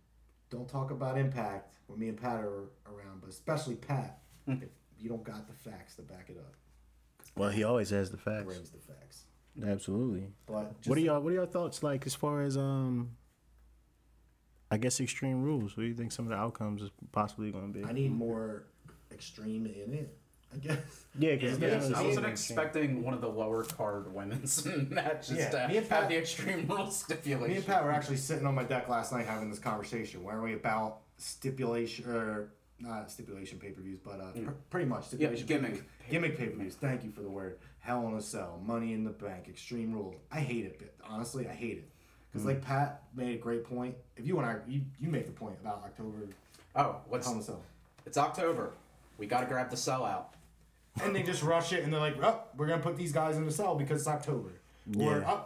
Don't 0.50 0.70
talk 0.70 0.92
about 0.92 1.18
Impact 1.18 1.76
when 1.88 2.00
me 2.00 2.08
and 2.10 2.22
Pat 2.22 2.40
are 2.40 2.70
around, 2.86 3.20
but 3.22 3.30
especially 3.30 3.76
Pat. 3.76 4.20
If 4.48 4.60
you 5.00 5.10
don't 5.10 5.24
got 5.24 5.48
the 5.48 5.54
facts 5.70 5.96
to 5.96 6.02
back 6.04 6.26
it 6.30 6.38
up. 6.38 6.54
Well, 7.36 7.50
he 7.50 7.64
always 7.64 7.90
has 7.92 8.10
the 8.12 8.18
facts. 8.18 8.46
Brings 8.46 8.70
the 8.70 8.80
facts. 8.80 9.24
Absolutely. 9.66 10.28
But 10.46 10.78
just, 10.82 10.90
What 10.90 10.98
are 10.98 11.02
y'all 11.02 11.22
What 11.22 11.34
are 11.34 11.36
y'all 11.36 11.46
thoughts 11.46 11.84
like 11.84 12.06
as 12.06 12.16
far 12.16 12.42
as 12.42 12.58
um? 12.58 13.12
I 14.70 14.78
guess 14.78 15.00
extreme 15.00 15.44
rules. 15.44 15.78
What 15.78 15.84
do 15.84 15.88
you 15.88 15.96
think 15.96 16.12
some 16.12 16.26
of 16.26 16.30
the 16.32 16.36
outcomes 16.38 16.82
is 16.82 16.90
possibly 17.14 17.52
going 17.52 17.72
to 17.72 17.80
be? 17.80 17.86
I 17.86 17.94
need 17.94 18.12
more 18.12 18.64
extreme 19.12 19.66
in 19.66 19.94
it. 19.94 20.18
I 20.54 20.58
guess. 20.58 20.78
yeah, 21.20 21.36
because 21.36 21.60
Yeah, 21.60 21.98
I 21.98 22.04
wasn't 22.04 22.26
expecting 22.26 23.04
one 23.04 23.14
of 23.14 23.20
the 23.22 23.28
lower 23.30 23.64
card 23.66 24.14
women's 24.14 24.66
matches 24.90 25.38
Yeah, 25.38 25.50
to 25.50 25.68
me 25.68 25.78
and 25.78 25.88
Pat- 25.90 26.02
have 26.04 26.10
the 26.10 26.18
extreme 26.18 26.66
rules 26.68 26.98
stipulation. 27.04 27.50
Me 27.52 27.58
and 27.58 27.66
Pat 27.66 27.84
were 27.84 27.92
actually 27.92 28.16
sitting 28.18 28.46
on 28.46 28.56
my 28.56 28.64
deck 28.64 28.88
last 28.90 29.12
night 29.12 29.26
having 29.26 29.50
this 29.50 29.60
conversation. 29.60 30.24
Where 30.24 30.38
are 30.38 30.42
we 30.42 30.54
about 30.54 31.00
stipulation 31.18 32.10
or 32.10 32.50
not 32.80 33.10
stipulation 33.12 33.58
pay 33.60 33.70
per 33.72 33.82
views, 33.82 34.00
but 34.04 34.20
uh, 34.20 34.32
pr- 34.46 34.52
pretty 34.70 34.86
much 34.88 35.08
stipulation 35.08 35.46
gimmick. 35.48 35.72
pay-per-views. 35.72 36.10
gimmick 36.10 36.38
pay 36.38 36.48
per 36.48 36.58
views. 36.58 36.76
Thank 36.76 37.04
you 37.04 37.12
for 37.12 37.22
the 37.22 37.30
word. 37.30 37.58
Hell 37.80 38.08
in 38.08 38.14
a 38.16 38.22
Cell, 38.22 38.62
Money 38.66 38.94
in 38.94 39.04
the 39.04 39.10
Bank, 39.12 39.46
Extreme 39.48 39.94
Rules. 39.94 40.16
I 40.32 40.40
hate 40.42 40.66
it. 40.66 40.94
Honestly, 41.08 41.48
I 41.48 41.54
hate 41.54 41.78
it 41.78 41.90
because 42.32 42.46
like 42.46 42.62
Pat 42.62 43.04
made 43.16 43.36
a 43.36 43.38
great 43.38 43.64
point. 43.64 43.96
If 44.16 44.26
you 44.28 44.38
and 44.40 44.46
I, 44.46 44.58
you, 44.68 44.82
you 45.00 45.10
make 45.10 45.26
the 45.26 45.32
point 45.32 45.56
about 45.62 45.82
October 45.86 46.18
Oh, 46.76 46.98
what's 47.08 47.26
Hell 47.26 47.36
in 47.36 47.42
a 47.42 47.44
Cell. 47.44 47.62
it's 48.06 48.18
October. 48.18 48.72
We 49.18 49.26
got 49.26 49.40
to 49.42 49.48
grab 49.48 49.70
the 49.72 49.78
cell 49.78 50.06
out. 50.06 50.34
and 51.04 51.16
they 51.16 51.24
just 51.24 51.42
rush 51.44 51.74
it 51.74 51.84
and 51.84 51.92
they're 51.94 52.00
like, 52.00 52.22
oh, 52.24 52.42
we're 52.56 52.68
gonna 52.68 52.82
put 52.82 52.98
these 52.98 53.12
guys 53.12 53.38
in 53.38 53.46
the 53.46 53.52
cell 53.52 53.76
because 53.76 54.00
it's 54.02 54.08
October. 54.08 54.50
Or 55.00 55.20
Yeah. 55.20 55.24
oh, 55.32 55.46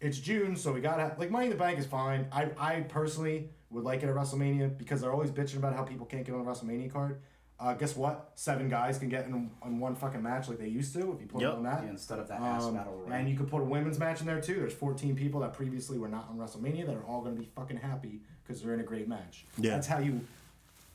it's 0.00 0.18
June, 0.18 0.56
so 0.56 0.72
we 0.72 0.80
gotta 0.80 1.14
like 1.18 1.30
Money 1.30 1.46
in 1.46 1.50
the 1.50 1.56
Bank 1.58 1.78
is 1.78 1.86
fine. 1.86 2.26
I 2.32 2.48
I 2.58 2.80
personally 2.82 3.48
would 3.72 3.84
like 3.84 4.02
it 4.02 4.08
at 4.08 4.14
WrestleMania 4.14 4.76
because 4.78 5.00
they're 5.00 5.12
always 5.12 5.30
bitching 5.30 5.56
about 5.56 5.74
how 5.74 5.82
people 5.82 6.06
can't 6.06 6.24
get 6.24 6.34
on 6.34 6.40
a 6.42 6.44
WrestleMania 6.44 6.92
card. 6.92 7.20
Uh, 7.58 7.74
guess 7.74 7.96
what? 7.96 8.32
Seven 8.34 8.68
guys 8.68 8.98
can 8.98 9.08
get 9.08 9.24
in, 9.26 9.50
in 9.64 9.78
one 9.78 9.94
fucking 9.94 10.20
match 10.22 10.48
like 10.48 10.58
they 10.58 10.66
used 10.68 10.92
to 10.94 11.12
if 11.12 11.20
you 11.20 11.26
put 11.28 11.40
Yep. 11.42 11.52
it 11.52 11.56
on 11.58 11.62
that. 11.62 11.84
Yeah, 11.84 11.90
instead 11.90 12.18
of 12.18 12.26
that 12.28 12.40
ass 12.40 12.64
Um, 12.64 12.74
battle 12.74 12.94
royal. 12.96 13.12
and 13.12 13.28
you 13.28 13.36
could 13.36 13.48
put 13.48 13.60
a 13.60 13.64
women's 13.64 13.98
match 14.00 14.20
in 14.20 14.26
there 14.26 14.40
too. 14.40 14.54
There's 14.54 14.72
14 14.74 15.14
people 15.14 15.40
that 15.40 15.52
previously 15.52 15.96
were 15.98 16.08
not 16.08 16.28
on 16.28 16.38
WrestleMania 16.38 16.86
that 16.86 16.96
are 16.96 17.04
all 17.04 17.22
going 17.22 17.34
to 17.36 17.40
be 17.40 17.46
fucking 17.46 17.76
happy 17.76 18.20
because 18.42 18.60
they're 18.62 18.74
in 18.74 18.80
a 18.80 18.84
great 18.84 19.06
match. 19.08 19.46
Yeah. 19.58 19.70
That's 19.70 19.86
how 19.86 19.98
you 20.00 20.20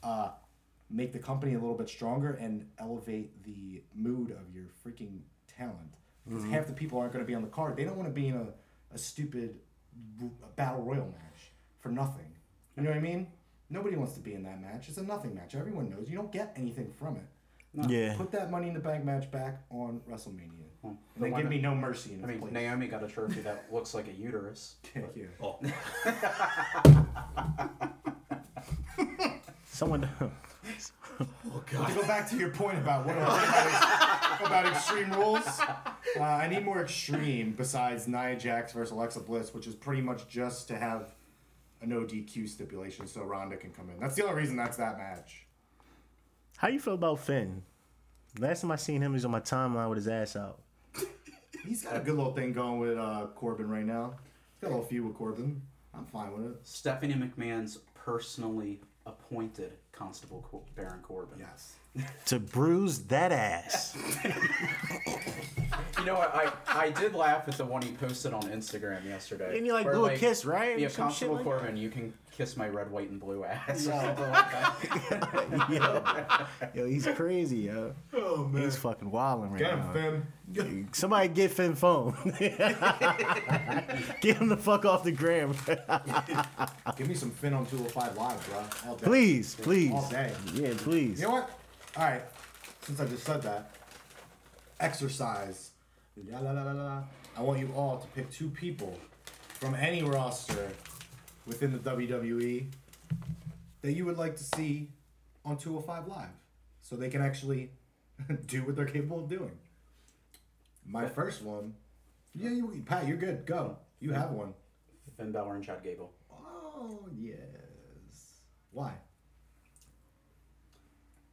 uh, 0.04 0.32
make 0.90 1.14
the 1.14 1.20
company 1.20 1.54
a 1.54 1.60
little 1.60 1.76
bit 1.78 1.90
stronger 1.90 2.34
and 2.34 2.68
elevate 2.80 3.44
the 3.44 3.82
mood 3.96 4.32
of 4.32 4.54
your 4.54 4.66
freaking 4.86 5.20
talent. 5.48 5.94
Because 6.26 6.44
Mm-hmm. 6.44 6.52
half 6.52 6.68
the 6.68 6.74
people 6.74 7.00
aren't 7.00 7.14
going 7.14 7.24
to 7.24 7.28
be 7.28 7.36
on 7.36 7.42
the 7.44 7.48
card. 7.48 7.78
They 7.78 7.86
don't 7.86 7.96
want 7.96 8.10
to 8.10 8.14
be 8.14 8.28
in 8.28 8.36
a, 8.36 8.48
a 8.94 8.98
stupid 8.98 9.56
r- 10.22 10.30
battle 10.58 10.82
royal 10.84 11.06
match 11.06 11.52
for 11.80 11.90
nothing. 11.90 12.26
You 12.78 12.84
know 12.84 12.90
what 12.90 12.98
I 12.98 13.02
mean? 13.02 13.28
Nobody 13.70 13.96
wants 13.98 14.14
to 14.14 14.20
be 14.22 14.34
in 14.34 14.44
that 14.44 14.62
match. 14.62 14.88
It's 14.88 14.98
a 14.98 15.04
nothing 15.04 15.36
match. 15.36 15.56
Everyone 15.56 15.90
knows 15.90 16.10
you 16.10 16.16
don't 16.16 16.32
get 16.32 16.54
anything 16.56 16.92
from 16.98 17.18
it. 17.18 17.90
yeah. 17.90 18.14
Put 18.16 18.32
that 18.32 18.50
Money 18.52 18.68
in 18.70 18.74
the 18.74 18.80
Bank 18.80 19.04
match 19.04 19.30
back 19.32 19.62
on 19.70 20.00
WrestleMania. 20.10 20.52
Well, 20.84 20.98
And 21.16 21.16
the 21.16 21.22
then 21.22 21.30
give 21.32 21.38
women- 21.38 21.50
me 21.50 21.60
no 21.62 21.76
mercy 21.76 22.14
in 22.14 22.24
I 22.24 22.28
mean, 22.28 22.40
place. 22.40 22.54
Naomi 22.54 22.88
got 22.88 23.04
a 23.04 23.08
trophy 23.08 23.42
that 23.42 23.66
looks 23.74 23.94
like 23.94 24.08
a 24.08 24.14
uterus. 24.14 24.76
Thank 24.94 25.16
you. 25.16 25.30
Oh, 25.42 25.60
Someone. 29.66 30.08
To 31.72 31.94
go 31.96 32.06
back 32.06 32.30
to 32.30 32.38
your 32.38 32.50
point 32.52 32.78
about 32.78 33.04
what 33.06 33.18
about, 33.18 34.46
about 34.46 34.66
extreme 34.68 35.12
rules, 35.14 35.42
uh, 35.60 36.22
I 36.22 36.48
need 36.48 36.64
more 36.64 36.80
extreme 36.82 37.54
besides 37.58 38.08
Nia 38.08 38.36
Jax 38.38 38.74
versus 38.74 38.92
Alexa 38.92 39.22
Bliss, 39.22 39.52
which 39.54 39.66
is 39.66 39.74
pretty 39.74 40.02
much 40.02 40.28
just 40.30 40.68
to 40.68 40.78
have 40.78 41.16
a 41.82 41.86
no 41.86 42.02
DQ 42.02 42.48
stipulation 42.50 43.08
so 43.08 43.24
Ronda 43.24 43.58
can 43.58 43.72
come 43.72 43.90
in. 43.90 44.00
That's 44.00 44.16
the 44.16 44.24
only 44.24 44.36
reason 44.42 44.56
that's 44.56 44.78
that 44.78 44.98
match. 44.98 45.46
How 46.58 46.70
you 46.70 46.80
feel 46.80 46.96
about 46.96 47.20
Finn? 47.20 47.64
Last 48.40 48.62
time 48.62 48.72
I 48.72 48.76
seen 48.76 49.02
him, 49.02 49.12
he 49.12 49.16
was 49.16 49.26
on 49.26 49.32
my 49.32 49.40
timeline 49.40 49.90
with 49.90 49.98
his 49.98 50.08
ass 50.08 50.36
out. 50.36 50.60
He's 51.66 51.84
got 51.84 51.98
a 51.98 52.00
good 52.00 52.16
little 52.16 52.34
thing 52.34 52.54
going 52.54 52.80
with 52.80 52.98
uh, 52.98 53.28
Corbin 53.36 53.70
right 53.70 53.86
now. 53.86 54.16
He's 54.54 54.62
got 54.62 54.68
a 54.70 54.74
little 54.76 54.86
feud 54.86 55.06
with 55.06 55.16
Corbin. 55.16 55.62
I'm 55.94 56.06
fine 56.06 56.32
with 56.34 56.52
it. 56.52 56.58
Stephanie 56.64 57.14
McMahon's 57.14 57.80
personally 57.94 58.80
appointed 59.06 59.74
Constable 59.92 60.46
Cor- 60.50 60.62
Baron 60.76 61.02
Corbin. 61.02 61.40
Yes. 61.40 61.76
To 62.26 62.40
bruise 62.40 63.00
that 63.06 63.32
ass. 63.32 63.96
You 66.00 66.06
know 66.06 66.16
what? 66.16 66.34
I, 66.36 66.52
I 66.68 66.90
did 66.92 67.14
laugh 67.16 67.48
at 67.48 67.58
the 67.58 67.66
one 67.66 67.82
he 67.82 67.92
posted 67.94 68.34
on 68.34 68.44
Instagram 68.44 69.04
yesterday. 69.06 69.50
Didn't 69.52 69.66
you, 69.66 69.74
like, 69.74 69.86
where, 69.86 69.96
do 69.96 70.06
a 70.06 70.16
kiss, 70.16 70.46
right? 70.46 70.78
Yeah, 70.78 70.88
some 70.90 71.06
Constable 71.08 71.38
shit 71.38 71.46
like 71.48 71.60
Corbin, 71.60 71.76
you 71.76 71.90
can 71.90 72.14
kiss 72.32 72.56
my 72.56 72.70
red, 72.70 72.92
white, 72.92 73.10
and 73.10 73.20
blue 73.20 73.44
ass. 73.44 73.88
or 73.88 73.90
Yeah. 73.90 74.16
something 74.16 74.32
like 74.32 74.52
that. 75.70 75.70
yo. 76.76 76.82
yo, 76.84 76.88
he's 76.88 77.08
crazy, 77.08 77.58
yo. 77.62 77.94
Oh 78.14 78.46
man. 78.46 78.62
He's 78.64 78.78
fucking 78.78 79.10
wilding 79.10 79.52
right 79.52 79.60
Get 79.60 79.76
now. 79.78 79.92
him, 79.92 80.28
Finn. 80.54 80.88
Somebody 80.94 81.28
get 81.30 81.52
Finn 81.52 81.74
phone. 81.76 82.16
get 82.40 84.38
him 84.38 84.50
the 84.50 84.58
fuck 84.58 84.86
off 84.86 85.04
the 85.04 85.12
gram. 85.12 85.56
Give 86.96 87.08
me 87.10 87.16
some 87.16 87.32
Finn 87.32 87.54
on 87.54 87.66
205 87.66 88.16
Live, 88.18 88.48
bro. 88.50 88.64
All 88.90 88.96
day. 88.98 89.06
please, 89.06 89.56
please. 89.56 89.92
All 89.92 90.08
day. 90.10 90.32
Yeah, 90.54 90.74
please. 90.78 91.20
You 91.20 91.26
know 91.28 91.34
what? 91.34 91.50
All 91.98 92.04
right. 92.04 92.22
Since 92.84 93.00
I 93.00 93.06
just 93.08 93.24
said 93.24 93.42
that, 93.42 93.72
exercise. 94.80 95.72
La, 96.30 96.40
la, 96.40 96.52
la. 96.52 97.04
I 97.36 97.42
want 97.42 97.60
you 97.60 97.74
all 97.76 97.98
to 97.98 98.08
pick 98.10 98.30
two 98.30 98.50
people 98.50 98.96
from 99.56 99.74
any 99.74 100.04
roster 100.04 100.70
within 101.48 101.72
the 101.72 101.80
WWE 101.80 102.68
that 103.82 103.94
you 103.94 104.06
would 104.06 104.18
like 104.18 104.36
to 104.36 104.44
see 104.44 104.90
on 105.44 105.58
205 105.58 106.08
Live, 106.08 106.28
so 106.84 106.96
they 106.96 107.10
can 107.10 107.24
actually 107.24 107.72
do 108.46 108.64
what 108.64 108.76
they're 108.76 108.86
capable 108.86 109.24
of 109.24 109.28
doing. 109.28 109.58
My 110.86 111.08
first 111.08 111.42
one. 111.42 111.74
Yeah, 112.36 112.52
you, 112.52 112.84
Pat, 112.86 113.08
you're 113.08 113.18
good. 113.18 113.44
Go. 113.48 113.76
You 114.00 114.12
have 114.12 114.30
one. 114.30 114.54
Finn 115.18 115.32
Balor 115.32 115.56
and 115.56 115.66
Chad 115.66 115.84
Gable. 115.84 116.12
Oh 116.32 117.08
yes. 117.20 117.38
Why? 118.72 118.94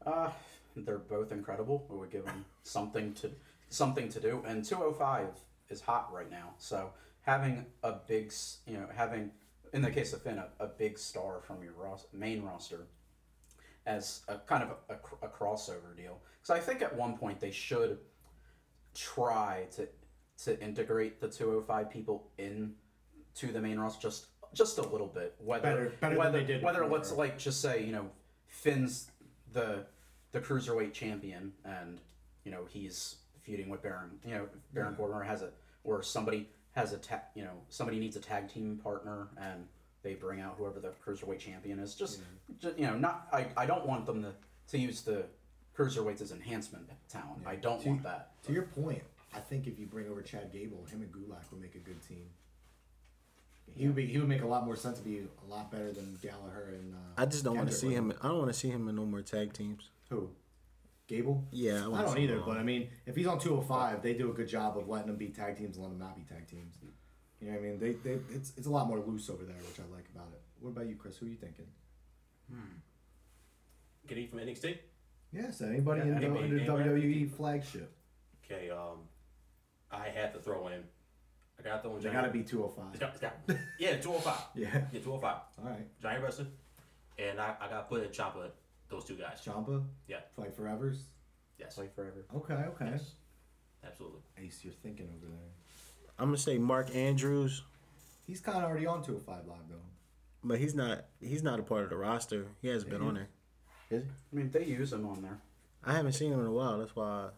Uh, 0.06 0.30
they're 0.76 0.98
both 0.98 1.32
incredible. 1.32 1.86
We 1.88 1.96
would 1.98 2.10
give 2.10 2.24
them 2.24 2.44
something 2.62 3.12
to 3.14 3.30
something 3.68 4.08
to 4.10 4.20
do, 4.20 4.42
and 4.46 4.64
205 4.64 5.28
is 5.70 5.80
hot 5.80 6.12
right 6.12 6.30
now. 6.30 6.54
So 6.58 6.90
having 7.22 7.66
a 7.82 7.92
big, 8.06 8.32
you 8.66 8.74
know, 8.74 8.86
having 8.94 9.30
in 9.72 9.82
the 9.82 9.90
case 9.90 10.12
of 10.12 10.22
Finn, 10.22 10.38
a, 10.38 10.48
a 10.60 10.66
big 10.68 10.98
star 10.98 11.40
from 11.40 11.62
your 11.62 11.72
ros- 11.72 12.06
main 12.12 12.42
roster 12.42 12.86
as 13.86 14.22
a 14.28 14.36
kind 14.38 14.62
of 14.62 14.70
a, 14.88 14.94
a, 14.94 15.26
a 15.26 15.28
crossover 15.28 15.96
deal. 15.96 16.18
Because 16.40 16.50
I 16.56 16.60
think 16.60 16.82
at 16.82 16.94
one 16.94 17.16
point 17.16 17.40
they 17.40 17.50
should 17.50 17.98
try 18.94 19.66
to 19.76 19.88
to 20.36 20.60
integrate 20.60 21.20
the 21.20 21.28
205 21.28 21.90
people 21.90 22.28
in 22.38 22.74
to 23.36 23.48
the 23.52 23.60
main 23.60 23.78
roster 23.78 24.02
just 24.08 24.26
just 24.52 24.78
a 24.78 24.82
little 24.82 25.06
bit. 25.08 25.34
Whether 25.38 25.62
Better- 25.62 25.92
better 26.00 26.18
whether 26.18 26.58
whether 26.60 26.86
let's 26.86 27.12
like 27.12 27.38
just 27.38 27.60
say 27.60 27.84
you 27.84 27.92
know 27.92 28.10
Finn's 28.46 29.10
the 29.52 29.86
the 30.34 30.40
cruiserweight 30.40 30.92
champion 30.92 31.52
and 31.64 32.00
you 32.44 32.50
know 32.50 32.64
he's 32.68 33.16
feuding 33.42 33.70
with 33.70 33.82
Baron. 33.82 34.10
You 34.26 34.34
know 34.34 34.46
Baron 34.74 34.94
Corbin 34.96 35.26
has 35.26 35.40
a 35.42 35.50
or 35.84 36.02
somebody 36.02 36.48
has 36.72 36.92
a 36.92 36.98
ta- 36.98 37.22
you 37.34 37.44
know 37.44 37.52
somebody 37.70 37.98
needs 38.00 38.16
a 38.16 38.20
tag 38.20 38.48
team 38.52 38.78
partner 38.82 39.28
and 39.40 39.66
they 40.02 40.14
bring 40.14 40.40
out 40.40 40.56
whoever 40.58 40.80
the 40.80 40.90
cruiserweight 41.06 41.38
champion 41.38 41.78
is. 41.78 41.94
Just, 41.94 42.20
ju- 42.60 42.74
you 42.76 42.86
know 42.86 42.96
not 42.98 43.28
I, 43.32 43.46
I 43.56 43.64
don't 43.64 43.86
want 43.86 44.04
them 44.06 44.22
to 44.22 44.32
to 44.72 44.78
use 44.78 45.02
the 45.02 45.24
cruiserweights 45.78 46.20
as 46.20 46.32
enhancement 46.32 46.88
talent. 47.08 47.42
I 47.46 47.54
don't 47.54 47.80
To- 47.82 47.88
want 47.90 48.02
that. 48.02 48.32
To 48.46 48.52
your 48.52 48.64
point, 48.64 49.02
I 49.34 49.38
think 49.38 49.68
if 49.68 49.78
you 49.78 49.86
bring 49.86 50.08
over 50.08 50.20
Chad 50.20 50.52
Gable, 50.52 50.84
him 50.90 51.00
and 51.02 51.12
Gulak 51.12 51.50
would 51.52 51.60
make 51.62 51.76
a 51.76 51.78
good 51.78 52.02
team. 52.06 52.26
He 53.76 53.86
would 53.86 53.96
be. 53.96 54.06
He 54.06 54.18
would 54.18 54.28
make 54.28 54.42
a 54.42 54.46
lot 54.46 54.66
more 54.66 54.76
sense 54.76 54.98
to 54.98 55.04
be 55.04 55.20
a 55.46 55.50
lot 55.50 55.70
better 55.70 55.90
than 55.92 56.18
Gallagher 56.22 56.74
and. 56.78 56.92
Uh, 56.94 57.22
I 57.22 57.24
just 57.26 57.44
don't 57.44 57.56
want 57.56 57.68
to 57.70 57.74
see 57.74 57.90
him. 57.92 58.12
I 58.20 58.28
don't 58.28 58.38
want 58.38 58.52
to 58.52 58.58
see 58.58 58.68
him 58.68 58.88
in 58.88 58.96
no 58.96 59.04
more 59.06 59.22
tag 59.22 59.52
teams. 59.52 59.88
Who? 60.10 60.30
Gable. 61.06 61.44
Yeah, 61.50 61.86
I, 61.88 62.00
I 62.00 62.02
don't 62.04 62.18
either, 62.18 62.40
but. 62.40 62.56
I 62.56 62.62
mean, 62.62 62.88
if 63.06 63.14
he's 63.16 63.26
on 63.26 63.38
205, 63.38 64.02
they 64.02 64.14
do 64.14 64.30
a 64.30 64.34
good 64.34 64.48
job 64.48 64.78
of 64.78 64.88
letting 64.88 65.08
them 65.08 65.16
be 65.16 65.28
tag 65.28 65.56
teams 65.58 65.76
and 65.76 65.84
letting 65.84 65.98
them 65.98 66.06
not 66.08 66.16
be 66.16 66.22
tag 66.22 66.46
teams. 66.48 66.76
You 67.40 67.48
know 67.48 67.52
what 67.58 67.58
I 67.58 67.62
mean? 67.68 67.78
They, 67.78 67.92
they 67.92 68.18
it's, 68.34 68.52
it's 68.56 68.66
a 68.66 68.70
lot 68.70 68.88
more 68.88 69.00
loose 69.00 69.28
over 69.28 69.44
there, 69.44 69.56
which 69.56 69.78
I 69.78 69.94
like 69.94 70.06
about 70.14 70.28
it. 70.32 70.40
What 70.60 70.70
about 70.70 70.86
you, 70.86 70.94
Chris? 70.96 71.16
Who 71.18 71.26
are 71.26 71.28
you 71.28 71.36
thinking? 71.36 71.66
Get 74.06 74.18
he 74.18 74.26
from 74.26 74.38
NXT? 74.40 74.78
Yes, 75.32 75.60
anybody 75.62 76.00
Yeah, 76.00 76.06
in, 76.06 76.10
the, 76.20 76.26
anybody- 76.26 76.44
in 76.48 76.56
the 76.56 76.62
anybody. 76.62 76.88
WWE 77.24 77.30
flagship. 77.36 77.92
Okay, 78.44 78.70
um, 78.70 78.98
I 79.90 80.08
had 80.08 80.32
to 80.34 80.40
throw 80.40 80.68
in. 80.68 80.82
I 81.58 81.62
got 81.62 81.76
to 81.76 81.82
throw 81.82 81.96
in 81.96 82.02
They 82.02 82.10
gotta 82.10 82.30
be 82.30 82.42
205. 82.42 82.84
It's 82.92 83.00
got- 83.00 83.10
it's 83.10 83.20
got- 83.20 83.58
yeah, 83.78 83.96
205. 83.96 84.34
Yeah. 84.54 84.82
Yeah, 84.92 85.00
205. 85.00 85.36
All 85.64 85.70
right. 85.70 85.86
Giant 86.02 86.22
wrestler. 86.22 86.46
And 87.18 87.40
I, 87.40 87.54
I 87.60 87.68
got 87.68 87.88
put 87.88 88.02
in 88.02 88.10
Ciampa, 88.10 88.50
those 88.88 89.04
two 89.04 89.16
guys. 89.16 89.40
Ciampa, 89.44 89.84
Yeah, 90.06 90.20
fight 90.36 90.56
forevers. 90.56 90.98
yes. 91.58 91.74
Play 91.76 91.88
forever. 91.94 92.24
Okay, 92.34 92.54
okay. 92.54 92.90
Yes. 92.92 93.12
Absolutely. 93.84 94.20
Ace, 94.38 94.60
you're 94.64 94.72
thinking 94.82 95.08
over 95.16 95.26
there. 95.26 95.38
I'm 96.18 96.26
gonna 96.28 96.38
say 96.38 96.58
Mark 96.58 96.94
Andrews, 96.94 97.62
He's 98.26 98.40
kind 98.40 98.56
of 98.58 98.64
already 98.64 98.86
on 98.86 99.02
205 99.02 99.46
live 99.46 99.58
though. 99.68 99.76
but 100.42 100.58
he's 100.58 100.74
not. 100.74 101.04
He's 101.20 101.42
not 101.42 101.60
a 101.60 101.62
part 101.62 101.84
of 101.84 101.90
the 101.90 101.96
roster. 101.96 102.46
He 102.62 102.68
hasn't 102.68 102.90
been 102.90 103.02
on 103.02 103.14
there. 103.14 103.28
Is 103.90 104.02
he? 104.04 104.08
I 104.08 104.34
mean, 104.36 104.50
they 104.50 104.64
use 104.64 104.92
him 104.92 105.06
on 105.06 105.20
there. 105.22 105.38
I 105.84 105.92
haven't 105.92 106.12
seen 106.12 106.32
him 106.32 106.40
in 106.40 106.46
a 106.46 106.52
while. 106.52 106.78
That's 106.78 106.96
why. 106.96 107.28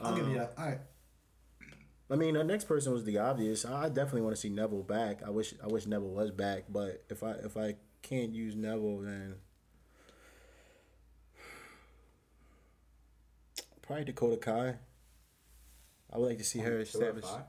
I'll 0.00 0.14
give 0.14 0.26
you 0.28 0.32
Um, 0.34 0.38
that. 0.38 0.54
All 0.56 0.66
right. 0.66 0.80
I 2.08 2.14
mean, 2.14 2.34
the 2.34 2.44
next 2.44 2.64
person 2.66 2.92
was 2.92 3.02
the 3.02 3.18
obvious. 3.18 3.64
I 3.64 3.88
definitely 3.88 4.20
want 4.22 4.36
to 4.36 4.40
see 4.40 4.48
Neville 4.50 4.84
back. 4.84 5.22
I 5.24 5.30
wish 5.30 5.54
I 5.60 5.66
wish 5.66 5.86
Neville 5.86 6.10
was 6.10 6.30
back, 6.30 6.64
but 6.68 7.04
if 7.10 7.24
I 7.24 7.32
if 7.32 7.56
I 7.56 7.74
can't 8.02 8.32
use 8.32 8.54
Neville, 8.54 9.00
then 9.00 9.36
probably 13.86 14.04
Dakota 14.04 14.36
Kai. 14.36 14.74
I 16.12 16.18
would 16.18 16.26
like 16.28 16.38
to 16.38 16.44
see 16.44 16.60
her 16.60 16.80
established. 16.80 17.26
205? 17.28 17.44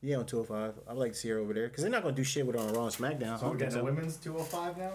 Yeah, 0.00 0.18
on 0.18 0.26
two 0.26 0.36
hundred 0.36 0.48
five. 0.48 0.74
I 0.88 0.92
would 0.92 1.00
like 1.00 1.12
to 1.12 1.18
see 1.18 1.28
her 1.30 1.38
over 1.38 1.52
there 1.52 1.66
because 1.66 1.82
they're 1.82 1.90
not 1.90 2.04
gonna 2.04 2.14
do 2.14 2.22
shit 2.22 2.46
with 2.46 2.54
her 2.54 2.62
on 2.62 2.72
Raw 2.72 2.84
and 2.84 2.92
SmackDown. 2.92 3.36
So 3.40 3.48
we're 3.48 3.50
don't 3.50 3.50
think 3.50 3.58
getting 3.58 3.70
so. 3.74 3.80
a 3.80 3.84
women's 3.84 4.16
205 4.18 4.78
now. 4.78 4.92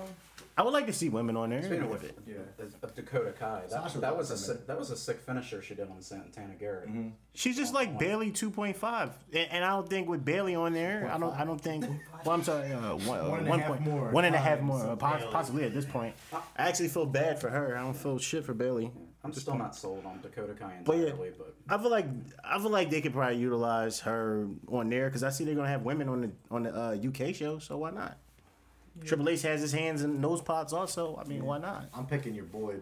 I 0.55 0.61
would 0.63 0.71
like 0.71 0.85
to 0.87 0.93
see 0.93 1.09
women 1.09 1.35
on 1.35 1.49
there. 1.49 1.61
Speaking 1.61 1.81
of 1.83 1.89
which, 2.01 2.11
Yeah. 2.25 2.35
of 2.81 2.95
Dakota 2.95 3.33
Kai, 3.33 3.61
that, 3.61 3.71
Sasha 3.71 3.97
that 3.99 4.15
was 4.15 4.29
was 4.29 4.31
a 4.31 4.33
on 4.33 4.37
for 4.37 4.53
a 4.53 4.57
sick, 4.59 4.67
that 4.67 4.79
was 4.79 4.91
a 4.91 4.95
sick 4.95 5.19
finisher 5.19 5.61
she 5.61 5.75
did 5.75 5.89
on 5.89 6.01
Santana 6.01 6.53
Garrett. 6.57 6.87
She's 7.33 7.57
just 7.57 7.73
like 7.73 7.99
Bayley 7.99 8.31
2.5, 8.31 9.09
and, 9.33 9.47
and 9.51 9.65
I 9.65 9.71
don't 9.71 9.89
think 9.89 10.07
with 10.07 10.23
Bayley 10.23 10.55
on 10.55 10.71
there, 10.71 11.09
I 11.13 11.17
don't 11.17 11.33
I 11.37 11.43
don't 11.43 11.59
think. 11.59 11.83
Well, 12.23 12.35
I'm 12.35 12.43
sorry, 12.43 12.71
uh, 12.71 12.95
one, 12.95 13.19
uh, 13.19 13.23
One 13.29 13.39
and 13.39 13.47
a 13.47 13.49
one 13.49 13.59
half 13.59 13.67
point- 13.67 13.81
more 13.81 14.09
one 14.09 14.23
and 14.25 14.35
a 14.35 14.39
half 14.39 14.61
more, 14.61 14.79
uh, 14.85 14.89
of 14.93 14.99
pos- 14.99 15.19
Bayley. 15.19 15.31
possibly 15.33 15.63
at 15.65 15.73
this 15.73 15.85
point. 15.85 16.15
I 16.31 16.69
actually 16.69 16.87
feel 16.87 17.05
bad 17.07 17.39
for 17.41 17.49
her. 17.49 17.75
I 17.77 17.81
don't 17.81 17.93
feel 17.93 18.19
shit 18.19 18.45
for 18.45 18.53
Bayley. 18.53 18.89
I'm 19.23 19.31
still 19.33 19.57
not 19.57 19.75
sold 19.75 20.05
on 20.05 20.19
Dakota 20.21 20.53
Kai 20.53 20.81
But 20.83 20.97
yeah. 20.97 21.03
entirely, 21.05 21.31
but, 21.37 21.55
I 21.69 21.77
feel 21.81 21.89
like 21.91 22.05
I 22.43 22.59
feel 22.59 22.69
like 22.69 22.89
they 22.89 22.99
could 23.01 23.13
probably 23.13 23.37
utilize 23.37 24.01
her 24.01 24.47
on 24.67 24.89
there 24.89 25.07
because 25.07 25.23
I 25.23 25.29
see 25.29 25.45
they're 25.45 25.55
gonna 25.55 25.69
have 25.69 25.83
women 25.83 26.09
on 26.09 26.21
the 26.21 26.31
on 26.51 26.63
the 26.63 26.75
uh, 26.75 26.97
UK 27.07 27.33
show, 27.33 27.59
so 27.59 27.77
why 27.77 27.91
not? 27.91 28.17
Triple 29.05 29.29
H 29.29 29.41
has 29.43 29.61
his 29.61 29.71
hands 29.71 30.03
in 30.03 30.21
those 30.21 30.41
pots 30.41 30.71
also. 30.73 31.19
I 31.19 31.27
mean, 31.27 31.43
why 31.45 31.57
not? 31.57 31.85
I'm 31.93 32.05
picking 32.05 32.35
your 32.35 32.45
boy, 32.45 32.75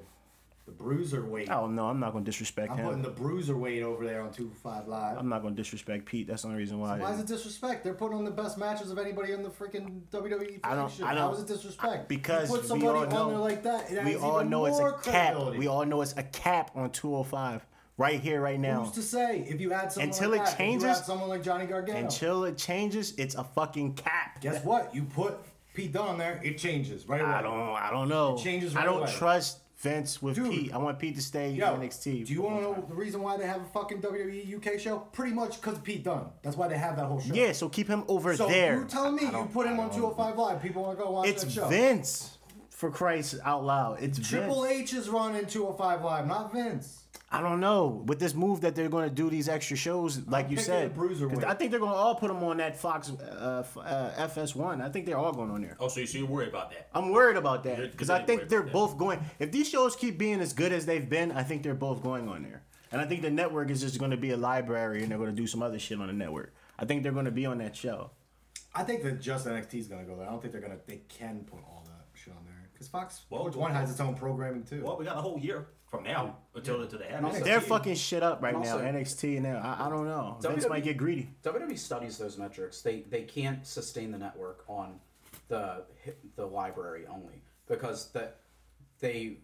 the 0.72 0.84
bruiser 0.84 1.26
weight. 1.26 1.50
Oh 1.50 1.68
no, 1.68 1.88
I'm 1.88 2.00
not 2.00 2.14
gonna 2.14 2.24
disrespect 2.26 2.72
I'm 2.72 2.78
putting 2.78 2.94
him. 2.94 3.02
the 3.02 3.10
bruiser 3.10 3.58
weight 3.58 3.84
over 3.84 4.06
there 4.06 4.22
on 4.22 4.32
205 4.32 4.88
live. 4.88 5.18
I'm 5.18 5.28
not 5.30 5.42
gonna 5.44 5.56
disrespect 5.56 6.06
Pete. 6.06 6.28
That's 6.28 6.44
the 6.44 6.48
only 6.48 6.60
reason 6.60 6.80
why. 6.80 6.98
Why 6.98 7.14
is 7.14 7.20
it 7.20 7.28
disrespect? 7.28 7.84
They're 7.84 7.94
putting 7.94 8.18
on 8.18 8.24
the 8.26 8.32
best 8.32 8.58
matches 8.58 8.92
of 8.92 8.98
anybody 8.98 9.34
in 9.34 9.44
the 9.44 9.50
freaking 9.50 10.02
WWE 10.12 10.60
I 10.64 10.76
don't-. 10.76 11.04
I 11.04 11.14
don't- 11.14 11.34
is 11.34 11.42
it 11.42 11.48
disrespect? 11.48 12.08
because 12.08 12.50
you 12.50 12.56
put 12.56 12.62
we 12.64 12.68
somebody 12.68 12.88
all 13.00 13.06
know- 13.08 13.22
on 13.24 13.30
there 13.30 13.40
like 13.40 13.64
that, 13.64 13.92
it 13.92 14.04
we 14.06 14.16
all 14.16 14.44
know 14.44 14.66
it's 14.66 14.80
a 14.80 14.94
cap. 15.04 15.36
We 15.58 15.68
all 15.68 15.86
know 15.86 16.02
it's 16.02 16.14
a 16.18 16.24
cap 16.24 16.72
on 16.76 16.90
205 16.92 17.66
right 17.98 18.20
here, 18.20 18.40
right 18.42 18.60
now. 18.60 18.84
Who's 18.84 18.94
to 18.94 19.02
say 19.02 19.46
if 19.50 19.60
you 19.60 19.74
add 19.74 19.92
someone 19.92 20.10
Until 20.10 20.30
like 20.32 20.42
it 20.42 20.46
that, 20.46 20.58
changes- 20.58 21.06
someone 21.06 21.30
like 21.30 21.44
Johnny 21.44 21.66
Gargano. 21.66 22.00
Until 22.00 22.46
it 22.46 22.58
changes, 22.58 23.14
it's 23.18 23.36
a 23.36 23.44
fucking 23.44 23.96
cap. 23.96 24.40
Guess 24.42 24.64
what? 24.64 24.96
You 24.96 25.04
put 25.04 25.38
Pete 25.74 25.94
Dunne 25.94 26.06
on 26.10 26.18
there, 26.18 26.42
it 26.44 26.58
changes 26.58 27.08
right 27.08 27.22
away. 27.22 27.30
I 27.30 27.42
don't. 27.42 27.54
I 27.78 27.90
don't 27.92 28.10
know. 28.10 28.36
It 28.36 28.42
changes 28.44 28.76
I 28.76 28.84
don't 28.84 29.04
away. 29.04 29.12
trust 29.14 29.61
Vince 29.82 30.22
with 30.22 30.36
Dude. 30.36 30.50
Pete. 30.52 30.74
I 30.74 30.78
want 30.78 31.00
Pete 31.00 31.16
to 31.16 31.22
stay 31.22 31.52
Yo, 31.52 31.74
in 31.76 31.82
NXT. 31.82 32.28
Do 32.28 32.34
you 32.34 32.42
want 32.44 32.58
to 32.58 32.62
know 32.62 32.86
the 32.88 32.94
reason 32.96 33.22
why 33.22 33.38
they 33.38 33.48
have 33.48 33.62
a 33.62 33.66
fucking 33.66 34.02
WWE 34.02 34.56
UK 34.58 34.80
show? 34.80 35.00
Pretty 35.12 35.34
much 35.34 35.60
because 35.60 35.80
Pete 35.80 36.04
Dunne. 36.04 36.28
That's 36.44 36.56
why 36.56 36.68
they 36.68 36.78
have 36.78 36.96
that 36.98 37.06
whole 37.06 37.20
show. 37.20 37.34
Yeah, 37.34 37.52
so 37.52 37.68
keep 37.70 37.88
him 37.88 38.04
over 38.08 38.36
So 38.36 38.48
there. 38.48 38.78
you 38.80 38.86
telling 38.86 39.16
me 39.16 39.24
you 39.24 39.50
put 39.52 39.66
him 39.68 39.80
on 39.80 39.90
205 39.90 40.38
Live? 40.38 40.62
People 40.62 40.84
want 40.84 40.98
to 40.98 41.04
go 41.04 41.12
watch 41.12 41.28
It's 41.28 41.44
that 41.44 41.52
show. 41.52 41.62
It's 41.64 41.70
Vince, 41.76 42.38
for 42.70 42.92
Christ 42.92 43.36
out 43.44 43.64
loud. 43.64 44.02
It's 44.04 44.20
Triple 44.20 44.64
Vince. 44.64 44.92
H 44.92 44.94
is 44.94 45.10
running 45.10 45.46
205 45.48 46.04
Live, 46.04 46.28
not 46.28 46.54
Vince. 46.54 47.00
I 47.34 47.42
don't 47.42 47.62
know 47.62 48.04
with 48.08 48.20
this 48.20 48.34
move 48.34 48.60
that 48.62 48.76
they're 48.76 48.90
going 48.90 49.08
to 49.08 49.16
do 49.16 49.30
these 49.30 49.48
extra 49.48 49.78
shows, 49.78 50.28
like 50.28 50.50
you 50.52 50.58
said. 50.58 50.94
the 50.94 51.00
Bruiserweight. 51.00 51.36
'Cause 51.36 51.44
I 51.46 51.54
think 51.54 51.72
they're 51.72 51.80
going 51.80 51.94
to 51.94 51.98
all 51.98 52.16
put 52.16 52.28
them 52.28 52.44
on 52.44 52.58
that 52.58 52.76
Fox 52.78 53.10
uh, 53.10 53.64
uh, 53.78 54.12
FS1. 54.28 54.82
I 54.82 54.90
think 54.90 55.06
they're 55.06 55.18
all 55.18 55.32
going 55.32 55.50
on 55.50 55.62
there. 55.62 55.78
Oh, 55.80 55.88
so 55.88 56.02
you- 56.02 56.08
so 56.08 56.18
you're 56.18 56.28
worried 56.28 56.50
about 56.50 56.72
that? 56.72 56.90
I'm 56.94 57.10
worried 57.12 57.38
about 57.38 57.64
that 57.64 57.92
because 57.92 58.10
I 58.10 58.24
think 58.24 58.50
they're 58.50 58.60
about 58.60 58.66
that. 58.68 58.74
both 58.74 58.98
going. 58.98 59.20
If 59.40 59.52
these 59.52 59.70
shows 59.70 59.96
keep 59.96 60.18
being 60.18 60.42
as 60.42 60.52
good 60.52 60.74
as 60.74 60.86
they've 60.86 61.08
been, 61.10 61.32
I 61.32 61.44
think 61.44 61.64
they're 61.64 61.74
both 61.74 62.04
going 62.04 62.28
on 62.28 62.44
there. 62.44 62.64
And 62.92 63.00
I 63.00 63.06
think 63.06 63.22
the 63.22 63.32
network 63.32 63.70
is 63.70 63.80
just 63.80 63.98
going 63.98 64.12
to 64.12 64.18
be 64.18 64.32
a 64.32 64.38
library, 64.38 65.02
and 65.02 65.10
they're 65.10 65.18
going 65.18 65.30
to 65.30 65.36
do 65.36 65.48
some 65.48 65.64
other 65.64 65.80
shit 65.80 66.02
on 66.02 66.08
the 66.08 66.14
network. 66.14 66.54
I 66.78 66.84
think 66.84 67.04
they're 67.04 67.14
going 67.14 67.26
to 67.26 67.32
be 67.32 67.46
on 67.46 67.60
that 67.60 67.76
show. 67.78 68.12
I 68.76 68.84
think 68.84 69.04
that 69.04 69.22
just 69.22 69.46
NXT 69.48 69.74
is 69.80 69.88
gonna 69.88 70.04
go 70.06 70.16
there. 70.16 70.26
I 70.28 70.30
don't 70.30 70.42
think 70.42 70.54
they're 70.54 70.62
gonna. 70.62 70.78
They 70.88 71.02
can 71.10 71.44
put 71.46 71.60
all 71.60 71.84
that 71.88 72.06
shit 72.14 72.34
on 72.34 72.40
there 72.46 72.70
because 72.72 72.88
Fox 72.88 73.22
Well, 73.30 73.42
Sports 73.42 73.58
well, 73.58 73.64
One 73.68 73.74
has 73.76 73.92
its 73.92 74.00
own 74.00 74.16
programming 74.16 74.64
too. 74.64 74.82
Well, 74.86 74.98
we 74.98 75.04
got 75.04 75.18
a 75.18 75.22
whole 75.22 75.38
year 75.38 75.68
from 75.92 76.04
now 76.04 76.38
until 76.56 76.82
until 76.82 76.98
they 77.00 77.06
have 77.08 77.24
also- 77.24 77.38
it. 77.38 77.44
They're 77.44 77.62
fucking 77.62 77.96
shit 77.96 78.24
up 78.24 78.42
right 78.42 78.56
And 78.56 78.64
now. 78.64 78.72
also- 78.74 78.86
NXT 78.86 79.36
and 79.38 79.46
them. 79.46 79.62
I, 79.64 79.86
I 79.86 79.90
don't 79.90 80.06
know. 80.06 80.38
Vince 80.42 80.66
WWE 80.66 80.70
might 80.70 80.84
get 80.84 80.98
greedy. 80.98 81.30
WWE 81.44 81.78
studies 81.78 82.18
those 82.18 82.38
metrics. 82.38 82.82
They 82.82 83.02
they 83.02 83.24
can't 83.24 83.68
sustain 83.68 84.12
the 84.12 84.18
network 84.18 84.64
on 84.68 85.00
the 85.50 85.84
the 86.38 86.46
library 86.46 87.06
only 87.08 87.44
because 87.68 88.10
that 88.14 88.38
they 89.00 89.38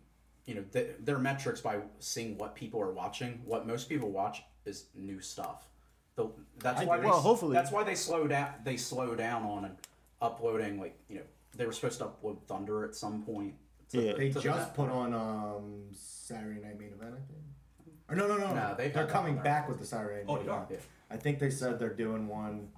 you 0.45 0.55
know 0.55 0.63
the, 0.71 0.87
their 0.99 1.19
metrics 1.19 1.59
by 1.59 1.79
seeing 1.99 2.37
what 2.37 2.55
people 2.55 2.81
are 2.81 2.93
watching. 2.93 3.41
What 3.45 3.67
most 3.67 3.89
people 3.89 4.09
watch 4.09 4.41
is 4.65 4.85
new 4.95 5.19
stuff. 5.19 5.67
The, 6.15 6.29
that's 6.59 6.81
I 6.81 6.85
why 6.85 6.95
agree. 6.95 7.05
they, 7.07 7.11
Well, 7.11 7.21
hopefully. 7.21 7.53
that's 7.53 7.71
why 7.71 7.83
they 7.83 7.93
slow 7.93 8.25
down. 8.25 8.53
They 8.63 8.77
slow 8.77 9.13
down 9.15 9.43
on 9.43 9.77
uploading. 10.21 10.79
Like 10.79 10.97
you 11.09 11.17
know 11.17 11.23
they 11.57 11.65
were 11.65 11.73
supposed 11.73 11.99
to 11.99 12.05
upload 12.05 12.41
Thunder 12.47 12.85
at 12.85 12.95
some 12.95 13.23
point. 13.23 13.53
To 13.89 14.01
Yeah. 14.01 14.11
the- 14.13 14.17
they 14.17 14.29
just 14.29 14.73
put 14.73 14.89
on 14.89 15.13
um 15.13 15.87
Saturday 15.93 16.59
Night 16.61 16.77
Main 16.79 16.93
Event, 16.93 17.15
I 17.15 17.21
think. 17.31 17.43
Or 18.09 18.15
no, 18.15 18.27
no, 18.27 18.37
no, 18.37 18.47
No, 18.53 18.69
no. 18.69 18.75
they've 18.75 18.93
They're 18.93 19.07
coming 19.07 19.37
on 19.37 19.43
back 19.43 19.67
with 19.67 19.79
the 19.79 19.85
Saturday 19.85 20.23
Night 20.23 20.25
Oh, 20.29 20.41
they 20.41 20.49
are? 20.49 20.67
Yeah. 20.69 20.77
I 21.09 21.17
think 21.17 21.39
they 21.39 21.49
said 21.49 21.79
they're 21.79 21.93
doing 21.93 22.27
one, 22.27 22.69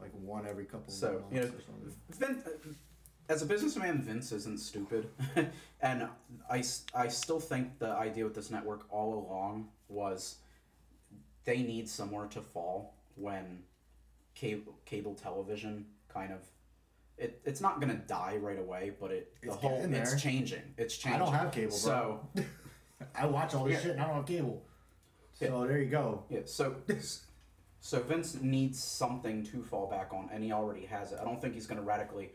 like 0.00 0.12
one 0.12 0.46
every 0.46 0.64
couple 0.66 0.92
So, 0.92 1.16
of 1.16 1.20
months 1.22 1.34
you 1.34 1.40
know, 1.40 1.46
or 1.46 1.60
something. 1.60 2.42
Vin, 2.42 2.76
as 3.30 3.42
a 3.42 3.46
businessman, 3.46 4.00
Vince 4.00 4.32
isn't 4.32 4.58
stupid, 4.58 5.10
and 5.82 6.08
I, 6.50 6.64
I 6.94 7.08
still 7.08 7.40
think 7.40 7.78
the 7.78 7.88
idea 7.90 8.24
with 8.24 8.34
this 8.34 8.50
network 8.50 8.86
all 8.90 9.12
along 9.26 9.68
was 9.88 10.36
they 11.44 11.58
need 11.62 11.88
somewhere 11.90 12.26
to 12.28 12.40
fall 12.40 12.94
when 13.16 13.64
cable 14.34 14.78
cable 14.86 15.14
television 15.14 15.86
kind 16.08 16.32
of 16.32 16.40
it, 17.18 17.40
it's 17.44 17.60
not 17.60 17.80
gonna 17.80 17.94
die 18.06 18.36
right 18.40 18.58
away, 18.58 18.92
but 19.00 19.10
it 19.10 19.32
the 19.42 19.48
It's 19.48 19.56
whole 19.56 19.76
getting 19.76 19.90
there. 19.92 20.02
it's 20.02 20.20
changing. 20.22 20.62
It's 20.76 21.04
I 21.06 21.18
don't 21.18 21.32
have 21.32 21.52
cable, 21.52 21.70
bro. 21.70 22.20
So 22.34 22.44
I 23.14 23.26
watch 23.26 23.54
all 23.54 23.64
this 23.64 23.74
Yeah. 23.74 23.80
shit 23.80 23.90
and 23.92 24.00
I 24.00 24.06
don't 24.06 24.16
have 24.16 24.26
cable. 24.26 24.62
Yeah. 25.40 25.48
So 25.48 25.66
there 25.66 25.78
you 25.78 25.90
go. 25.90 26.24
yeah, 26.30 26.40
so 26.46 26.74
so 27.80 28.00
Vince 28.00 28.36
needs 28.40 28.82
something 28.82 29.44
to 29.46 29.62
fall 29.62 29.86
back 29.88 30.12
on, 30.12 30.28
and 30.32 30.42
he 30.42 30.52
already 30.52 30.84
has 30.86 31.12
it. 31.12 31.18
I 31.20 31.24
don't 31.24 31.40
think 31.40 31.54
he's 31.54 31.66
gonna 31.66 31.82
radically 31.82 32.30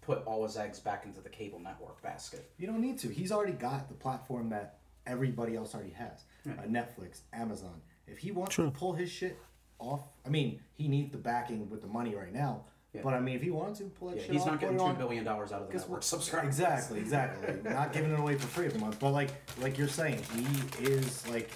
put 0.00 0.24
all 0.26 0.44
his 0.44 0.56
eggs 0.56 0.78
back 0.78 1.04
into 1.04 1.20
the 1.20 1.28
cable 1.28 1.58
network 1.58 2.00
basket. 2.02 2.48
You 2.58 2.66
don't 2.68 2.80
need 2.80 2.98
to. 3.00 3.08
He's 3.08 3.32
already 3.32 3.52
got 3.52 3.88
the 3.88 3.94
platform 3.94 4.48
that 4.50 4.78
everybody 5.06 5.56
else 5.56 5.74
already 5.74 5.90
has. 5.92 6.22
Uh, 6.48 6.62
Netflix, 6.68 7.22
Amazon, 7.32 7.80
If 8.06 8.18
he 8.18 8.30
wants 8.30 8.54
True. 8.54 8.66
to 8.66 8.70
pull 8.70 8.92
his 8.92 9.10
shit 9.10 9.36
off, 9.80 10.02
I 10.24 10.28
mean, 10.28 10.60
he 10.74 10.86
needs 10.86 11.10
the 11.10 11.18
backing 11.18 11.68
with 11.68 11.80
the 11.82 11.88
money 11.88 12.14
right 12.14 12.32
now. 12.32 12.64
Yeah. 12.96 13.02
But 13.02 13.14
I 13.14 13.20
mean, 13.20 13.36
if 13.36 13.42
he 13.42 13.50
wants 13.50 13.78
to 13.80 13.84
pull 13.86 14.08
that 14.08 14.16
Yeah, 14.16 14.22
shit 14.22 14.32
he's 14.32 14.40
off, 14.42 14.46
not 14.48 14.60
getting 14.60 14.78
two 14.78 14.84
on- 14.84 14.96
billion 14.96 15.24
dollars 15.24 15.52
out 15.52 15.60
of 15.62 15.66
the 15.68 15.72
Guess 15.72 15.82
network 15.82 16.02
subscribers. 16.02 16.46
Exactly, 16.56 16.98
exactly. 17.00 17.70
Not 17.70 17.92
giving 17.92 18.12
it 18.12 18.18
away 18.18 18.34
for 18.36 18.46
free 18.46 18.66
every 18.66 18.80
month, 18.80 18.98
but 18.98 19.10
like, 19.10 19.30
like 19.60 19.76
you're 19.78 19.88
saying, 19.88 20.22
he 20.34 20.84
is 20.84 21.26
like 21.28 21.50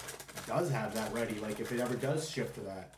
does 0.47 0.69
have 0.71 0.93
that 0.95 1.11
ready. 1.13 1.35
Like 1.39 1.59
if 1.59 1.71
it 1.71 1.79
ever 1.79 1.95
does 1.95 2.29
shift 2.29 2.55
to 2.55 2.61
that, 2.61 2.93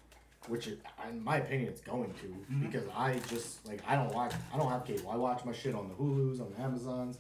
which 0.48 0.68
it, 0.68 0.80
in 1.10 1.24
my 1.24 1.38
opinion 1.38 1.70
it's 1.70 1.82
going 1.82 2.14
to, 2.22 2.28
Mm-hmm. 2.28 2.66
because 2.66 2.84
I 2.96 3.20
just 3.30 3.66
like 3.68 3.82
I 3.88 3.96
don't 3.96 4.14
watch, 4.14 4.34
I 4.54 4.58
don't 4.58 4.70
have 4.70 4.86
cable. 4.86 5.10
I 5.10 5.16
watch 5.16 5.46
my 5.46 5.54
shit 5.54 5.74
on 5.76 5.88
the 5.88 5.94
Hulu's, 5.96 6.40
on 6.42 6.52
the 6.56 6.62
Amazons, 6.62 7.18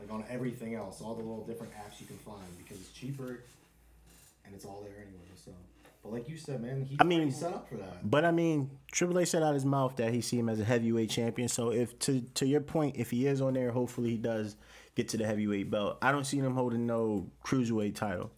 like 0.00 0.10
on 0.12 0.24
everything 0.28 0.74
else, 0.74 1.00
all 1.00 1.14
the 1.14 1.22
little 1.22 1.44
different 1.44 1.72
apps 1.74 2.00
you 2.00 2.06
can 2.06 2.16
find 2.18 2.42
because 2.58 2.78
it's 2.80 2.90
cheaper, 2.92 3.40
and 4.44 4.54
it's 4.54 4.64
all 4.64 4.80
there 4.82 4.96
anyway. 4.96 5.20
So, 5.44 5.52
but 6.04 6.12
like 6.12 6.28
you 6.28 6.36
said, 6.36 6.60
man, 6.60 6.84
he's 6.84 6.98
I 7.00 7.04
mean- 7.04 7.32
set 7.32 7.54
up 7.54 7.66
for 7.66 7.76
that. 7.76 8.08
But 8.08 8.26
I 8.26 8.30
mean, 8.30 8.70
Triple 8.92 9.18
H 9.18 9.30
said 9.30 9.42
out 9.42 9.54
his 9.54 9.64
mouth 9.64 9.96
that 9.96 10.12
he 10.12 10.20
see 10.20 10.38
him 10.38 10.50
as 10.50 10.60
a 10.60 10.64
heavyweight 10.64 11.08
champion. 11.08 11.48
So 11.48 11.72
if 11.72 11.98
to 12.00 12.20
to 12.34 12.46
your 12.46 12.60
point, 12.60 12.96
if 12.98 13.10
he 13.10 13.26
is 13.26 13.40
on 13.40 13.54
there, 13.54 13.70
hopefully 13.70 14.10
he 14.10 14.18
does 14.18 14.56
get 14.94 15.08
to 15.08 15.16
the 15.16 15.24
heavyweight 15.24 15.70
belt. 15.70 15.96
I 16.02 16.12
don't 16.12 16.24
see 16.24 16.38
him 16.38 16.54
holding 16.54 16.86
no 16.86 17.30
cruiserweight 17.42 17.94
title. 17.94 18.30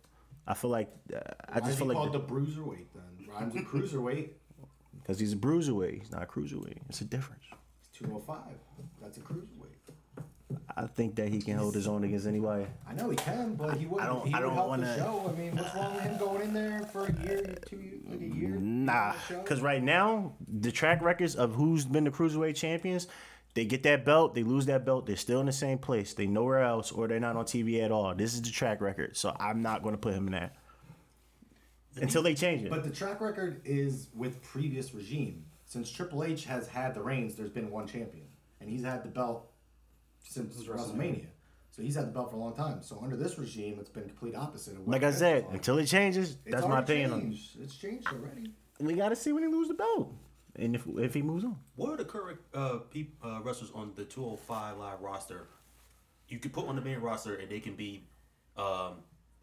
I 0.47 0.55
feel 0.55 0.71
like 0.71 0.95
uh, 1.13 1.19
I 1.49 1.59
just 1.59 1.79
feel 1.79 1.89
like 1.89 1.97
called 1.97 2.13
the 2.13 2.21
bruiserweight 2.21 2.87
then? 2.95 3.29
Rhymes 3.29 3.55
with 3.55 3.65
cruiserweight. 3.65 4.31
because 5.03 5.19
he's 5.19 5.33
a 5.33 5.37
bruiserweight, 5.37 5.99
he's 5.99 6.13
not 6.13 6.23
a 6.23 6.27
cruiserweight. 6.27 6.79
It's 6.89 7.01
a 7.01 7.05
difference. 7.05 7.43
It's 7.81 7.99
205. 7.99 8.39
That's 9.03 9.19
a 9.19 9.21
cruiserweight. 9.21 9.56
I 10.79 10.87
think 10.87 11.15
that 11.17 11.29
he 11.31 11.41
can 11.41 11.57
hold 11.57 11.75
his 11.75 11.87
own 11.87 12.05
against 12.05 12.27
anybody. 12.27 12.67
I 12.87 12.93
know 12.93 13.09
he 13.09 13.17
can, 13.17 13.55
but 13.55 13.79
he 13.79 13.87
wouldn't. 13.87 14.03
I 14.11 14.13
don't- 14.13 14.27
He 14.27 14.35
I 14.35 14.41
don't 14.41 14.53
help 14.53 14.69
wanna- 14.69 14.87
the 14.87 14.97
show. 14.99 15.33
I 15.35 15.39
mean, 15.39 15.57
what's 15.57 15.75
wrong 15.75 15.95
with 15.95 16.03
him 16.05 16.19
going 16.19 16.43
in 16.43 16.53
there 16.53 16.83
for 16.93 17.07
a 17.07 17.13
year, 17.23 17.55
two, 17.67 17.77
years, 17.81 18.01
like 18.07 18.21
a 18.21 18.25
year? 18.27 18.51
Nah, 18.51 18.93
on 18.93 19.13
the 19.15 19.19
show? 19.21 19.41
because 19.43 19.61
right 19.63 19.83
now 19.83 20.35
the 20.47 20.71
track 20.71 21.01
records 21.01 21.35
of 21.35 21.55
who's 21.55 21.87
been 21.87 22.05
the 22.05 22.11
cruiserweight 22.11 22.57
champions, 22.57 23.07
they 23.55 23.65
get 23.65 23.85
that 23.85 24.05
belt, 24.05 24.35
they 24.35 24.43
lose 24.43 24.67
that 24.67 24.85
belt, 24.85 25.07
they're 25.07 25.17
still 25.17 25.41
in 25.41 25.47
the 25.47 25.53
same 25.53 25.79
place, 25.79 26.13
they 26.13 26.27
nowhere 26.27 26.63
else, 26.63 26.93
or 26.93 27.09
they're 27.09 27.19
not 27.21 27.37
on 27.37 27.47
TV 27.47 27.81
at 27.83 27.91
all. 27.91 28.15
This 28.15 28.35
is 28.35 28.43
the 28.43 28.51
track 28.51 28.83
record, 28.83 29.17
so 29.17 29.35
I'm 29.41 29.63
not 29.63 29.83
going 29.83 29.95
to 29.95 29.99
put 29.99 30.13
him 30.13 30.27
in 30.27 30.33
that 30.35 30.57
until 31.97 32.23
they 32.23 32.35
change 32.35 32.63
it. 32.65 32.69
But 32.71 32.85
the 32.85 32.91
track 32.91 33.23
record 33.23 33.63
is 33.65 34.09
with 34.15 34.43
previous 34.43 34.93
regime. 34.93 35.47
Since 35.65 35.91
Triple 35.91 36.23
H 36.23 36.45
has 36.45 36.69
had 36.69 36.95
the 36.95 37.01
reigns, 37.01 37.35
there's 37.35 37.49
been 37.51 37.71
one 37.71 37.87
champion, 37.87 38.27
and 38.61 38.69
he's 38.69 38.85
had 38.85 39.03
the 39.03 39.09
belt 39.09 39.51
since 40.29 40.55
Since 40.57 40.69
WrestleMania. 40.69 40.97
WrestleMania. 40.97 41.27
So 41.71 41.83
he's 41.83 41.95
had 41.95 42.07
the 42.07 42.11
belt 42.13 42.31
for 42.31 42.37
a 42.37 42.41
long 42.41 42.55
time. 42.57 42.83
So 42.83 42.99
under 43.03 43.17
this 43.17 43.39
regime, 43.39 43.77
it's 43.81 43.91
been 43.91 44.05
complete 44.05 44.35
opposite. 44.35 44.73
Of 44.75 44.81
what 44.87 44.89
like 44.89 45.03
I 45.03 45.11
said, 45.11 45.45
on. 45.45 45.55
until 45.55 45.79
it 45.79 45.87
changes, 45.87 46.37
It's 46.45 46.55
that's 46.55 46.67
my 46.67 46.81
opinion. 46.81 47.11
Changed. 47.21 47.61
It's 47.61 47.77
changed 47.77 48.07
already. 48.09 48.51
We 48.81 48.95
got 48.95 49.11
to 49.11 49.17
see 49.17 49.33
when 49.33 49.43
he 49.43 49.49
loses 49.49 49.69
the 49.69 49.75
belt, 49.75 50.15
and 50.57 50.75
if 50.75 50.87
if 50.87 51.13
he 51.15 51.23
moves 51.23 51.45
on. 51.45 51.57
What 51.77 51.91
are 51.93 51.97
the 51.97 52.05
current 52.05 52.39
uh, 52.55 52.79
peop, 52.91 53.15
uh, 53.23 53.41
wrestlers 53.43 53.71
on 53.75 53.93
the 53.95 54.05
205 54.05 54.79
live 54.79 55.01
roster? 55.01 55.49
You 56.29 56.39
could 56.39 56.53
put 56.53 56.67
on 56.67 56.77
the 56.77 56.83
main 56.83 56.99
roster 56.99 57.35
and 57.37 57.49
they 57.51 57.61
can 57.61 57.75
be, 57.77 58.05
um, 58.57 58.95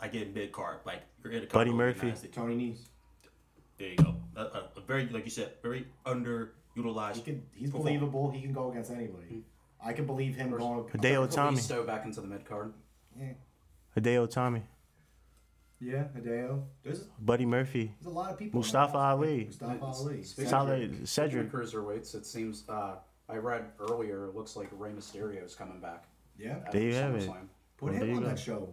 I 0.02 0.08
get 0.10 0.34
mid 0.36 0.52
card, 0.52 0.80
like 0.86 1.02
you're 1.24 1.34
in 1.34 1.42
the 1.42 1.48
Buddy 1.48 1.72
Murphy. 1.72 2.14
Tony 2.32 2.56
Nese. 2.56 2.88
There 3.78 3.90
you 3.90 3.96
go. 3.96 4.16
A, 4.36 4.42
a, 4.42 4.70
a 4.78 4.82
very, 4.82 5.08
like 5.08 5.26
you 5.26 5.32
said, 5.32 5.54
very 5.64 5.88
underutilized. 6.06 7.16
He 7.16 7.22
can. 7.22 7.44
He's 7.56 7.70
performer. 7.70 7.90
believable. 7.90 8.32
He 8.32 8.42
can 8.42 8.54
go 8.54 8.70
against 8.72 8.92
anybody. 8.92 9.44
I 9.86 9.94
can 9.94 10.06
believe 10.06 10.36
him 10.36 10.52
going. 10.52 10.84
Hideo 10.86 11.28
Itami, 11.28 11.58
Kalisto 11.58 11.86
back 11.86 12.06
into 12.06 12.22
the 12.22 12.28
mid 12.28 12.46
card. 12.46 12.74
Yeah, 13.20 13.34
Hideo 13.98 14.28
Itami, 14.28 14.62
yeah, 15.80 16.06
Hideo. 16.18 16.64
There's, 16.84 17.00
Buddy 17.20 17.46
Murphy, 17.46 17.94
there's 18.02 18.14
a 18.14 18.18
lot 18.18 18.32
of 18.32 18.38
people. 18.38 18.60
Mustafa 18.60 18.94
that. 18.94 18.98
Ali. 18.98 19.46
Mustafa 19.46 19.86
Ali. 19.86 20.24
Speaking 20.24 20.50
Solid 20.50 21.08
Cedric. 21.08 21.52
Cruiserweights, 21.52 22.16
it 22.16 22.26
seems 22.26 22.64
uh, 22.70 22.96
I 23.30 23.38
read 23.38 23.66
earlier. 23.80 24.28
It 24.28 24.36
looks 24.36 24.56
like 24.56 24.70
Rey 24.72 24.92
Mysterio 24.92 25.46
is 25.46 25.56
coming 25.56 25.80
back. 25.80 26.06
Yeah. 26.38 26.60
There 26.72 26.82
you 26.82 26.94
have 26.96 27.16
it. 27.16 27.30
Put 27.78 27.94
Well, 27.94 28.04
him 28.04 28.18
on 28.18 28.24
that 28.24 28.40
show. 28.40 28.70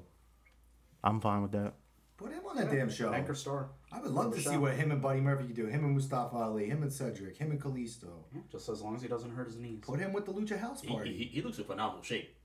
I'm 1.03 1.21
fine 1.21 1.43
with 1.43 1.53
that. 1.53 1.75
Put 2.21 2.33
him 2.33 2.43
on 2.49 2.57
that 2.57 2.71
damn 2.71 2.91
show. 2.91 3.13
Anchor 3.15 3.35
star. 3.35 3.71
I 3.91 3.99
would 4.01 4.11
love 4.11 4.35
to 4.35 4.41
see 4.43 4.59
what 4.59 4.75
him 4.75 4.91
and 4.93 5.01
Buddy 5.01 5.21
Murphy 5.21 5.45
could 5.47 5.57
do. 5.57 5.67
Him 5.67 5.85
and 5.87 5.95
Mustafa 5.95 6.37
Ali. 6.37 6.67
Him 6.67 6.83
and 6.83 6.93
Cedric. 6.93 7.39
Him 7.39 7.51
and 7.51 7.59
Kalisto. 7.61 8.09
Yeah, 8.35 8.43
just 8.53 8.69
as 8.69 8.83
long 8.83 8.95
as 8.95 9.01
he 9.01 9.09
doesn't 9.09 9.31
hurt 9.35 9.47
his 9.47 9.57
knees. 9.57 9.79
Put 9.81 9.99
him 10.01 10.13
with 10.13 10.27
the 10.27 10.33
Lucha 10.33 10.59
House 10.59 10.83
Party. 10.83 11.17
he, 11.17 11.25
he 11.25 11.41
looks 11.41 11.57
in 11.59 11.65
phenomenal 11.65 12.03
shape. 12.03 12.37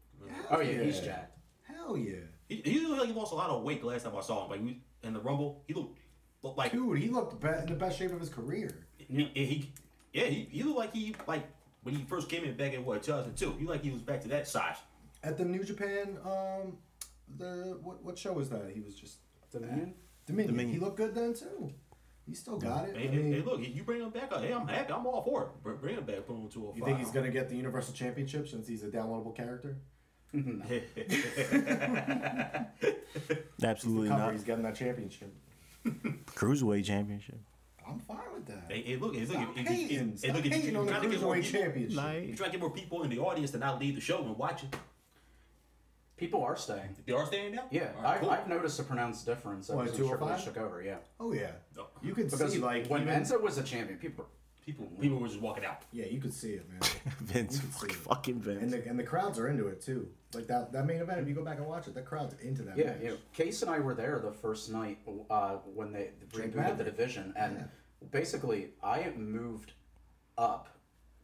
Oh 0.50 0.62
yeah, 0.62 0.82
he's 0.84 1.02
jacked. 1.02 1.38
Hell 1.64 1.98
yeah. 1.98 2.16
He, 2.48 2.62
he 2.64 2.80
looked 2.80 3.00
like 3.02 3.10
he 3.10 3.14
lost 3.14 3.34
a 3.34 3.36
lot 3.36 3.50
of 3.50 3.64
weight 3.64 3.82
the 3.82 3.88
last 3.88 4.06
time 4.06 4.16
I 4.16 4.22
saw 4.22 4.46
him. 4.46 4.52
Like 4.52 4.62
we, 4.64 4.82
in 5.04 5.14
the 5.14 5.20
Rumble, 5.20 5.64
he 5.68 5.74
looked, 5.74 6.00
looked 6.42 6.58
like 6.58 6.72
Dude, 6.72 6.98
he 7.00 7.10
looked 7.10 7.42
be- 7.42 7.48
in 7.50 7.66
the 7.66 7.74
best 7.76 8.00
shape 8.00 8.14
of 8.14 8.20
his 8.22 8.30
career. 8.30 8.88
he, 8.98 9.30
he, 9.34 9.46
he- 9.46 9.74
yeah, 10.14 10.26
he, 10.28 10.48
he 10.50 10.64
looked 10.64 10.78
like 10.78 10.94
he 10.94 11.14
like 11.28 11.44
when 11.84 11.94
he 11.94 12.04
first 12.06 12.30
came 12.30 12.46
in 12.46 12.56
back 12.56 12.74
in 12.74 12.86
what 12.86 13.04
2002. 13.04 13.56
He 13.60 13.66
like 13.66 13.84
he 13.84 13.92
was 13.92 14.02
back 14.02 14.22
to 14.22 14.30
that 14.30 14.48
size. 14.48 14.78
At 15.22 15.38
the 15.38 15.44
New 15.44 15.64
Japan, 15.66 16.18
um, 16.24 16.78
the 17.38 17.78
what 17.84 18.02
what 18.04 18.18
show 18.18 18.32
was 18.32 18.50
that? 18.52 18.72
He 18.74 18.80
was 18.80 18.96
just 18.96 19.18
Dominion. 19.60 19.94
Dominion. 20.26 20.54
Dominion. 20.54 20.74
He 20.80 20.80
looked 20.84 20.98
good 20.98 21.14
then 21.16 21.34
too. 21.34 21.72
He 22.28 22.34
still 22.34 22.58
got 22.58 22.90
it. 22.90 22.98
Hey, 22.98 23.08
I 23.08 23.12
mean, 23.12 23.34
hey, 23.34 23.42
look, 23.42 23.62
you 23.62 23.84
bring 23.84 24.02
him 24.02 24.10
back. 24.10 24.34
Hey, 24.34 24.52
I'm 24.52 24.68
happy. 24.68 24.92
I'm 24.92 25.06
all 25.06 25.24
for 25.24 25.44
it. 25.44 25.50
Bring, 25.64 25.78
bring 25.78 25.96
him 25.96 26.06
back. 26.06 26.26
Put 26.26 26.36
him 26.36 26.50
to 26.50 26.68
a 26.70 26.72
fight. 26.72 26.78
you 26.78 26.84
think 26.86 26.98
he's 26.98 27.12
gonna 27.12 27.30
get 27.30 27.50
the 27.50 27.56
Universal 27.56 27.94
Championship 27.94 28.48
since 28.48 28.68
he's 28.68 28.84
a 28.84 28.88
downloadable 28.88 29.36
character? 29.36 29.78
Absolutely 33.64 34.10
Cover, 34.10 34.22
not. 34.22 34.32
he's 34.34 34.44
getting 34.44 34.64
that 34.64 34.76
championship. 34.76 35.34
Cruiserweight 35.86 36.86
championship. 36.86 37.40
I'm 37.88 38.00
fine 38.00 38.18
with 38.34 38.46
that. 38.48 38.66
Hey, 38.68 38.82
hey, 38.82 38.96
look, 38.96 39.14
hey, 39.16 39.22
look, 39.22 39.30
Stop 39.30 39.52
if, 39.56 39.62
if, 39.62 39.68
hating. 39.68 40.14
if, 40.16 40.24
hey, 40.24 40.32
look, 40.34 40.46
if 40.46 40.52
hating 40.52 40.72
you're 40.72 40.80
on 40.80 40.86
the 40.88 40.92
trying 40.92 41.04
to 41.04 41.10
get 41.10 41.22
more 41.22 41.40
Championship. 41.42 41.96
Like- 41.98 42.28
you're 42.28 42.36
trying 42.36 42.50
to 42.50 42.58
get 42.58 42.60
more 42.62 42.72
people 42.72 43.04
in 43.04 43.10
the 43.12 43.20
audience 43.20 43.52
to 43.52 43.60
not 43.60 43.80
leave 43.80 43.94
the 43.96 44.02
show 44.02 44.24
and 44.24 44.36
watch 44.38 44.64
it. 44.64 44.76
People 46.18 46.44
are 46.44 46.56
staying. 46.56 46.96
They 47.06 47.12
are 47.14 47.26
staying 47.26 47.56
now. 47.56 47.66
Yeah, 47.72 47.92
All 47.98 48.04
right, 48.04 48.14
I've, 48.16 48.22
cool. 48.22 48.30
I've 48.30 48.48
noticed 48.48 48.80
a 48.80 48.84
pronounced 48.84 49.26
difference 49.26 49.70
ever 49.70 49.80
What, 49.80 49.94
since 49.94 50.08
Triple 50.08 50.32
H 50.32 50.46
took 50.46 50.58
over. 50.58 50.82
Yeah, 50.82 50.96
Oh 51.20 51.34
yeah. 51.34 51.52
No. 51.76 51.88
You 52.02 52.14
could 52.14 52.32
because 52.32 52.54
see 52.54 52.60
like 52.60 52.88
when 52.88 53.02
even, 53.02 53.22
Enzo 53.22 53.42
was 53.42 53.58
a 53.58 53.64
champion, 53.64 54.00
people. 54.00 54.26
People, 54.66 54.88
people 55.00 55.20
were 55.20 55.28
just 55.28 55.42
walking 55.42 55.64
out. 55.64 55.84
Yeah, 55.92 56.06
you 56.06 56.20
could 56.20 56.34
see 56.34 56.54
it, 56.54 56.68
man. 56.68 56.80
Vince, 57.22 57.56
You 57.58 57.62
can 57.62 57.72
see 57.72 57.86
it. 57.88 57.92
fucking 57.94 58.40
Vince. 58.40 58.64
And 58.64 58.72
the 58.74 58.88
and 58.90 58.98
the 58.98 59.04
crowds 59.04 59.38
are 59.38 59.48
into 59.48 59.68
it 59.68 59.80
too. 59.82 60.08
Like 60.34 60.48
that 60.48 60.72
that 60.72 60.88
main 60.88 61.02
event, 61.02 61.20
if 61.20 61.28
you 61.28 61.36
go 61.36 61.44
back 61.44 61.58
and 61.58 61.68
watch 61.68 61.88
it, 61.88 61.94
the 61.94 62.02
crowd's 62.02 62.34
into 62.42 62.64
that. 62.64 62.76
Yeah, 62.78 62.86
match. 62.86 62.98
yeah. 63.04 63.12
Case 63.34 63.62
and 63.62 63.70
I 63.70 63.78
were 63.80 63.94
there 63.94 64.20
the 64.24 64.32
first 64.32 64.72
night 64.72 64.98
uh, 65.30 65.58
when 65.76 65.92
they 65.92 66.10
rebooted 66.34 66.56
Maverick. 66.56 66.78
the 66.78 66.84
division, 66.86 67.34
and 67.38 67.58
Yeah. 67.58 68.08
basically 68.10 68.70
I 68.82 69.12
moved 69.16 69.74
up 70.38 70.70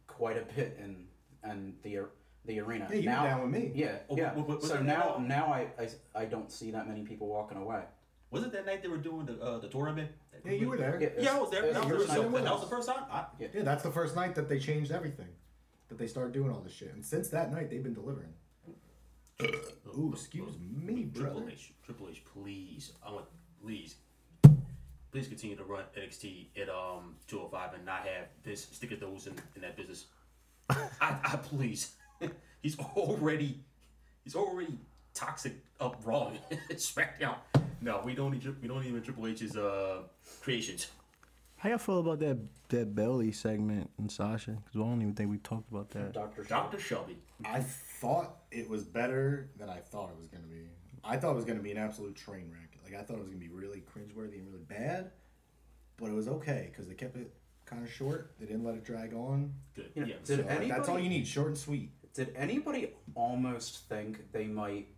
quite 0.06 0.36
a 0.36 0.42
bit 0.54 0.78
in 0.80 1.06
and 1.42 1.74
the 1.82 1.98
ar- 1.98 2.10
the 2.44 2.60
arena. 2.60 2.86
Yeah, 2.90 2.96
you 2.96 3.08
were 3.08 3.14
now, 3.14 3.22
down 3.24 3.42
with 3.42 3.50
me. 3.62 3.72
Yeah, 3.74 3.96
Oh, 4.08 4.16
yeah. 4.16 4.34
wa- 4.34 4.42
wa- 4.42 4.54
was 4.56 4.68
so 4.68 4.82
now, 4.82 5.16
now? 5.18 5.24
now 5.26 5.46
I, 5.52 5.68
I 5.78 5.88
I 6.22 6.24
don't 6.24 6.50
see 6.50 6.70
that 6.72 6.88
many 6.88 7.02
people 7.02 7.28
walking 7.28 7.58
away. 7.58 7.82
Was 8.30 8.42
it 8.44 8.52
that 8.52 8.66
night 8.66 8.82
they 8.82 8.88
were 8.88 8.96
doing 8.96 9.26
the 9.26 9.40
uh, 9.40 9.58
the 9.58 9.68
tournament? 9.68 10.10
Yeah, 10.44 10.52
you 10.52 10.68
were 10.68 10.76
there. 10.76 10.98
Yeah, 11.00 11.08
Yeah, 11.24 11.36
I 11.36 11.40
was 11.40 11.50
there. 11.50 11.72
That 11.72 11.84
was, 11.84 11.92
first 11.92 12.08
the 12.08 12.22
night. 12.22 12.30
first, 12.32 12.44
that 12.44 12.52
was 12.52 12.60
the 12.62 12.66
first 12.76 12.88
time. 12.88 13.04
I, 13.10 13.24
Yeah. 13.38 13.48
Yeah, 13.54 13.62
that's 13.62 13.82
the 13.82 13.90
first 13.92 14.16
night 14.16 14.34
that 14.34 14.48
they 14.48 14.58
changed 14.58 14.90
everything. 14.90 15.28
That 15.88 15.98
they 15.98 16.06
started 16.08 16.32
doing 16.32 16.50
all 16.50 16.60
this 16.60 16.72
shit. 16.72 16.92
And 16.94 17.04
since 17.04 17.28
that 17.28 17.52
night 17.52 17.70
they've 17.70 17.82
been 17.82 17.94
delivering. 17.94 18.32
Ooh, 19.98 20.10
excuse 20.12 20.54
me, 20.58 21.10
Triple 21.14 21.40
brother. 21.40 21.50
H, 21.50 21.72
Triple 21.84 22.08
H, 22.08 22.22
please, 22.24 22.92
I 23.04 23.10
want, 23.12 23.26
please, 23.62 23.96
please 25.10 25.26
continue 25.28 25.56
to 25.56 25.64
run 25.64 25.84
NXT 25.98 26.46
at 26.60 26.68
um 26.68 27.16
205 27.26 27.74
and 27.74 27.84
not 27.84 28.06
have 28.06 28.26
this 28.44 28.64
stick 28.70 28.92
of 28.92 29.00
those 29.00 29.26
in, 29.26 29.34
in 29.56 29.62
that 29.62 29.76
business. 29.76 30.06
I, 30.70 30.78
I 31.00 31.36
please, 31.42 31.92
he's 32.62 32.78
already, 32.78 33.60
he's 34.24 34.34
already 34.34 34.78
toxic 35.14 35.54
up 35.80 36.00
wrong. 36.04 36.38
SmackDown. 36.70 37.36
No, 37.80 38.00
we 38.04 38.14
don't 38.14 38.32
need, 38.32 38.46
we 38.62 38.68
don't 38.68 38.84
even 38.84 39.02
Triple 39.02 39.26
H's 39.26 39.56
uh 39.56 40.02
creations. 40.40 40.88
How 41.56 41.68
y'all 41.68 41.78
feel 41.78 42.00
about 42.00 42.18
that 42.20 42.38
that 42.70 42.94
Bayley 42.94 43.30
segment 43.30 43.90
and 43.98 44.10
Sasha? 44.10 44.50
Because 44.50 44.80
I 44.80 44.84
don't 44.84 45.00
even 45.00 45.14
think 45.14 45.30
we 45.30 45.38
talked 45.38 45.70
about 45.70 45.90
that. 45.90 46.12
Doctor 46.12 46.42
Doctor 46.42 46.80
Shelby. 46.80 47.18
I 47.44 47.60
thought 47.60 48.38
it 48.50 48.68
was 48.68 48.84
better 48.84 49.48
than 49.56 49.68
I 49.68 49.78
thought 49.78 50.10
it 50.10 50.18
was 50.18 50.28
gonna 50.28 50.46
be. 50.46 50.68
I 51.04 51.16
thought 51.16 51.32
it 51.32 51.36
was 51.36 51.44
gonna 51.44 51.60
be 51.60 51.70
an 51.70 51.78
absolute 51.78 52.16
train 52.16 52.50
wreck. 52.52 52.78
Like 52.84 53.00
I 53.00 53.04
thought 53.04 53.14
it 53.14 53.20
was 53.20 53.28
gonna 53.28 53.38
be 53.38 53.48
really 53.48 53.80
cringeworthy 53.80 54.38
and 54.38 54.46
really 54.46 54.64
bad, 54.68 55.12
but 55.98 56.06
it 56.06 56.14
was 56.14 56.28
okay 56.28 56.68
because 56.70 56.88
they 56.88 56.94
kept 56.94 57.16
it 57.16 57.32
kind 57.64 57.84
of 57.84 57.92
short. 57.92 58.32
They 58.40 58.46
didn't 58.46 58.64
let 58.64 58.74
it 58.74 58.84
drag 58.84 59.14
on. 59.14 59.52
Good. 59.74 59.90
You 59.94 60.02
know, 60.02 60.08
yeah. 60.08 60.14
did 60.24 60.38
So, 60.40 60.54
like, 60.54 60.68
that's 60.68 60.88
all 60.88 60.98
you 60.98 61.08
need, 61.08 61.26
short 61.26 61.48
and 61.48 61.58
sweet. 61.58 61.90
Did 62.14 62.32
anybody 62.36 62.92
almost 63.14 63.88
think 63.88 64.32
they 64.32 64.46
might 64.46 64.88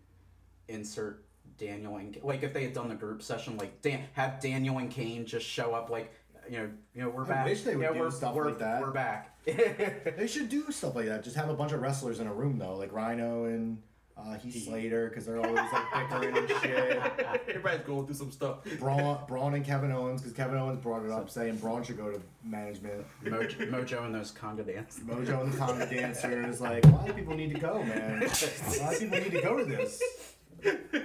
insert 0.69 1.25
Daniel 1.59 1.97
and 1.97 2.19
like 2.23 2.43
if 2.43 2.53
they 2.53 2.65
had 2.65 2.73
done 2.73 2.89
the 2.89 2.95
group 2.95 3.23
session, 3.23 3.57
like 3.57 3.81
Dan, 3.83 4.05
have 4.15 4.41
Daniel 4.41 4.79
and 4.79 4.91
Kane 4.91 5.25
just 5.25 5.47
show 5.47 5.75
up, 5.75 5.91
like 5.91 6.13
you 6.51 6.59
know, 6.59 6.69
you 6.95 7.03
know, 7.03 7.09
we're 7.09 7.25
I 7.25 7.29
back. 7.29 7.47
wish 7.47 7.63
they 7.63 7.77
would 7.77 7.83
yeah, 7.83 7.93
do 7.93 8.01
we're, 8.01 8.11
stuff 8.11 8.35
we're, 8.35 8.47
like 8.47 8.59
that. 8.59 8.81
We're 8.81 8.91
back. 8.91 9.31
They 10.17 10.27
should 10.27 10.49
do 10.49 10.71
stuff 10.71 10.97
like 10.97 11.07
that. 11.07 11.23
Just 11.23 11.37
have 11.37 11.49
a 11.49 11.55
bunch 11.55 11.73
of 11.73 11.81
wrestlers 11.81 12.21
in 12.21 12.27
a 12.27 12.33
room 12.33 12.59
though, 12.59 12.77
like 12.77 12.93
Rhyno 12.93 13.47
and 13.47 13.83
Uh, 14.17 14.39
Heath 14.39 14.65
Slater 14.65 15.09
because 15.09 15.27
they're 15.27 15.39
always 15.39 15.55
like 15.55 15.93
bickering 15.93 16.37
and 16.37 16.49
shit. 16.49 17.03
Everybody's 17.49 17.85
going 17.85 18.07
through 18.07 18.15
some 18.15 18.31
stuff. 18.31 18.59
Braun, 18.79 19.19
Braun 19.27 19.55
and 19.55 19.65
Kevin 19.65 19.91
Owens 19.91 20.21
because 20.23 20.37
Kevin 20.37 20.57
Owens 20.57 20.79
brought 20.79 21.05
it 21.05 21.11
up 21.11 21.29
saying 21.29 21.57
Braun 21.57 21.83
should 21.83 21.97
go 21.97 22.13
to 22.13 22.21
management. 22.45 23.05
Mojo, 23.25 23.69
Mojo 23.71 24.07
and 24.07 24.15
those 24.15 24.31
conga 24.31 24.65
dancers. 24.65 25.03
Mojo 25.05 25.43
and 25.43 25.53
the 25.53 25.57
Conga 25.59 25.91
Dancer 25.97 26.47
is 26.47 26.61
like, 26.61 26.85
why 26.87 27.07
do 27.09 27.13
people 27.13 27.35
need 27.37 27.53
to 27.55 27.61
go, 27.61 27.83
man? 27.83 28.21
Why 28.79 28.95
do 28.95 29.01
people 29.01 29.19
need 29.19 29.33
to 29.33 29.43
go 29.43 29.59
to 29.59 29.65
this? 29.65 30.01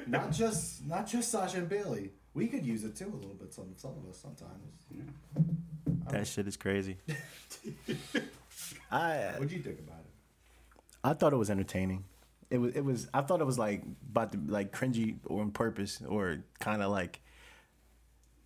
Not 0.05 0.31
just 0.31 0.85
not 0.85 1.07
just 1.07 1.31
Sasha 1.31 1.57
and 1.57 1.67
Bayley. 1.67 2.11
We 2.35 2.47
could 2.47 2.63
use 2.63 2.83
it 2.83 2.95
too 2.95 3.07
a 3.11 3.15
little 3.15 3.33
bit. 3.33 3.53
Some 3.53 3.73
some 3.75 3.91
of 3.91 4.07
us 4.09 4.17
sometimes. 4.21 5.09
That 6.11 6.27
shit 6.27 6.47
is 6.47 6.57
crazy. 6.57 6.97
I 8.91 9.31
What'd 9.33 9.51
you 9.51 9.59
think 9.59 9.79
about 9.79 9.99
it? 9.99 10.05
I 11.03 11.13
thought 11.13 11.33
it 11.33 11.37
was 11.37 11.49
entertaining. 11.49 12.03
It 12.49 12.57
was 12.57 12.75
it 12.75 12.81
was 12.81 13.07
I 13.13 13.21
thought 13.21 13.41
it 13.41 13.45
was 13.45 13.59
like 13.59 13.83
about 14.11 14.31
to 14.31 14.39
like 14.47 14.71
cringy 14.71 15.17
or 15.25 15.41
on 15.41 15.51
purpose 15.51 16.01
or 16.07 16.43
kind 16.59 16.81
of 16.81 16.91
like 16.91 17.21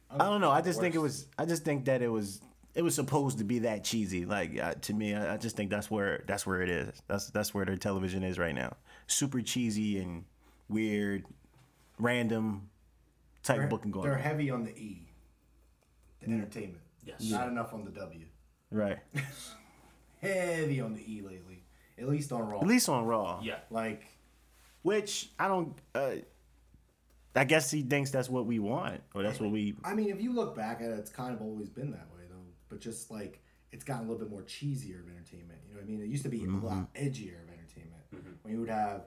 I 0.10 0.18
don't 0.30 0.41
know. 0.41 0.51
I 0.51 0.62
just 0.62 0.80
think 0.80 0.93
it 0.95 0.99
was 0.99 1.28
I 1.38 1.45
just 1.45 1.64
think 1.64 1.86
that 1.86 2.01
it 2.01 2.10
was 2.10 2.41
it 2.76 2.82
was 2.82 2.95
supposed 2.95 3.38
to 3.38 3.43
be 3.43 3.60
that 3.60 3.84
cheesy. 3.84 4.26
Like 4.26 4.60
uh, 4.60 4.74
to 4.82 4.93
me, 4.93 5.14
I, 5.16 5.36
I 5.36 5.38
just 5.38 5.56
think 5.56 5.70
that's 5.70 5.89
where 5.89 6.24
that's 6.28 6.45
where 6.45 6.62
it 6.62 6.70
is. 6.70 7.01
That's 7.08 7.28
that's 7.28 7.54
where 7.54 7.66
their 7.66 7.78
television 7.78 8.24
is 8.24 8.38
right 8.38 8.54
now. 8.54 8.76
Super 9.08 9.41
cheesy 9.41 9.99
and 9.99 10.26
weird, 10.70 11.26
random 11.99 12.70
type 13.43 13.58
They're, 13.58 13.68
booking 13.68 13.91
going 13.91 14.06
they're 14.06 14.18
on. 14.18 14.22
heavy 14.22 14.49
on 14.49 14.64
the 14.64 14.72
E, 14.72 15.08
the 16.22 16.32
entertainment. 16.32 16.82
Yes. 17.06 17.30
Not 17.30 17.47
enough 17.47 17.74
on 17.74 17.84
the 17.86 17.91
W. 17.91 18.26
Right. 18.72 18.99
Heavy 20.22 20.80
on 20.80 20.93
the 20.95 21.01
E 21.01 21.22
lately. 21.22 21.62
At 21.98 22.08
least 22.08 22.32
on 22.32 22.48
Raw. 22.48 22.60
At 22.60 22.68
least 22.68 22.89
on 22.89 23.06
Raw. 23.06 23.39
Yeah. 23.44 23.60
like 23.70 24.04
Which 24.82 25.30
I 25.39 25.48
don't. 25.48 25.76
Uh, 25.94 26.16
I 27.36 27.46
guess 27.46 27.72
he 27.72 27.82
thinks 27.82 28.12
that's 28.12 28.30
what 28.30 28.46
we 28.46 28.60
want, 28.60 29.02
or 29.16 29.24
that's 29.24 29.39
what 29.39 29.50
we. 29.50 29.76
I 29.84 29.96
mean, 29.96 30.10
if 30.10 30.22
you 30.22 30.34
look 30.34 30.56
back 30.56 30.82
at 30.82 30.91
it, 30.91 31.00
it's 31.00 31.10
kind 31.10 31.34
of 31.34 31.41
always 31.41 31.70
been 31.70 31.91
that 31.91 32.08
way 32.16 32.24
though. 32.30 32.36
But 32.70 32.80
just 32.80 33.10
like 33.10 33.41
it's 33.72 33.84
gotten 33.84 34.06
a 34.08 34.12
little 34.12 34.24
bit 34.24 34.30
more 34.32 34.44
cheesier 34.44 35.00
of 35.00 35.08
entertainment. 35.10 35.60
You 35.68 35.74
know 35.74 35.80
what 35.80 35.84
I 35.84 35.88
mean? 35.88 36.02
It 36.02 36.08
used 36.08 36.24
to 36.24 36.30
be 36.30 36.44
a 36.46 36.48
lot 36.48 36.94
edgier 36.94 37.41
of 37.44 37.50
entertainment. 37.50 38.04
When 38.44 38.54
you 38.54 38.60
would 38.60 38.70
have 38.70 39.06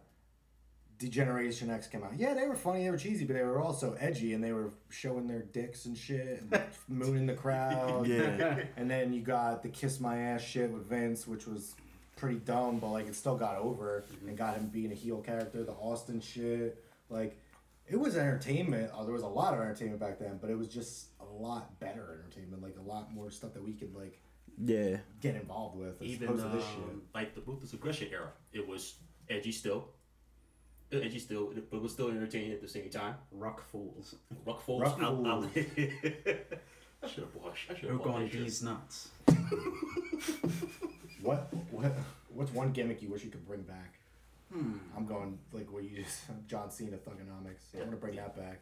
D-Generation 0.99 1.71
X 1.71 1.87
come 1.87 2.03
out, 2.03 2.19
yeah, 2.19 2.35
they 2.35 2.49
were 2.49 2.57
funny, 2.57 2.83
they 2.83 2.91
were 2.91 2.97
cheesy, 2.97 3.25
but 3.25 3.35
they 3.35 3.43
were 3.43 3.61
also 3.61 3.97
edgy, 4.01 4.33
and 4.35 4.43
they 4.43 4.53
were 4.53 4.73
showing 4.89 5.29
their 5.29 5.43
dicks 5.43 5.85
and 5.85 5.97
shit, 5.97 6.43
and 6.51 6.61
mooning 6.89 7.27
the 7.27 7.35
crowd. 7.45 8.09
Yeah. 8.09 8.65
And 8.77 8.91
then 8.91 9.13
you 9.13 9.21
got 9.21 9.63
the 9.63 9.69
kiss 9.69 10.01
my 10.01 10.19
ass 10.19 10.41
shit 10.43 10.71
with 10.71 10.89
Vince, 10.89 11.29
which 11.29 11.47
was 11.47 11.77
pretty 12.17 12.39
dumb, 12.39 12.79
but 12.79 12.89
like 12.91 13.07
it 13.07 13.15
still 13.15 13.37
got 13.37 13.57
over 13.57 14.05
and 14.27 14.37
got 14.37 14.57
him 14.57 14.67
being 14.69 14.91
a 14.93 14.95
heel 14.95 15.21
character. 15.21 15.63
The 15.63 15.73
Austin 15.73 16.21
shit, 16.21 16.83
like 17.11 17.39
it 17.89 17.97
was 18.01 18.17
entertainment. 18.17 18.91
Uh, 18.97 19.05
there 19.05 19.13
was 19.13 19.23
a 19.23 19.29
lot 19.29 19.55
of 19.55 19.61
entertainment 19.61 20.01
back 20.01 20.19
then, 20.19 20.39
but 20.41 20.51
it 20.51 20.59
was 20.59 20.69
just 20.69 21.09
a 21.21 21.25
lot 21.25 21.79
better 21.79 22.19
entertainment. 22.25 22.63
Like 22.63 22.77
a 22.79 22.83
lot 22.89 23.13
more 23.15 23.31
stuff 23.31 23.53
that 23.55 23.63
we 23.63 23.73
could 23.75 23.95
like 23.95 24.19
Yeah. 24.59 24.97
get 25.21 25.37
involved 25.37 25.77
with 25.79 26.01
as 26.03 26.09
Even 26.09 26.29
opposed 26.29 26.43
to 26.45 26.49
this 26.57 26.65
um, 26.65 26.71
shit. 26.75 26.97
like 27.15 27.35
the 27.35 27.43
Ruthless 27.43 27.73
Aggression 27.75 28.09
era, 28.11 28.29
it 28.53 28.67
was 28.67 28.97
edgy 29.29 29.53
still. 29.53 29.89
Uh, 30.93 30.99
Edgy 30.99 31.19
still, 31.19 31.53
but 31.69 31.77
it 31.79 31.83
was 31.83 31.93
still 31.93 32.11
entertaining 32.11 32.53
at 32.53 32.63
the 32.63 32.69
same 32.69 32.89
time. 32.89 33.17
Ruck 33.33 33.61
fools. 33.71 34.15
Rock 34.45 34.61
Falls. 34.63 34.83
Rock 34.83 34.99
I, 35.01 35.03
I, 35.03 35.07
Falls. 35.07 35.47
I 35.57 37.09
should 37.09 37.25
have 37.25 37.35
bought. 37.35 37.55
I 37.69 37.75
should 37.75 37.79
Who 37.81 37.89
have 37.89 37.99
bought 37.99 38.05
gone 38.05 38.23
that 38.23 38.31
shit. 38.33 38.41
these 38.45 38.63
nuts? 38.63 39.09
What 41.27 41.49
what 41.71 41.93
what's 42.35 42.53
one 42.53 42.71
gimmick 42.73 43.03
you 43.03 43.09
wish 43.11 43.25
you 43.25 43.31
could 43.31 43.47
bring 43.47 43.63
back? 43.63 43.95
Hmm. 44.53 44.75
I'm 44.97 45.07
going 45.07 45.39
like 45.53 45.71
what 45.73 45.83
you 45.85 45.91
just 45.97 46.21
John 46.47 46.71
Cena 46.71 46.97
Thuganomics. 46.97 47.75
I'm 47.75 47.85
gonna 47.87 47.97
bring 47.97 48.17
that 48.17 48.37
back. 48.37 48.61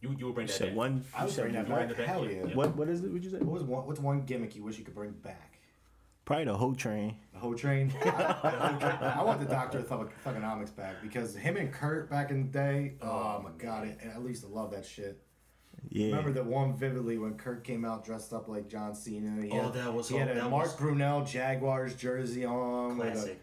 You 0.00 0.14
you 0.18 0.26
will 0.26 0.32
bring 0.32 0.46
You 0.48 0.52
that 0.52 0.58
said 0.58 0.68
back. 0.68 0.76
one. 0.76 1.04
I 1.14 1.24
would 1.26 1.36
bring 1.36 1.52
that 1.52 1.68
you 1.68 1.74
bring 1.74 1.88
back. 1.88 1.96
back, 1.96 2.06
Hell 2.06 2.24
yeah. 2.24 2.30
yeah. 2.38 2.46
Yeah. 2.48 2.54
What? 2.56 2.76
What 2.76 2.88
is 2.88 3.04
it? 3.04 3.12
What 3.12 3.22
you 3.22 3.30
say? 3.30 3.38
What 3.38 3.52
was 3.52 3.62
one? 3.62 3.86
What's 3.86 4.00
one 4.00 4.22
gimmick 4.22 4.56
you 4.56 4.64
wish 4.64 4.78
you 4.78 4.84
could 4.84 4.94
bring 4.94 5.12
back? 5.12 5.58
Probably 6.24 6.44
the 6.44 6.56
whole 6.56 6.74
train. 6.74 7.16
The 7.32 7.38
whole 7.40 7.54
train. 7.54 7.92
I 8.04 9.22
want 9.24 9.40
the 9.40 9.46
Doctor 9.46 9.78
of 9.78 9.88
Thug- 9.88 10.12
Thuganomics 10.24 10.74
back 10.74 10.96
because 11.02 11.34
him 11.34 11.56
and 11.56 11.72
Kurt 11.72 12.08
back 12.08 12.30
in 12.30 12.42
the 12.46 12.48
day. 12.52 12.92
Oh, 13.02 13.08
oh 13.08 13.40
my 13.42 13.50
god! 13.58 13.96
I, 14.02 14.06
at 14.08 14.22
least 14.24 14.44
I 14.44 14.48
love 14.48 14.70
that 14.72 14.84
shit. 14.86 15.20
Yeah. 15.88 16.06
Remember 16.08 16.32
that 16.32 16.46
one 16.46 16.76
vividly 16.76 17.18
when 17.18 17.34
Kurt 17.34 17.64
came 17.64 17.84
out 17.84 18.04
dressed 18.04 18.32
up 18.32 18.48
like 18.48 18.68
John 18.68 18.94
Cena. 18.94 19.42
He 19.42 19.50
Oh, 19.50 19.64
had, 19.64 19.72
that 19.74 19.92
was 19.94 20.08
he 20.08 20.16
had 20.16 20.28
a 20.30 20.34
that 20.34 20.50
Mark 20.50 20.66
was- 20.66 20.76
Brunell 20.76 21.26
Jaguars 21.26 21.94
jersey 21.94 22.44
on 22.44 22.98
with 22.98 23.16
a, 23.16 23.36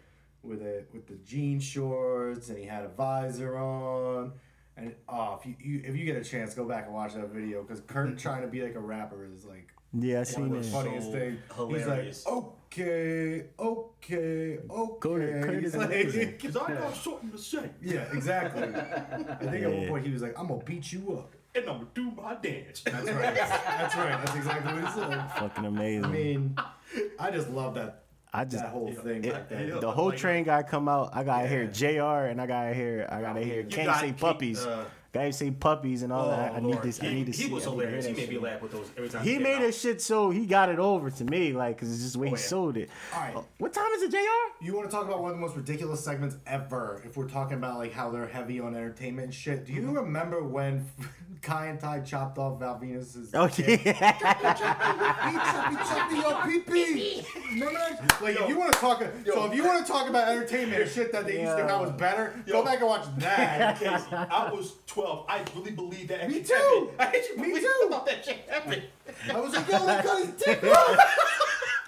with 0.48 0.62
a 0.62 0.84
with 0.94 1.08
the 1.08 1.16
jean 1.26 1.60
shorts, 1.60 2.50
and 2.50 2.58
he 2.58 2.66
had 2.66 2.84
a 2.86 2.90
visor 2.90 3.58
on. 3.58 4.34
And 4.78 4.94
oh, 5.10 5.40
if 5.40 5.46
you, 5.46 5.56
you 5.60 5.82
if 5.86 5.96
you 5.98 6.06
get 6.06 6.16
a 6.16 6.24
chance, 6.24 6.54
go 6.54 6.64
back 6.66 6.86
and 6.86 6.94
watch 6.94 7.16
that 7.16 7.30
video 7.30 7.64
because 7.64 7.82
Kurt 7.82 8.18
trying 8.20 8.44
to 8.44 8.48
be 8.48 8.62
like 8.62 8.76
a 8.76 8.80
rapper 8.80 9.26
is 9.26 9.44
like 9.46 9.74
yeah, 9.94 10.16
I 10.16 10.18
one 10.20 10.26
seen 10.26 10.44
of 10.46 10.52
the 10.52 10.58
it. 10.60 10.66
funniest 10.72 11.08
So 11.08 11.14
things. 11.14 11.40
hilarious. 11.56 12.18
He's 12.18 12.26
like, 12.28 12.44
okay, 12.44 13.46
okay, 13.60 14.58
okay. 14.70 14.98
Kurt- 15.00 15.44
Kurt 15.44 15.64
is 15.64 15.76
like- 15.76 15.88
amazing. 15.88 16.38
Cause 16.42 16.56
I 16.58 16.74
got 16.74 16.96
something 16.96 17.32
to 17.32 17.38
say, 17.38 17.70
yeah, 17.82 18.06
exactly. 18.14 18.64
I 18.64 19.36
think 19.50 19.64
at 19.64 19.72
one 19.74 19.88
point 19.88 20.06
he 20.06 20.12
was 20.14 20.22
like, 20.22 20.38
"I'm 20.40 20.48
gonna 20.48 20.64
beat 20.64 20.92
you 20.94 21.14
up." 21.18 21.34
And 21.64 21.70
I'm 21.70 21.78
gonna 21.78 21.88
do 21.94 22.12
my 22.12 22.36
dance. 22.36 22.82
That's 22.86 23.10
right. 23.10 23.36
That's 23.36 23.96
right. 23.96 24.10
That's 24.26 24.36
exactly 24.36 24.74
what 24.74 24.86
he 24.94 25.00
said. 25.00 25.32
Fucking 25.38 25.66
amazing. 25.66 26.06
I 26.06 26.08
mean, 26.10 26.58
I 27.20 27.32
just 27.32 27.50
love 27.50 27.76
that 27.76 28.04
I 28.34 28.44
just 28.46 28.62
that 28.64 28.72
whole 28.72 28.92
thing 28.92 29.24
it- 29.24 29.34
back 29.34 29.50
then. 29.50 29.68
Yeah. 29.70 29.80
the 29.80 29.92
whole 29.92 30.08
Like- 30.10 30.18
train 30.18 30.44
guy 30.44 30.62
come 30.64 30.88
out. 30.90 31.12
I 31.14 31.24
gotta 31.24 31.48
hear 31.48 31.66
Jr. 31.68 32.28
and 32.30 32.42
I 32.42 32.46
gotta 32.48 32.74
hear 32.74 33.08
I 33.10 33.22
gotta 33.22 33.42
hear 33.42 33.62
You 33.62 33.68
can't 33.68 33.88
got 33.88 34.00
say 34.02 34.08
Keith, 34.08 34.20
puppies. 34.20 34.66
uh, 34.66 34.86
gotta 35.14 35.34
say 35.34 35.52
puppies 35.52 36.04
and 36.04 36.12
all 36.14 36.28
Oh, 36.28 36.32
that. 36.32 36.54
I 36.54 36.60
need 36.60 36.72
Lord. 36.74 36.84
this. 36.84 37.02
I 37.02 37.14
need 37.14 37.26
to 37.28 37.32
he 37.32 37.44
see. 37.44 37.50
was 37.50 37.66
I 37.68 37.72
need 37.72 37.76
to 37.76 37.82
hear 37.82 37.90
hilarious. 37.90 38.06
He 38.06 38.14
made 38.14 38.30
me 38.30 38.34
shit. 38.36 38.44
laugh 38.44 38.62
with 38.62 38.72
those 38.72 38.92
every 38.98 39.10
time. 39.10 39.24
He 39.24 39.34
came 39.34 39.44
made 39.44 39.56
out. 39.56 39.62
that 39.62 39.76
shit 39.76 40.02
so 40.02 40.30
he 40.30 40.46
got 40.46 40.70
it 40.70 40.80
over 40.80 41.10
to 41.10 41.24
me, 41.26 41.54
like, 41.54 41.78
cause 41.78 41.92
it's 41.92 42.02
just 42.02 42.14
the 42.14 42.20
way 42.20 42.28
Oh, 42.28 42.36
he 42.36 42.36
yeah. 42.42 42.48
sold 42.48 42.78
it. 42.78 42.90
All 43.14 43.22
right. 43.22 43.36
Uh, 43.36 43.42
what 43.58 43.74
time 43.74 43.92
is 43.96 44.04
it, 44.04 44.12
Jr? 44.12 44.18
You 44.66 44.76
want 44.76 44.90
to 44.90 44.96
talk 44.96 45.06
about 45.06 45.22
one 45.22 45.32
of 45.32 45.38
the 45.38 45.42
most 45.42 45.56
ridiculous 45.56 46.04
segments 46.04 46.36
ever? 46.46 47.02
If 47.06 47.18
we're 47.18 47.30
talking 47.30 47.58
about 47.58 47.78
like 47.78 47.94
how 47.94 48.10
they're 48.10 48.28
heavy 48.28 48.60
on 48.60 48.76
entertainment 48.76 49.26
and 49.26 49.34
shit, 49.34 49.66
do 49.66 49.74
you 49.74 49.82
mm-hmm. 49.82 49.96
remember 49.96 50.44
when 50.44 50.86
Kaientai 51.42 52.06
chopped 52.06 52.38
off 52.38 52.60
Val 52.60 52.80
Venis's? 52.80 53.32
Oh 53.34 53.50
yeah. 53.58 53.78
choppy, 54.54 55.76
choppy, 55.78 56.16
yo, 56.16 56.42
pee 56.44 56.60
pee. 56.60 57.26
Remember 57.52 57.74
that? 57.80 58.22
Like, 58.22 58.36
if 58.40 58.50
you 58.50 58.58
want 58.58 58.74
to 58.74 58.80
talk, 58.80 59.04
so 59.26 59.46
if 59.46 59.54
you 59.56 59.64
want 59.66 59.86
to 59.86 59.92
talk 59.92 60.10
about 60.10 60.28
entertainment 60.30 60.82
and 60.82 60.92
shit 60.92 61.12
that 61.12 61.26
they 61.26 61.42
used 61.42 61.52
to 61.52 61.56
think 61.58 61.68
that 61.68 61.80
was 61.80 61.92
better, 61.92 62.34
go 62.48 62.60
Yo. 62.60 62.66
back 62.66 62.80
and 62.80 62.88
watch 62.88 63.06
that. 63.18 63.80
Casey, 63.80 64.06
I 64.12 64.52
was 64.52 64.74
12. 64.98 65.26
I 65.30 65.44
really 65.56 65.72
believed 65.72 66.10
that. 66.10 66.28
Me 66.28 66.42
too. 66.42 66.54
happened. 66.54 66.90
I 67.00 67.06
actually 67.06 67.38
Me 67.38 67.48
believed 67.50 67.66
too. 67.66 67.88
about 67.88 68.06
that 68.08 68.26
shit 68.26 68.38
happened. 68.50 68.84
I 69.32 69.40
was 69.40 69.54
like, 69.54 69.68
yo, 69.70 69.86
they 69.86 70.02
cut 70.02 70.26
his 70.26 70.32
dick 70.44 70.64
off. 70.64 71.00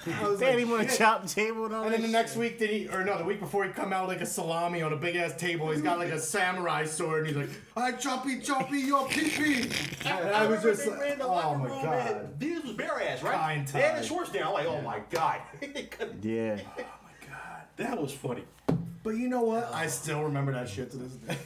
I 0.08 0.28
was 0.28 0.40
Damn, 0.40 0.50
like, 0.50 0.60
he 0.60 0.66
want 0.66 0.90
to 0.90 0.96
chop 0.98 1.26
table 1.28 1.66
and 1.66 1.76
all 1.76 1.84
And 1.84 1.94
then 1.94 2.02
that 2.02 2.08
the 2.08 2.12
next 2.14 2.36
week, 2.36 2.60
did 2.60 2.70
he, 2.70 2.88
or 2.88 3.04
no, 3.04 3.18
the 3.18 3.24
week 3.26 3.40
before, 3.40 3.66
he 3.66 3.72
come 3.72 3.92
out 3.92 4.08
like 4.08 4.22
a 4.22 4.26
salami 4.28 4.82
on 4.84 4.94
a 4.94 4.96
big 4.96 5.16
ass 5.16 5.36
table. 5.36 5.72
He's 5.72 5.82
got 5.82 5.98
like 5.98 6.10
a 6.10 6.20
samurai 6.20 6.86
sword, 6.86 7.28
and 7.28 7.36
he's 7.36 7.36
like, 7.36 7.50
"I 7.76 7.92
choppy 7.94 8.40
choppy 8.40 8.80
your 8.80 9.08
pee 9.08 9.30
pee." 9.30 9.70
And 10.06 10.30
I 10.30 10.46
was 10.46 10.62
just, 10.64 10.88
like, 10.88 11.20
oh 11.20 11.56
my 11.56 11.68
god. 11.68 11.84
man. 11.84 12.34
These 12.38 12.64
was 12.64 12.74
bare 12.74 13.02
ass, 13.02 13.22
right? 13.22 13.36
Kind 13.36 13.68
They 13.68 13.82
had 13.82 14.02
the 14.02 14.08
shorts 14.08 14.32
down. 14.32 14.48
I'm 14.48 14.54
like, 14.54 14.68
oh 14.68 14.82
my 14.82 15.02
god. 15.10 15.42
Yeah. 16.22 16.60
oh 16.78 16.84
my 17.04 17.28
god. 17.28 17.64
That 17.76 18.02
was 18.02 18.14
funny. 18.14 18.46
But 19.04 19.12
you 19.12 19.28
know 19.28 19.42
what? 19.42 19.72
I 19.74 19.88
still 19.88 20.24
remember 20.24 20.54
that 20.54 20.70
shit 20.70 20.92
to 20.92 20.98
this 20.98 21.14
day. 21.14 21.38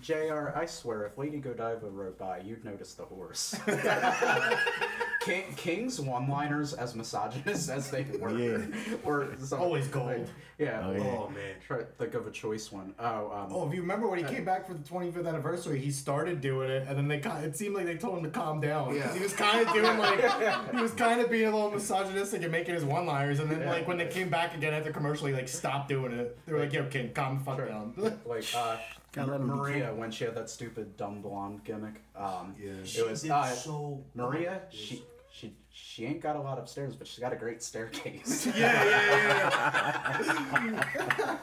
JR, 0.00 0.52
I 0.56 0.64
swear, 0.66 1.04
if 1.04 1.18
Lady 1.18 1.38
Godiva 1.38 1.88
rode 1.90 2.16
by, 2.18 2.38
you'd 2.40 2.64
notice 2.64 2.94
the 2.94 3.04
horse. 3.04 3.54
King, 5.20 5.44
King's 5.56 6.00
one-liners, 6.00 6.72
as 6.72 6.94
misogynist 6.96 7.70
as 7.70 7.90
they 7.90 8.04
were, 8.18 8.36
Yeah. 8.36 8.58
were 9.04 9.28
Always 9.56 9.86
gold. 9.86 10.28
yeah. 10.58 10.82
Oh, 10.84 10.92
yeah. 10.92 11.00
Oh 11.00 11.28
man. 11.28 11.54
Try 11.64 11.78
to 11.78 11.84
think 11.84 12.14
of 12.14 12.26
a 12.26 12.30
choice 12.32 12.72
one. 12.72 12.92
Oh, 12.98 13.30
um, 13.30 13.46
Oh, 13.52 13.68
if 13.68 13.74
you 13.74 13.82
remember 13.82 14.08
when 14.08 14.18
he 14.18 14.24
came 14.24 14.44
back 14.44 14.66
for 14.66 14.74
the 14.74 14.82
25th 14.82 15.28
anniversary, 15.28 15.78
he 15.78 15.92
started 15.92 16.40
doing 16.40 16.70
it, 16.70 16.88
and 16.88 16.96
then 16.98 17.06
they 17.06 17.18
kind 17.20 17.44
it 17.44 17.56
seemed 17.56 17.76
like 17.76 17.86
they 17.86 17.96
told 17.96 18.18
him 18.18 18.24
to 18.24 18.30
calm 18.30 18.60
down. 18.60 18.86
'cause 18.88 18.96
Yeah. 18.96 19.14
He 19.14 19.20
was 19.22 19.32
kind 19.32 19.64
of 19.64 19.72
doing 19.72 19.96
like 19.98 20.20
he 20.74 20.80
was 20.82 20.92
kind 20.92 21.20
of 21.20 21.30
being 21.30 21.46
a 21.48 21.52
little 21.54 21.70
misogynistic 21.70 22.42
and 22.42 22.50
making 22.50 22.74
his 22.74 22.84
one-liners, 22.84 23.38
and 23.38 23.48
then 23.50 23.64
like 23.66 23.86
when 23.86 23.98
they 23.98 24.08
came 24.08 24.28
back 24.28 24.56
again 24.56 24.74
after 24.74 24.90
commercial, 24.90 25.28
he 25.28 25.34
like 25.34 25.48
stopped 25.48 25.88
doing 25.88 26.12
it. 26.12 26.36
They 26.46 26.52
were 26.52 26.58
like, 26.60 26.72
"Yo, 26.72 26.86
King, 26.86 27.12
calm 27.14 27.38
the 27.38 27.44
fuck 27.44 27.58
Sure. 27.58 27.68
down." 27.68 27.94
like 28.26 28.44
uh, 28.56 28.76
Gotta 29.12 29.32
let 29.32 29.40
'em 29.40 29.46
be 29.48 29.54
Maria 29.54 29.94
when 29.94 30.10
she 30.10 30.24
had 30.24 30.34
that 30.36 30.48
stupid 30.48 30.96
dumb 30.96 31.20
blonde 31.22 31.64
gimmick. 31.64 32.00
Um, 32.16 32.54
Yeah. 32.58 32.72
it 32.82 33.06
was 33.10 33.22
did 33.22 33.30
uh, 33.30 33.44
so 33.44 34.02
Maria. 34.14 34.62
She 34.70 35.04
she 35.30 35.54
she 35.70 36.06
ain't 36.06 36.20
got 36.22 36.36
a 36.36 36.40
lot 36.40 36.58
of 36.58 36.66
stairs, 36.68 36.96
but 36.96 37.06
she's 37.06 37.18
got 37.20 37.32
a 37.32 37.36
great 37.36 37.62
staircase. 37.62 38.46
yeah, 38.56 38.84
yeah, 38.84 40.22
yeah. 40.64 41.36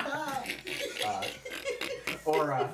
uh, 1.06 1.24
or 2.26 2.54
uh, 2.54 2.68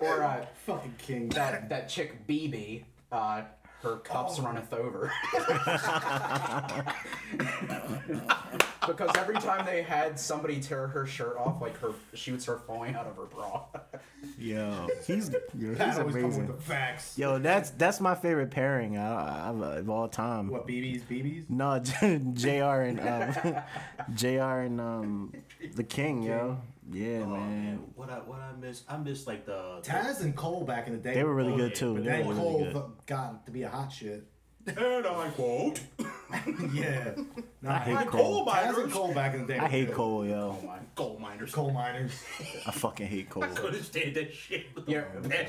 or 0.00 0.22
uh, 0.24 0.44
Fucking 0.66 0.94
King. 0.98 1.28
that 1.30 1.68
that 1.68 1.88
chick 1.88 2.26
BB. 2.26 2.84
Uh, 3.12 3.42
her 3.82 3.96
cups 3.98 4.38
Oh. 4.38 4.42
runneth 4.44 4.72
over. 4.72 5.12
because 8.86 9.10
every 9.16 9.36
time 9.36 9.64
they 9.66 9.82
had 9.82 10.18
somebody 10.18 10.60
tear 10.60 10.86
her 10.88 11.06
shirt 11.06 11.36
off, 11.36 11.60
like 11.62 11.78
her, 11.80 11.92
she 12.14 12.30
would 12.32 12.42
start 12.42 12.66
falling 12.66 12.94
out 12.94 13.06
of 13.06 13.16
her 13.16 13.24
bra. 13.24 13.64
Yo, 14.38 14.88
he's 15.06 15.30
yo, 15.58 15.74
Pat 15.74 15.88
he's 15.88 15.98
always 15.98 16.14
come 16.14 16.24
amazing. 16.24 16.46
with 16.48 16.56
the 16.56 16.62
facts. 16.62 17.18
Yo, 17.18 17.38
that's 17.38 17.70
that's 17.70 18.00
my 18.00 18.14
favorite 18.14 18.50
pairing 18.50 18.96
I, 18.96 19.50
I, 19.50 19.76
of 19.78 19.90
all 19.90 20.08
time. 20.08 20.48
What 20.48 20.66
BBs? 20.66 21.02
BBs? 21.02 21.50
No, 21.50 21.78
Jr. 22.34 22.82
and 22.82 23.00
um, 23.00 23.62
Jr. 24.14 24.26
and 24.62 24.80
um, 24.80 25.32
the 25.74 25.84
King, 25.84 26.22
yo. 26.22 26.58
Yeah, 26.90 27.20
Oh, 27.22 27.26
man. 27.26 27.64
man, 27.64 27.78
what 27.94 28.10
I 28.10 28.16
what 28.16 28.40
I 28.40 28.52
miss? 28.60 28.82
I 28.88 28.96
miss 28.98 29.26
like 29.26 29.46
the 29.46 29.80
Taz 29.82 30.20
and 30.22 30.34
Cole 30.34 30.64
back 30.64 30.88
in 30.88 30.92
the 30.92 30.98
day. 30.98 31.14
They 31.14 31.24
were 31.24 31.34
really 31.34 31.52
Oh, 31.52 31.56
good 31.56 31.70
yeah, 31.70 31.76
too. 31.76 31.94
but 31.94 32.04
They 32.04 32.10
Then 32.10 32.26
were 32.26 32.34
Cole 32.34 32.58
really 32.60 32.72
good. 32.72 32.82
got 33.06 33.46
to 33.46 33.52
be 33.52 33.62
a 33.62 33.68
hot 33.68 33.92
shit. 33.92 34.26
And 34.66 35.06
I 35.06 35.30
quote. 35.34 35.80
yeah. 36.72 37.12
Nah, 37.60 37.74
I 37.74 37.78
hate 37.78 37.96
Taz 37.96 38.06
Cole. 38.06 38.48
and 38.50 38.92
Cole 38.92 39.14
back 39.14 39.34
in 39.34 39.46
the 39.46 39.52
day. 39.54 39.58
I 39.58 39.68
hate 39.68 39.88
coal, 39.92 40.22
Cole, 40.22 40.26
yo. 40.26 40.58
Oh 40.60 40.66
my. 40.66 40.78
Gold 40.94 41.20
miners. 41.20 41.52
Coal 41.52 41.70
miners. 41.70 42.12
I 42.66 42.70
fucking 42.70 43.06
hate 43.06 43.30
coal. 43.30 43.44
I 43.44 43.48
couldn't 43.48 43.82
stand 43.82 44.14
that 44.16 44.32
shit. 44.34 44.66
With 44.74 44.86
the 44.86 44.92
Yeah. 44.92 45.04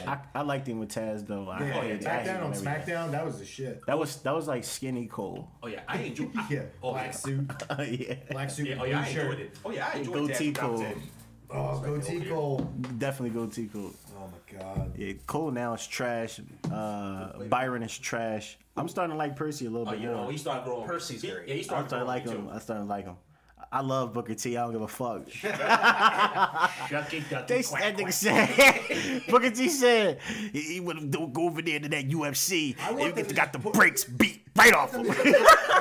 I, 0.08 0.40
I 0.40 0.42
liked 0.42 0.68
him 0.68 0.80
with 0.80 0.90
Taz 0.90 1.26
though. 1.28 1.50
I, 1.50 1.60
Yeah, 1.60 1.66
I 1.66 1.82
hated- 1.82 2.06
I 2.08 2.20
hated 2.20 2.32
SmackDown 2.32 2.38
him 2.38 2.44
on 2.44 2.52
every 2.54 2.64
day. 2.66 2.72
SmackDown, 2.94 3.12
that 3.12 3.26
was 3.26 3.40
the 3.40 3.46
shit. 3.46 3.86
That 3.86 4.00
was 4.00 4.16
that 4.18 4.34
was 4.36 4.48
like 4.48 4.64
skinny 4.64 5.08
coal. 5.08 5.50
Oh 5.62 5.68
yeah, 5.68 5.82
I 5.88 5.98
enjoy. 6.00 6.30
I, 6.38 6.48
Yeah, 6.50 6.62
Oh 6.82 6.92
black 6.94 7.06
yeah. 7.08 7.12
suit, 7.12 7.52
yeah, 7.80 8.16
black 8.32 8.50
suit, 8.50 8.68
Yeah, 8.68 8.74
and 8.74 8.82
oh 8.82 8.86
yeah, 8.86 9.00
I 9.00 9.04
blue 9.04 9.14
shirt. 9.14 9.26
enjoyed 9.26 9.40
it. 9.40 9.58
Oh 9.66 9.72
yeah, 9.72 9.90
I 9.94 9.98
enjoyed 9.98 10.14
Goatee 10.30 10.52
that. 10.52 10.60
Cole. 10.62 10.86
Oh, 11.56 11.80
goatee 11.82 12.32
okay. 12.32 12.66
Definitely 12.98 13.30
go 13.40 13.46
T 13.46 13.68
Cole. 13.68 13.92
Oh 14.24 14.30
my 14.32 14.60
god. 14.60 14.94
Yeah, 14.98 15.14
Cole 15.28 15.52
now 15.52 15.74
is 15.74 15.86
trash. 15.86 16.40
Uh, 16.72 17.44
Byron 17.50 17.84
is 17.84 17.98
trash. 17.98 18.58
I'm 18.78 18.88
starting 18.88 19.14
to 19.14 19.18
like 19.18 19.36
Percy 19.36 19.66
a 19.66 19.70
little 19.70 19.88
Oh, 19.88 19.92
bit 19.92 20.00
you 20.02 20.08
know, 20.08 20.24
more. 20.24 20.32
he 20.32 20.38
started 20.38 20.66
growing. 20.66 20.88
Percy's 20.88 21.22
he, 21.22 21.30
great. 21.30 21.48
Yeah, 21.48 21.54
he 21.56 21.60
I 21.60 21.64
started 21.64 21.90
started 21.90 22.06
growing 22.06 22.08
like 22.08 22.50
him. 22.50 22.50
I 22.56 22.60
started 22.60 22.86
like 22.86 23.06
him. 23.06 23.16
I 23.76 23.82
love 23.82 24.14
Booker 24.14 24.36
T. 24.36 24.56
I 24.56 24.62
don't 24.64 24.72
give 24.74 24.82
a 24.84 24.88
fuck. 24.88 25.26
Shucky 25.32 27.28
ducky 27.30 27.46
They 27.48 27.64
quack, 27.64 27.82
that 27.82 27.96
quack. 27.96 28.08
nigga 28.08 28.14
said 28.14 29.24
Booker 29.28 29.50
T 29.50 29.68
said 29.70 30.20
he, 30.52 30.62
he 30.62 30.80
would 30.80 31.10
go 31.12 31.32
over 31.38 31.62
there 31.62 31.80
to 31.80 31.90
that 31.90 32.08
UFC. 32.10 32.76
I 32.80 32.92
want 32.92 33.16
They 33.16 33.22
get 33.24 33.30
to 33.30 33.36
got 33.36 33.52
the 33.54 33.60
put- 33.60 33.74
brakes 33.74 34.04
beat 34.04 34.44
right 34.56 34.74
off 34.74 34.94
him. 34.94 35.08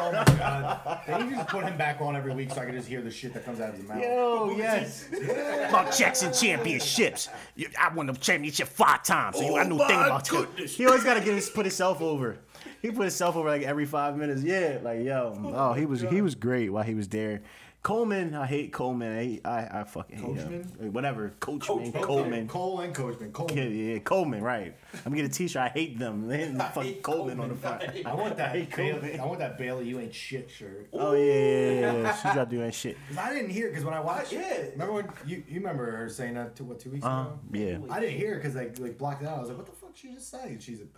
Oh 0.05 0.11
my 0.11 0.25
god. 0.25 1.01
They 1.07 1.19
need 1.19 1.31
to 1.31 1.37
just 1.37 1.49
put 1.49 1.65
him 1.65 1.77
back 1.79 2.01
on 2.01 2.17
every 2.17 2.35
week 2.35 2.51
so 2.51 2.61
I 2.61 2.65
can 2.65 2.75
just 2.75 2.89
hear 2.89 3.03
the 3.03 3.11
shit 3.11 3.33
that 3.35 3.45
comes 3.45 3.61
out 3.61 3.69
of 3.69 3.77
his 3.77 3.87
mouth. 3.87 4.03
Yo, 4.03 4.09
oh, 4.09 4.55
yes. 4.57 5.07
Mark 5.71 5.95
Jackson 5.95 6.33
championships. 6.33 7.29
I 7.79 7.93
won 7.95 8.07
the 8.07 8.15
championship 8.15 8.67
five 8.69 9.05
times. 9.05 9.37
So 9.37 9.45
you, 9.45 9.55
I 9.57 9.63
Oh 9.65 9.69
knew 9.69 9.77
my 9.77 9.87
thing 9.87 10.01
about 10.01 10.25
that. 10.25 10.31
goodness. 10.31 10.75
He 10.77 10.87
always 10.87 11.05
got 11.05 11.15
to 11.15 11.21
get 11.21 11.35
his 11.35 11.49
put 11.51 11.67
himself 11.67 12.01
over. 12.01 12.39
He 12.81 12.91
put 12.91 13.03
himself 13.03 13.37
over 13.37 13.49
like 13.49 13.63
every 13.63 13.87
five 13.87 14.17
minutes. 14.17 14.43
Yeah, 14.43 14.79
like 14.83 15.05
yo, 15.05 15.39
oh, 15.55 15.73
he 15.75 15.87
was 15.87 16.01
he 16.01 16.21
was 16.21 16.35
great 16.35 16.73
while 16.73 16.83
he 16.83 16.95
was 16.95 17.07
there. 17.09 17.43
Coleman, 17.83 18.35
I 18.37 18.47
hate 18.47 18.73
Coleman. 18.73 19.19
I 19.19 19.41
I, 19.49 19.81
I 19.81 19.85
fucking 19.85 20.17
hate 20.17 20.37
him. 20.37 20.93
Whatever, 20.93 21.35
Coachman, 21.41 21.91
Coach- 21.93 22.03
Coleman. 22.05 22.47
Cole 22.47 22.79
and 22.81 22.95
Coachman. 22.95 23.33
Cole. 23.33 23.51
Yeah, 23.53 23.65
yeah, 23.65 23.99
Coleman, 23.99 24.41
right. 24.41 24.73
I'm 24.95 25.01
gonna 25.13 25.17
get 25.17 25.25
a 25.27 25.29
T-shirt. 25.29 25.61
I 25.63 25.69
hate 25.69 25.99
them. 25.99 26.29
Fuck 26.59 26.85
hate 26.85 27.03
Coleman 27.03 27.41
on 27.41 27.49
the 27.49 27.55
Coleman. 27.57 27.81
front. 27.91 28.07
I 28.07 28.15
want 28.15 28.37
that. 28.37 28.55
Hey, 28.55 28.69
Bayley, 28.77 29.19
I 29.19 29.25
want 29.27 29.41
that 29.41 29.59
Bayley. 29.59 29.89
You 29.89 29.99
ain't 29.99 30.15
shit 30.15 30.49
shirt. 30.49 30.91
Oh 30.93 31.15
yeah, 31.15 31.25
yeah, 31.25 31.71
yeah, 31.81 31.93
yeah. 32.03 32.15
She 32.17 32.23
got 32.25 32.35
to 32.49 32.57
do 32.57 32.59
that 32.63 32.73
shit. 32.73 32.97
'Cause 33.09 33.19
I 33.27 33.33
didn't 33.35 33.51
hear 33.51 33.69
because 33.69 33.85
when 33.85 33.95
I 33.95 34.01
watched. 34.01 34.33
Yeah. 34.33 34.59
Remember 34.73 34.93
when 34.93 35.09
you 35.27 35.43
you 35.49 35.57
remember 35.57 35.91
her 35.91 36.09
saying 36.09 36.35
that 36.35 36.55
to 36.57 36.65
what 36.65 36.79
two 36.79 36.91
weeks 36.91 37.05
Uh, 37.05 37.09
ago? 37.09 37.39
yeah. 37.53 37.79
I 37.91 37.99
didn't 37.99 38.17
hear 38.17 38.37
because 38.37 38.55
I 38.57 38.71
like 38.79 38.97
blocked 38.97 39.23
it 39.23 39.29
out. 39.29 39.39
I 39.39 39.41
was 39.41 39.49
like, 39.49 39.59
what 39.59 39.67
the 39.67 39.73
fuck 39.73 39.91
she 39.97 40.13
just 40.13 40.31
say? 40.31 40.45
And 40.45 40.63
she's 40.63 40.79
like, 40.79 40.91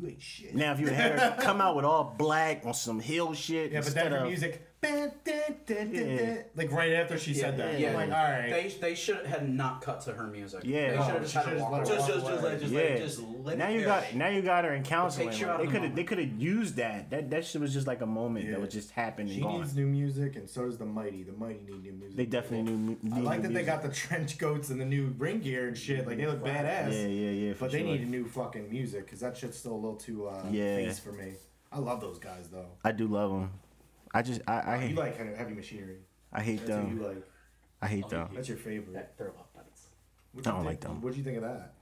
you 0.00 0.08
ain't 0.08 0.22
shit. 0.22 0.54
Now 0.54 0.72
if 0.72 0.80
you 0.80 0.86
had 0.88 1.18
her 1.18 1.36
come 1.40 1.60
out 1.60 1.76
with 1.76 1.84
all 1.84 2.14
black 2.18 2.62
on 2.64 2.74
some 2.74 3.00
hill 3.00 3.32
shit 3.34 3.72
yeah, 3.72 3.78
but 3.80 3.86
instead 3.86 4.04
then 4.06 4.12
her 4.12 4.18
of 4.18 4.28
music, 4.28 4.62
dun, 4.82 5.10
dun, 5.24 5.34
dun, 5.66 5.92
dun, 5.92 5.94
Yeah. 5.94 6.36
like 6.54 6.70
right 6.70 6.92
after 6.92 7.18
she 7.18 7.34
said 7.34 7.56
that. 7.58 7.78
Yeah, 7.80 7.88
I'm 7.90 7.94
like, 7.94 8.10
all 8.10 8.24
right. 8.24 8.50
They 8.50 8.68
they 8.80 8.94
should 8.94 9.24
had 9.26 9.48
not 9.48 9.80
cut 9.82 10.00
to 10.02 10.12
her 10.12 10.26
music. 10.26 10.60
Yeah. 10.64 10.90
they 10.90 10.96
No, 10.96 11.02
should 11.04 11.14
have 11.14 11.26
she 11.28 11.32
just 11.32 11.34
had 11.34 11.44
should've 11.44 11.58
her 11.60 11.70
walk 11.70 11.86
just 11.86 12.08
let 12.08 12.08
her 12.08 12.14
away. 12.14 12.20
Just, 12.20 12.22
just, 12.22 12.26
just, 12.26 12.42
let, 12.42 12.60
just, 12.60 12.72
let, 12.72 12.84
yeah. 12.84 12.90
it- 12.90 12.98
just 12.98 13.20
let 13.44 13.58
now 13.58 13.68
it 13.68 13.74
you 13.74 13.84
got 13.84 14.02
marinate. 14.04 14.14
now 14.14 14.28
you 14.28 14.42
got 14.42 14.64
her 14.64 14.74
in 14.74 14.82
counseling. 14.82 15.28
takes 15.28 15.40
you 15.40 15.46
Like, 15.46 15.54
out 15.54 15.58
they 15.60 15.66
of 15.66 15.72
the 15.72 15.78
could 15.78 15.82
have 15.86 15.96
they 15.96 16.02
moment. 16.02 16.08
could 16.08 16.18
have 16.18 16.40
used 16.40 16.76
that. 16.76 17.10
That 17.10 17.30
that 17.30 17.44
shit 17.44 17.60
was 17.60 17.72
just 17.72 17.86
like 17.86 18.00
a 18.02 18.06
moment 18.06 18.44
Yeah. 18.46 18.52
that 18.52 18.60
would 18.60 18.70
just 18.70 18.90
happen 18.90 19.26
She 19.28 19.34
and 19.34 19.42
gone. 19.44 19.60
needs 19.60 19.74
new 19.76 19.86
music, 19.86 20.36
and 20.36 20.48
so 20.48 20.64
does 20.66 20.78
the 20.78 20.84
Mighty. 20.86 21.22
The 21.22 21.32
Mighty 21.32 21.60
need 21.66 21.82
new 21.82 21.92
music. 21.92 22.16
They 22.16 22.26
definitely 22.26 22.72
knew. 22.72 22.96
I 23.14 23.20
like 23.20 23.42
that 23.42 23.54
they 23.54 23.64
got 23.64 23.82
the 23.82 23.88
trench 24.02 24.38
coats 24.38 24.70
and 24.70 24.80
the 24.80 24.84
new 24.84 25.14
ring 25.18 25.40
gear 25.40 25.68
and 25.68 25.76
shit. 25.76 26.06
Like 26.06 26.16
they 26.18 26.26
look 26.26 26.42
badass. 26.44 26.92
Yeah, 26.92 27.06
yeah, 27.06 27.30
yeah. 27.30 27.52
For 27.54 27.60
But 27.60 27.72
they 27.72 27.78
sure. 27.80 27.88
need 27.88 28.08
new 28.10 28.26
fucking 28.28 28.68
music 28.70 29.06
because 29.06 29.20
that 29.20 29.36
shit's 29.36 29.58
still 29.58 29.72
a 29.72 29.82
little 29.86 29.98
too 30.00 30.26
uh, 30.26 30.42
Yeah. 30.50 30.76
face 30.76 30.98
for 30.98 31.12
me. 31.12 31.34
I 31.72 31.78
love 31.78 32.00
those 32.00 32.18
guys 32.18 32.48
though. 32.48 32.66
I 32.84 32.92
do 32.92 33.06
love 33.06 33.30
them. 33.30 33.50
I 34.12 34.22
just 34.22 34.40
I 34.46 34.60
I 34.60 34.74
You 34.76 34.80
hate 34.88 34.96
like 34.96 35.16
kind 35.18 35.28
of 35.30 35.36
heavy 35.36 35.54
machinery. 35.54 35.98
I 36.32 36.42
hate 36.42 36.58
That's 36.66 36.70
what 36.82 36.88
you 36.92 36.98
them. 36.98 37.08
like. 37.16 37.24
I 37.82 37.86
hate 37.88 38.08
them. 38.08 38.28
That's 38.34 38.48
your 38.48 38.56
favorite. 38.58 38.94
Yeah, 38.94 39.02
they're 39.18 39.28
love 40.34 40.46
I 40.46 40.50
don't 40.50 40.54
think- 40.60 40.66
like 40.66 40.80
them. 40.80 41.00
What 41.02 41.12
do 41.12 41.18
you 41.18 41.24
think 41.24 41.36
of 41.38 41.42
that? 41.44 41.74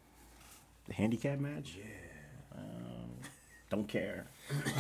The 0.86 0.94
handicap 0.94 1.39
match. 1.39 1.76
Yeah. 1.78 2.60
don't 3.70 3.89
care. 3.89 4.26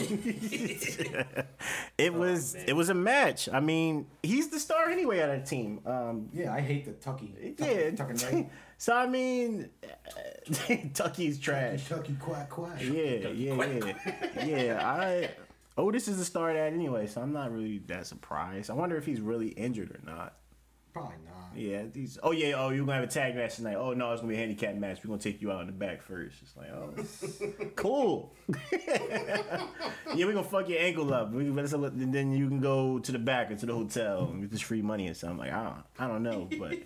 it 1.98 2.12
was 2.12 2.54
man. 2.54 2.64
it 2.68 2.72
was 2.74 2.88
a 2.90 2.94
match. 2.94 3.48
I 3.52 3.60
mean, 3.60 4.06
he's 4.22 4.48
the 4.48 4.58
star 4.58 4.90
anyway 4.90 5.22
on 5.22 5.30
of 5.30 5.40
the 5.40 5.46
team. 5.46 5.80
Um, 5.86 6.28
Yeah, 6.32 6.52
I 6.52 6.60
hate 6.60 6.84
the 6.84 6.92
Tucky. 6.92 7.54
yeah. 7.58 7.90
Tucky, 7.90 8.14
Tucky, 8.14 8.48
so 8.78 8.94
I 8.94 9.06
mean, 9.06 9.70
Tucky's 10.94 11.38
trash. 11.38 11.88
Tucky, 11.88 12.14
quack, 12.20 12.50
quack. 12.50 12.80
Yeah, 12.82 13.28
yeah, 13.28 13.94
yeah, 14.36 14.44
yeah. 14.44 14.80
I 14.84 15.30
Otis 15.76 16.08
is 16.08 16.18
the 16.18 16.24
star 16.24 16.50
of 16.50 16.56
that 16.56 16.72
anyway, 16.72 17.06
so 17.06 17.20
I'm 17.20 17.32
not 17.32 17.50
really 17.52 17.78
that 17.86 18.06
surprised. 18.06 18.70
I 18.70 18.74
wonder 18.74 18.96
if 18.96 19.06
he's 19.06 19.20
really 19.20 19.48
injured 19.48 19.90
or 19.90 20.00
not. 20.04 20.34
Probably 20.94 21.16
not. 21.26 21.34
Yeah, 21.56 21.82
these. 21.92 22.18
Oh 22.22 22.30
yeah, 22.30 22.54
oh 22.56 22.70
you're 22.70 22.86
gonna 22.86 22.94
have 23.00 23.04
a 23.04 23.12
tag 23.12 23.34
match 23.34 23.56
tonight. 23.56 23.74
Oh 23.74 23.92
no, 23.94 24.12
it's 24.12 24.20
gonna 24.20 24.32
be 24.32 24.36
a 24.36 24.40
handicap 24.40 24.76
match. 24.76 25.00
We're 25.02 25.08
gonna 25.08 25.20
take 25.20 25.42
you 25.42 25.50
out 25.50 25.60
in 25.60 25.66
the 25.66 25.72
back 25.72 26.02
first. 26.02 26.36
It's 26.40 26.56
like, 26.56 26.70
oh, 26.70 26.94
cool. 27.76 28.32
yeah, 28.72 29.64
we're 30.14 30.32
gonna 30.32 30.44
fuck 30.44 30.68
your 30.68 30.78
ankle 30.78 31.12
up. 31.12 31.32
We, 31.32 31.46
and 31.48 32.14
then 32.14 32.32
you 32.32 32.48
can 32.48 32.60
go 32.60 33.00
to 33.00 33.12
the 33.12 33.18
back 33.18 33.50
or 33.50 33.56
to 33.56 33.66
the 33.66 33.74
hotel 33.74 34.30
and 34.32 34.42
get 34.42 34.52
this 34.52 34.60
free 34.60 34.82
money 34.82 35.08
or 35.08 35.14
something. 35.14 35.38
Like 35.38 35.52
I 35.52 35.64
don't, 35.64 35.82
I 35.98 36.06
don't 36.06 36.22
know, 36.22 36.48
but 36.58 36.78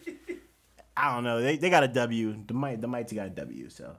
I 0.97 1.14
don't 1.14 1.24
know. 1.24 1.43
They 1.43 1.59
they 1.59 1.68
got 1.68 1.85
a 1.85 1.89
W. 1.89 2.44
The 2.47 2.55
might 2.55 2.80
the 2.80 2.89
mighty 2.89 3.14
got 3.14 3.26
a 3.26 3.30
W, 3.30 3.68
so 3.68 3.94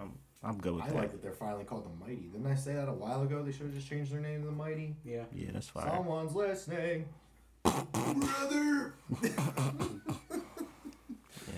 I'm 0.00 0.12
I'm 0.44 0.58
good 0.58 0.74
with 0.74 0.84
I 0.84 0.88
that. 0.88 0.96
I 0.96 1.00
like 1.00 1.12
that 1.12 1.22
they're 1.22 1.32
finally 1.32 1.64
called 1.64 1.84
the 1.84 2.04
Mighty. 2.04 2.28
Didn't 2.32 2.46
I 2.46 2.54
say 2.54 2.74
that 2.74 2.88
a 2.88 2.92
while 2.92 3.22
ago? 3.22 3.42
They 3.42 3.52
should 3.52 3.66
have 3.66 3.74
just 3.74 3.88
changed 3.88 4.12
their 4.12 4.20
name 4.20 4.40
to 4.42 4.46
the 4.46 4.52
Mighty. 4.52 4.96
Yeah. 5.04 5.24
Yeah, 5.34 5.50
that's 5.52 5.68
fine. 5.68 5.90
Someone's 5.90 6.34
listening. 6.34 7.06
Brother. 7.62 8.94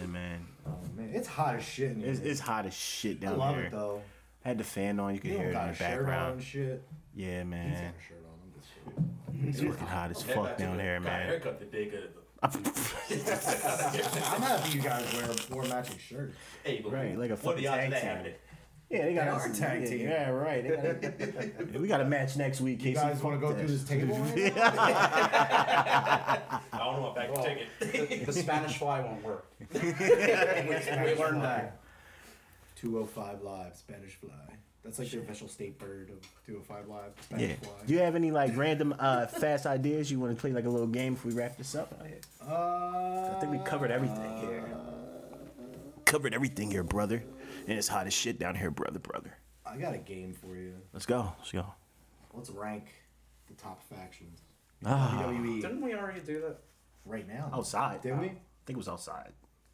Yeah, 0.01 0.07
man. 0.09 0.47
Oh 0.67 0.71
man, 0.97 1.11
it's 1.13 1.29
hot 1.29 1.57
as 1.57 1.65
shit 1.65 1.91
in 1.93 2.01
here. 2.01 2.09
It's, 2.11 2.21
it's 2.21 2.41
hot 2.41 2.67
as 2.67 2.75
shit 2.75 3.19
I 3.23 3.27
down 3.27 3.39
love 3.39 3.55
here. 3.57 3.65
it 3.67 3.71
though. 3.71 4.03
I 4.45 4.49
Had 4.49 4.59
the 4.59 4.65
fan 4.65 4.99
on, 4.99 5.15
you 5.15 5.21
could 5.21 5.31
You 5.31 5.37
hear 5.39 5.53
don't 5.53 5.63
it 5.63 5.63
in 5.63 5.67
the 5.69 5.73
a 5.73 5.75
shirt 5.77 5.91
on 5.99 5.99
background. 6.07 6.43
shit. 6.43 6.83
Yeah, 7.15 7.27
He's 7.27 7.39
got 7.39 7.47
man. 7.47 7.73
a 7.73 8.03
shirt 8.09 8.25
on. 8.27 8.33
I'm 9.29 9.43
just. 9.53 9.63
It's 9.63 9.71
fucking 9.73 9.87
hot 9.87 10.11
as 10.11 10.23
fuck 10.23 10.45
that 10.45 10.59
down 10.59 10.79
here, 10.81 10.99
man. 11.01 11.27
Haircut 11.29 11.61
today, 11.61 11.87
good. 11.89 12.11
I'm 12.43 12.51
happy 14.43 14.71
you 14.77 14.81
guys 14.83 15.13
wear 15.15 15.29
wore 15.51 15.65
matching 15.65 15.99
shirts. 15.99 16.35
Hey, 16.65 16.81
but 16.83 16.93
Right, 16.93 17.17
like 17.17 17.31
a 17.31 17.37
what 17.37 17.55
are 17.55 17.61
the 17.61 17.67
fucking 17.67 17.69
odds 17.69 17.79
tag 17.79 17.87
of 17.87 18.25
that 18.25 18.25
team. 18.25 18.33
Happening? 18.93 19.17
Yeah, 19.17 19.25
they 19.25 19.31
got 19.31 19.39
They 19.39 19.41
are 19.51 19.53
a 19.53 19.57
tag 19.57 19.83
yeah, 19.83 19.89
team. 19.89 20.01
Yeah, 20.01 20.31
right. 20.31 20.63
They 20.63 20.69
got- 21.51 21.73
we 21.81 21.89
got 21.89 22.01
a 22.01 22.05
match 22.05 22.37
next 22.37 22.61
week. 22.61 22.85
You 22.85 22.95
Casey. 22.95 23.07
guys 23.07 23.23
want 23.23 23.41
to 23.41 23.47
go 23.47 23.55
through 23.55 23.67
this 23.69 23.85
table? 23.85 24.19
Right? 24.19 24.53
I 24.61 26.49
don't 26.73 27.01
know 27.01 27.11
about 27.11 27.15
back 27.15 27.35
ticket. 27.45 27.69
The, 27.81 28.25
the 28.27 28.33
Spanish 28.33 28.79
fly 28.79 29.01
won't 29.01 29.25
work. 29.25 29.47
we, 29.73 29.81
we 29.81 31.15
learned 31.19 31.43
that. 31.43 31.79
205 32.77 33.43
Live, 33.43 33.77
Spanish 33.77 34.15
Fly. 34.17 34.31
That's 34.83 34.99
like 34.99 35.09
the 35.09 35.21
official 35.21 35.47
state 35.47 35.79
bird 35.79 36.11
of 36.11 36.17
205 36.47 36.89
Live, 36.89 37.13
Yeah. 37.31 37.37
Spanish 37.37 37.59
Fly. 37.61 37.71
Do 37.87 37.95
you 37.95 38.01
have 38.01 38.17
any 38.17 38.33
like 38.33 38.57
random 38.57 38.93
uh, 38.99 39.27
fast 39.27 39.67
ideas 39.67 40.11
you 40.11 40.19
want 40.19 40.35
to 40.35 40.41
play 40.41 40.53
like 40.53 40.65
a 40.65 40.69
little 40.69 40.89
game 40.89 41.13
if 41.13 41.25
we 41.25 41.33
wrap 41.33 41.57
this 41.57 41.77
up? 41.77 42.03
Uh, 42.45 42.53
I 42.53 43.37
think 43.39 43.53
we 43.53 43.59
covered 43.59 43.93
everything 43.93 44.37
here. 44.39 44.65
Covered 46.05 46.35
everything 46.35 46.73
here, 46.73 46.83
brother. 46.83 47.23
And 47.69 47.79
it's 47.79 47.89
hot 47.89 48.07
as 48.07 48.13
shit 48.13 48.39
down 48.39 48.55
here, 48.55 48.71
brother, 48.71 48.99
brother. 48.99 49.37
I 49.65 49.77
got 49.77 49.95
a 49.95 49.99
game 49.99 50.33
for 50.35 50.57
you. 50.57 50.75
Let's 50.93 51.07
go. 51.07 51.33
Let's 51.39 51.53
go. 51.53 51.65
Let's 52.35 52.51
rank 52.51 52.87
the 53.49 53.55
top 53.55 53.83
factions. 53.83 54.41
Ah, 54.85 55.23
WWE 55.27 55.61
Didn't 55.61 55.81
we 55.81 55.95
already 55.95 56.21
do 56.21 56.41
that? 56.41 56.59
right 57.05 57.27
now. 57.27 57.51
outside. 57.53 58.01
Did 58.01 58.19
we? 58.19 58.27
I 58.27 58.31
think 58.67 58.77
it 58.77 58.77
was 58.77 58.89
outside. 58.89 59.33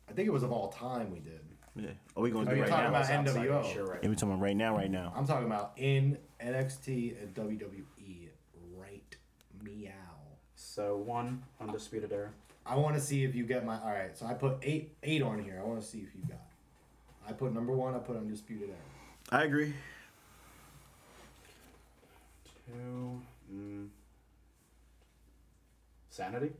I 0.09 0.13
think 0.13 0.27
it 0.29 0.33
was 0.33 0.43
of 0.43 0.53
all 0.53 0.69
time 0.69 1.11
we 1.11 1.19
did. 1.21 1.41
Yeah. 1.77 1.91
Are 2.17 2.23
we 2.23 2.31
gonna 2.31 2.51
Are 2.51 2.55
do 2.55 2.57
you 2.57 2.63
it 2.63 2.65
right 2.65 2.71
talking 2.71 2.85
now? 2.85 2.99
about 2.99 3.11
Outside, 3.11 3.47
NWO? 3.47 3.73
Sure, 3.73 3.87
right. 3.87 4.01
Yeah, 4.03 4.09
we 4.09 4.15
talking 4.17 4.31
about 4.31 4.43
right 4.43 4.57
now, 4.57 4.75
right 4.77 4.91
now. 4.91 5.13
I'm 5.15 5.27
talking 5.27 5.47
about 5.47 5.73
in 5.77 6.19
NXT 6.43 7.23
and 7.23 7.35
WWE 7.35 8.29
right 8.77 9.17
meow. 9.63 9.93
So 10.57 10.97
one 10.97 11.43
undisputed 11.61 12.13
era. 12.13 12.31
I 12.67 12.77
want 12.77 12.95
to 12.97 13.01
see 13.01 13.25
if 13.25 13.35
you 13.35 13.45
get 13.45 13.65
my. 13.65 13.79
All 13.81 13.91
right, 13.91 14.17
so 14.17 14.27
I 14.27 14.35
put 14.35 14.57
eight 14.63 14.97
eight 15.03 15.23
on 15.23 15.39
here. 15.43 15.61
I 15.63 15.67
want 15.67 15.81
to 15.81 15.87
see 15.87 15.99
if 15.99 16.15
you 16.15 16.23
got. 16.29 16.41
I 17.29 17.33
put 17.33 17.53
number 17.53 17.73
one. 17.75 17.95
I 17.95 17.99
put 17.99 18.17
undisputed 18.17 18.71
era. 18.71 19.41
I 19.41 19.45
agree. 19.45 19.75
Two. 22.67 23.21
Mm, 23.53 23.89
Sanity. 26.11 26.51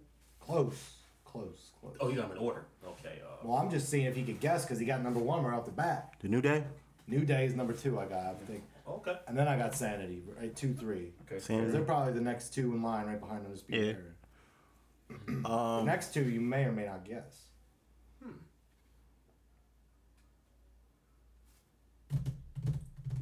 Close, 0.41 0.95
close, 1.25 1.71
close. 1.81 1.97
Oh, 2.01 2.09
you 2.09 2.17
got 2.17 2.29
them 2.29 2.39
in 2.39 2.43
order. 2.45 2.65
Okay. 2.87 3.21
Uh, 3.23 3.37
Well, 3.47 3.59
I'm 3.59 3.71
just 3.71 3.89
seeing 3.89 4.07
if 4.07 4.15
he 4.17 4.23
could 4.23 4.41
guess 4.41 4.65
because 4.65 4.79
he 4.79 4.87
got 4.87 5.03
number 5.03 5.21
one 5.21 5.43
right 5.45 5.57
off 5.59 5.65
the 5.67 5.71
bat. 5.71 6.15
The 6.21 6.29
New 6.29 6.41
Day. 6.41 6.65
New 7.07 7.25
Day 7.25 7.47
is 7.47 7.55
number 7.55 7.73
two. 7.73 7.99
I 7.99 8.05
got, 8.07 8.19
I 8.27 8.35
think, 8.47 8.63
okay. 8.87 9.17
and 9.27 9.37
then 9.39 9.49
I 9.49 9.57
got 9.59 9.75
Sanity, 9.75 10.23
right? 10.39 10.55
Two, 10.55 10.75
three. 10.75 10.97
Okay. 10.97 11.13
Because 11.27 11.45
Sanity. 11.45 11.71
they're 11.73 11.83
probably 11.83 12.13
the 12.13 12.21
next 12.21 12.53
two 12.55 12.75
in 12.75 12.83
line 12.83 13.07
right 13.07 13.21
behind 13.21 13.45
Undisputed 13.47 13.87
Yeah. 13.87 13.93
Era. 13.93 15.43
The 15.43 15.49
Um, 15.51 15.87
next 15.87 16.13
two 16.13 16.23
you 16.25 16.41
may 16.41 16.65
or 16.65 16.73
may 16.73 16.85
not 16.85 17.05
guess. 17.07 17.45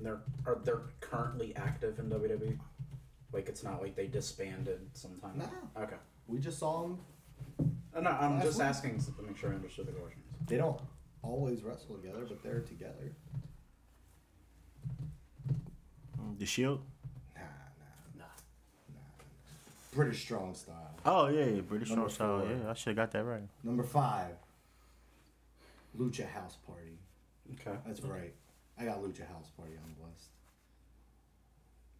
They're 0.01 0.21
are 0.47 0.59
they're 0.65 0.83
currently 1.01 1.55
active 1.57 1.99
in 1.99 2.09
WWE. 2.11 2.59
Like 3.33 3.49
it's 3.49 3.63
not 3.65 3.83
like 3.83 3.97
they 3.97 4.07
disbanded 4.07 4.81
sometime. 4.93 5.39
No. 5.39 5.83
Okay. 5.83 5.97
We 6.27 6.39
just 6.39 6.59
saw 6.59 6.83
them. 6.83 6.99
Uh, 7.95 8.01
no, 8.01 8.11
I'm 8.11 8.37
Last 8.37 8.45
just 8.45 8.59
week. 8.59 8.67
asking 8.67 8.99
to 9.01 9.23
make 9.23 9.37
sure 9.37 9.51
I 9.51 9.55
understood 9.55 9.87
the 9.87 9.93
question. 9.93 10.23
They 10.47 10.57
don't 10.59 10.81
always 11.23 11.63
wrestle 11.65 11.97
together, 11.97 12.25
but 12.29 12.43
they're 12.43 12.61
together. 12.61 13.13
the 16.39 16.45
Shield. 16.47 16.81
Nah, 17.35 17.43
nah, 18.19 18.25
Nah. 18.89 18.95
British 19.95 20.21
strong 20.23 20.55
style. 20.55 20.95
Oh 21.05 21.29
yeah, 21.29 21.47
yeah 21.47 21.61
British 21.63 21.89
Number 21.91 22.09
Strong 22.11 22.41
Style. 22.41 22.47
four. 22.47 22.57
Yeah, 22.65 22.71
I 22.71 22.75
should 22.75 22.91
have 22.91 22.97
got 22.97 23.11
that 23.13 23.25
right. 23.25 23.43
Number 23.65 23.83
five, 23.83 24.35
Lucha 25.99 26.29
House 26.29 26.57
Party. 26.67 26.99
Okay. 27.55 27.77
That's 27.87 28.01
right. 28.03 28.35
I 28.79 28.85
got 28.85 29.03
Lucha 29.03 29.27
House 29.29 29.51
Party 29.57 29.73
on 29.83 29.95
the 29.99 30.07
list. 30.07 30.29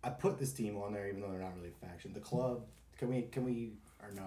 I 0.05 0.11
put 0.11 0.39
this 0.39 0.53
team 0.53 0.77
on 0.77 0.93
there 0.93 1.09
even 1.09 1.21
though 1.21 1.31
they're 1.31 1.41
not 1.41 1.57
really 1.57 1.69
a 1.71 1.87
faction. 1.87 2.13
The 2.13 2.21
club, 2.21 2.65
can 2.99 3.09
we, 3.09 3.23
can 3.23 3.45
we, 3.45 3.73
or 4.03 4.11
no? 4.15 4.23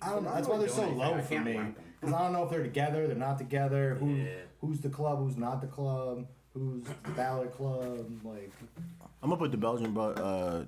I 0.00 0.10
don't 0.10 0.24
know. 0.24 0.32
That's 0.34 0.48
why 0.48 0.56
they're 0.58 0.68
so 0.68 0.88
low 0.88 1.20
for 1.20 1.40
me. 1.40 1.60
Because 2.00 2.14
I 2.14 2.22
don't 2.22 2.32
know 2.32 2.44
if 2.44 2.50
they're 2.50 2.62
together, 2.62 3.06
they're 3.06 3.16
not 3.16 3.38
together. 3.38 3.96
Who, 4.00 4.14
Yeah. 4.14 4.28
who's 4.60 4.80
the 4.80 4.88
club? 4.88 5.18
Who's 5.18 5.36
not 5.36 5.60
the 5.60 5.66
club? 5.66 6.26
Who's 6.54 6.84
the 7.04 7.10
Balor 7.10 7.48
Club? 7.48 8.08
Like 8.24 8.50
I'm 9.22 9.28
gonna 9.28 9.36
put 9.36 9.50
the 9.50 9.58
Belgian 9.58 9.92
bro, 9.92 10.12
uh, 10.12 10.64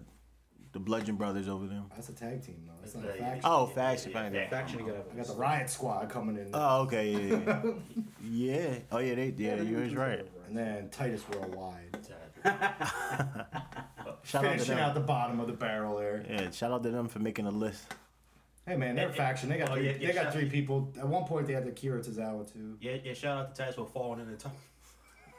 the 0.73 0.79
Bludgeon 0.79 1.17
Brothers 1.17 1.49
over 1.49 1.67
them. 1.67 1.87
that's 1.95 2.11
a 2.11 2.13
tag 2.13 2.43
team 2.45 2.63
though. 2.67 2.75
That's 2.83 2.95
not 2.95 3.05
a 3.05 3.09
Yeah, 3.09 3.15
yeah, 3.15 3.25
faction. 3.31 3.43
Oh, 3.51 3.67
faction, 3.67 4.11
Yeah, 4.11 4.19
faction. 4.21 4.35
yeah. 4.35 4.49
Faction 4.51 4.79
you 4.81 4.87
gotta. 4.87 5.05
I 5.11 5.17
got 5.17 5.27
the 5.29 5.33
Riot 5.35 5.71
Squad 5.71 6.11
coming 6.11 6.37
in, 6.37 6.51
Oh, 6.53 6.83
okay, 6.83 7.11
yeah, 7.11 7.39
yeah. 7.47 7.63
yeah. 8.23 8.79
Oh, 8.93 8.99
yeah, 8.99 9.15
they, 9.15 9.35
yeah, 9.39 9.63
you 9.63 9.79
was 9.79 9.95
right. 9.95 10.27
And 10.49 10.57
then 10.57 10.89
Titus 10.91 11.23
Worldwide, 11.29 11.99
Shout 12.45 12.57
out 13.45 14.25
to 14.25 14.39
finishing 14.41 14.77
them. 14.77 14.79
out 14.85 14.95
the 14.95 15.01
bottom 15.01 15.41
of 15.41 15.47
the 15.47 15.53
barrel 15.53 15.99
there. 15.99 16.25
Yeah, 16.29 16.51
shout 16.51 16.73
out 16.73 16.83
to 16.83 16.91
them 16.91 17.09
for 17.09 17.19
making 17.19 17.47
a 17.47 17.51
list. 17.51 17.95
Hey 18.67 18.77
man, 18.77 18.97
they're 18.97 19.09
a 19.09 19.13
faction. 19.13 19.49
They 19.49 19.59
got 19.59 19.71
oh, 19.71 19.75
three, 19.75 19.87
yeah, 19.87 19.93
yeah, 19.99 20.07
they 20.09 20.13
got 20.15 20.25
shout- 20.25 20.33
three 20.35 20.49
people. 20.49 20.93
At 20.99 21.07
one 21.09 21.25
point, 21.25 21.47
they 21.47 21.53
had 21.55 21.65
the 21.65 21.71
Kira 21.71 22.07
Tozawa 22.07 22.51
too. 22.53 22.77
Yeah, 22.81 22.97
yeah. 23.03 23.15
Shout 23.15 23.39
out 23.39 23.55
to 23.55 23.63
Taz 23.63 23.75
for 23.75 23.87
falling 23.87 24.21
in 24.21 24.31
the 24.31 24.37
top. 24.37 24.57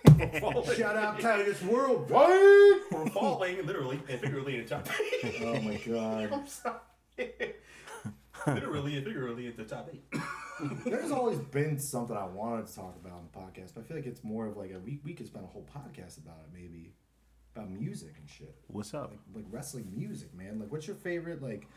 Shout 0.77 0.95
out 0.95 1.19
Titus 1.19 1.61
Worldwide. 1.63 2.81
for 2.89 3.07
falling 3.09 3.65
literally 3.65 3.99
and 4.09 4.19
figuratively 4.19 4.57
in 4.57 4.63
the 4.63 4.69
top. 4.69 4.87
oh 5.41 5.59
my 5.61 5.75
god. 5.85 6.31
I'm 6.33 6.47
sorry. 6.47 6.75
Literally 8.47 8.97
and 8.97 9.05
figuratively 9.05 9.47
in 9.47 9.55
the 9.55 9.63
top 9.63 9.89
eight. 9.93 10.03
There's 10.85 11.11
always 11.11 11.39
been 11.39 11.79
something 11.79 12.15
I 12.15 12.25
wanted 12.25 12.67
to 12.67 12.75
talk 12.75 12.95
about 13.01 13.13
on 13.13 13.27
the 13.31 13.39
podcast, 13.39 13.73
but 13.73 13.81
I 13.81 13.83
feel 13.83 13.97
like 13.97 14.05
it's 14.05 14.23
more 14.23 14.47
of 14.47 14.57
like 14.57 14.71
a 14.71 14.79
we 14.79 14.99
we 15.03 15.13
could 15.13 15.27
spend 15.27 15.45
a 15.45 15.47
whole 15.47 15.67
podcast 15.75 16.17
about 16.17 16.37
it 16.43 16.53
maybe 16.53 16.93
about 17.55 17.69
music 17.69 18.13
and 18.19 18.29
shit. 18.29 18.55
What's 18.67 18.93
up? 18.93 19.11
Like 19.11 19.19
like 19.35 19.45
wrestling 19.51 19.91
music, 19.95 20.33
man. 20.35 20.59
Like 20.59 20.71
what's 20.71 20.87
your 20.87 20.95
favorite 20.95 21.41
like 21.41 21.67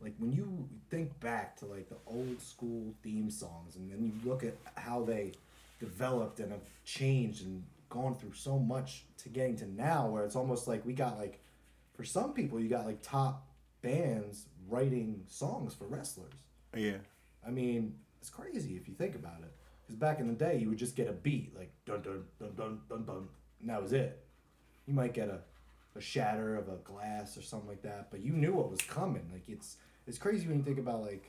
like 0.00 0.14
when 0.18 0.32
you 0.32 0.68
think 0.90 1.18
back 1.20 1.56
to 1.56 1.66
like 1.66 1.88
the 1.88 1.96
old 2.06 2.40
school 2.40 2.94
theme 3.02 3.30
songs 3.30 3.76
and 3.76 3.90
then 3.90 4.02
you 4.02 4.12
look 4.28 4.42
at 4.44 4.54
how 4.74 5.04
they 5.04 5.32
developed 5.80 6.40
and 6.40 6.50
have 6.52 6.60
changed 6.84 7.44
and 7.44 7.62
gone 7.88 8.14
through 8.14 8.32
so 8.32 8.58
much 8.58 9.04
to 9.18 9.28
getting 9.28 9.56
to 9.56 9.66
now 9.70 10.08
where 10.08 10.24
it's 10.24 10.36
almost 10.36 10.66
like 10.66 10.84
we 10.84 10.92
got 10.92 11.18
like 11.18 11.40
for 11.94 12.04
some 12.04 12.32
people 12.32 12.58
you 12.58 12.68
got 12.68 12.86
like 12.86 13.02
top 13.02 13.46
bands 13.82 14.46
writing 14.72 15.22
songs 15.28 15.74
for 15.74 15.86
wrestlers. 15.86 16.32
Yeah. 16.74 16.98
I 17.46 17.50
mean, 17.50 17.94
it's 18.20 18.30
crazy 18.30 18.76
if 18.76 18.88
you 18.88 18.94
think 18.94 19.14
about 19.14 19.40
it. 19.42 19.52
Because 19.82 19.96
back 19.96 20.20
in 20.20 20.28
the 20.28 20.34
day, 20.34 20.58
you 20.58 20.68
would 20.68 20.78
just 20.78 20.96
get 20.96 21.08
a 21.08 21.12
beat 21.12 21.56
like 21.56 21.72
dun 21.84 22.02
dun 22.02 22.24
dun 22.38 22.54
dun 22.56 22.80
dun 22.88 23.04
dun, 23.04 23.28
and 23.60 23.68
that 23.68 23.82
was 23.82 23.92
it. 23.92 24.24
You 24.86 24.94
might 24.94 25.12
get 25.12 25.28
a, 25.28 25.40
a 25.96 26.00
shatter 26.00 26.56
of 26.56 26.68
a 26.68 26.76
glass 26.76 27.36
or 27.36 27.42
something 27.42 27.68
like 27.68 27.82
that, 27.82 28.10
but 28.10 28.20
you 28.20 28.32
knew 28.32 28.54
what 28.54 28.70
was 28.70 28.80
coming. 28.82 29.28
Like 29.32 29.48
it's 29.48 29.76
it's 30.06 30.18
crazy 30.18 30.46
when 30.46 30.58
you 30.58 30.62
think 30.62 30.78
about 30.78 31.02
like 31.02 31.28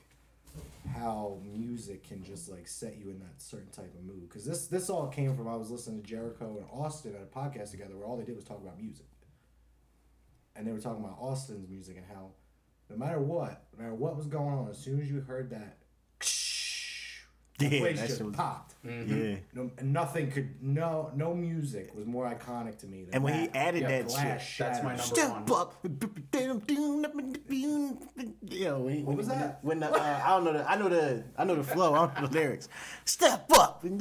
how 0.96 1.40
music 1.44 2.08
can 2.08 2.24
just 2.24 2.50
like 2.50 2.68
set 2.68 2.98
you 2.98 3.10
in 3.10 3.20
that 3.20 3.42
certain 3.42 3.72
type 3.72 3.94
of 3.96 4.04
mood. 4.06 4.30
Because 4.30 4.46
this 4.46 4.68
this 4.68 4.90
all 4.90 5.08
came 5.08 5.36
from 5.36 5.48
I 5.48 5.56
was 5.56 5.72
listening 5.72 6.02
to 6.02 6.08
Jericho 6.08 6.58
and 6.58 6.68
Austin 6.72 7.16
at 7.16 7.22
a 7.22 7.26
podcast 7.26 7.72
together 7.72 7.98
where 7.98 8.06
all 8.06 8.18
they 8.18 8.24
did 8.24 8.36
was 8.36 8.46
talk 8.46 8.62
about 8.62 8.80
music, 8.80 9.08
and 10.56 10.68
they 10.68 10.72
were 10.72 10.80
talking 10.80 11.04
about 11.04 11.18
Austin's 11.20 11.68
music 11.68 11.98
and 11.98 12.06
how 12.06 12.30
no 12.98 13.06
matter 13.06 13.20
what, 13.20 13.64
no 13.78 13.84
matter 13.84 13.96
what 13.96 14.16
was 14.16 14.28
going 14.28 14.54
on, 14.54 14.70
as 14.70 14.78
soon 14.78 15.02
as 15.02 15.10
you 15.10 15.22
heard 15.22 15.50
that 15.52 15.78
the 17.60 17.68
Yeah, 17.68 17.80
place 17.82 18.00
just 18.02 18.22
was- 18.22 18.36
popped. 18.36 18.76
Yeah. 18.86 19.36
No, 19.54 19.72
nothing 19.82 20.30
could 20.30 20.62
no 20.62 21.10
no 21.16 21.34
music 21.34 21.96
was 21.96 22.06
more 22.06 22.26
iconic 22.30 22.78
to 22.80 22.86
me. 22.88 23.04
Than 23.06 23.14
And 23.16 23.24
when 23.24 23.34
he 23.34 23.48
added 23.56 23.84
Yeah, 23.84 23.88
that 23.90 24.08
glass 24.10 24.42
shit. 24.42 24.68
That's 24.68 24.84
my 24.84 24.98
shatters. 24.98 25.18
number 25.18 25.22
Step 25.22 25.50
one. 25.50 25.62
up. 25.62 25.86
Yo, 28.50 28.80
when, 28.80 29.06
What 29.06 29.16
was 29.18 29.28
when, 29.28 29.40
that? 29.40 29.60
When 29.64 29.80
the, 29.80 29.90
uh, 29.90 30.22
I 30.26 30.28
don't 30.32 30.44
know 30.44 30.54
the 30.54 30.70
I 30.70 30.76
know 30.76 30.90
the 30.90 31.24
I 31.38 31.44
know 31.46 31.56
the 31.56 31.64
flow. 31.64 31.94
I 31.94 31.98
don't 32.08 32.22
know 32.22 32.28
the 32.28 32.34
lyrics. 32.40 32.68
Step 33.06 33.50
up. 33.54 33.84
When 33.84 33.98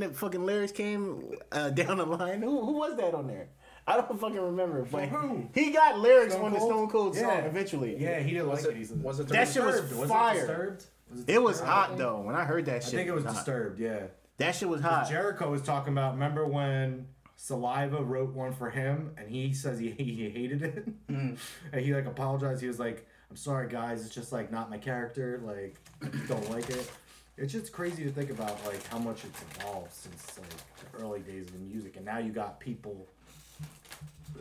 the 0.00 0.10
fucking 0.12 0.44
lyrics 0.44 0.72
came 0.72 1.22
uh, 1.52 1.70
down 1.70 1.98
the 1.98 2.06
line, 2.06 2.42
who, 2.42 2.64
who 2.64 2.72
was 2.72 2.96
that 2.96 3.14
on 3.14 3.28
there? 3.28 3.48
I 3.86 3.96
don't 3.96 4.18
fucking 4.20 4.40
remember. 4.40 4.84
But 4.90 5.08
who? 5.08 5.48
he 5.54 5.70
got 5.70 5.98
lyrics 5.98 6.34
Stone 6.34 6.46
on 6.46 6.52
the 6.52 6.58
Cold? 6.58 6.70
Stone 6.72 6.88
Cold 6.90 7.14
song 7.16 7.24
Yeah. 7.28 7.38
eventually. 7.44 7.96
Yeah, 7.96 8.18
he 8.20 8.32
didn't 8.32 8.48
Was 8.48 8.64
like 8.66 8.74
it- 8.76 8.80
it. 8.80 8.86
He 8.88 8.94
was 8.94 9.20
it 9.20 9.28
That 9.28 9.48
shit 9.48 9.64
was 9.64 9.76
Disturbed. 9.80 10.00
Was 10.00 10.08
fire. 10.10 10.34
It, 10.34 10.38
disturbed? 10.38 10.84
Was 11.12 11.20
it 11.20 11.28
It 11.30 11.42
was 11.42 11.52
Disturbed? 11.58 11.70
hot 11.72 11.96
though. 11.98 12.20
When 12.20 12.34
I 12.34 12.44
heard 12.44 12.66
that 12.66 12.82
shit. 12.82 12.88
I 12.88 12.90
shit, 12.90 12.96
think 12.98 13.08
it 13.08 13.14
was 13.14 13.24
hot. 13.24 13.34
disturbed. 13.34 13.78
Yeah. 13.78 14.00
That 14.38 14.54
shit 14.54 14.68
was 14.68 14.80
hot. 14.80 15.08
Jericho 15.08 15.50
was 15.50 15.62
talking 15.62 15.92
about. 15.92 16.14
Remember 16.14 16.46
when 16.46 17.06
Saliva 17.36 18.02
wrote 18.02 18.34
one 18.34 18.52
for 18.52 18.70
him, 18.70 19.12
and 19.16 19.28
he 19.30 19.52
says 19.52 19.78
he 19.78 19.90
he 19.92 20.28
hated 20.30 20.62
it, 20.62 21.08
mm. 21.08 21.38
and 21.72 21.80
he 21.80 21.94
like 21.94 22.06
apologized. 22.06 22.60
He 22.60 22.66
was 22.68 22.78
like, 22.80 23.06
"I'm 23.30 23.36
sorry, 23.36 23.68
guys. 23.68 24.04
It's 24.04 24.14
just 24.14 24.32
like 24.32 24.50
not 24.50 24.68
my 24.68 24.78
character. 24.78 25.40
Like, 25.44 25.76
I 26.02 26.06
just 26.08 26.28
don't 26.28 26.50
like 26.50 26.68
it." 26.70 26.90
It's 27.38 27.52
just 27.52 27.70
crazy 27.72 28.02
to 28.04 28.10
think 28.10 28.30
about 28.30 28.58
like 28.66 28.84
how 28.88 28.98
much 28.98 29.24
it's 29.24 29.40
evolved 29.58 29.92
since 29.92 30.38
like 30.38 30.48
the 30.92 31.02
early 31.04 31.20
days 31.20 31.46
of 31.46 31.52
the 31.52 31.58
music, 31.60 31.96
and 31.96 32.04
now 32.04 32.18
you 32.18 32.32
got 32.32 32.58
people 32.58 33.06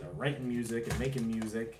are 0.03 0.11
writing 0.15 0.47
music 0.47 0.87
and 0.89 0.99
making 0.99 1.27
music 1.27 1.77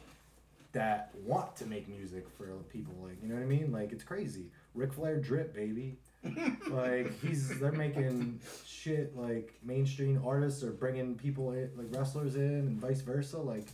that 0.73 1.11
want 1.23 1.55
to 1.55 1.65
make 1.65 1.87
music 1.87 2.25
for 2.37 2.47
people. 2.71 2.93
Like, 3.01 3.21
you 3.21 3.29
know 3.29 3.35
what 3.35 3.43
I 3.43 3.47
mean? 3.47 3.71
Like, 3.71 3.91
it's 3.91 4.03
crazy. 4.03 4.45
Ric 4.73 4.93
Flair 4.93 5.17
drip, 5.17 5.53
baby 5.55 5.97
like 6.69 7.19
he's 7.21 7.59
they're 7.59 7.71
making 7.71 8.39
shit 8.65 9.15
like 9.17 9.53
mainstream 9.63 10.21
artists 10.25 10.63
are 10.63 10.71
bringing 10.71 11.15
people 11.15 11.51
in, 11.51 11.69
like 11.77 11.87
wrestlers 11.91 12.35
in 12.35 12.41
and 12.41 12.79
vice 12.79 13.01
versa 13.01 13.37
like 13.37 13.67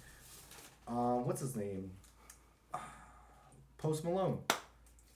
um 0.88 1.26
what's 1.26 1.42
his 1.42 1.56
name 1.56 1.90
post 3.78 4.04
malone 4.04 4.40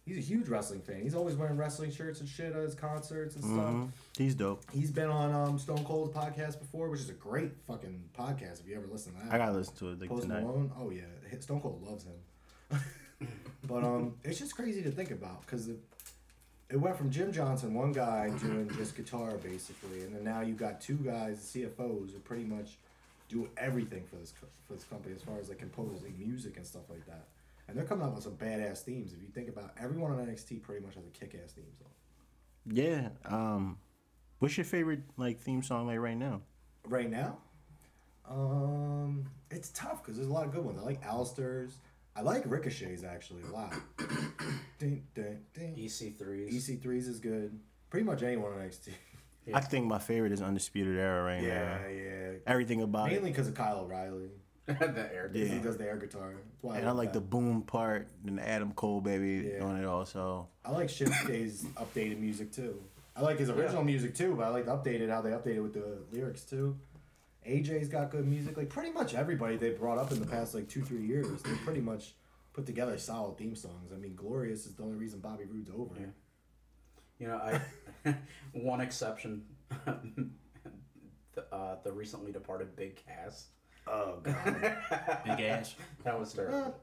he's 0.05 0.17
a 0.17 0.21
huge 0.21 0.47
wrestling 0.47 0.81
fan 0.81 1.01
he's 1.01 1.15
always 1.15 1.35
wearing 1.35 1.57
wrestling 1.57 1.91
shirts 1.91 2.19
and 2.19 2.29
shit 2.29 2.53
at 2.55 2.61
his 2.61 2.75
concerts 2.75 3.35
and 3.35 3.43
Mhm. 3.43 3.53
stuff 3.89 3.99
He's 4.17 4.35
dope. 4.35 4.63
he's 4.71 4.91
been 4.91 5.09
on 5.09 5.33
um 5.33 5.57
stone 5.59 5.83
cold's 5.83 6.15
podcast 6.15 6.59
before 6.59 6.89
which 6.89 6.99
is 7.01 7.09
a 7.09 7.13
great 7.13 7.51
fucking 7.67 8.03
podcast 8.17 8.59
if 8.61 8.67
you 8.67 8.75
ever 8.75 8.87
listen 8.91 9.13
to 9.13 9.19
that 9.25 9.33
I 9.33 9.37
gotta 9.37 9.53
listen 9.53 9.75
to 9.77 9.89
it 9.89 9.99
like 10.01 10.09
Post 10.09 10.23
tonight. 10.23 10.41
Malone, 10.43 10.71
oh 10.79 10.89
yeah, 10.91 11.01
Stone 11.39 11.61
Cold 11.61 11.81
loves 11.83 12.05
him. 12.05 12.79
but 13.67 13.83
um, 13.83 14.13
it's 14.23 14.39
just 14.39 14.55
crazy 14.55 14.81
to 14.83 14.91
think 14.91 15.11
about 15.11 15.41
because 15.45 15.67
it, 15.67 15.79
it 16.69 16.77
went 16.77 16.97
from 16.97 17.09
Jim 17.11 17.31
Johnston, 17.31 17.73
one 17.73 17.91
guy 17.91 18.29
doing 18.41 18.69
just 18.77 18.95
guitar 18.95 19.31
basically, 19.37 20.03
and 20.03 20.15
then 20.15 20.23
now 20.23 20.41
you 20.41 20.53
got 20.53 20.81
two 20.81 20.95
guys, 20.95 21.37
CFOs, 21.39 22.11
who 22.13 22.19
pretty 22.23 22.43
much 22.43 22.77
do 23.29 23.49
everything 23.57 24.03
for 24.09 24.15
this 24.17 24.33
for 24.67 24.73
this 24.73 24.83
company 24.85 25.15
as 25.15 25.21
far 25.21 25.37
as 25.39 25.49
like 25.49 25.57
composing 25.59 26.13
music 26.17 26.57
and 26.57 26.65
stuff 26.65 26.83
like 26.89 27.05
that. 27.05 27.25
And 27.67 27.75
they're 27.77 27.85
coming 27.85 28.05
out 28.05 28.13
with 28.13 28.23
some 28.23 28.37
badass 28.37 28.79
themes. 28.81 29.13
If 29.13 29.21
you 29.21 29.27
think 29.29 29.49
about 29.49 29.71
everyone 29.81 30.11
on 30.11 30.17
NXT, 30.25 30.61
pretty 30.61 30.85
much 30.85 30.95
has 30.95 31.05
a 31.05 31.09
kick-ass 31.09 31.53
theme 31.53 31.65
song. 31.77 31.89
Yeah. 32.71 33.09
Um, 33.25 33.77
what's 34.39 34.57
your 34.57 34.65
favorite 34.65 35.01
like 35.17 35.39
theme 35.39 35.63
song 35.63 35.87
like 35.87 35.99
right 35.99 36.17
now? 36.17 36.41
Right 36.87 37.09
now, 37.09 37.37
um, 38.29 39.25
it's 39.49 39.69
tough 39.69 40.03
because 40.03 40.15
there's 40.15 40.27
a 40.29 40.33
lot 40.33 40.45
of 40.45 40.51
good 40.51 40.63
ones. 40.63 40.79
I 40.79 40.83
like 40.83 41.03
Aleister's. 41.03 41.79
I 42.15 42.21
like 42.21 42.43
Ricochet's 42.45 43.03
actually 43.03 43.41
a 43.43 43.51
lot. 43.51 43.73
ding, 44.79 45.03
ding, 45.15 45.39
ding. 45.53 45.75
EC3s. 45.75 46.53
EC3's 46.53 47.07
is 47.07 47.19
good. 47.19 47.59
Pretty 47.89 48.05
much 48.05 48.23
anyone 48.23 48.53
on 48.53 48.59
NXT. 48.59 48.89
I 49.53 49.59
think 49.59 49.85
my 49.85 49.99
favorite 49.99 50.31
is 50.31 50.41
Undisputed 50.41 50.97
Era 50.97 51.23
right 51.23 51.43
Yeah, 51.43 51.63
now. 51.63 51.87
Yeah, 51.87 52.03
yeah. 52.03 52.31
Everything 52.47 52.81
about 52.81 53.09
Mainly 53.11 53.29
because 53.31 53.47
of 53.47 53.53
Kyle 53.53 53.79
O'Reilly. 53.79 54.29
the 54.95 55.09
air. 55.13 55.29
Yeah. 55.33 55.45
He 55.45 55.59
does 55.59 55.77
the 55.77 55.85
air 55.85 55.97
guitar. 55.97 56.33
Why 56.61 56.77
And 56.77 56.85
I 56.85 56.89
love 56.89 56.97
like 56.97 57.13
the 57.13 57.21
boom 57.21 57.61
part 57.61 58.07
and 58.25 58.37
the 58.39 58.47
Adam 58.47 58.71
Cole 58.73 59.01
baby 59.01 59.47
Yeah. 59.47 59.59
doing 59.59 59.77
it 59.77 59.85
also. 59.85 60.47
I 60.65 60.71
like 60.71 60.87
Shinsuke's 60.87 61.65
updated 61.75 62.19
music 62.19 62.51
too. 62.51 62.81
I 63.15 63.21
like 63.21 63.37
his 63.39 63.49
original 63.49 63.83
music 63.83 64.15
too, 64.15 64.35
but 64.35 64.45
I 64.45 64.49
like 64.49 64.65
the 64.65 64.71
updated 64.75 65.09
how 65.09 65.21
they 65.21 65.29
updated 65.31 65.63
with 65.63 65.73
the 65.73 65.99
lyrics 66.11 66.43
too. 66.43 66.77
AJ's 67.47 67.89
got 67.89 68.09
good 68.09 68.25
music. 68.27 68.57
Like 68.57 68.69
pretty 68.69 68.91
much 68.91 69.13
everybody 69.13 69.55
they 69.55 69.69
brought 69.69 69.99
up 69.99 70.11
in 70.11 70.19
the 70.19 70.25
past 70.25 70.55
like 70.55 70.67
two 70.67 70.81
three 70.81 71.05
years, 71.05 71.27
they 71.43 71.53
pretty 71.63 71.81
much 71.81 72.15
put 72.53 72.65
together 72.65 72.97
solid 72.97 73.37
theme 73.37 73.55
songs. 73.55 73.91
I 73.93 73.97
mean, 73.97 74.15
Glorious 74.15 74.65
is 74.65 74.73
the 74.75 74.83
only 74.83 74.95
reason 74.95 75.19
Bobby 75.19 75.45
Roode's 75.45 75.69
over. 75.69 75.93
Yeah. 75.99 76.05
You 77.19 77.27
know, 77.27 77.35
I 77.37 78.15
one 78.53 78.81
exception, 78.81 79.43
the, 79.85 81.45
uh, 81.51 81.77
the 81.83 81.91
recently 81.91 82.31
departed 82.31 82.75
Big 82.75 83.01
Cass. 83.05 83.47
Oh 83.87 84.19
god. 84.23 84.43
Big 85.25 85.39
ass. 85.41 85.75
That 86.03 86.19
was 86.19 86.33
terrible. 86.33 86.75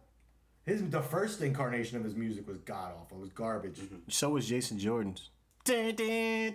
his 0.65 0.83
the 0.91 1.03
first 1.03 1.41
incarnation 1.43 1.97
of 1.97 2.05
his 2.05 2.15
music 2.15 2.47
was 2.47 2.59
god 2.59 2.93
awful. 3.01 3.19
It 3.19 3.21
was 3.21 3.31
garbage. 3.31 3.79
Mm-hmm. 3.79 3.97
So 4.09 4.31
was 4.31 4.47
Jason 4.49 4.79
Jordan's. 4.79 5.31
That's 5.65 5.79
like 5.91 5.99
yeah, 5.99 6.51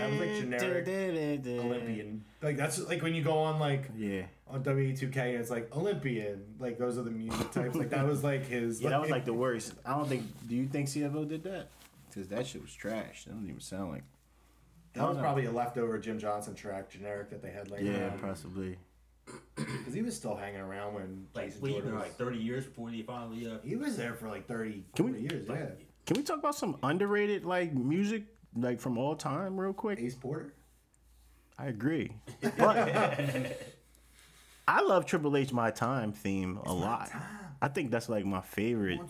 that 0.00 0.10
was 0.10 0.20
like 0.20 0.34
generic 0.36 1.46
Olympian. 1.46 2.24
Like 2.42 2.56
that's 2.56 2.78
like 2.88 3.02
when 3.02 3.14
you 3.14 3.22
go 3.22 3.38
on 3.38 3.58
like 3.58 3.90
Yeah. 3.96 4.22
on 4.48 4.62
WWE2K 4.62 5.16
and 5.16 5.36
it's 5.40 5.50
like 5.50 5.74
Olympian. 5.74 6.44
Like 6.58 6.78
those 6.78 6.98
are 6.98 7.02
the 7.02 7.10
music 7.10 7.50
types. 7.52 7.74
Like 7.74 7.90
that 7.90 8.06
was 8.06 8.22
like 8.22 8.46
his. 8.46 8.80
Yeah, 8.80 8.90
that 8.90 9.00
was 9.00 9.10
like 9.10 9.24
the 9.24 9.32
worst. 9.34 9.74
I 9.84 9.94
don't 9.96 10.08
think. 10.08 10.24
Do 10.48 10.54
you 10.54 10.66
think 10.66 10.88
CFO 10.88 11.26
did 11.28 11.42
that? 11.44 11.68
Because 12.08 12.28
that 12.28 12.46
shit 12.46 12.60
was 12.62 12.74
trash. 12.74 13.24
That 13.24 13.32
doesn't 13.32 13.48
even 13.48 13.60
sound 13.60 13.92
like. 13.92 14.02
That 14.94 15.08
was 15.08 15.18
probably 15.18 15.44
a 15.46 15.52
leftover 15.52 15.98
Jim 15.98 16.18
Johnston 16.18 16.54
track, 16.54 16.90
generic 16.90 17.30
that 17.30 17.42
they 17.42 17.50
had 17.50 17.70
later. 17.70 17.86
On. 17.88 17.92
Yeah, 17.94 18.10
possibly. 18.20 18.76
because 19.54 19.94
he 19.94 20.02
was 20.02 20.16
still 20.16 20.34
hanging 20.34 20.60
around 20.60 20.94
when 20.94 21.26
Like, 21.34 21.46
Jason 21.46 21.60
wait, 21.62 21.72
Jordan 21.74 21.94
was. 21.94 22.02
like 22.02 22.16
30 22.16 22.38
years 22.38 22.64
before 22.66 22.90
he 22.90 23.02
finally, 23.02 23.46
uh, 23.46 23.58
he 23.62 23.76
was 23.76 23.96
there 23.96 24.14
for 24.14 24.28
like 24.28 24.48
30, 24.48 24.84
Can 24.96 25.04
we- 25.06 25.12
40 25.12 25.22
years. 25.34 25.46
Yeah, 25.48 25.66
Can 26.06 26.16
we 26.16 26.22
talk 26.24 26.38
about 26.38 26.56
some 26.56 26.76
underrated 26.82 27.44
like 27.44 27.72
music 27.72 28.24
like 28.56 28.80
from 28.80 28.98
all 28.98 29.14
time 29.14 29.60
real 29.60 29.72
quick? 29.72 30.00
Ace 30.00 30.16
Porter. 30.16 30.54
I 31.56 31.66
agree. 31.66 32.10
But 32.58 33.56
I 34.66 34.80
love 34.82 35.04
Triple 35.06 35.36
H 35.36 35.52
My 35.52 35.70
Time 35.70 36.12
theme 36.12 36.58
a 36.64 36.72
lot. 36.72 37.10
I 37.62 37.68
think 37.68 37.90
that's 37.90 38.08
like 38.08 38.24
my 38.24 38.40
favorite. 38.40 39.00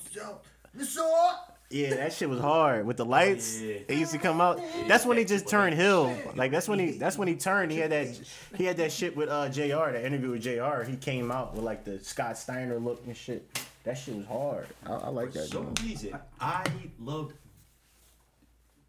Yeah, 1.71 1.95
that 1.95 2.13
shit 2.13 2.29
was 2.29 2.41
hard 2.41 2.85
with 2.85 2.97
the 2.97 3.05
lights. 3.05 3.61
yeah. 3.61 3.77
It 3.87 3.97
used 3.97 4.11
to 4.11 4.19
come 4.19 4.41
out. 4.41 4.61
That's 4.89 5.07
when 5.07 5.17
he 5.17 5.25
just 5.25 5.47
turned 5.47 5.77
heel. 5.77 6.17
Like 6.35 6.51
that's 6.51 6.69
when 6.69 6.81
he 6.81 6.93
that's 6.93 7.17
when 7.17 7.29
he 7.29 7.37
turned. 7.37 7.71
He 7.71 7.79
had 7.79 7.93
that 7.93 8.21
he 8.57 8.65
had 8.65 8.77
that 8.79 8.91
shit 8.91 9.17
with 9.17 9.29
uh 9.29 9.49
Jr. 9.49 9.93
That 9.93 10.05
interview 10.05 10.33
with 10.33 10.43
Jr. 10.43 10.83
He 10.89 10.97
came 10.97 11.31
out 11.31 11.55
with 11.55 11.63
like 11.63 11.85
the 11.85 12.01
Scott 12.01 12.37
Steiner 12.37 12.79
look 12.79 13.03
and 13.07 13.17
shit. 13.17 13.47
That 13.85 13.97
shit 13.97 14.17
was 14.17 14.27
hard. 14.27 14.67
I, 14.85 14.95
I 14.95 15.09
like 15.09 15.33
for 15.33 15.39
that. 15.39 15.49
some 15.49 15.67
joint. 15.67 15.83
reason, 15.83 16.19
I 16.41 16.65
loved 16.99 17.35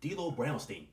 D'Lo 0.02 0.32
Brown's 0.32 0.66
theme. 0.66 0.88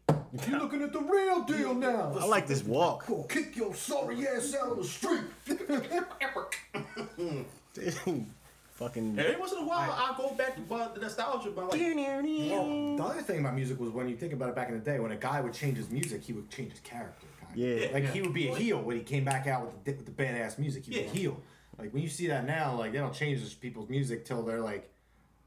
You're 0.47 0.61
looking 0.61 0.83
at 0.83 0.93
the 0.93 1.01
real 1.01 1.43
deal 1.45 1.75
now. 1.75 2.15
I 2.21 2.27
like 2.27 2.47
this 2.47 2.63
walk. 2.63 3.07
Go 3.07 3.23
kick 3.23 3.57
your 3.57 3.75
sorry 3.75 4.29
ass 4.29 4.55
out 4.55 4.73
of 4.73 4.77
the 4.77 4.85
street. 4.85 5.23
Fucking. 8.79 9.19
Every 9.19 9.37
once 9.41 9.51
in 9.53 9.59
a 9.59 9.65
while, 9.67 9.91
I 9.91 10.15
go 10.17 10.31
back 10.35 10.55
to 10.55 10.75
uh, 10.75 10.95
the 10.95 11.01
nostalgia, 11.01 11.51
but 11.51 11.65
like, 11.73 11.81
Well, 11.81 12.97
the 12.97 13.03
other 13.03 13.23
thing 13.23 13.41
about 13.41 13.55
music 13.57 13.81
was 13.81 13.91
when 13.91 14.09
you 14.09 14.17
think 14.17 14.33
about 14.33 14.51
it 14.51 14.55
back 14.55 14.69
in 14.69 14.75
the 14.75 14.81
day, 14.85 15.01
when 15.01 15.11
a 15.11 15.17
guy 15.17 15.41
would 15.41 15.53
change 15.53 15.77
his 15.79 15.91
music, 15.91 16.23
he 16.23 16.33
would 16.33 16.49
change 16.49 16.71
his 16.71 16.81
character. 16.81 17.27
Kind 17.41 17.53
of. 17.53 17.57
Yeah. 17.59 17.89
Like 17.93 18.13
he 18.13 18.23
would 18.23 18.33
be 18.35 18.47
a 18.49 18.55
heel 18.55 18.81
when 18.81 18.97
he 18.97 19.03
came 19.03 19.25
back 19.25 19.49
out 19.49 19.63
with 19.67 19.85
the, 19.85 19.93
with 19.95 20.07
the 20.07 20.13
badass 20.23 20.59
music. 20.61 20.85
He'd 20.85 20.95
be 20.95 21.01
a 21.01 21.03
Yeah. 21.05 21.09
heel. 21.11 21.43
Like 21.77 21.93
when 21.93 22.03
you 22.05 22.09
see 22.09 22.29
that 22.29 22.47
now, 22.47 22.77
like 22.79 22.93
they 22.93 22.99
don't 22.99 23.13
change 23.15 23.59
people's 23.61 23.89
music 23.89 24.25
till 24.25 24.43
they're 24.45 24.61
like 24.61 24.89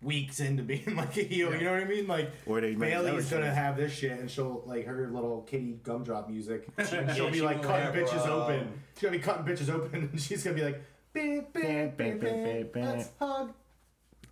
weeks 0.01 0.39
into 0.41 0.63
being 0.63 0.95
like 0.97 1.15
a 1.15 1.21
heel. 1.23 1.53
You 1.55 1.63
know 1.63 1.71
what 1.71 1.83
I 1.83 1.85
mean? 1.85 2.07
Like 2.07 2.31
Or 2.45 2.59
they 2.59 2.71
make 2.75 2.79
Bayley's 2.91 3.31
another 3.31 3.45
gonna 3.45 3.45
shit. 3.45 3.53
have 3.55 3.77
this 3.77 3.93
shit, 3.93 4.11
and 4.19 4.29
she'll 4.29 4.61
like 4.65 4.85
her 4.87 5.07
little 5.09 5.43
kitty 5.43 5.79
gumdrop 5.83 6.29
music. 6.29 6.67
And 6.77 6.87
she'll 6.89 7.03
Yeah, 7.25 7.29
be 7.29 7.37
she 7.37 7.41
like 7.41 7.61
cutting 7.63 8.01
bitches 8.01 8.27
uh, 8.27 8.43
open. 8.43 8.73
She's 8.95 9.03
gonna 9.03 9.17
be 9.17 9.23
cutting 9.23 9.45
bitches 9.45 9.69
open, 9.73 10.09
and 10.11 10.19
she's 10.21 10.43
gonna 10.43 10.55
be 10.55 10.63
like, 10.63 10.83
bam, 11.13 11.45
bam, 11.53 11.91
bam, 11.95 12.19
bam, 12.19 12.69
let's 12.73 13.09
hug. 13.19 13.53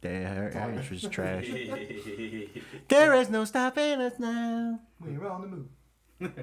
Yeah, 0.02 0.34
her 0.34 0.52
Sorry. 0.52 0.74
Irish 0.74 0.90
was 0.92 1.02
trash. 1.04 1.50
there 2.88 3.14
is 3.16 3.30
no 3.30 3.44
stopping 3.44 4.02
us 4.02 4.18
now. 4.18 4.80
We're 5.02 5.30
on 5.30 5.42
the 5.42 5.48
move. 5.48 6.36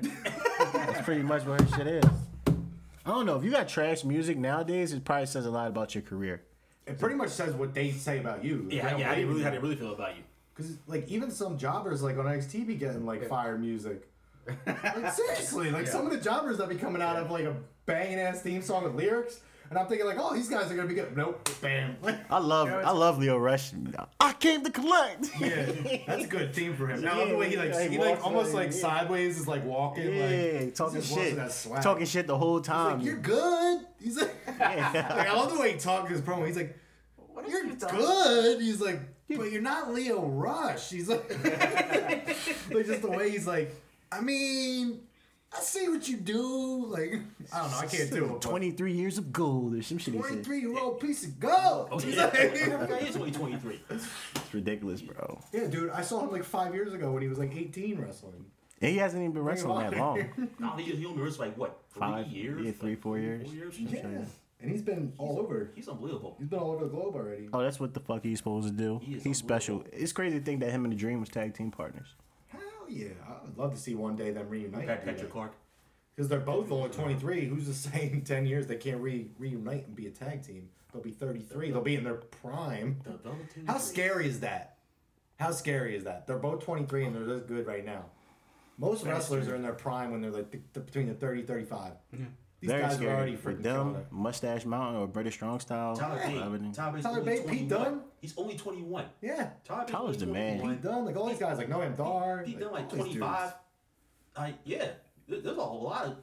That's 0.75 1.03
pretty 1.03 1.23
much 1.23 1.45
what 1.45 1.61
her 1.63 1.77
shit 1.77 1.87
is. 1.87 2.05
I 3.07 3.11
don't 3.11 3.25
know. 3.25 3.37
If 3.37 3.45
you 3.45 3.51
got 3.51 3.69
trash 3.69 4.05
music 4.05 4.37
nowadays, 4.37 4.93
it 4.93 5.05
probably 5.05 5.27
says 5.27 5.47
a 5.47 5.51
lot 5.51 5.69
about 5.69 5.95
your 5.95 6.03
career. 6.03 6.43
It 6.87 6.99
pretty 6.99 7.15
much 7.15 7.31
says 7.31 7.55
what 7.55 7.73
they 7.73 7.93
say 7.93 8.19
about 8.19 8.45
you. 8.45 8.69
yeah, 8.71 8.97
yeah, 8.97 9.11
I 9.11 9.15
didn't 9.15 9.31
really 9.31 9.43
how 9.43 9.51
they 9.51 9.59
really 9.59 9.77
feel 9.77 9.93
about 9.93 10.17
you. 10.17 10.23
Because 10.55 10.77
like 10.87 11.09
even 11.09 11.31
some 11.31 11.57
jobbers 11.59 12.03
like 12.03 12.19
on 12.19 12.27
NXT 12.27 12.67
be 12.67 12.75
getting 12.75 13.07
like 13.07 13.27
fire 13.29 13.59
music. 13.59 14.09
Like 14.65 15.13
seriously, 15.13 15.73
like 15.73 15.89
some 15.89 16.07
of 16.07 16.13
the 16.13 16.19
jobbers 16.19 16.59
that 16.59 16.69
be 16.69 16.77
coming 16.77 17.03
out 17.03 17.17
of 17.17 17.33
like 17.33 17.45
a 17.45 17.57
banging 17.85 18.21
ass 18.21 18.43
theme 18.43 18.63
song 18.63 18.85
with 18.85 18.95
lyrics, 18.95 19.41
and 19.71 19.79
I'm 19.79 19.87
thinking 19.87 20.07
like, 20.07 20.17
oh, 20.19 20.35
these 20.35 20.49
guys 20.49 20.71
are 20.71 20.75
gonna 20.77 20.89
be 20.89 20.95
good. 20.95 21.17
Nope, 21.17 21.49
bam. 21.61 21.97
I 22.31 22.39
love, 22.39 22.69
You 22.69 22.75
know, 22.75 22.81
I 22.81 22.91
love 22.93 23.19
Lio 23.19 23.37
Rush. 23.39 23.73
I 24.21 24.33
came 24.35 24.63
to 24.65 24.71
collect. 24.71 25.31
Yeah, 25.41 25.67
that's 26.07 26.25
a 26.25 26.29
good 26.29 26.55
theme 26.55 26.75
for 26.77 26.87
him. 26.89 27.01
Now 27.03 27.15
I 27.15 27.19
love 27.19 27.29
the 27.31 27.37
way 27.37 27.51
he 27.51 27.57
like 27.57 27.71
Yeah, 27.71 27.83
he 27.85 27.89
he 27.91 27.99
like 27.99 28.25
almost 28.25 28.53
like- 28.55 28.67
like 28.69 28.75
yeah. 28.77 28.81
sideways 28.81 29.39
is 29.39 29.49
like 29.49 29.65
walking. 29.65 30.15
Yeah, 30.15 30.59
like, 30.61 30.75
talking 30.75 31.01
just 31.01 31.13
walks 31.13 31.23
shit, 31.25 31.37
that 31.37 31.53
swag. 31.53 31.83
talking 31.83 32.07
shit 32.07 32.27
the 32.27 32.37
whole 32.39 32.59
He's 32.59 32.67
time. 32.67 32.97
like, 32.99 33.07
you're 33.07 33.19
good. 33.19 33.87
He's 34.03 34.17
like, 34.17 34.35
like, 34.61 34.61
I 34.61 35.33
love 35.35 35.53
the 35.53 35.59
way 35.61 35.73
he 35.73 35.79
talked 35.79 36.11
his 36.11 36.21
promo. 36.21 36.47
He's 36.47 36.57
like, 36.57 36.79
you're 37.49 37.65
good. 37.75 38.61
He's 38.61 38.81
like, 38.81 39.01
but 39.29 39.51
you're 39.53 39.63
not 39.63 39.93
Lio 39.93 40.25
Rush. 40.27 40.91
He's 40.91 41.09
like, 41.09 41.29
like 41.45 42.87
just 42.87 43.03
the 43.03 43.11
way 43.11 43.31
he's 43.31 43.47
like, 43.47 43.75
I 44.13 44.21
mean, 44.21 45.01
I 45.55 45.61
see 45.61 45.89
what 45.89 46.07
you 46.09 46.17
do. 46.19 46.87
Like, 46.87 47.15
I 47.53 47.61
don't 47.63 47.71
know. 47.71 47.79
I 47.79 47.87
can't 47.87 48.11
do 48.11 48.35
it. 48.37 48.41
23 48.43 48.93
years 48.93 49.17
of 49.19 49.33
gold 49.33 49.75
or 49.75 49.83
some 49.83 49.99
shit. 49.99 50.15
He 50.15 50.21
said. 50.21 50.29
23 50.45 50.61
year 50.61 50.79
old 50.79 51.01
piece 51.01 51.25
of 51.25 51.39
gold. 51.41 51.89
Oh, 51.93 52.01
yeah. 52.01 52.25
like- 52.25 52.33
That 52.89 53.03
is 53.03 53.17
only 53.17 53.31
23. 53.31 53.81
It's 53.91 54.07
ridiculous, 54.53 55.01
bro. 55.03 55.41
yeah, 55.53 55.67
dude. 55.67 55.91
I 55.91 56.03
saw 56.03 56.23
him 56.25 56.31
like 56.31 56.45
five 56.45 56.75
years 56.75 56.93
ago 56.93 57.11
when 57.13 57.23
he 57.23 57.29
was 57.29 57.39
like 57.39 57.55
18 57.57 57.99
wrestling. 57.99 58.45
And 58.83 58.91
he 58.91 58.99
hasn't 58.99 59.23
even 59.23 59.33
been 59.33 59.45
wrestling 59.45 59.79
that 59.91 59.97
long. 59.97 60.51
Nah, 60.59 60.77
he, 60.77 60.95
he 60.95 61.07
only 61.07 61.23
was 61.23 61.39
like, 61.39 61.57
what, 61.57 61.79
three 61.95 62.01
Five, 62.01 62.27
years? 62.29 62.63
yeah, 62.63 62.73
three, 62.73 62.91
Like, 62.91 63.01
four 63.01 63.19
years. 63.19 63.47
Four 63.47 63.55
years? 63.55 63.79
Yeah. 63.79 64.01
And 64.61 64.71
he's 64.71 64.83
been 64.83 65.13
all 65.19 65.39
over. 65.39 65.71
He's 65.75 65.89
unbelievable. 65.89 66.37
He's 66.39 66.49
been 66.49 66.59
all 66.59 66.73
over 66.73 66.85
the 66.85 66.91
globe 66.91 67.15
already. 67.15 67.49
Oh, 67.53 67.63
that's 67.63 67.79
what 67.81 67.95
the 67.95 68.01
fuck 68.01 68.23
he's 68.25 68.39
supposed 68.39 68.67
to 68.69 68.73
do. 68.75 69.01
He 69.03 69.15
is 69.15 69.23
He's 69.23 69.39
special. 69.39 69.85
It's 69.93 70.13
crazy 70.13 70.39
to 70.39 70.45
think 70.45 70.61
that 70.61 70.71
him 70.71 70.85
and 70.85 70.93
the 70.93 70.97
Dream 70.97 71.21
was 71.21 71.29
tag 71.29 71.55
team 71.55 71.71
partners. 71.71 72.09
Hell 72.89 72.97
yeah. 72.97 73.09
I 73.29 73.45
would 73.45 73.57
love 73.59 73.73
to 73.75 73.79
see 73.81 73.95
one 73.95 74.17
day 74.17 74.31
them 74.31 74.49
reunite. 74.49 74.87
Pat, 74.87 75.05
Patrick 75.05 75.31
Clark. 75.33 75.53
Because 76.15 76.29
they're 76.29 76.41
both 76.41 76.71
only 76.73 76.89
23. 76.89 77.47
Who's 77.47 77.67
to 77.67 77.75
say 77.75 78.11
in 78.13 78.23
10 78.23 78.47
years 78.47 78.67
they 78.67 78.77
can't 78.77 79.01
re- 79.01 79.31
reunite 79.39 79.87
and 79.87 79.95
be 79.97 80.07
a 80.07 80.11
tag 80.11 80.43
team? 80.43 80.69
They'll 80.93 81.03
be 81.03 81.11
33. 81.11 81.71
They'll 81.71 81.83
be 81.83 81.97
in 81.97 82.05
their 82.05 82.15
prime. 82.15 82.97
How 83.67 83.79
scary 83.79 84.27
is 84.29 84.41
that? 84.41 84.79
How 85.39 85.51
scary 85.51 85.95
is 85.95 86.05
that? 86.05 86.27
They're 86.27 86.39
both 86.39 86.65
23 86.65 87.05
and 87.05 87.15
they're 87.15 87.25
this 87.25 87.43
good 87.43 87.67
right 87.67 87.85
now. 87.85 88.07
Most 88.79 89.05
wrestlers 89.05 89.49
are 89.49 89.55
in 89.55 89.63
their 89.63 89.73
prime 89.75 90.11
when 90.11 90.21
they're 90.23 90.31
like 90.31 90.51
th- 90.51 90.63
th- 90.73 90.87
between 90.87 91.07
the 91.09 91.15
30 91.15 91.43
35. 91.43 91.93
Yeah. 92.13 92.19
These 92.61 92.71
Very 92.71 92.83
guys 92.83 92.95
scary. 92.95 93.11
are 93.11 93.17
already 93.17 93.33
With 93.33 93.45
freaking 93.45 93.63
them. 93.63 93.97
Mustache 94.11 94.65
Mountain 94.65 95.01
or 95.03 95.07
British 95.07 95.35
Strong 95.35 95.61
Style. 95.61 95.97
Tyler 95.97 96.17
whatever 96.17 96.59
Bate. 96.59 96.75
Tyler 96.75 97.21
Bate's 97.21 97.41
Bate, 97.43 97.47
Pete 97.51 97.69
21. 97.69 98.01
Dunne? 98.17 98.21
He's 98.21 98.37
only 98.39 98.57
21. 98.57 99.05
Yeah. 99.21 99.51
Tyler 99.65 99.81
Bate's 99.81 99.93
Tyler's 99.93 100.17
the 100.19 100.27
man. 100.27 100.59
21. 100.61 100.75
Pete 100.77 100.83
Dunne, 100.83 101.05
like 101.05 101.17
all 101.17 101.29
these 101.29 101.39
guys, 101.39 101.59
like 101.59 101.69
Noam 101.69 101.97
Dar. 101.97 102.43
Pete 102.45 102.59
Dunne, 102.59 102.73
like 102.73 102.85
all 102.85 102.91
these 103.05 103.17
25. 103.17 103.53
Like, 104.37 104.55
yeah. 104.65 104.89
There's 105.29 105.45
a 105.45 105.55
whole 105.55 105.83
lot 105.85 106.05
of 106.07 106.17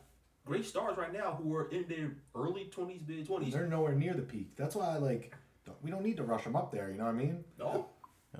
great 0.45 0.65
stars 0.65 0.97
right 0.97 1.11
now 1.13 1.39
who 1.41 1.53
are 1.55 1.69
in 1.69 1.85
their 1.87 2.11
early 2.35 2.69
20s, 2.75 3.07
mid 3.07 3.27
20s. 3.27 3.51
They're 3.51 3.67
nowhere 3.67 3.95
near 3.95 4.13
the 4.13 4.21
peak. 4.21 4.55
That's 4.55 4.75
why 4.75 4.87
I 4.87 4.97
like. 4.97 5.33
don't- 5.65 5.77
We 5.83 5.91
don't 5.91 6.03
need 6.03 6.17
to 6.17 6.23
rush 6.23 6.43
them 6.43 6.55
up 6.55 6.71
there. 6.71 6.89
You 6.91 6.97
know 6.97 7.05
what 7.05 7.11
I 7.15 7.17
mean? 7.17 7.43
No. 7.59 7.87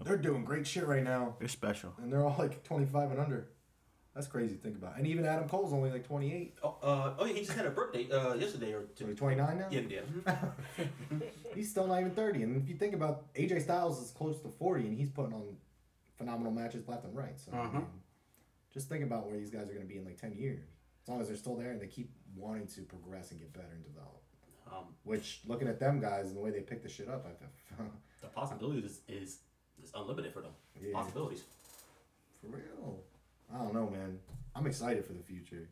They're 0.03 0.17
doing 0.17 0.43
great 0.43 0.65
shit 0.65 0.87
right 0.87 1.03
now, 1.03 1.35
They're 1.37 1.47
special. 1.47 1.93
and 2.01 2.11
they're 2.11 2.25
all 2.25 2.35
like 2.39 2.63
25 2.63 3.11
and 3.11 3.19
under. 3.19 3.49
That's 4.15 4.27
crazy 4.27 4.55
to 4.55 4.61
think 4.61 4.75
about. 4.77 4.97
And 4.97 5.07
even 5.07 5.25
Adam 5.25 5.49
Cole's 5.49 5.73
only 5.73 5.89
like 5.91 6.05
28. 6.07 6.53
Oh, 6.63 6.75
uh, 6.83 7.13
oh, 7.17 7.25
yeah, 7.25 7.33
he 7.33 7.39
just 7.39 7.53
had 7.53 7.65
a 7.65 7.71
birthday 7.71 8.07
uh, 8.11 8.35
yesterday 8.35 8.71
or 8.73 8.81
So 8.93 9.05
two. 9.05 9.07
he's 9.07 9.17
29 9.17 9.57
now? 9.57 9.67
Yeah, 9.71 9.81
yeah. 9.89 10.35
He's 11.55 11.69
still 11.71 11.87
not 11.87 11.99
even 11.99 12.11
30. 12.11 12.43
And 12.43 12.61
if 12.61 12.69
you 12.69 12.75
think 12.75 12.93
about 12.93 13.33
AJ 13.33 13.63
Styles 13.63 13.99
is 14.01 14.11
close 14.11 14.39
to 14.41 14.49
40 14.59 14.87
and 14.87 14.97
he's 14.97 15.09
putting 15.09 15.33
on 15.33 15.43
phenomenal 16.17 16.51
matches 16.51 16.87
left 16.87 17.05
and 17.05 17.15
right. 17.15 17.39
So 17.39 17.51
Uh-huh. 17.53 17.71
mean, 17.79 17.87
just 18.71 18.87
think 18.89 19.03
about 19.03 19.25
where 19.27 19.37
these 19.37 19.49
guys 19.49 19.63
are 19.63 19.73
going 19.73 19.81
to 19.81 19.87
be 19.87 19.97
in 19.97 20.05
like 20.05 20.19
10 20.19 20.33
years. 20.33 20.63
As 21.03 21.09
long 21.09 21.19
as 21.21 21.27
they're 21.27 21.35
still 21.37 21.55
there 21.55 21.71
and 21.71 21.81
they 21.81 21.87
keep 21.87 22.11
wanting 22.35 22.67
to 22.67 22.81
progress 22.83 23.31
and 23.31 23.39
get 23.39 23.51
better 23.53 23.71
and 23.73 23.83
develop. 23.83 24.21
Um, 24.71 24.85
Which, 25.03 25.41
looking 25.47 25.67
at 25.67 25.79
them 25.79 25.99
guys 25.99 26.27
and 26.27 26.35
the 26.35 26.39
way 26.41 26.49
they 26.51 26.61
pick 26.61 26.81
the 26.83 26.89
shit 26.89 27.07
up, 27.09 27.25
I 27.25 27.33
feel, 27.77 27.85
the 28.21 28.27
possibilities 28.27 28.83
is, 28.85 29.01
is, 29.07 29.37
is 29.83 29.91
unlimited 29.95 30.33
for 30.33 30.41
them. 30.41 30.51
Yeah. 30.79 30.93
Possibilities. 30.93 31.43
for 32.41 32.47
real. 32.47 32.99
I 33.53 33.57
don't 33.57 33.73
know, 33.73 33.89
man. 33.89 34.19
I'm 34.55 34.65
excited 34.67 35.05
for 35.05 35.13
the 35.13 35.21
future. 35.23 35.69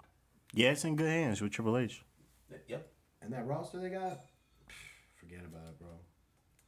Yeah, 0.54 0.72
it's 0.72 0.84
in 0.84 0.96
good 0.96 1.10
hands 1.10 1.42
with 1.42 1.52
Triple 1.52 1.78
H. 1.78 2.04
Yep. 2.68 2.88
and 3.22 3.32
that 3.34 3.48
roster 3.48 3.80
they 3.80 3.90
got, 3.90 4.26
forget 5.16 5.40
about 5.40 5.70
it, 5.70 5.80
bro. 5.80 5.88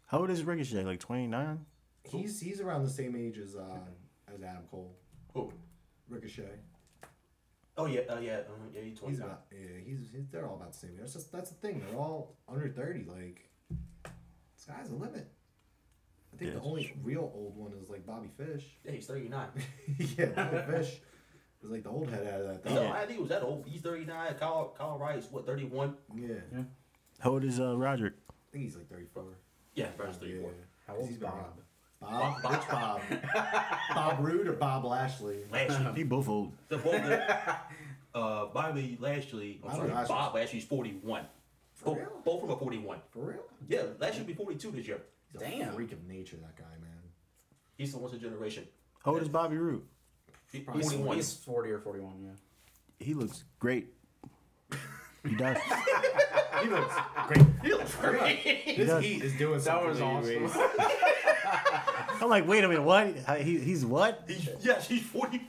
How 0.07 0.19
old 0.19 0.29
is 0.29 0.43
Ricochet? 0.43 0.83
Like 0.83 0.99
29? 0.99 1.65
He's 2.05 2.39
he's 2.39 2.59
around 2.61 2.83
the 2.83 2.89
same 2.89 3.15
age 3.15 3.37
as 3.37 3.55
uh 3.55 3.79
as 4.33 4.41
Adam 4.41 4.63
Cole, 4.69 4.95
Who? 5.33 5.51
Ricochet. 6.09 6.59
Oh 7.77 7.85
yeah, 7.85 8.01
uh, 8.09 8.19
yeah, 8.19 8.39
um, 8.49 8.69
yeah. 8.73 8.81
He's 8.81 8.99
twenty 8.99 9.15
He's 9.15 9.23
about 9.23 9.45
yeah. 9.51 9.79
He's, 9.83 9.99
he's 10.13 10.27
they're 10.31 10.47
all 10.47 10.57
about 10.57 10.73
the 10.73 10.77
same 10.77 10.91
age. 10.91 10.99
That's 10.99 11.13
just 11.13 11.31
that's 11.31 11.49
the 11.49 11.55
thing. 11.55 11.81
They're 11.81 11.97
all 11.97 12.35
under 12.47 12.67
thirty. 12.69 13.05
Like, 13.05 13.49
sky's 14.55 14.89
the 14.89 14.95
limit. 14.95 15.31
I 16.33 16.37
think 16.37 16.53
Yeah, 16.53 16.59
the 16.59 16.65
only 16.65 16.93
real 17.03 17.31
old 17.33 17.55
one 17.55 17.73
is 17.81 17.89
like 17.89 18.05
Bobby 18.05 18.29
Fish. 18.37 18.65
Yeah, 18.83 18.91
he's 18.91 19.05
thirty 19.05 19.29
nine. 19.29 19.49
yeah, 20.17 20.25
Bobby 20.27 20.57
Fish 20.77 20.99
was 21.61 21.71
like 21.71 21.83
the 21.83 21.89
old 21.89 22.09
head 22.09 22.27
out 22.27 22.41
of 22.41 22.47
that 22.47 22.63
thing. 22.63 22.75
No, 22.75 22.91
I 22.91 22.99
think 23.05 23.11
he 23.11 23.19
was 23.19 23.29
that 23.29 23.43
old. 23.43 23.65
He's 23.67 23.81
thirty 23.81 24.05
nine. 24.05 24.33
Kyle 24.39 24.73
Kyle 24.77 24.97
Wright 24.97 25.17
is 25.17 25.27
what 25.31 25.45
thirty 25.45 25.65
one. 25.65 25.95
Yeah, 26.15 26.35
I 26.57 26.65
How 27.19 27.31
old 27.31 27.43
is 27.43 27.59
uh, 27.59 27.77
Roderick? 27.77 28.13
I 28.29 28.33
think 28.51 28.63
he's 28.65 28.75
like 28.75 28.89
thirty 28.89 29.07
four. 29.13 29.23
Yeah, 29.75 29.87
Brad's 29.97 30.17
thirty 30.17 30.39
four. 30.39 30.51
How 30.87 30.95
old's 30.95 31.09
He's 31.09 31.17
been 31.17 31.29
Bob? 31.29 31.59
Bob? 32.01 32.51
Which 32.51 32.69
Bob? 32.69 33.01
Bob 33.95 34.17
Roode 34.25 34.47
or 34.47 34.53
Bob 34.53 34.83
Lashley? 34.83 35.37
Lashley. 35.51 35.93
He 35.95 36.03
both 36.03 36.27
old. 36.27 36.53
the 36.69 36.77
both. 36.77 37.01
Uh, 38.15 38.45
Bobby 38.53 38.95
Lashley. 39.01 39.59
I'm 39.63 39.69
Bobby 39.69 39.75
sorry, 39.77 39.89
Lashley's- 39.89 40.07
Bob 40.09 40.35
Lashley's 40.35 40.63
forty 40.65 40.91
one. 41.01 41.25
Both, 41.83 41.97
real? 41.97 42.21
both 42.23 42.35
of 42.35 42.41
them 42.47 42.51
are 42.57 42.59
forty 42.59 42.77
one. 42.77 42.99
For 43.09 43.19
real? 43.25 43.39
Yeah, 43.67 43.81
Lashley 43.99 44.19
will 44.19 44.27
be 44.27 44.33
forty 44.35 44.55
two 44.55 44.69
this 44.69 44.87
year. 44.87 45.01
He's 45.33 45.41
a 45.41 45.45
Damn. 45.45 45.73
freak 45.73 45.91
of 45.91 46.03
nature, 46.07 46.37
that 46.37 46.55
guy, 46.55 46.63
man. 46.81 46.91
He's 47.77 47.91
the 47.91 47.97
once 47.97 48.13
a 48.13 48.17
generation. 48.17 48.67
How 49.03 49.11
old 49.13 49.21
is 49.21 49.27
Bobby 49.29 49.57
Roode? 49.57 49.81
He- 50.51 50.59
Probably 50.61 50.83
He's, 50.83 50.91
41. 50.93 51.15
he's 51.17 51.33
40 51.33 51.69
or 51.71 51.79
41, 51.79 52.13
yeah. 52.21 52.29
He 53.05 53.13
looks 53.15 53.43
great. 53.59 53.93
He 55.27 55.35
does. 55.35 55.57
He 56.63 56.69
looks 56.69 56.95
great. 57.27 57.45
He 57.63 57.73
looks 57.73 57.95
great. 57.95 58.63
This 58.77 58.87
does. 58.87 59.03
heat 59.03 59.21
is 59.21 59.33
doing 59.37 59.59
something. 59.59 59.89
was 59.89 59.97
to 59.97 60.03
you, 60.33 60.45
awesome. 60.45 60.61
Reese. 60.61 60.69
I'm 62.21 62.29
like, 62.29 62.47
wait 62.47 62.63
a 62.63 62.69
minute, 62.69 62.83
what? 62.83 63.17
How- 63.25 63.35
He, 63.35 63.57
he's 63.59 63.85
what? 63.85 64.23
He's, 64.27 64.47
yes, 64.61 64.87
he's 64.87 65.01
forty. 65.03 65.41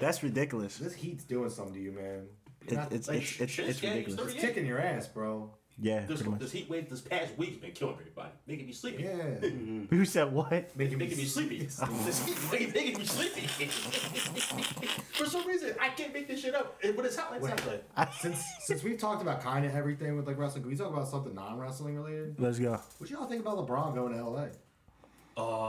That's 0.00 0.22
ridiculous. 0.22 0.76
This 0.76 0.92
heat's 0.94 1.24
doing 1.24 1.48
something 1.48 1.74
to 1.74 1.80
you, 1.80 1.92
man. 1.92 2.26
It, 2.66 2.72
You're 2.72 2.80
not- 2.80 2.92
it's, 2.92 3.08
like, 3.08 3.22
it's, 3.22 3.40
it's, 3.40 3.52
shit, 3.52 3.68
it's 3.70 3.82
yeah, 3.82 3.94
he's 3.94 4.06
ridiculous. 4.08 4.34
it's 4.34 4.40
kicking 4.44 4.66
your 4.66 4.80
ass, 4.80 5.06
bro. 5.08 5.54
Yeah, 5.82 6.00
This, 6.04 6.18
pretty 6.18 6.30
much. 6.32 6.40
this 6.40 6.52
heat 6.52 6.68
wave 6.68 6.90
this 6.90 7.00
past 7.00 7.36
week's 7.38 7.56
been 7.56 7.72
killing 7.72 7.96
everybody, 7.98 8.28
making 8.46 8.66
me 8.66 8.72
sleepy. 8.72 9.02
Yeah. 9.04 9.14
Who 9.90 10.04
said 10.04 10.30
what? 10.30 10.76
Making 10.76 10.98
Making 10.98 11.16
me 11.18 11.24
sleepy. 11.24 11.58
this 12.04 12.26
heat 12.26 12.52
wave 12.52 12.74
making 12.74 12.98
me 12.98 13.04
sleepy. 13.06 13.46
For 15.14 15.24
some 15.26 15.46
reason, 15.46 15.74
I 15.80 15.88
can't 15.88 16.12
make 16.12 16.28
this 16.28 16.40
shit 16.42 16.54
up. 16.54 16.78
But 16.82 17.04
it's 17.06 17.16
hot 17.16 17.30
like 17.32 17.40
Wait. 17.42 17.58
Saturday. 17.58 17.80
Since 18.20 18.44
since 18.60 18.82
we've 18.82 18.98
talked 18.98 19.22
about 19.22 19.40
kind 19.40 19.64
of 19.64 19.74
everything 19.74 20.16
with 20.16 20.26
like 20.26 20.36
wrestling, 20.38 20.62
can 20.64 20.70
we 20.70 20.76
talk 20.76 20.92
about 20.92 21.08
something 21.08 21.34
non 21.34 21.58
wrestling 21.58 21.96
related? 21.96 22.36
Let's 22.38 22.58
go. 22.58 22.78
What 22.98 23.08
y'all 23.10 23.24
think 23.26 23.40
about 23.40 23.56
LeBron 23.66 23.94
going 23.94 24.12
to 24.12 24.22
LA? 24.24 24.48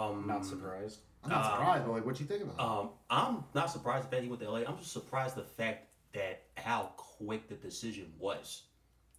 Um, 0.09 0.25
Not 0.27 0.45
surprised. 0.45 0.99
I'm 1.23 1.29
not 1.29 1.45
Um, 1.45 1.51
surprised, 1.51 1.85
but 1.85 1.91
like, 1.93 2.05
what 2.05 2.19
you 2.19 2.25
think 2.25 2.43
about? 2.43 2.55
it? 2.55 2.59
Um, 2.61 2.89
I'm 3.09 3.43
not 3.53 3.69
surprised 3.71 4.09
that 4.11 4.23
he 4.23 4.27
went 4.27 4.41
to 4.41 4.49
LA. 4.49 4.59
I'm 4.67 4.77
just 4.77 4.91
surprised 4.91 5.35
the 5.35 5.43
fact 5.43 5.87
that 6.13 6.41
how 6.57 6.91
quick 6.97 7.47
the 7.47 7.55
decision 7.55 8.11
was. 8.19 8.63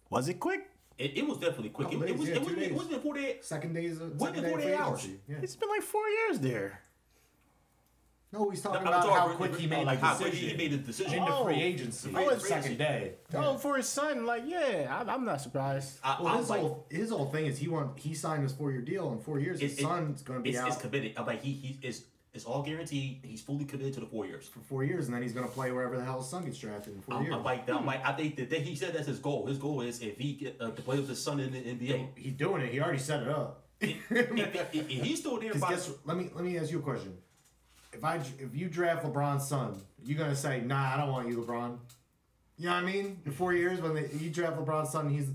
Was 0.09 0.27
it 0.27 0.35
quick? 0.39 0.69
It, 0.97 1.17
it 1.17 1.27
was 1.27 1.37
definitely 1.39 1.69
quick. 1.69 1.87
It, 1.89 1.91
Couple 1.93 2.07
it 2.07 2.17
was. 2.17 2.29
yeah, 2.29 2.35
it 2.35 2.41
wasn't. 2.41 2.57
It 2.59 2.69
days. 2.69 2.77
wasn't 2.77 3.03
48. 3.03 3.45
second 3.45 3.73
days 3.73 3.99
of 3.99 4.15
What, 4.19 4.27
second 4.29 4.43
day 4.43 4.49
48 4.51 4.73
hours? 4.75 5.07
Yeah. 5.27 5.35
It's 5.41 5.55
been 5.55 5.69
like 5.69 5.81
four 5.81 6.07
years 6.07 6.39
there. 6.39 6.79
No, 8.31 8.49
he's 8.49 8.61
talking 8.61 8.81
I'm 8.81 8.87
about 8.87 9.03
talking 9.03 9.15
how 9.15 9.25
really- 9.27 9.37
quick 9.37 9.55
he 9.57 9.67
made 9.67 9.85
like 9.85 9.99
the 9.99 10.05
how 10.07 10.15
quick 10.15 10.31
decision. 10.31 10.49
he 10.49 10.57
made 10.57 10.71
the 10.71 10.77
decision. 10.77 11.19
into 11.19 11.31
Oh. 11.33 11.43
free 11.45 11.61
agency. 11.61 12.09
Free 12.09 12.25
oh, 12.25 12.33
the 12.33 12.39
second 12.39 12.77
day. 12.79 13.13
Oh, 13.35 13.57
for 13.57 13.77
his 13.77 13.87
son, 13.87 14.25
like, 14.25 14.43
yeah, 14.47 14.87
I, 15.07 15.13
I'm 15.13 15.23
not 15.23 15.39
surprised. 15.39 15.99
I, 16.03 16.17
Well, 16.19 16.29
I'm 16.33 16.37
his 16.39 16.49
like, 16.49 16.61
whole 16.61 16.87
his 16.89 17.09
whole 17.11 17.27
thing 17.27 17.45
is 17.45 17.59
he 17.59 17.67
want 17.67 17.99
he 17.99 18.15
signed 18.15 18.41
his 18.41 18.51
four 18.51 18.71
year 18.71 18.81
deal 18.81 19.11
in 19.11 19.19
four 19.19 19.39
years. 19.39 19.59
His 19.59 19.73
It- 19.73 19.79
it- 19.79 19.83
son's 19.83 20.23
going 20.23 20.39
to 20.39 20.43
be 20.43 20.49
it's, 20.49 20.57
out 20.59 20.67
it's 20.69 20.77
committed. 20.77 21.13
I'm 21.15 21.27
like 21.27 21.43
he 21.43 21.51
he 21.53 21.87
is. 21.87 22.05
It's 22.33 22.45
all 22.45 22.63
guaranteed. 22.63 23.19
He's 23.23 23.41
fully 23.41 23.63
committed 23.63 23.93
to 23.93 23.99
the 23.99 24.05
four 24.07 24.25
years. 24.25 24.47
for 24.47 24.59
four 24.59 24.83
years, 24.83 25.05
and 25.05 25.13
then 25.13 25.21
he's 25.21 25.33
going 25.33 25.45
to 25.47 25.51
play 25.51 25.71
wherever 25.71 25.95
the 25.95 26.03
hell 26.03 26.17
his 26.17 26.29
son 26.29 26.45
gets 26.45 26.57
drafted 26.57 26.95
in 26.95 27.01
4 27.01 27.15
I'm, 27.15 27.23
years. 27.23 27.35
I'm 27.35 27.43
like, 27.43 27.69
I'm 27.69 27.85
like, 27.85 28.03
I 28.03 28.11
think 28.13 28.35
that, 28.37 28.49
that 28.49 28.61
he 28.61 28.75
said 28.75 28.93
that's 28.93 29.07
his 29.07 29.19
goal. 29.19 29.45
His 29.45 29.59
goal 29.59 29.81
is 29.81 30.01
if 30.01 30.17
he 30.17 30.33
get 30.33 30.57
uh, 30.59 30.71
to 30.71 30.81
play 30.81 30.97
with 30.97 31.09
his 31.09 31.21
son 31.21 31.39
in 31.39 31.51
the 31.51 31.59
NBA. 31.59 32.07
he's 32.15 32.33
doing 32.33 32.63
it. 32.63 32.71
He 32.71 32.81
already 32.81 32.97
set 32.97 33.21
it 33.21 33.29
up. 33.29 33.65
if, 33.81 34.01
if- 34.11 34.73
if 34.73 34.87
he's 34.89 35.19
still 35.19 35.39
there. 35.39 35.53
by 35.53 35.69
guess, 35.69 35.91
let 36.05 36.17
me 36.17 36.29
let 36.33 36.43
me 36.43 36.57
ask 36.57 36.71
you 36.71 36.79
a 36.79 36.81
question. 36.81 37.15
If 37.91 38.03
I 38.03 38.15
if 38.15 38.55
you 38.55 38.67
draft 38.67 39.05
LeBron's 39.05 39.47
son, 39.47 39.79
you 40.03 40.15
gonna 40.15 40.35
say, 40.35 40.61
Nah, 40.61 40.93
I 40.95 40.97
don't 40.97 41.11
want 41.11 41.27
you, 41.27 41.37
LeBron. 41.37 41.77
You 42.57 42.67
know 42.67 42.75
what 42.75 42.83
I 42.83 42.85
mean? 42.85 43.19
In 43.25 43.31
four 43.31 43.53
years, 43.53 43.81
when 43.81 43.93
they, 43.93 44.09
you 44.17 44.29
draft 44.29 44.57
LeBron's 44.57 44.89
son, 44.91 45.09
he's 45.09 45.27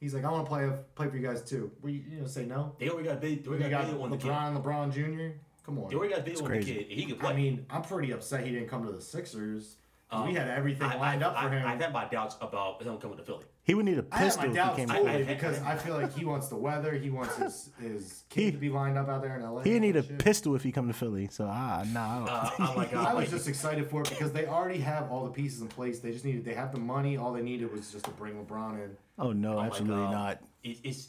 he's 0.00 0.14
like, 0.14 0.24
I 0.24 0.30
want 0.30 0.44
to 0.44 0.48
play 0.50 0.70
play 0.96 1.08
for 1.08 1.16
you 1.16 1.26
guys 1.26 1.42
too. 1.42 1.70
Will 1.80 1.90
you, 1.90 2.02
you 2.10 2.20
know 2.20 2.26
say 2.26 2.44
no? 2.44 2.74
they 2.78 2.90
already 2.90 3.08
got 3.08 3.20
big. 3.20 3.44
They 3.44 3.48
already 3.48 3.64
got 3.64 3.70
got 3.70 3.84
video 3.86 4.02
on 4.02 4.10
the 4.10 4.16
kid. 4.18 4.30
LeBron, 4.30 4.62
LeBron 4.62 4.92
Jr. 4.92 5.36
Come 5.64 5.78
on. 5.78 5.88
They 5.90 5.94
already 5.96 6.14
got 6.14 6.24
video 6.24 6.44
on 6.44 6.50
the 6.50 6.58
kid. 6.62 6.86
He 6.88 7.04
can 7.04 7.16
play. 7.16 7.30
I 7.30 7.36
mean, 7.36 7.66
I'm 7.70 7.82
pretty 7.82 8.12
upset 8.12 8.44
he 8.44 8.50
didn't 8.52 8.68
come 8.68 8.84
to 8.86 8.92
the 8.92 9.00
Sixers. 9.00 9.76
'cause 10.10 10.24
we 10.24 10.30
Um, 10.30 10.36
had 10.36 10.48
everything 10.48 10.82
I- 10.90 10.96
lined 10.98 11.24
I, 11.24 11.28
up 11.28 11.42
for 11.42 11.48
him. 11.48 11.66
I, 11.66 11.74
had 11.74 11.90
my 11.90 12.04
doubts 12.04 12.36
about 12.42 12.82
him 12.82 12.98
coming 12.98 13.16
to 13.16 13.22
Philly. 13.22 13.44
He 13.62 13.72
would 13.72 13.86
need 13.86 13.96
a 13.98 14.04
I 14.12 14.18
have 14.18 14.26
pistol 14.26 14.42
my 14.42 14.50
if 14.50 14.70
he 14.70 14.76
came. 14.76 14.88
totally 14.90 15.08
I- 15.10 15.14
I- 15.14 15.22
because 15.24 15.62
I 15.62 15.76
feel 15.76 15.94
like 15.94 16.12
he 16.12 16.26
wants 16.26 16.48
the 16.48 16.56
weather. 16.56 16.92
He 16.92 17.08
wants 17.08 17.34
his 17.36 17.70
his 17.80 18.24
kid 18.28 18.42
He- 18.44 18.50
to 18.52 18.58
be 18.58 18.68
lined 18.68 18.98
up 18.98 19.08
out 19.08 19.22
there 19.22 19.36
in 19.36 19.42
LA. 19.42 19.62
He'd 19.62 19.80
need 19.80 19.96
a 19.96 20.02
shit. 20.02 20.18
pistol 20.18 20.54
if 20.54 20.62
he 20.64 20.70
come 20.70 20.86
to 20.88 20.92
Philly. 20.92 21.28
So 21.28 21.46
ah, 21.48 21.82
nah. 21.92 22.02
I 22.02 22.18
don't- 22.18 22.28
Uh, 22.28 22.50
I'm 22.70 22.76
like, 22.76 22.92
I 22.94 23.14
was 23.14 23.30
just 23.30 23.48
excited 23.48 23.88
for 23.88 24.02
it 24.02 24.10
because 24.10 24.32
they 24.32 24.46
already 24.46 24.80
have 24.80 25.10
all 25.10 25.24
the 25.24 25.30
pieces 25.30 25.62
in 25.62 25.68
place. 25.68 26.00
They 26.00 26.10
just 26.12 26.26
needed 26.26 26.44
they 26.44 26.52
have 26.54 26.72
the 26.72 26.80
money. 26.80 27.16
All 27.16 27.32
they 27.32 27.40
needed 27.42 27.72
was 27.72 27.90
just 27.90 28.04
to 28.04 28.10
bring 28.10 28.34
LeBron 28.44 28.84
in. 28.84 28.96
oh 29.18 29.32
no, 29.32 29.58
I'm 29.60 29.66
absolutely 29.68 30.10
not. 30.10 30.42
it, 30.62 30.76
it's 30.84 31.08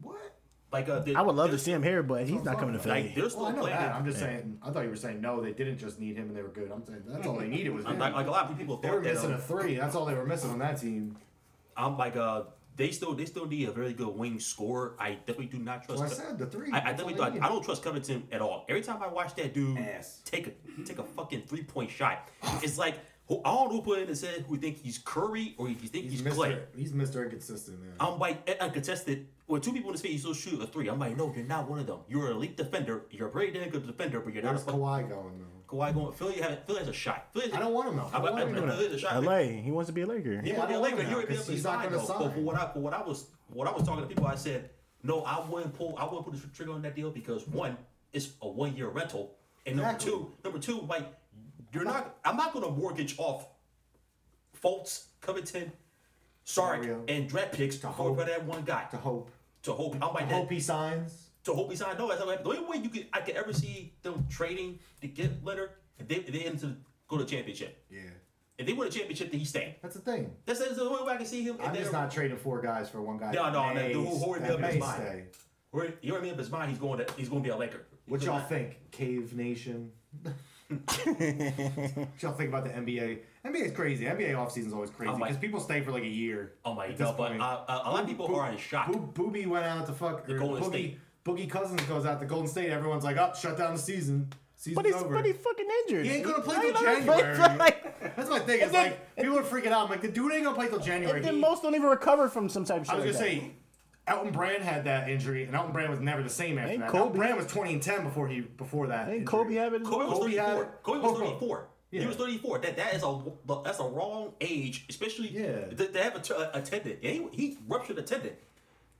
What? 0.00 0.16
Like 0.70 0.88
uh, 0.88 0.98
the, 1.00 1.16
I 1.16 1.22
would 1.22 1.34
love 1.36 1.50
to 1.50 1.58
see 1.58 1.72
him 1.72 1.82
here, 1.82 2.02
but 2.02 2.26
he's 2.26 2.42
not 2.42 2.58
coming 2.58 2.74
to 2.74 2.78
Philly. 2.80 3.02
Like 3.04 3.14
they're 3.14 3.30
still 3.30 3.42
Well, 3.42 3.50
I 3.52 3.54
know 3.54 3.60
playing. 3.62 3.76
that. 3.78 3.94
I'm 3.94 4.04
just 4.04 4.18
saying. 4.18 4.58
I 4.62 4.70
thought 4.70 4.84
you 4.84 4.90
were 4.90 4.96
saying 4.96 5.20
no. 5.20 5.40
They 5.42 5.52
didn't 5.52 5.78
just 5.78 5.98
need 5.98 6.16
him 6.16 6.28
and 6.28 6.36
they 6.36 6.42
were 6.42 6.48
good. 6.48 6.70
I'm 6.70 6.84
saying 6.84 7.02
that's 7.06 7.26
all 7.26 7.36
they 7.36 7.48
needed 7.48 7.70
was 7.70 7.84
him. 7.86 7.98
like, 7.98 8.14
like 8.14 8.26
a 8.26 8.30
lot 8.30 8.50
of 8.50 8.58
people 8.58 8.76
They 8.76 8.90
were 8.90 8.96
thought 8.96 9.04
that. 9.04 9.14
missing 9.14 9.30
a 9.32 9.34
Um, 9.36 9.40
three. 9.40 9.74
That's 9.76 9.94
all 9.94 10.04
they 10.04 10.14
were 10.14 10.26
missing 10.26 10.50
on 10.50 10.58
that 10.58 10.80
team. 10.80 11.16
I'm 11.76 11.96
like, 11.96 12.16
uh, 12.16 12.42
they 12.76 12.90
still 12.90 13.14
they 13.14 13.24
still 13.24 13.46
need 13.46 13.68
a 13.68 13.72
very 13.72 13.92
good 13.92 14.08
wing 14.16 14.38
scorer. 14.40 14.94
I 15.00 15.14
definitely 15.14 15.46
do 15.46 15.58
not 15.58 15.84
trust. 15.84 15.98
So 16.00 16.04
I 16.04 16.08
said 16.08 16.38
the 16.38 16.46
three. 16.46 16.70
I, 16.70 16.78
I 16.78 16.80
definitely 16.90 17.14
they 17.14 17.18
don't. 17.20 17.42
I 17.42 17.48
don't 17.48 17.64
trust 17.64 17.82
Covington 17.82 18.24
at 18.30 18.40
all. 18.40 18.66
Every 18.68 18.82
time 18.82 19.02
I 19.02 19.08
watch 19.08 19.34
that 19.36 19.54
dude 19.54 19.78
Ass. 19.78 20.20
take 20.24 20.46
a 20.48 20.82
take 20.84 20.98
a 20.98 21.02
fucking 21.02 21.42
three 21.46 21.62
point 21.64 21.90
shot, 21.90 22.28
it's 22.62 22.78
like 22.78 22.96
who, 23.26 23.40
I 23.44 23.52
don't 23.54 23.68
know 23.70 23.76
who 23.76 23.82
put 23.82 23.98
in 24.00 24.08
and 24.08 24.16
said 24.16 24.44
who 24.48 24.56
think 24.58 24.78
he's 24.80 24.98
Curry 24.98 25.54
or 25.58 25.68
if 25.68 25.82
you 25.82 25.88
think 25.88 26.04
he's, 26.10 26.20
He's 26.20 26.32
Clay. 26.34 26.50
Mr. 26.52 26.60
He's 26.76 26.92
Mr. 26.92 27.24
Inconsistent, 27.24 27.80
man. 27.80 27.92
I'm 27.98 28.18
like 28.18 28.48
uh, 28.48 28.62
uncontested. 28.64 29.26
When 29.48 29.60
two 29.62 29.72
people 29.72 29.88
in 29.90 29.96
the 29.96 30.02
face, 30.02 30.12
you 30.12 30.18
still 30.18 30.34
shoot 30.34 30.62
a 30.62 30.66
three. 30.66 30.88
I'm 30.88 30.98
like, 30.98 31.16
no, 31.16 31.32
you're 31.34 31.44
not 31.44 31.68
one 31.68 31.78
of 31.78 31.86
them. 31.86 32.00
You're 32.06 32.26
an 32.30 32.36
elite 32.36 32.56
defender. 32.58 33.04
You're 33.10 33.28
a 33.28 33.30
very 33.32 33.50
damn 33.50 33.70
good 33.70 33.86
defender, 33.86 34.20
but 34.20 34.32
you're 34.34 34.42
not 34.42 34.50
a 34.50 34.52
Where's 34.52 34.64
fucking 34.64 34.80
Kawhi 34.80 35.08
going 35.08 35.38
though? 35.38 35.76
Kawhi 35.76 35.94
going. 35.94 36.12
Philly, 36.12 36.34
have, 36.42 36.64
Philly 36.66 36.78
has 36.80 36.88
a 36.88 36.92
shot. 36.92 37.28
Philly 37.32 37.46
has 37.46 37.54
I 37.54 37.60
don't 37.60 37.72
want 37.72 37.88
him 37.88 37.96
though. 37.96 38.10
I 38.12 38.18
I, 38.18 38.22
don't 38.22 38.34
want 38.34 38.48
him 38.50 38.56
I, 38.56 38.60
though. 38.66 38.72
Philly 38.76 38.84
has 38.90 38.94
a 38.94 38.98
shot. 38.98 39.24
LA, 39.24 39.38
he 39.38 39.70
wants 39.70 39.88
to 39.88 39.92
be 39.94 40.02
a 40.02 40.06
Laker. 40.06 40.40
He 40.42 40.50
Yeah, 40.50 40.58
want 40.58 40.58
I 40.58 40.62
to 40.62 40.68
be 40.68 40.74
a 40.74 40.80
want 40.80 40.82
Laker. 40.92 40.96
him 40.96 41.06
He 41.06 41.10
now, 41.10 41.16
already 41.16 41.28
'cause 41.28 41.40
up 41.40 41.46
his 41.46 41.54
he's 41.56 41.64
not 41.64 41.82
gonna 41.82 41.96
though. 41.96 42.04
sign. 42.04 42.18
But 42.18 42.34
for 42.34 42.40
what 42.40 42.56
I 42.56 42.72
for 42.74 42.78
what 42.80 42.92
I 42.94 43.02
was 43.02 43.26
what 43.48 43.66
I 43.68 43.72
was 43.72 43.82
talking 43.84 44.02
to 44.02 44.06
people, 44.08 44.26
I 44.26 44.34
said, 44.34 44.68
no, 45.02 45.22
I 45.22 45.42
wouldn't 45.48 45.72
pull 45.74 45.94
I 45.96 46.04
wouldn't 46.04 46.24
put 46.26 46.34
the 46.40 46.46
trigger 46.48 46.72
on 46.72 46.82
that 46.82 46.94
deal 46.94 47.10
because 47.10 47.48
one, 47.48 47.78
it's 48.12 48.28
a 48.42 48.48
one 48.48 48.76
year 48.76 48.88
rental, 48.88 49.34
and 49.64 49.76
number 49.76 49.92
Exactly. 49.92 50.10
two, 50.12 50.32
number 50.44 50.58
two, 50.58 50.80
like 50.90 51.06
you're 51.72 51.84
not. 51.84 52.16
I'm 52.22 52.36
not 52.36 52.52
going 52.52 52.64
to 52.66 52.70
mortgage 52.70 53.14
off 53.18 53.46
Fultz, 54.62 55.04
Covington, 55.20 55.72
Sark, 56.44 56.80
Mario. 56.80 57.04
and 57.08 57.28
draft 57.28 57.52
picks 57.54 57.76
To 57.76 57.88
for, 57.88 57.92
hope. 57.92 58.18
for 58.18 58.24
that 58.24 58.44
one 58.44 58.62
guy. 58.64 58.84
To 58.90 58.96
hope. 58.96 59.30
To 59.64 59.72
hope. 59.72 59.94
I'm 59.94 60.14
like 60.14 60.30
hope 60.30 60.48
that. 60.48 60.54
he 60.54 60.60
signs. 60.60 61.30
To 61.44 61.52
hope 61.52 61.70
he 61.70 61.76
signed. 61.76 61.98
No, 61.98 62.08
that's 62.08 62.20
not 62.24 62.42
the 62.42 62.48
only 62.50 62.64
way 62.64 62.76
you 62.82 62.88
could 62.88 63.06
I 63.12 63.20
could 63.20 63.36
ever 63.36 63.52
see 63.52 63.92
them 64.02 64.26
trading 64.30 64.78
to 65.00 65.08
get 65.08 65.44
Leonard. 65.44 65.70
If 65.98 66.08
they 66.08 66.16
if 66.16 66.32
they 66.32 66.40
end 66.44 66.60
to 66.60 66.76
go 67.08 67.16
to 67.18 67.24
the 67.24 67.30
championship. 67.30 67.84
Yeah. 67.90 68.00
If 68.56 68.66
they 68.66 68.72
win 68.72 68.88
a 68.88 68.90
championship, 68.90 69.30
then 69.30 69.38
he's 69.38 69.50
staying. 69.50 69.74
That's 69.82 69.94
the 69.94 70.00
thing. 70.00 70.32
That's, 70.44 70.58
that's 70.58 70.74
the 70.74 70.82
only 70.82 71.04
way 71.04 71.12
I 71.12 71.16
can 71.16 71.26
see 71.26 71.42
him. 71.44 71.58
I'm 71.62 71.74
just 71.74 71.92
not 71.92 72.10
trading 72.10 72.36
four 72.36 72.60
guys 72.60 72.90
for 72.90 73.00
one 73.00 73.16
guy. 73.16 73.30
No, 73.30 73.44
that 73.44 73.52
no, 73.52 73.72
may, 73.74 73.92
no, 73.92 74.04
who- 74.04 74.16
who 74.18 74.30
would 74.30 74.42
be 74.42 74.48
that 74.48 74.54
up 74.64 74.70
his 74.70 74.80
mind? 74.80 75.22
Where 75.70 75.94
you 76.02 76.12
already 76.12 76.26
made 76.28 76.32
up 76.32 76.38
his 76.40 76.50
mind. 76.50 76.70
He's 76.70 76.78
going 76.80 76.98
to 76.98 77.12
he's 77.16 77.28
going 77.28 77.42
to 77.42 77.46
be 77.46 77.50
a 77.52 77.56
Laker. 77.56 77.86
What 78.06 78.20
y'all 78.22 78.36
gonna- 78.38 78.48
think? 78.48 78.90
Cave 78.90 79.34
Nation. 79.36 79.92
what 80.22 80.34
y'all 82.20 82.32
think 82.32 82.48
about 82.48 82.64
the 82.64 82.70
NBA? 82.70 83.18
NBA 83.52 83.66
is 83.66 83.72
crazy. 83.72 84.04
NBA 84.06 84.32
offseason's 84.34 84.72
always 84.72 84.90
crazy 84.90 85.12
Oh 85.12 85.16
my- 85.18 85.28
because 85.28 85.40
people 85.40 85.60
stay 85.60 85.80
for 85.82 85.92
like 85.92 86.02
a 86.04 86.06
year. 86.08 86.52
Oh 86.64 86.74
my 86.74 86.86
at 86.86 86.96
this 86.96 87.06
god! 87.06 87.16
But 87.16 87.28
point. 87.30 87.42
uh, 87.42 87.60
uh, 87.68 87.82
a 87.84 87.90
lot 87.90 88.02
of 88.02 88.08
people 88.08 88.34
are 88.34 88.50
in 88.50 88.56
shock. 88.58 88.92
Bo- 88.92 88.98
Booby 88.98 89.46
went 89.46 89.64
out 89.64 89.86
to 89.86 89.92
fuck. 89.92 90.26
The 90.26 90.34
or 90.34 90.38
Golden 90.38 90.62
Boogie, 90.64 90.68
State. 90.68 90.98
Boogie 91.24 91.50
Cousins 91.50 91.82
goes 91.82 92.06
out 92.06 92.20
to 92.20 92.26
Golden 92.26 92.48
State. 92.48 92.70
Everyone's 92.70 93.04
like, 93.04 93.16
"Up, 93.16 93.36
shut 93.36 93.56
down 93.58 93.74
the 93.74 93.80
season. 93.80 94.32
Season's 94.56 94.76
But 94.76 94.86
he's 94.86 94.94
over." 94.94 95.14
but 95.14 95.24
he's 95.24 95.36
fucking 95.36 95.66
injured. 95.86 96.06
He 96.06 96.12
ain't 96.12 96.24
gonna 96.24 96.40
play 96.42 96.54
How 96.56 96.60
till 96.62 96.68
you 96.70 96.74
not 96.74 96.84
gonna 96.84 97.02
play? 97.04 97.22
January. 97.22 97.58
Like, 97.58 98.16
That's 98.16 98.30
my 98.30 98.38
thing. 98.40 98.54
It's 98.56 98.64
And 98.64 98.74
then- 98.74 98.90
like 98.92 99.16
people 99.16 99.38
are 99.38 99.42
freaking 99.42 99.72
out. 99.72 99.84
I'm 99.84 99.90
like, 99.90 100.00
the 100.02 100.08
dude 100.08 100.32
ain't 100.32 100.44
gonna 100.44 100.56
play 100.56 100.68
till 100.68 100.78
January. 100.80 101.18
and 101.18 101.24
then 101.26 101.34
He- 101.34 101.40
most 101.40 101.62
don't 101.62 101.74
even 101.74 101.88
recover 101.88 102.28
from 102.28 102.48
some 102.48 102.64
type 102.64 102.80
of 102.80 102.86
shit. 102.86 102.92
I 102.94 102.96
was 102.96 103.04
gonna 103.04 103.12
that. 103.12 103.18
say, 103.18 103.50
Elton 104.06 104.32
Brand 104.32 104.62
had 104.62 104.84
that 104.84 105.10
injury, 105.10 105.44
and 105.44 105.54
Elton 105.54 105.72
Brand 105.72 105.90
was 105.90 106.00
never 106.00 106.22
the 106.22 106.30
same 106.30 106.56
after 106.58 106.70
Ain't 106.72 106.80
that. 106.80 106.88
Kobe- 106.90 106.98
Elton 107.02 107.16
Brand 107.18 107.36
was 107.36 107.46
20 107.46 107.74
and 107.74 107.82
10 107.82 108.04
before 108.04 108.26
he 108.26 108.40
before 108.40 108.86
that. 108.86 109.02
Ain't 109.08 109.18
injury. 109.18 109.26
Kobe 109.26 109.54
having? 109.54 109.84
Kobe 109.84 110.06
was 110.06 110.18
Kobe 110.18 110.32
34. 110.36 110.78
Kobe 110.82 110.98
was 111.00 111.12
Kobe- 111.18 111.26
34. 111.26 111.68
Yeah. 111.90 112.02
He 112.02 112.06
was 112.06 112.16
34. 112.16 112.58
That 112.58 112.76
that 112.76 112.94
is 112.94 113.02
a 113.02 113.20
that's 113.64 113.80
a 113.80 113.84
wrong 113.84 114.32
age, 114.40 114.84
especially 114.90 115.28
Yeah. 115.28 115.66
to, 115.68 115.86
to 115.86 116.02
have 116.02 116.16
a, 116.16 116.20
t- 116.20 116.34
a 116.36 116.60
tendon. 116.60 116.98
And 117.02 117.12
he, 117.12 117.28
he 117.32 117.58
ruptured 117.66 117.98
a 117.98 118.02
tendon. 118.02 118.32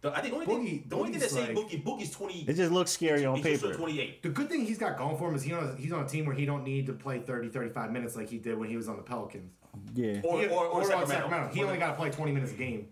The, 0.01 0.11
I 0.17 0.21
think 0.21 0.33
the 0.33 0.41
only 0.41 0.47
thing 0.47 0.67
Boogie- 0.85 0.89
the 0.89 0.97
only 0.97 1.11
thing 1.11 1.21
that 1.21 1.29
Boogie's 1.31 1.33
saved 1.35 1.59
Boogie 1.59 1.83
Boogie's 1.85 2.11
20. 2.13 2.41
It 2.49 2.55
just 2.55 2.73
looks 2.73 2.91
scary 2.93 3.27
on 3.27 3.37
he's 3.37 3.45
just 3.45 3.63
paper. 3.65 3.75
28. 3.77 4.23
The 4.23 4.29
good 4.31 4.49
thing 4.49 4.65
he's 4.65 4.79
got 4.79 4.97
going 4.97 5.19
for 5.19 5.29
him 5.29 5.35
is 5.35 5.43
he 5.43 5.53
on 5.53 5.77
he's 5.77 5.93
on 5.93 6.05
a 6.05 6.09
team 6.09 6.25
where 6.25 6.35
he 6.37 6.47
don't 6.47 6.65
need 6.65 6.87
to 6.87 6.93
play 6.95 7.19
30, 7.19 7.49
35 7.51 7.91
minutes 7.91 8.17
like 8.17 8.29
he 8.31 8.39
did 8.39 8.57
when 8.57 8.69
he 8.69 8.77
was 8.77 8.89
on 8.89 8.97
the 8.97 9.03
Pelicans. 9.03 9.53
Yeah. 9.95 10.21
Or, 10.25 10.41
He- 10.41 10.47
or, 10.49 10.65
or, 10.67 10.77
on 10.81 10.85
Sacramento. 10.87 11.07
Sacramento. 11.15 11.55
He 11.55 11.63
only 11.65 11.79
got 11.79 11.89
to 11.91 11.95
play 11.97 12.11
20 12.11 12.33
minutes 12.33 12.53
a 12.53 12.57
game. 12.57 12.89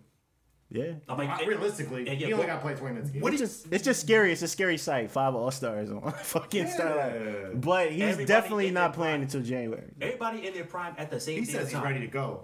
Yeah. 0.69 0.93
I'm 1.07 1.17
like, 1.17 1.29
Uh, 1.29 1.45
realistically, 1.45 2.07
and 2.09 2.19
yeah, 2.19 2.27
he 2.27 2.33
only 2.33 2.45
but- 2.45 2.51
got 2.51 2.55
to 2.57 2.61
play 2.61 2.75
20 2.75 2.93
minutes 2.95 3.09
a 3.09 3.13
game. 3.13 3.21
What 3.21 3.33
it's 3.33 3.41
just 3.41 3.67
it's 3.71 3.83
just 3.85 4.01
scary. 4.01 4.33
It's 4.33 4.41
a 4.41 4.47
scary 4.49 4.77
sight. 4.77 5.09
Five 5.11 5.33
All 5.33 5.49
Stars 5.51 5.89
on 5.89 6.11
fucking 6.23 6.65
Yeah. 6.67 6.73
Starlight. 6.73 7.61
But 7.61 7.91
he's 7.91 8.01
Everybody 8.01 8.25
definitely 8.25 8.71
not 8.71 8.93
playing 8.93 9.13
prime. 9.15 9.21
until 9.21 9.41
January. 9.43 9.93
Everybody 10.01 10.45
in 10.45 10.53
their 10.53 10.65
prime 10.65 10.93
at 10.97 11.09
the 11.09 11.19
same 11.19 11.37
time. 11.37 11.45
he 11.45 11.51
damn 11.53 11.61
says 11.63 11.71
he's 11.71 11.81
ready 11.81 11.99
to 12.01 12.07
go. 12.07 12.43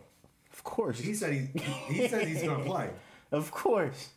Of 0.54 0.64
course. 0.64 1.00
He 1.00 1.14
said 1.14 1.34
he 1.34 1.48
he 1.94 2.08
says 2.08 2.28
he's 2.28 2.44
gonna 2.44 2.64
play. 2.74 2.90
of 3.32 3.52
course. 3.52 4.10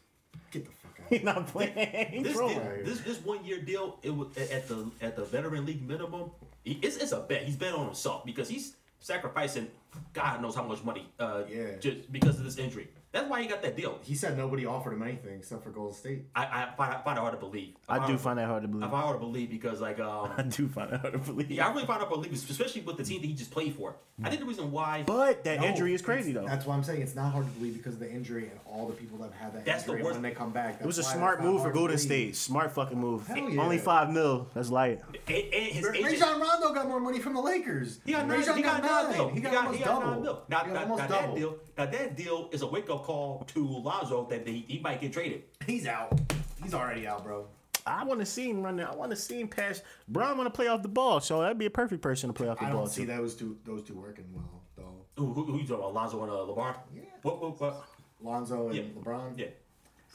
Get 0.53 0.66
the 0.66 0.70
fuck 0.70 1.01
out. 1.01 1.07
He's 1.11 1.23
not 1.24 1.47
playing. 1.49 2.23
This, 2.23 2.35
Bro. 2.37 2.49
deal, 2.51 2.62
this 2.85 3.01
this 3.01 3.19
one 3.24 3.45
year 3.45 3.61
deal 3.61 3.99
it 4.05 4.11
was 4.15 4.28
at 4.39 4.69
the 4.69 4.89
at 5.01 5.16
the 5.16 5.24
veteran 5.24 5.66
league 5.66 5.83
minimum. 5.83 6.31
he- 6.62 6.78
It's, 6.83 6.97
it's 6.97 7.11
a 7.12 7.20
bet. 7.20 7.43
He's 7.43 7.57
bet 7.57 7.74
on 7.74 7.87
himself 7.87 8.24
because 8.24 8.49
he's 8.49 8.77
sacrificing 9.01 9.69
God 10.12 10.43
knows 10.43 10.55
how 10.55 10.62
much 10.62 10.85
money. 10.85 11.09
Uh, 11.19 11.43
Yeah. 11.49 11.77
Just 11.81 12.12
because 12.12 12.39
of 12.39 12.45
this 12.45 12.59
injury. 12.59 12.89
That's 13.16 13.30
why 13.30 13.40
he 13.40 13.48
got 13.48 13.62
that 13.62 13.76
deal. 13.78 13.98
He 14.02 14.14
said 14.14 14.36
nobody 14.36 14.66
offered 14.66 14.93
him 14.93 15.02
anything 15.02 15.38
except 15.38 15.64
for 15.64 15.70
Golden 15.70 15.94
State. 15.94 16.26
I, 16.34 16.44
I 16.44 16.68
find, 16.76 17.02
find 17.02 17.16
it 17.16 17.20
hard 17.20 17.32
to 17.32 17.40
believe. 17.40 17.74
I 17.88 18.06
do 18.06 18.18
find 18.18 18.38
that 18.38 18.47
hard 18.47 18.60
to 18.62 18.68
believe. 18.68 18.84
I 18.84 18.90
find 18.90 19.02
it 19.02 19.06
hard 19.06 19.20
to 19.20 19.26
believe 19.26 19.48
because 19.51 19.80
like 19.80 19.98
um 20.01 20.30
I 20.36 20.43
do 20.43 20.68
find 20.68 20.93
it 20.93 21.01
hard 21.01 21.14
to 21.14 21.18
believe. 21.18 21.51
yeah 21.51 21.66
I 21.66 21.72
really 21.72 21.86
find 21.86 22.02
it 22.02 22.09
hard 22.09 22.22
to 22.22 22.28
believe 22.28 22.51
especially 22.51 22.82
with 22.82 22.98
the 22.98 23.05
team 23.05 23.22
that 23.22 23.26
he 23.26 23.32
just 23.32 23.51
played 23.51 23.74
for. 23.74 23.97
I 24.22 24.28
think 24.28 24.40
the 24.40 24.47
reason 24.47 24.70
why 24.70 25.05
But 25.06 25.44
that 25.44 25.60
No, 25.60 25.66
injury 25.66 25.94
is 25.94 26.02
crazy 26.02 26.32
though. 26.32 26.47
That's 26.47 26.66
why 26.66 26.74
I'm 26.74 26.84
saying 26.84 27.01
it's 27.01 27.14
not 27.14 27.32
hard 27.32 27.47
to 27.47 27.52
believe 27.52 27.74
because 27.76 27.94
of 27.94 28.01
the 28.01 28.10
injury 28.10 28.48
and 28.51 28.60
all 28.66 28.86
the 28.86 28.94
people 28.94 29.16
that 29.18 29.32
have 29.32 29.34
had 29.34 29.55
that 29.55 29.64
That's 29.64 29.84
the 29.84 29.93
injury 29.93 30.05
worst- 30.05 30.14
when 30.14 30.22
they 30.22 30.30
come 30.32 30.52
back. 30.52 30.80
It 30.80 30.86
was 30.86 30.98
a 30.98 31.02
smart 31.02 31.43
move 31.43 31.62
for 31.62 31.70
Golden. 31.72 31.97
State. 31.97 32.36
Smart 32.36 32.72
fucking 32.72 32.98
move. 32.98 33.26
Hell 33.26 33.48
yeah. 33.48 33.62
Only 33.62 33.78
five 33.78 34.10
mil. 34.10 34.48
That's 34.55 34.70
light. 34.70 35.01
and, 35.28 35.36
and 35.36 35.64
his 35.72 35.86
agent, 35.88 36.05
Rajon 36.05 36.40
Rondo 36.40 36.74
got 36.74 36.88
more 36.88 37.01
money 37.01 37.18
from 37.20 37.32
the 37.34 37.40
Lakers. 37.40 38.01
He 38.05 38.12
got 38.12 38.26
nine. 38.26 38.40
Rajon 38.40 38.56
He 38.56 38.62
got 38.62 38.82
nine 38.82 39.12
mil. 39.12 39.28
He 39.28 39.40
got, 39.40 39.55
almost 39.55 39.78
he 39.78 39.84
got 39.84 40.01
double. 40.01 40.10
nine 40.12 40.22
mil. 40.22 40.43
Now, 40.48 40.62
now, 40.62 40.84
now 40.97 41.06
that 41.06 41.34
deal, 41.34 41.56
now 41.78 41.86
that 41.86 42.16
deal 42.16 42.48
is 42.52 42.62
a 42.62 42.66
wake 42.66 42.90
up 42.90 43.05
call 43.07 43.45
to 43.55 43.65
Lonzo 43.65 44.27
that 44.31 44.47
he, 44.47 44.65
he 44.66 44.78
might 44.81 45.01
get 45.01 45.12
traded. 45.12 45.45
He's 45.65 45.87
out. 45.87 46.19
He's 46.62 46.74
already 46.74 47.07
out, 47.07 47.23
bro. 47.24 47.47
I 47.87 48.03
want 48.03 48.19
to 48.19 48.27
see 48.27 48.51
him 48.51 48.62
run 48.62 48.77
there. 48.77 48.91
I 48.91 48.95
want 48.97 49.11
to 49.12 49.16
see 49.16 49.41
him 49.41 49.47
pass. 49.49 49.81
Brown 50.09 50.37
want 50.37 50.53
to 50.53 50.57
play 50.57 50.66
off 50.66 50.83
the 50.83 50.89
ball, 50.89 51.20
so 51.20 51.41
that'd 51.41 51.57
be 51.57 51.66
a 51.66 51.70
perfect 51.70 52.03
person 52.03 52.28
to 52.28 52.33
play 52.35 52.49
off 52.49 52.59
the 52.59 52.65
I 52.66 52.70
ball. 52.73 52.81
don't 52.85 52.91
see 52.91 53.03
too. 53.07 53.12
those 53.16 53.37
two 53.37 53.57
those 53.65 53.85
two 53.85 53.95
working 53.95 54.24
well 54.35 54.61
though. 54.77 55.23
Who, 55.23 55.33
who, 55.33 55.45
who 55.45 55.53
you 55.59 55.61
talking 55.61 55.77
about? 55.77 55.95
Lonzo 55.95 56.23
and 56.24 56.33
uh, 56.33 56.35
LeBron? 56.35 56.74
Yeah. 56.95 57.03
What, 57.23 57.41
what, 57.41 57.61
what? 57.61 57.85
Lonzo 58.20 58.66
and 58.69 58.74
Yeah. 58.77 58.83
LeBron. 59.01 59.39
Yeah. 59.39 59.47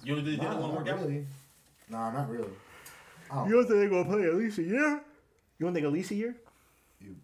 You 0.03 0.15
did, 0.15 0.26
did 0.26 0.41
Nah, 0.41 0.51
it 0.51 0.59
want 0.59 0.61
to 0.61 0.68
not 0.68 0.77
work 0.77 0.88
out? 0.89 0.99
really. 1.07 1.26
Nah, 1.89 2.11
not 2.11 2.30
really. 2.30 2.49
Oh, 3.31 3.45
You 3.47 3.53
don't 3.53 3.68
think 3.68 3.80
they're 3.80 3.89
gonna 3.89 4.03
play 4.05 4.26
at 4.26 4.35
least 4.35 4.57
a 4.57 4.63
year? 4.63 5.01
You 5.59 5.65
don't 5.65 5.73
think 5.73 5.85
at 5.85 5.93
least 5.93 6.11
a 6.11 6.15
year? 6.15 6.35
you. 6.99 7.15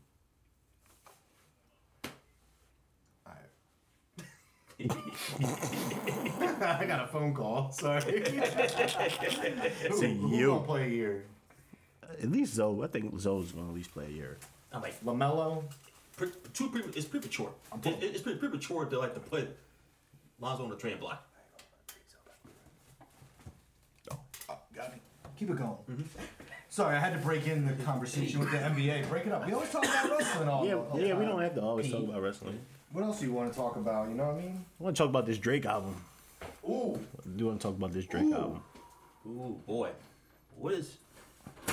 I 4.79 4.85
got 6.87 7.03
a 7.03 7.07
phone 7.11 7.33
call. 7.33 7.71
Sorry. 7.71 8.01
Say 8.23 9.89
who, 9.89 9.97
who 10.27 10.35
you. 10.37 10.47
gonna 10.47 10.65
play 10.65 10.85
a 10.85 10.89
year? 10.89 11.23
At 12.21 12.31
least 12.31 12.53
Zoe. 12.53 12.83
I 12.83 12.87
think 12.87 13.19
Zoe's 13.19 13.51
gonna 13.51 13.69
at 13.69 13.73
least 13.73 13.91
play 13.91 14.05
a 14.05 14.09
year. 14.09 14.37
I'm 14.71 14.81
like, 14.81 15.03
LaMelo. 15.03 15.63
pre- 16.15 16.29
too 16.53 16.69
pre- 16.69 16.83
it's 16.95 17.05
premature. 17.05 17.51
It, 17.83 17.87
it- 17.87 18.03
it's 18.03 18.21
pretty 18.21 18.39
premature 18.39 18.85
to 18.85 18.99
like 18.99 19.13
to 19.15 19.19
put 19.19 19.57
Lonzo 20.39 20.63
on 20.63 20.69
the 20.69 20.75
train 20.75 20.97
block. 20.99 21.25
Oh, 24.11 24.19
uh, 24.49 24.53
got 24.75 24.93
me. 24.93 24.99
Keep 25.37 25.49
it 25.51 25.57
going. 25.57 25.69
Mm-hmm. 25.89 26.01
Sorry, 26.69 26.95
I 26.95 26.99
had 26.99 27.13
to 27.13 27.19
break 27.19 27.47
in 27.47 27.65
the 27.65 27.73
conversation 27.83 28.39
with 28.39 28.51
the 28.51 28.57
NBA. 28.57 29.09
Break 29.09 29.25
it 29.25 29.31
up. 29.31 29.45
We 29.47 29.53
always 29.53 29.71
talk 29.71 29.83
about 29.83 30.17
wrestling 30.17 30.49
all 30.49 30.65
Yeah, 30.67 30.75
all 30.75 30.99
yeah. 30.99 31.17
We 31.17 31.25
don't 31.25 31.41
have 31.41 31.55
to 31.55 31.61
always 31.61 31.89
talk 31.91 32.03
about 32.03 32.21
wrestling. 32.21 32.59
What 32.91 33.03
else 33.03 33.19
do 33.19 33.25
you 33.25 33.33
want 33.33 33.51
to 33.51 33.57
talk 33.57 33.75
about? 33.75 34.07
You 34.09 34.15
know 34.15 34.27
what 34.27 34.35
I 34.35 34.41
mean? 34.41 34.65
I 34.79 34.83
want 34.83 34.95
to 34.95 35.03
talk 35.03 35.09
about 35.09 35.25
this 35.25 35.37
Drake 35.37 35.65
album. 35.65 35.95
Ooh. 36.67 36.99
I 37.25 37.37
do 37.37 37.47
want 37.47 37.59
to 37.61 37.67
talk 37.67 37.75
about 37.77 37.93
this 37.93 38.05
Drake 38.05 38.31
album. 38.33 38.61
Ooh, 39.25 39.59
boy. 39.67 39.89
What 40.57 40.73
is. 40.73 40.97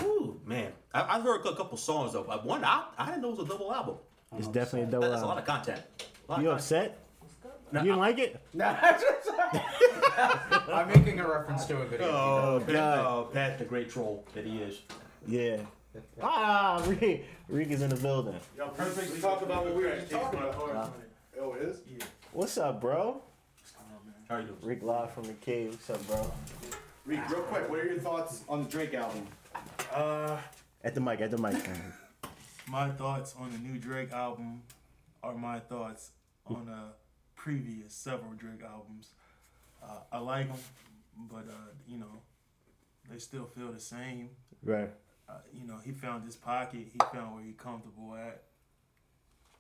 Ooh, 0.03 0.41
man. 0.45 0.73
I, 0.93 1.17
I've 1.17 1.23
heard 1.23 1.41
a 1.47 1.55
couple 1.55 1.77
songs 1.79 2.13
though. 2.13 2.23
One, 2.23 2.65
I, 2.65 2.85
I 2.99 3.07
didn't 3.07 3.23
know 3.23 3.29
it 3.33 3.39
was 3.39 3.47
a 3.47 3.51
double 3.51 3.73
album. 3.73 3.97
It's 4.37 4.49
definitely 4.49 4.83
a 4.83 4.85
That- 4.87 4.91
double 4.93 5.11
That's 5.11 5.23
a 5.23 5.27
lot 5.27 5.39
of 5.39 5.45
content. 5.45 5.81
A 6.29 6.33
lot 6.33 6.39
of 6.39 6.43
You 6.45 6.51
content. 6.51 6.93
upset? 6.93 6.99
You 7.73 7.81
didn't 7.81 7.99
like 7.99 8.19
it? 8.19 8.41
No, 10.67 10.73
I'm 10.73 10.89
making 10.89 11.19
a 11.21 11.29
reference 11.29 11.65
to 11.67 11.77
a 11.81 11.85
video. 11.85 12.07
Oh 12.09 12.63
Pat, 12.65 12.77
uh, 12.77 13.23
Pat, 13.25 13.59
the 13.59 13.65
great 13.65 13.91
troll 13.91 14.25
that 14.35 14.47
he 14.47 14.59
is. 14.59 14.81
Yeah. 15.27 15.59
Ah, 16.23 16.83
Rick, 16.89 17.25
Rick 17.49 17.71
is 17.71 17.83
in 17.83 17.91
the 17.91 17.97
building. 17.97 18.35
Yo, 18.57 18.69
perfect 18.69 19.15
to 19.15 19.21
talk 19.21 19.43
about 19.43 19.65
what 19.65 19.75
we 19.77 19.85
were 19.85 19.97
just 19.97 20.11
talking 20.11 20.41
about. 20.41 20.95
Oh, 21.41 21.53
it 21.55 21.63
is? 21.63 21.81
What's 22.33 22.59
up, 22.59 22.81
bro? 22.81 23.23
How 24.29 24.37
are 24.37 24.41
you 24.41 24.47
doing? 24.47 24.59
Rick 24.63 24.83
live 24.83 25.13
from 25.13 25.25
the 25.25 25.35
cave. 25.35 25.71
What's 25.73 25.91
up, 25.91 26.07
bro? 26.07 26.31
Reed, 27.07 27.21
real 27.31 27.41
quick, 27.43 27.69
what 27.69 27.81
are 27.81 27.85
your 27.87 27.99
thoughts 27.99 28.43
on 28.49 28.65
the 28.65 28.69
Drake 28.69 28.95
album? 28.95 29.27
Uh, 29.93 30.39
At 30.83 30.95
the 30.95 31.01
mic, 31.01 31.21
at 31.21 31.31
the 31.31 31.39
mic. 31.39 31.55
my 32.67 32.91
thoughts 32.91 33.35
on 33.39 33.51
the 33.53 33.59
new 33.59 33.79
Drake 33.79 34.13
album 34.13 34.63
are 35.23 35.35
my 35.35 35.61
thoughts 35.61 36.11
on 36.47 36.69
uh, 36.69 36.93
previous 37.37 37.93
several 37.93 38.33
Drake 38.33 38.63
albums. 38.63 39.11
Uh, 39.83 39.99
I 40.11 40.19
like 40.19 40.49
them, 40.49 40.59
but 41.31 41.47
uh, 41.49 41.73
you 41.87 41.99
know, 41.99 42.23
they 43.11 43.19
still 43.19 43.45
feel 43.45 43.71
the 43.71 43.81
same. 43.81 44.31
right. 44.63 44.91
Uh, 45.29 45.35
you 45.53 45.67
know, 45.67 45.79
he 45.85 45.93
found 45.93 46.25
his 46.25 46.37
pocket. 46.37 46.87
He 46.93 46.99
found 47.13 47.35
where 47.35 47.45
he 47.45 47.53
comfortable 47.53 48.15
at, 48.15 48.43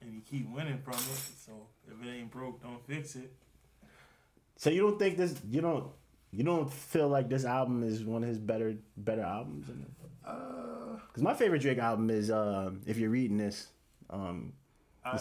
and 0.00 0.12
he 0.12 0.20
keep 0.20 0.50
winning 0.50 0.78
from 0.78 0.94
it. 0.94 1.22
So 1.44 1.52
if 1.88 2.06
it 2.06 2.10
ain't 2.10 2.30
broke, 2.30 2.62
don't 2.62 2.84
fix 2.86 3.16
it. 3.16 3.32
So 4.56 4.70
you 4.70 4.82
don't 4.82 4.98
think 4.98 5.16
this? 5.16 5.34
You 5.50 5.60
don't? 5.60 5.86
You 6.32 6.42
don't 6.44 6.72
feel 6.72 7.08
like 7.08 7.28
this 7.28 7.44
album 7.44 7.82
is 7.84 8.04
one 8.04 8.22
of 8.22 8.28
his 8.28 8.38
better 8.38 8.74
better 8.96 9.22
albums? 9.22 9.68
Uh, 10.26 10.96
Because 11.06 11.22
my 11.22 11.34
favorite 11.34 11.60
Drake 11.62 11.78
album 11.78 12.10
is 12.10 12.30
um, 12.30 12.80
if 12.86 12.98
you're 12.98 13.10
reading 13.10 13.36
this. 13.36 13.68
Um, 14.10 14.52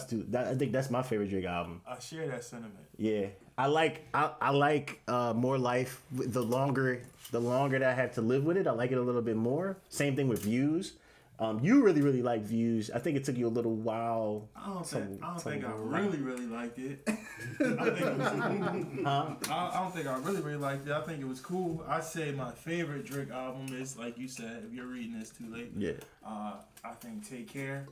do 0.08 0.24
that. 0.30 0.48
I 0.48 0.54
think 0.54 0.72
that's 0.72 0.90
my 0.90 1.02
favorite 1.02 1.30
Drake 1.30 1.44
album. 1.44 1.82
I 1.86 1.98
share 1.98 2.26
that 2.28 2.42
sentiment. 2.44 2.86
Yeah, 2.96 3.26
I 3.56 3.66
like 3.66 4.06
I, 4.12 4.30
I 4.40 4.50
like 4.50 5.00
uh, 5.08 5.32
more 5.34 5.58
life. 5.58 6.02
The 6.12 6.42
longer 6.42 7.02
the 7.30 7.40
longer 7.40 7.78
that 7.78 7.88
I 7.88 7.94
have 7.94 8.14
to 8.14 8.20
live 8.20 8.44
with 8.44 8.56
it, 8.56 8.66
I 8.66 8.72
like 8.72 8.92
it 8.92 8.98
a 8.98 9.02
little 9.02 9.22
bit 9.22 9.36
more. 9.36 9.76
Same 9.88 10.16
thing 10.16 10.28
with 10.28 10.42
views. 10.42 10.92
Um, 11.38 11.58
you 11.64 11.82
really 11.82 12.00
really 12.00 12.22
like 12.22 12.42
views. 12.42 12.90
I 12.94 13.00
think 13.00 13.16
it 13.16 13.24
took 13.24 13.36
you 13.36 13.48
a 13.48 13.48
little 13.48 13.74
while. 13.74 14.48
I 14.54 14.66
don't 14.68 14.84
to- 14.84 14.94
think 15.00 15.22
I 15.24 15.26
don't 15.26 15.42
think 15.42 15.64
I 15.64 15.72
really 15.76 16.18
really 16.18 16.46
liked 16.46 16.78
it. 16.78 17.02
I 17.08 17.12
think 17.14 18.00
it 18.00 18.18
was, 18.18 19.04
Huh? 19.04 19.34
I, 19.50 19.70
I 19.74 19.80
don't 19.82 19.92
think 19.94 20.06
I 20.06 20.16
really 20.18 20.40
really 20.42 20.58
liked 20.58 20.86
it. 20.86 20.92
I 20.92 21.00
think 21.02 21.20
it 21.20 21.26
was 21.26 21.40
cool. 21.40 21.84
I 21.88 22.00
say 22.00 22.30
my 22.30 22.50
favorite 22.52 23.04
Drake 23.04 23.30
album 23.30 23.74
is 23.74 23.96
like 23.98 24.16
you 24.16 24.28
said. 24.28 24.64
If 24.68 24.72
you're 24.72 24.86
reading 24.86 25.18
this 25.18 25.30
too 25.30 25.46
late, 25.52 25.72
Yeah. 25.76 25.92
uh, 26.24 26.52
I 26.84 26.92
think 27.00 27.28
Take 27.28 27.48
Care. 27.52 27.86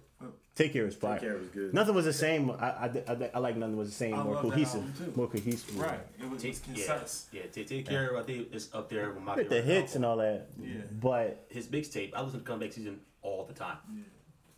Take 0.54 0.72
care 0.74 0.86
is 0.86 0.94
fire. 0.94 1.14
Take 1.18 1.28
Care 1.30 1.38
was 1.38 1.48
good. 1.48 1.74
Nothing 1.74 1.94
was 1.96 2.04
the 2.04 2.12
same. 2.12 2.50
I, 2.50 2.54
I, 2.54 2.90
I, 3.08 3.30
I 3.34 3.38
like 3.40 3.56
nothing 3.56 3.76
was 3.76 3.88
the 3.88 3.94
same. 3.94 4.14
I 4.14 4.22
more 4.22 4.34
love 4.34 4.42
that 4.44 4.50
cohesive. 4.50 4.80
album, 4.82 4.94
too. 4.98 5.12
More 5.16 5.26
cohesive. 5.26 5.80
Right. 5.80 5.98
It 6.20 6.30
was, 6.30 6.44
it 6.44 6.48
was 6.48 6.60
Take, 6.60 6.76
yeah, 6.78 6.86
concise. 6.86 7.26
yeah. 7.32 7.42
Take, 7.50 7.66
take 7.68 7.88
care. 7.88 8.16
I 8.16 8.22
think 8.22 8.48
it's 8.52 8.72
up 8.72 8.88
there 8.88 9.10
with 9.10 9.22
my 9.24 9.34
With 9.34 9.48
the 9.48 9.56
favorite 9.56 9.74
hits 9.74 9.96
and 9.96 10.04
all 10.04 10.18
that. 10.18 10.46
Yeah. 10.62 10.74
But 11.00 11.46
His 11.48 11.66
mixtape. 11.68 12.12
I 12.14 12.22
listen 12.22 12.38
to 12.40 12.46
Comeback 12.46 12.72
Season 12.72 13.00
all 13.22 13.44
the 13.44 13.54
time. 13.54 13.78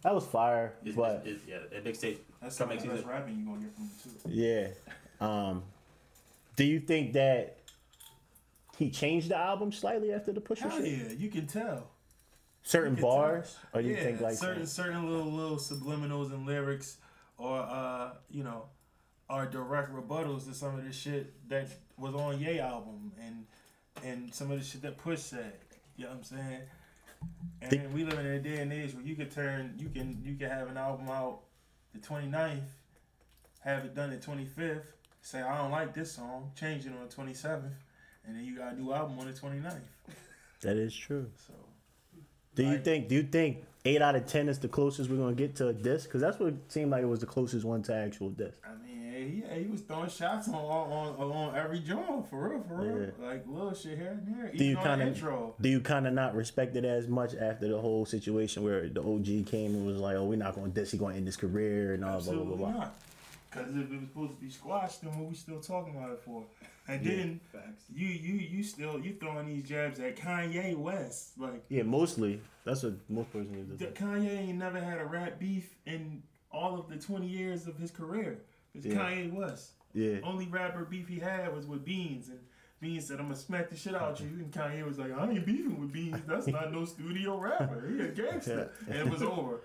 that 0.03 0.15
was 0.15 0.27
fire. 0.27 0.74
It's, 0.85 0.97
but 0.97 1.23
it's, 1.24 1.43
it's, 1.43 1.49
yeah, 1.49 1.59
that 1.70 1.85
mixtape. 1.85 2.19
That's 2.43 2.57
some 2.57 2.69
Comeback 2.69 2.85
of 2.85 2.91
the 2.91 2.97
best 2.97 3.09
rapping 3.09 3.39
you 3.39 3.47
gonna 3.47 3.61
get 3.61 3.74
from 3.74 3.85
him 3.85 3.91
too. 4.03 4.31
yeah. 4.31 4.69
Um, 5.20 5.62
do 6.57 6.65
you 6.65 6.81
think 6.81 7.15
that 7.15 7.59
he 8.78 8.91
changed 8.91 9.28
the 9.28 9.36
album 9.36 9.73
slightly 9.73 10.12
after 10.12 10.32
the 10.32 10.41
Pusha 10.41 10.70
Hell 10.70 10.85
yeah, 10.85 11.12
you 11.16 11.31
can 11.31 11.47
tell. 11.47 11.91
Certain 12.62 12.95
can 12.95 13.03
bars, 13.03 13.59
or 13.73 13.82
do 13.82 13.89
you 13.89 13.95
yeah, 13.95 14.03
think 14.03 14.20
like 14.20 14.36
certain 14.36 14.66
certain 14.66 15.09
little 15.09 15.31
little 15.31 15.57
subliminals 15.59 16.32
and 16.32 16.47
lyrics, 16.47 16.97
or 17.36 17.59
uh, 17.59 18.12
you 18.31 18.43
know, 18.43 18.65
are 19.28 19.47
direct 19.47 19.95
rebuttals 19.95 20.47
to 20.47 20.55
some 20.55 20.78
of 20.78 20.85
the 20.85 20.93
shit 20.93 21.49
that 21.49 21.69
was 21.99 22.15
on 22.15 22.41
Ye 22.41 22.59
album 22.59 23.12
and 23.20 23.45
and 24.03 24.35
some 24.35 24.51
of 24.51 24.59
the 24.59 24.65
shit 24.65 24.82
that 24.82 24.97
Push 24.97 25.20
said. 25.20 25.53
You 25.97 26.05
know 26.05 26.11
what 26.11 26.16
I'm 26.19 26.24
saying? 26.24 26.61
And 27.62 27.92
we 27.94 28.05
live 28.05 28.18
in 28.18 28.26
a 28.26 28.38
day 28.38 28.59
and 28.60 28.72
age 28.72 28.94
where 28.94 29.02
you 29.05 29.16
can 29.16 29.28
turn 29.30 29.74
you 29.78 29.88
can 29.88 30.20
you 30.22 30.34
can 30.36 30.48
have 30.51 30.68
an 30.68 30.76
album 30.76 31.09
out 31.09 31.40
the 31.94 31.98
29th, 32.01 32.60
have 33.60 33.84
it 33.84 33.94
done 33.94 34.10
the 34.10 34.16
25th, 34.16 34.82
say 35.22 35.40
I 35.40 35.59
don't 35.59 35.70
like 35.70 35.94
this 35.94 36.12
song, 36.12 36.51
change 36.59 36.84
it 36.86 36.92
on 36.92 37.09
the 37.09 37.14
27th, 37.14 37.72
and 38.26 38.36
then 38.36 38.44
you 38.44 38.56
got 38.59 38.74
a 38.74 38.80
new 38.80 38.92
album 38.92 39.18
on 39.18 39.26
the 39.26 39.32
29th. 39.32 39.80
that 40.62 40.76
is 40.76 40.94
true? 40.94 41.30
So 41.46 41.55
Do 42.55 42.62
you 42.62 42.70
Like- 42.72 42.84
think? 42.84 43.09
Do 43.09 43.14
you 43.16 43.22
think 43.24 43.64
eight 43.84 44.01
out 44.02 44.14
of 44.16 44.26
ten 44.26 44.48
is 44.48 44.59
the 44.60 44.68
closest 44.68 45.10
we're 45.10 45.16
gonna 45.16 45.34
get 45.34 45.56
to 45.56 45.68
a 45.68 45.72
disc? 45.72 46.06
Because 46.09 46.20
that's 46.20 46.38
what 46.38 46.51
it 46.55 46.70
seemed 46.72 46.90
like 46.90 47.02
it 47.02 47.06
was 47.06 47.20
the 47.20 47.26
closest 47.26 47.64
one 47.64 47.82
to 47.84 47.94
actual 47.94 48.30
disc. 48.30 48.59
I 48.64 48.74
mean, 48.76 49.03
yeah, 49.26 49.55
he 49.59 49.66
was 49.66 49.80
throwing 49.82 50.09
shots 50.09 50.48
on 50.48 50.55
on, 50.55 51.14
on, 51.16 51.32
on 51.32 51.56
every 51.56 51.80
joint 51.80 52.28
for 52.28 52.48
real, 52.51 52.62
for 52.66 52.76
real. 52.76 53.12
Like 53.20 53.44
little 53.46 53.74
shit 53.74 53.98
here 53.98 54.09
and 54.09 54.26
there. 54.26 54.52
Do 54.52 54.64
you 54.64 54.72
Even 54.72 54.76
on 54.78 54.98
kind 54.98 55.02
of 55.02 55.55
do 55.60 55.68
you 55.68 55.80
kind 55.80 56.06
of 56.06 56.12
not 56.14 56.34
respect 56.34 56.76
it 56.76 56.84
as 56.84 57.09
much 57.09 57.34
after 57.34 57.68
the 57.68 57.78
whole 57.78 58.05
situation 58.06 58.62
where 58.62 58.88
the 58.88 59.01
OG 59.02 59.46
came 59.46 59.74
and 59.74 59.86
was 59.86 59.96
like, 59.98 60.16
"Oh, 60.16 60.24
we're 60.24 60.36
not 60.36 60.55
going 60.55 60.72
to 60.72 60.80
disc. 60.80 60.92
He's 60.92 61.01
going 61.01 61.12
to 61.12 61.18
end 61.18 61.26
his 61.26 61.36
career 61.36 61.94
and 61.94 62.05
all 62.05 62.20
blah 62.20 62.32
blah 62.34 62.44
blah." 62.44 62.52
Absolutely 62.52 62.56
blah. 62.56 62.70
not. 62.72 62.94
Because 63.51 63.68
if 63.76 63.92
it 63.92 64.01
was 64.01 64.09
supposed 64.09 64.30
to 64.36 64.40
be 64.44 64.51
squashed, 64.51 65.02
then 65.02 65.16
what 65.18 65.28
we 65.28 65.34
still 65.36 65.60
talking 65.60 65.96
about 65.96 66.10
it 66.10 66.20
for? 66.24 66.44
And 66.88 67.05
then 67.06 67.40
Facts. 67.52 67.84
you 67.94 68.09
you 68.09 68.34
you 68.34 68.62
still 68.62 68.98
you 69.01 69.14
throwing 69.18 69.46
these 69.46 69.62
jabs 69.66 70.01
at 70.01 70.16
Kanye 70.16 70.76
West. 70.76 71.38
Like 71.38 71.64
Yeah, 71.68 71.84
mostly 71.84 72.40
that's 72.64 72.82
what 72.82 72.94
most 73.09 73.32
persons 73.32 73.78
do. 73.78 73.86
the, 73.86 73.90
Kanye 73.92 74.48
ain't 74.48 74.59
never 74.59 74.80
had 74.80 74.98
a 75.01 75.05
rap 75.06 75.38
beef 75.38 75.76
in 75.86 76.22
all 76.52 76.78
of 76.78 76.88
the 76.88 76.96
twenty 76.96 77.26
years 77.26 77.66
of 77.66 77.76
his 77.78 77.90
career. 77.90 78.40
It's 78.74 78.86
Yeah. 78.86 78.94
Kanye 78.94 79.32
West. 79.32 79.72
Yeah, 79.92 80.18
Only 80.24 80.46
rapper 80.48 80.84
beef 80.84 81.06
he 81.09 81.20
had 81.20 81.55
was 81.55 81.66
with 81.66 81.84
Beans, 81.84 82.28
and 82.28 82.40
Beans 82.80 83.06
said, 83.06 83.18
"I'm 83.20 83.26
gonna 83.26 83.36
smack 83.36 83.70
the 83.70 83.76
shit 83.76 83.94
out 83.94 84.18
of 84.20 84.26
you." 84.28 84.38
And 84.40 84.51
Kanye 84.52 84.84
was 84.84 84.98
like, 84.98 85.12
"I 85.12 85.30
ain't 85.30 85.46
beefing 85.46 85.80
with 85.80 85.92
Beans. 85.92 86.20
That's 86.26 86.48
not 86.48 86.72
no 86.72 86.84
studio 86.84 87.38
rapper. 87.38 87.86
He 87.88 88.01
a 88.01 88.09
gangster." 88.09 88.70
And 88.88 88.96
it 88.96 89.09
was 89.09 89.22
over. 89.22 89.60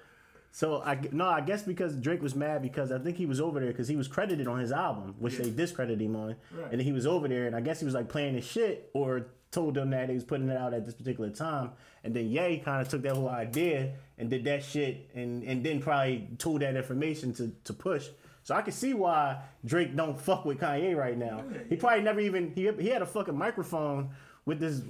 So 0.51 0.81
I 0.83 0.99
no, 1.11 1.27
I 1.27 1.41
guess 1.41 1.63
because 1.63 1.95
Drake 1.95 2.21
was 2.21 2.35
mad 2.35 2.61
because 2.61 2.91
I 2.91 2.99
think 2.99 3.17
he 3.17 3.25
was 3.25 3.41
over 3.41 3.59
there 3.59 3.69
because 3.71 3.87
he 3.87 3.95
was 3.95 4.07
credited 4.07 4.47
on 4.47 4.59
his 4.59 4.71
album, 4.71 5.15
which 5.19 5.33
Yeah. 5.37 5.45
they 5.45 5.49
discredited 5.51 6.01
him 6.01 6.15
on, 6.15 6.35
Right. 6.51 6.71
and 6.71 6.73
then 6.73 6.81
he 6.85 6.91
was 6.91 7.07
over 7.07 7.27
there, 7.27 7.47
and 7.47 7.55
I 7.55 7.61
guess 7.61 7.79
he 7.79 7.85
was 7.85 7.93
like 7.95 8.07
playing 8.09 8.35
his 8.35 8.45
shit 8.45 8.89
or 8.93 9.27
told 9.51 9.73
them 9.73 9.89
that 9.89 10.09
he 10.09 10.15
was 10.15 10.23
putting 10.23 10.47
it 10.47 10.57
out 10.57 10.75
at 10.75 10.85
this 10.85 10.93
particular 10.93 11.31
time, 11.31 11.71
and 12.03 12.15
then 12.15 12.29
Ye 12.29 12.59
kind 12.59 12.81
of 12.83 12.87
took 12.89 13.01
that 13.01 13.13
whole 13.13 13.29
idea 13.29 13.93
and 14.19 14.29
did 14.29 14.43
that 14.45 14.63
shit, 14.63 15.09
and 15.15 15.43
and 15.43 15.63
then 15.63 15.81
probably 15.81 16.29
told 16.37 16.61
that 16.61 16.75
information 16.75 17.33
to 17.33 17.51
to 17.63 17.73
push. 17.73 18.09
So 18.49 18.55
I 18.55 18.63
can 18.63 18.73
see 18.73 18.95
why 18.95 19.43
Drake 19.63 19.95
don't 19.95 20.19
fuck 20.19 20.43
with 20.43 20.57
Kanye 20.57 20.97
right 20.97 21.15
now. 21.15 21.43
He 21.69 21.75
probably 21.75 22.01
never 22.01 22.19
even 22.19 22.51
he 22.55 22.67
he 22.79 22.89
had 22.89 23.03
a 23.03 23.05
fucking 23.05 23.37
microphone 23.37 24.09
with 24.43 24.59
this 24.59 24.81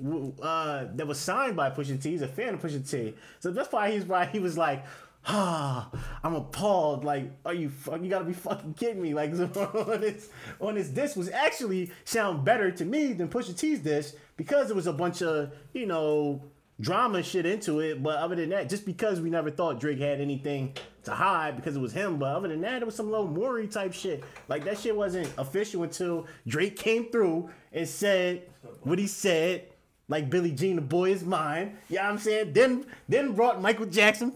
uh 0.41 0.85
that 0.95 1.05
was 1.05 1.19
signed 1.19 1.57
by 1.57 1.69
Pusha 1.69 2.01
T. 2.01 2.11
He's 2.11 2.21
a 2.21 2.27
fan 2.29 2.53
of 2.53 2.61
Pusha 2.61 2.89
T. 2.89 3.15
So 3.41 3.51
that's 3.51 3.69
why 3.69 3.91
he's 3.91 4.05
why 4.05 4.27
he 4.27 4.39
was 4.39 4.57
like, 4.57 4.85
ah, 5.25 5.91
I'm 6.23 6.35
appalled. 6.35 7.03
Like, 7.03 7.33
are 7.45 7.53
you 7.53 7.67
fuck? 7.67 8.01
You 8.01 8.09
gotta 8.09 8.23
be 8.23 8.31
fucking 8.31 8.75
kidding 8.75 9.01
me. 9.01 9.13
Like 9.13 9.31
on 9.33 9.99
this 9.99 10.29
on 10.61 10.75
this 10.75 10.87
disc 10.87 11.17
was 11.17 11.29
actually 11.29 11.91
sound 12.05 12.45
better 12.45 12.71
to 12.71 12.85
me 12.85 13.11
than 13.11 13.27
Pusha 13.27 13.57
T's 13.57 13.79
disc 13.79 14.15
because 14.37 14.69
it 14.69 14.75
was 14.77 14.87
a 14.87 14.93
bunch 14.93 15.21
of 15.21 15.51
you 15.73 15.85
know 15.85 16.41
drama 16.79 17.23
shit 17.23 17.45
into 17.45 17.79
it. 17.79 18.01
But 18.01 18.17
other 18.17 18.35
than 18.35 18.49
that, 18.49 18.69
just 18.69 18.85
because 18.85 19.21
we 19.21 19.29
never 19.29 19.51
thought 19.51 19.79
Drake 19.79 19.99
had 19.99 20.21
anything 20.21 20.73
to 21.03 21.11
hide 21.11 21.55
because 21.55 21.75
it 21.75 21.79
was 21.79 21.93
him. 21.93 22.17
But 22.17 22.35
other 22.35 22.47
than 22.47 22.61
that, 22.61 22.81
it 22.81 22.85
was 22.85 22.95
some 22.95 23.09
little 23.09 23.27
Maury 23.27 23.67
type 23.67 23.93
shit. 23.93 24.23
Like 24.47 24.63
that 24.65 24.79
shit 24.79 24.95
wasn't 24.95 25.31
official 25.37 25.83
until 25.83 26.27
Drake 26.47 26.77
came 26.77 27.11
through 27.11 27.49
and 27.73 27.87
said 27.87 28.43
what 28.83 28.99
he 28.99 29.07
said. 29.07 29.65
Like 30.07 30.29
Billie 30.31 30.51
Jean, 30.51 30.75
the 30.75 30.81
boy 30.81 31.11
is 31.11 31.23
mine. 31.23 31.77
You 31.87 31.97
know 31.97 32.03
I'm 32.03 32.17
saying? 32.17 32.53
Then 32.53 32.85
then 33.07 33.33
brought 33.33 33.61
Michael 33.61 33.85
Jackson. 33.85 34.33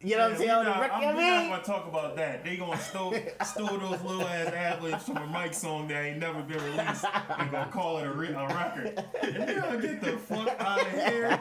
You 0.00 0.16
know 0.16 0.24
what 0.24 0.32
I'm 0.32 0.38
saying? 0.38 0.48
we 0.48 0.54
on 0.54 0.64
the 0.64 0.70
not, 0.70 0.92
I'm, 0.92 1.16
not 1.16 1.50
gonna 1.50 1.62
talk 1.64 1.88
about 1.88 2.14
that. 2.16 2.44
They 2.44 2.56
gonna 2.56 2.78
steal, 2.78 3.12
steal 3.44 3.78
those 3.78 4.00
little 4.02 4.22
ass 4.22 4.50
adlibs 4.50 5.02
from 5.02 5.16
a 5.16 5.26
Mike 5.26 5.52
song 5.52 5.88
that 5.88 6.04
ain't 6.04 6.18
never 6.18 6.40
been 6.42 6.62
released 6.62 7.04
and 7.36 7.50
gonna 7.50 7.68
call 7.72 7.98
it 7.98 8.06
a, 8.06 8.12
re- 8.12 8.28
a 8.28 8.46
record. 8.46 9.04
Gonna 9.22 9.82
get 9.82 10.00
the 10.00 10.16
fuck 10.18 10.48
out 10.60 10.80
of 10.80 10.92
here. 10.92 11.40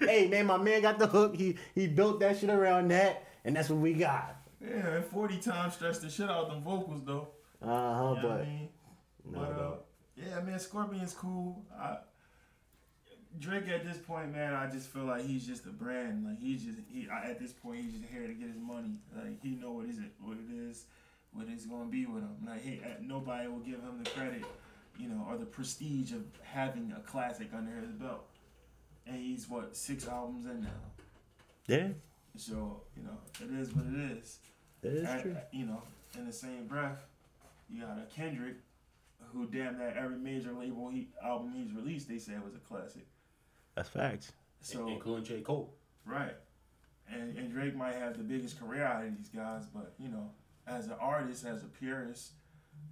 hey 0.00 0.26
man, 0.26 0.46
my 0.46 0.56
man 0.56 0.82
got 0.82 0.98
the 0.98 1.06
hook. 1.06 1.36
He 1.36 1.58
he 1.76 1.86
built 1.86 2.18
that 2.20 2.38
shit 2.38 2.50
around 2.50 2.88
that, 2.90 3.28
and 3.44 3.54
that's 3.54 3.70
what 3.70 3.78
we 3.78 3.94
got. 3.94 4.38
Yeah, 4.60 4.96
and 4.96 5.04
40 5.04 5.38
times 5.38 5.74
stressed 5.74 6.02
the 6.02 6.10
shit 6.10 6.28
out 6.28 6.48
them 6.48 6.62
vocals 6.62 7.04
though. 7.04 7.28
Uh 7.60 7.66
huh. 7.66 8.14
You 8.16 8.22
know 8.22 8.28
but 8.28 8.30
I 8.32 8.44
mean? 8.44 8.68
No, 9.30 9.38
but, 9.38 9.48
uh, 9.48 9.54
no. 9.54 9.78
yeah, 10.16 10.40
man, 10.40 10.58
Scorpion's 10.58 11.14
cool. 11.14 11.64
I, 11.78 11.98
Drake 13.38 13.68
at 13.68 13.84
this 13.84 13.96
point, 13.98 14.32
man, 14.32 14.54
I 14.54 14.68
just 14.70 14.88
feel 14.88 15.04
like 15.04 15.24
he's 15.24 15.46
just 15.46 15.64
a 15.66 15.70
brand. 15.70 16.24
Like 16.24 16.40
he's 16.40 16.62
just 16.64 16.78
he 16.92 17.08
I, 17.08 17.30
at 17.30 17.40
this 17.40 17.52
point 17.52 17.80
he's 17.82 17.92
just 17.92 18.04
here 18.12 18.26
to 18.26 18.34
get 18.34 18.48
his 18.48 18.60
money. 18.60 18.98
Like 19.16 19.40
he 19.42 19.50
know 19.50 19.72
what 19.72 19.86
is 19.86 19.98
it, 19.98 20.12
what 20.20 20.36
it 20.36 20.54
is, 20.68 20.84
what 21.32 21.46
it's 21.48 21.66
gonna 21.66 21.86
be 21.90 22.06
with 22.06 22.22
him. 22.22 22.36
Like 22.46 22.62
he, 22.62 22.80
nobody 23.00 23.48
will 23.48 23.58
give 23.60 23.80
him 23.80 24.02
the 24.02 24.10
credit, 24.10 24.44
you 24.98 25.08
know, 25.08 25.26
or 25.28 25.36
the 25.38 25.46
prestige 25.46 26.12
of 26.12 26.24
having 26.42 26.92
a 26.96 27.00
classic 27.00 27.48
under 27.56 27.72
his 27.80 27.92
belt. 27.92 28.24
And 29.06 29.16
he's 29.16 29.48
what 29.48 29.74
six 29.76 30.06
albums 30.06 30.46
in 30.46 30.62
now. 30.62 30.68
yeah, 31.66 31.88
So 32.36 32.82
you 32.96 33.02
know 33.02 33.18
it 33.40 33.58
is 33.60 33.74
what 33.74 33.86
it 33.86 34.12
is. 34.18 34.38
that 34.82 34.92
is 34.92 35.08
And, 35.08 35.22
true. 35.22 35.36
You 35.52 35.66
know, 35.66 35.82
in 36.18 36.26
the 36.26 36.32
same 36.32 36.66
breath, 36.66 37.04
you 37.70 37.80
got 37.80 37.98
a 37.98 38.04
Kendrick, 38.14 38.56
who 39.32 39.46
damn 39.46 39.78
that 39.78 39.96
every 39.96 40.18
major 40.18 40.52
label 40.52 40.90
he 40.90 41.08
album 41.24 41.52
he's 41.56 41.72
released, 41.72 42.08
they 42.08 42.18
said 42.18 42.44
was 42.44 42.54
a 42.54 42.58
classic. 42.58 43.06
That's 43.74 43.88
facts. 43.88 44.32
So 44.60 44.88
including 44.88 45.24
J. 45.24 45.40
Cole. 45.40 45.74
right, 46.04 46.34
and 47.12 47.36
and 47.36 47.50
Drake 47.52 47.74
might 47.74 47.94
have 47.94 48.16
the 48.16 48.22
biggest 48.22 48.60
career 48.60 48.84
out 48.84 49.04
of 49.04 49.16
these 49.16 49.28
guys, 49.28 49.64
but 49.74 49.94
you 49.98 50.08
know, 50.08 50.30
as 50.66 50.86
an 50.86 50.94
artist, 51.00 51.44
as 51.44 51.62
a 51.62 51.66
purist, 51.66 52.32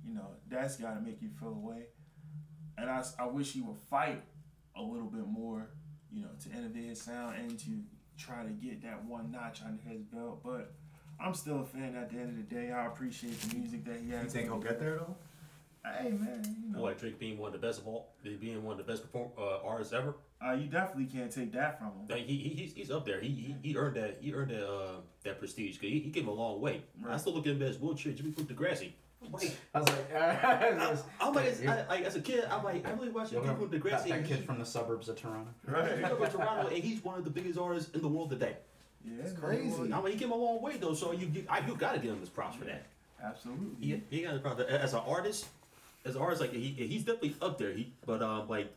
you 0.07 0.15
know 0.15 0.27
that's 0.48 0.77
got 0.77 0.94
to 0.94 1.01
make 1.01 1.23
you 1.23 1.28
feel 1.39 1.51
away. 1.51 1.85
And 2.78 2.89
I, 2.89 3.05
I 3.19 3.27
wish 3.27 3.52
he 3.52 3.61
would 3.61 3.77
fight 3.90 4.23
a 4.74 4.82
little 4.82 5.07
bit 5.09 5.27
more, 5.27 5.69
you 6.11 6.23
know, 6.23 6.31
to 6.44 6.51
innovate 6.59 6.85
his 6.85 7.02
sound 7.02 7.36
and 7.36 7.59
to 7.59 7.70
try 8.16 8.43
to 8.43 8.51
get 8.51 8.82
that 8.82 9.05
one 9.05 9.31
notch 9.31 9.61
under 9.65 9.82
his 9.82 10.02
belt. 10.02 10.40
But 10.43 10.73
I'm 11.23 11.35
still 11.35 11.61
a 11.61 11.65
fan 11.65 11.94
at 11.94 12.11
the 12.11 12.19
end 12.19 12.31
of 12.31 12.36
the 12.36 12.55
day. 12.55 12.73
I 12.73 12.86
appreciate 12.86 13.39
the 13.43 13.57
music 13.57 13.85
that 13.85 13.98
he 14.02 14.11
has. 14.12 14.24
You 14.24 14.31
think 14.31 14.47
he'll 14.47 14.59
get 14.59 14.81
there 14.81 14.97
though? 14.97 15.16
Hey 15.85 16.11
man, 16.11 16.43
you 16.65 16.73
know, 16.73 16.82
What 16.82 16.98
Drake 16.98 17.19
being 17.19 17.39
one 17.39 17.55
of 17.55 17.61
the 17.61 17.66
best 17.66 17.81
of 17.81 17.86
all, 17.86 18.12
being 18.23 18.62
one 18.65 18.78
of 18.78 18.86
the 18.86 18.90
best 18.90 19.02
perform, 19.02 19.31
uh, 19.39 19.59
artists 19.65 19.93
ever. 19.93 20.15
Uh, 20.46 20.52
you 20.52 20.66
definitely 20.68 21.06
can't 21.06 21.30
take 21.30 21.52
that 21.52 21.78
from 21.78 21.88
him. 21.88 22.06
Like 22.08 22.26
he, 22.26 22.36
he 22.38 22.48
he's, 22.50 22.72
he's 22.72 22.90
up 22.90 23.04
there. 23.06 23.20
He, 23.20 23.28
he 23.28 23.70
he 23.70 23.76
earned 23.76 23.96
that 23.96 24.18
he 24.20 24.32
earned 24.32 24.50
that 24.50 24.66
uh 24.66 24.92
that 25.24 25.38
prestige. 25.38 25.76
'Cause 25.76 25.82
he, 25.90 26.00
he 26.00 26.10
came 26.10 26.28
a 26.28 26.32
long 26.32 26.60
way. 26.60 26.82
I 27.08 27.16
still 27.16 27.34
look 27.34 27.46
at 27.46 27.52
him 27.52 27.62
as 27.62 27.78
wheelchair 27.78 28.12
Jimmy 28.12 28.32
Fruit 28.32 28.48
Degrassi. 28.48 28.92
Like, 29.30 29.54
I 29.74 29.80
was 29.80 29.88
like, 29.90 30.14
I, 30.14 30.96
I'm 31.20 31.34
like, 31.34 31.44
as, 31.46 31.66
I, 31.66 31.86
like 31.88 32.04
as 32.04 32.16
a 32.16 32.22
kid, 32.22 32.44
I'm 32.50 32.64
like 32.64 32.86
I 32.86 32.92
really 32.92 33.10
watched 33.10 33.32
Jimmy 33.32 33.46
Fruit 33.54 33.70
that, 33.70 33.82
Degrassi. 33.82 34.08
that 34.08 34.10
and 34.18 34.26
kid 34.26 34.38
he- 34.38 34.46
from 34.46 34.58
the 34.58 34.64
suburbs 34.64 35.08
of 35.10 35.16
Toronto. 35.20 35.50
Right. 35.68 35.98
He's 35.98 36.06
from 36.08 36.30
Toronto, 36.30 36.68
and 36.68 36.78
he's 36.82 37.04
one 37.04 37.18
of 37.18 37.24
the 37.24 37.30
biggest 37.30 37.58
artists 37.58 37.94
in 37.94 38.00
the 38.00 38.08
world 38.08 38.30
today. 38.30 38.56
Yeah, 39.04 39.22
It's 39.22 39.32
man, 39.32 39.40
crazy. 39.42 39.92
I 39.92 40.00
mean, 40.02 40.12
he 40.12 40.18
came 40.18 40.30
a 40.30 40.36
long 40.36 40.60
way 40.62 40.76
though, 40.78 40.94
so 40.94 41.12
you 41.12 41.26
you, 41.32 41.44
I, 41.50 41.60
you 41.66 41.74
gotta 41.76 41.98
give 41.98 42.12
him 42.12 42.20
his 42.20 42.28
props 42.30 42.56
for 42.56 42.64
that. 42.64 42.86
Absolutely. 43.22 43.86
He, 43.86 44.02
he 44.16 44.22
got 44.22 44.32
his 44.32 44.40
props 44.40 44.62
as 44.62 44.94
an 44.94 45.00
artist. 45.06 45.46
As 46.04 46.16
an 46.16 46.22
artist, 46.22 46.40
like 46.40 46.52
he, 46.54 46.68
he's 46.70 47.02
definitely 47.04 47.36
up 47.42 47.58
there. 47.58 47.72
He, 47.72 47.92
but 48.06 48.22
um, 48.22 48.48
like 48.48 48.72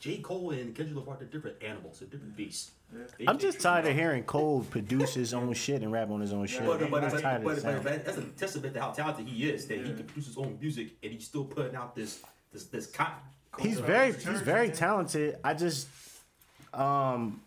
J. 0.00 0.16
Cole 0.18 0.50
and 0.50 0.74
Kendrick 0.74 0.96
Lamar, 0.98 1.16
they're 1.18 1.28
different 1.28 1.62
animals, 1.62 1.98
they're 2.00 2.08
different 2.08 2.34
beasts. 2.36 2.70
Yeah. 2.92 3.00
They- 3.18 3.26
I'm 3.28 3.36
they 3.36 3.42
just 3.42 3.60
tired 3.60 3.86
of 3.86 3.94
hearing 3.94 4.24
Cole 4.24 4.64
produce 4.70 5.14
his 5.14 5.32
own 5.34 5.52
shit 5.64 5.82
and 5.82 5.92
rap 5.92 6.10
on 6.10 6.20
his 6.20 6.32
own 6.32 6.46
shit. 6.46 6.64
But, 6.66 6.80
but, 6.90 7.04
I'm 7.04 7.10
but, 7.10 7.20
tired 7.22 7.44
but, 7.44 7.58
of 7.58 7.62
but, 7.62 7.84
the 7.84 7.90
sound. 7.92 8.04
that's 8.04 8.18
a 8.18 8.22
testament 8.22 8.74
to 8.74 8.80
how 8.80 8.90
talented 8.92 9.26
he 9.28 9.48
is 9.48 9.66
that 9.68 9.78
he 9.78 9.90
Yeah. 9.90 9.96
can 9.96 10.04
produce 10.06 10.26
his 10.26 10.38
own 10.38 10.58
music 10.60 10.88
and 11.02 11.12
he's 11.12 11.24
still 11.24 11.44
putting 11.44 11.76
out 11.76 11.94
this 11.94 12.20
this 12.52 12.64
this 12.64 12.86
cotton. 12.86 13.14
He's 13.60 13.76
Cool. 13.76 13.86
very 13.86 14.12
Church, 14.12 14.26
he's 14.28 14.40
very 14.40 14.68
man. 14.68 14.76
talented. 14.76 15.36
I 15.44 15.54
just 15.54 15.86
um 16.72 17.40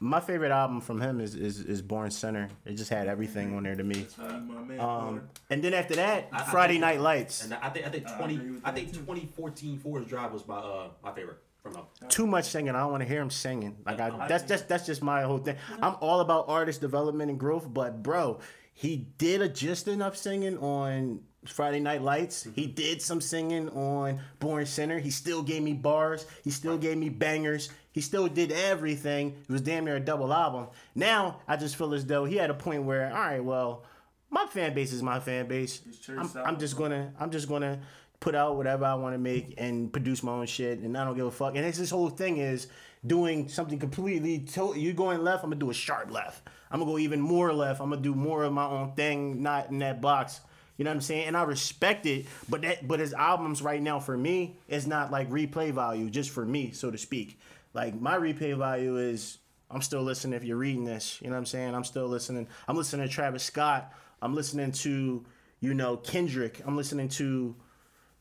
my 0.00 0.20
favorite 0.20 0.52
album 0.52 0.80
from 0.80 1.00
him 1.00 1.20
is 1.20 1.34
is, 1.34 1.60
is 1.60 1.80
Born 1.82 2.10
Sinner. 2.10 2.48
It 2.66 2.74
just 2.74 2.90
had 2.90 3.08
everything 3.08 3.56
on 3.56 3.62
there 3.64 3.74
to 3.74 3.82
me. 3.82 3.94
That's 4.00 4.18
why 4.18 4.28
you 4.34 4.40
my 4.42 4.62
man. 4.62 4.80
Um 4.80 5.22
and 5.50 5.62
then 5.64 5.74
after 5.74 5.96
that, 5.96 6.28
I- 6.32 6.40
I 6.40 6.42
Friday 6.44 6.74
think- 6.74 6.82
Night 6.82 7.00
Lights. 7.00 7.44
And 7.44 7.54
I 7.54 7.70
think 7.70 7.86
I 7.86 7.88
think 7.90 8.06
I 8.06 8.16
twenty 8.18 8.34
agree 8.36 8.50
with 8.52 8.60
I 8.64 8.70
that, 8.70 8.76
think 8.76 8.92
too. 8.92 9.00
2014 9.00 9.78
Forest 9.78 10.08
Drive 10.08 10.32
was 10.32 10.46
my 10.46 10.56
uh 10.56 10.88
my 11.02 11.12
favorite 11.12 11.38
from 11.72 11.82
him. 11.82 12.08
Too 12.08 12.26
much 12.26 12.46
singing. 12.46 12.74
I 12.74 12.80
don't 12.80 12.90
want 12.90 13.02
to 13.02 13.08
hear 13.08 13.20
him 13.20 13.30
singing. 13.30 13.76
Like 13.84 14.00
I, 14.00 14.26
that's 14.26 14.44
just 14.44 14.68
that's 14.68 14.86
just 14.86 15.02
my 15.02 15.22
whole 15.22 15.38
thing. 15.38 15.56
I'm 15.82 15.96
all 16.00 16.20
about 16.20 16.48
artist 16.48 16.80
development 16.80 17.30
and 17.30 17.38
growth, 17.38 17.72
but 17.72 18.02
bro, 18.02 18.40
he 18.74 18.96
did 19.18 19.42
a 19.42 19.48
just 19.48 19.88
enough 19.88 20.16
singing 20.16 20.58
on 20.58 21.20
Friday 21.46 21.80
Night 21.80 22.02
Lights. 22.02 22.46
He 22.54 22.66
did 22.66 23.02
some 23.02 23.20
singing 23.20 23.68
on 23.70 24.20
Born 24.38 24.66
Sinner. 24.66 24.98
He 24.98 25.10
still 25.10 25.42
gave 25.42 25.62
me 25.62 25.72
bars. 25.72 26.26
He 26.44 26.50
still 26.50 26.78
gave 26.78 26.96
me 26.96 27.08
bangers. 27.08 27.70
He 27.92 28.00
still 28.00 28.28
did 28.28 28.52
everything. 28.52 29.36
It 29.48 29.52
was 29.52 29.60
damn 29.60 29.84
near 29.84 29.96
a 29.96 30.00
double 30.00 30.32
album. 30.32 30.68
Now 30.94 31.40
I 31.48 31.56
just 31.56 31.76
feel 31.76 31.94
as 31.94 32.06
though 32.06 32.24
he 32.24 32.36
had 32.36 32.50
a 32.50 32.54
point 32.54 32.84
where, 32.84 33.08
all 33.10 33.20
right, 33.20 33.44
well, 33.44 33.84
my 34.30 34.46
fan 34.46 34.74
base 34.74 34.92
is 34.92 35.02
my 35.02 35.20
fan 35.20 35.48
base. 35.48 35.80
I'm. 36.08 36.30
I'm 36.44 36.58
just 36.58 36.76
gonna 36.76 37.12
I'm 37.18 37.30
just 37.30 37.48
gonna 37.48 37.80
put 38.20 38.34
out 38.34 38.56
whatever 38.56 38.84
I 38.84 38.94
want 38.94 39.14
to 39.14 39.18
make 39.18 39.54
and 39.58 39.92
produce 39.92 40.22
my 40.22 40.32
own 40.32 40.46
shit, 40.46 40.80
and 40.80 40.96
I 40.96 41.04
don't 41.04 41.16
give 41.16 41.26
a 41.26 41.30
fuck. 41.30 41.56
And 41.56 41.64
it's 41.64 41.78
this 41.78 41.90
whole 41.90 42.10
thing 42.10 42.38
is 42.38 42.66
doing 43.06 43.48
something 43.48 43.78
completely. 43.78 44.40
To- 44.40 44.74
you 44.76 44.92
going 44.92 45.22
left, 45.22 45.44
I'm 45.44 45.50
gonna 45.50 45.60
do 45.60 45.70
a 45.70 45.74
sharp 45.74 46.10
left. 46.10 46.48
I'm 46.70 46.80
gonna 46.80 46.90
go 46.90 46.98
even 46.98 47.20
more 47.20 47.52
left. 47.52 47.80
I'm 47.80 47.90
gonna 47.90 48.02
do 48.02 48.14
more 48.14 48.44
of 48.44 48.52
my 48.52 48.66
own 48.66 48.92
thing, 48.92 49.42
not 49.42 49.70
in 49.70 49.78
that 49.80 50.00
box. 50.00 50.40
You 50.76 50.84
know 50.84 50.90
what 50.90 50.96
I'm 50.96 51.00
saying? 51.00 51.26
And 51.26 51.36
I 51.36 51.42
respect 51.42 52.06
it, 52.06 52.26
but 52.48 52.62
that 52.62 52.86
but 52.86 53.00
his 53.00 53.12
albums 53.12 53.62
right 53.62 53.82
now 53.82 53.98
for 53.98 54.16
me 54.16 54.58
is 54.68 54.86
not 54.86 55.10
like 55.10 55.28
replay 55.30 55.72
value, 55.72 56.08
just 56.08 56.30
for 56.30 56.44
me, 56.44 56.70
so 56.72 56.90
to 56.90 56.98
speak. 56.98 57.38
Like 57.74 58.00
my 58.00 58.16
replay 58.16 58.56
value 58.56 58.96
is 58.96 59.38
I'm 59.70 59.82
still 59.82 60.02
listening. 60.02 60.34
If 60.34 60.44
you're 60.44 60.56
reading 60.56 60.84
this, 60.84 61.20
you 61.20 61.28
know 61.28 61.34
what 61.34 61.38
I'm 61.38 61.46
saying. 61.46 61.74
I'm 61.74 61.84
still 61.84 62.06
listening. 62.06 62.46
I'm 62.66 62.76
listening 62.76 63.06
to 63.06 63.12
Travis 63.12 63.42
Scott. 63.42 63.92
I'm 64.22 64.34
listening 64.34 64.72
to 64.72 65.24
you 65.60 65.74
know 65.74 65.96
Kendrick. 65.96 66.60
I'm 66.64 66.76
listening 66.76 67.08
to 67.10 67.56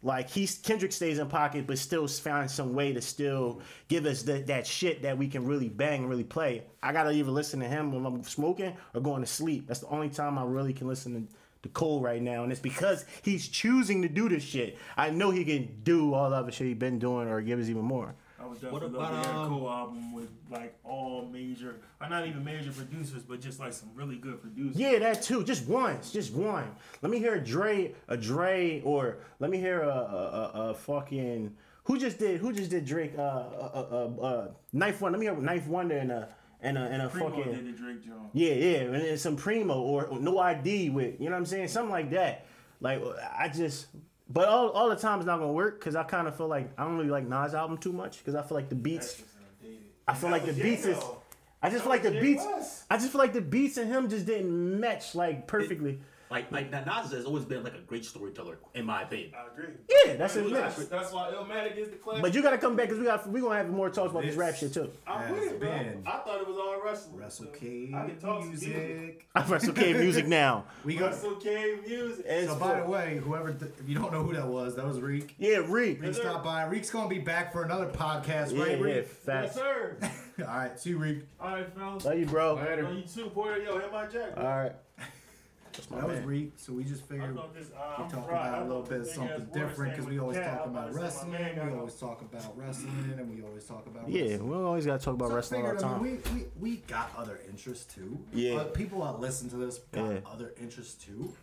like 0.03 0.29
he's 0.29 0.57
Kendrick 0.59 0.91
stays 0.91 1.17
in 1.19 1.27
pocket, 1.27 1.65
but 1.65 1.77
still 1.77 2.07
finds 2.07 2.53
some 2.53 2.73
way 2.73 2.93
to 2.93 3.01
still 3.01 3.61
give 3.87 4.05
us 4.05 4.23
that 4.23 4.47
that 4.47 4.67
shit 4.67 5.01
that 5.01 5.17
we 5.17 5.27
can 5.27 5.45
really 5.45 5.69
bang 5.69 6.07
really 6.07 6.23
play. 6.23 6.63
I 6.83 6.93
gotta 6.93 7.11
either 7.11 7.31
listen 7.31 7.59
to 7.61 7.67
him 7.67 7.91
when 7.91 8.05
I'm 8.05 8.23
smoking 8.23 8.75
or 8.93 9.01
going 9.01 9.21
to 9.21 9.27
sleep. 9.27 9.67
That's 9.67 9.79
the 9.79 9.87
only 9.87 10.09
time 10.09 10.37
I 10.37 10.43
really 10.43 10.73
can 10.73 10.87
listen 10.87 11.27
to, 11.27 11.33
to 11.63 11.69
Cole 11.69 12.01
right 12.01 12.21
now, 12.21 12.43
and 12.43 12.51
it's 12.51 12.61
because 12.61 13.05
he's 13.23 13.47
choosing 13.47 14.03
to 14.03 14.09
do 14.09 14.29
this 14.29 14.43
shit. 14.43 14.77
I 14.95 15.09
know 15.09 15.31
he 15.31 15.43
can 15.43 15.81
do 15.83 16.13
all 16.13 16.29
the 16.29 16.35
other 16.35 16.51
shit 16.51 16.67
he's 16.67 16.77
been 16.77 16.99
doing 16.99 17.27
or 17.27 17.41
give 17.41 17.59
us 17.59 17.67
even 17.67 17.83
more. 17.83 18.15
I 18.39 18.45
would 18.45 18.61
definitely 18.61 18.89
love 18.89 19.11
about, 19.11 19.23
to 19.23 19.29
hear 19.29 19.37
a 19.37 19.41
um, 19.41 19.49
Cole 19.49 19.69
album 19.69 20.13
with 20.13 20.29
like 20.51 20.77
all 20.83 21.27
major, 21.31 21.77
or 21.99 22.09
not 22.09 22.27
even 22.27 22.43
major 22.43 22.71
producers, 22.71 23.23
but 23.23 23.41
just 23.41 23.59
like 23.59 23.73
some 23.73 23.89
really 23.95 24.17
good 24.17 24.41
producers. 24.41 24.75
Yeah, 24.75 24.99
that 24.99 25.23
too. 25.23 25.43
Just 25.43 25.67
once, 25.67 26.11
just 26.11 26.33
one. 26.33 26.69
Let 27.01 27.11
me 27.11 27.17
hear 27.19 27.35
a 27.35 27.43
Dre, 27.43 27.95
a 28.07 28.15
Dre, 28.17 28.81
or 28.83 29.17
let 29.39 29.49
me 29.49 29.57
hear 29.57 29.81
a 29.81 29.89
a, 29.89 29.91
a, 30.53 30.69
a 30.69 30.73
fucking 30.75 31.55
who 31.87 31.97
just 31.97 32.19
did 32.19 32.39
who 32.39 32.53
just 32.53 32.69
did 32.69 32.85
Drake 32.85 33.13
uh 33.17 33.21
uh 33.21 33.85
uh, 34.19 34.21
uh 34.21 34.47
knife 34.73 35.01
one. 35.01 35.13
Let 35.13 35.19
me 35.19 35.25
hear 35.25 35.35
9th 35.35 35.67
Wonder 35.67 35.97
and 35.97 36.11
a 36.11 36.29
and 36.61 36.77
a 36.77 36.81
and 36.81 37.01
a 37.01 37.07
Primo 37.09 37.29
fucking 37.29 37.53
did 37.53 37.65
the 37.65 37.71
Drake 37.71 37.97
yeah 38.33 38.53
yeah 38.53 38.77
and 38.79 38.95
then 38.95 39.17
some 39.17 39.35
primo 39.35 39.79
or, 39.79 40.05
or 40.05 40.19
no 40.19 40.37
ID 40.37 40.89
with 40.89 41.19
you 41.19 41.25
know 41.25 41.31
what 41.31 41.37
I'm 41.37 41.45
saying 41.45 41.69
something 41.69 41.91
like 41.91 42.11
that. 42.11 42.45
Like 42.81 43.01
I 43.35 43.49
just. 43.49 43.87
But 44.29 44.49
all, 44.49 44.69
all 44.69 44.89
the 44.89 44.95
time 44.95 45.19
it's 45.19 45.25
not 45.25 45.39
gonna 45.39 45.53
work 45.53 45.79
because 45.79 45.95
I 45.95 46.03
kind 46.03 46.27
of 46.27 46.35
feel 46.35 46.47
like 46.47 46.69
I 46.77 46.83
don't 46.83 46.97
really 46.97 47.09
like 47.09 47.27
Nas 47.27 47.53
album 47.53 47.77
too 47.77 47.93
much 47.93 48.19
because 48.19 48.35
I 48.35 48.41
feel 48.41 48.55
like 48.55 48.69
the 48.69 48.75
beats 48.75 49.13
That's 49.13 49.19
just 49.19 49.35
outdated. 49.61 49.83
I 50.07 50.13
feel 50.13 50.29
like 50.29 50.45
the 50.45 50.53
beats 50.53 50.85
is. 50.85 51.03
I 51.61 51.69
just 51.69 51.83
feel 51.83 51.89
like 51.89 52.03
the 52.03 52.11
beats. 52.11 52.83
I 52.89 52.97
just 52.97 53.11
feel 53.11 53.19
like 53.19 53.33
the 53.33 53.41
beats 53.41 53.77
and 53.77 53.89
him 53.89 54.09
just 54.09 54.25
didn't 54.25 54.79
match 54.79 55.15
like 55.15 55.47
perfectly. 55.47 55.99
Like 56.29 56.51
like 56.51 56.69
Nas 56.71 57.11
has 57.13 57.25
always 57.25 57.45
been 57.45 57.63
like 57.63 57.75
a 57.75 57.79
great 57.81 58.03
storyteller 58.03 58.57
in 58.75 58.85
my 58.85 59.03
opinion. 59.03 59.31
I 59.37 59.51
agree. 59.53 59.73
Yeah, 60.05 60.15
that's 60.17 60.33
his 60.33 60.51
that's, 60.51 60.77
mix. 60.77 60.89
that's 60.89 61.11
why 61.13 61.31
Illmatic 61.31 61.77
is 61.77 61.89
the 61.89 61.95
classic. 61.95 62.21
But 62.21 62.33
you 62.33 62.41
gotta 62.41 62.57
come 62.57 62.75
back 62.75 62.87
because 62.87 62.99
we 62.99 63.05
got 63.05 63.29
we 63.29 63.39
gonna 63.39 63.55
have 63.55 63.69
more 63.69 63.89
talks 63.89 64.11
about 64.11 64.23
this 64.23 64.31
This- 64.31 64.37
rap 64.37 64.55
shit 64.55 64.73
too. 64.73 64.91
I'm 65.07 65.31
with 65.31 65.43
has 65.43 65.51
it, 65.53 65.59
bro. 65.59 65.69
been 65.69 66.03
I 66.05 66.17
thought 66.17 66.41
it 66.41 66.47
was 66.47 66.57
all 66.57 66.81
wrestling. 66.83 67.17
Wrestle 67.21 67.45
so 67.45 67.51
Cave 67.51 67.93
I 67.95 68.07
can 68.07 68.19
talk 68.19 68.41
some 68.41 68.49
music. 68.49 68.67
music. 68.75 69.27
I 69.35 69.41
press 69.41 69.69
okay 69.69 69.93
music 69.93 70.27
now. 70.27 70.65
We 70.83 70.95
got. 70.95 71.13
WrestleCave 71.13 71.87
music. 71.87 72.25
So 72.47 72.55
by 72.57 72.81
the 72.81 72.87
way, 72.89 73.17
whoever 73.23 73.53
th- 73.53 73.71
if 73.79 73.87
you 73.87 73.95
don't 73.95 74.11
know 74.11 74.23
who 74.23 74.33
that 74.33 74.47
was, 74.47 74.75
that 74.75 74.85
was 74.85 74.99
Reek. 74.99 75.35
Yeah, 75.37 75.57
Reek. 75.65 76.01
Reek 76.01 76.13
sir. 76.13 76.21
stopped 76.21 76.43
by. 76.43 76.63
Reek's 76.65 76.89
gonna 76.89 77.07
be 77.09 77.19
back 77.19 77.51
for 77.53 77.63
another 77.63 77.87
podcast, 77.87 78.53
Yeah, 78.53 78.61
right? 78.63 78.71
yeah, 78.77 78.83
Reek? 78.83 78.95
yes, 78.95 79.07
facts. 79.07 79.55
sir. 79.55 79.97
All 80.39 80.45
right, 80.45 80.79
see 80.79 80.91
you, 80.91 80.97
Reek. 80.99 81.23
all 81.39 81.49
right, 81.51 81.73
fellas. 81.75 82.05
Love 82.05 82.19
you, 82.19 82.25
bro. 82.27 82.53
Love 82.55 82.93
you 82.95 83.01
too, 83.03 83.29
Porter. 83.31 83.59
Yo, 83.63 83.79
hit 83.79 83.91
my 83.91 84.05
jack. 84.05 84.37
All 84.37 84.43
right. 84.43 84.73
That's 85.77 85.91
my 85.91 85.97
That 85.99 86.07
was 86.07 86.17
man. 86.19 86.27
Reek. 86.27 86.51
So 86.57 86.73
we 86.73 86.83
just 86.83 87.03
I 87.03 87.05
figured 87.07 87.35
thought 87.35 87.53
this, 87.53 87.67
uh, 87.69 87.93
we 87.99 88.03
I'm 88.05 88.09
talk 88.09 88.27
fried. 88.27 88.47
about 88.47 88.61
a 88.63 88.65
little 88.65 88.81
thought 88.81 88.89
bit 88.89 88.99
of 88.99 89.05
this 89.05 89.13
something 89.15 89.37
big-ass 89.37 89.53
word 89.55 89.67
different 89.69 89.91
because 89.91 90.05
saying 90.05 90.15
we 90.15 90.19
always 90.19 90.37
cat. 90.37 90.45
talk 90.57 90.65
I'm 90.65 90.69
about 90.71 90.89
about 90.89 90.89
to 90.89 90.93
say 90.93 90.99
my 90.99 91.03
wrestling. 91.05 91.31
man 91.31 91.55
got 91.55 91.65
We 91.65 91.71
no- 91.71 91.77
always 91.79 91.95
talk 91.95 92.21
about 92.21 92.57
wrestling, 92.57 93.13
and 93.19 93.35
we 93.35 93.43
always 93.43 93.63
talk 93.65 93.85
about 93.85 94.09
Yeah, 94.09 94.21
wrestling. 94.23 94.49
we 94.49 94.55
always 94.57 94.85
gotta 94.87 95.03
talk 95.05 95.13
about 95.13 95.27
So 95.27 95.33
I 95.33 95.35
wrestling 95.35 95.61
all 95.65 95.67
the 95.67 95.75
figured, 95.77 95.91
I 95.91 95.97
time. 95.97 96.03
mean, 96.03 96.21
we, 96.33 96.41
we, 96.61 96.71
we 96.71 96.77
got 96.87 97.11
other 97.15 97.39
interests 97.47 97.93
too. 97.93 98.19
Yeah. 98.33 98.55
Uh, 98.55 98.63
people 98.65 99.03
that 99.03 99.19
listen 99.19 99.49
to 99.51 99.55
this 99.57 99.77
got 99.91 100.11
Yeah. 100.11 100.19
other 100.25 100.53
interests 100.59 100.95
too. 101.03 101.33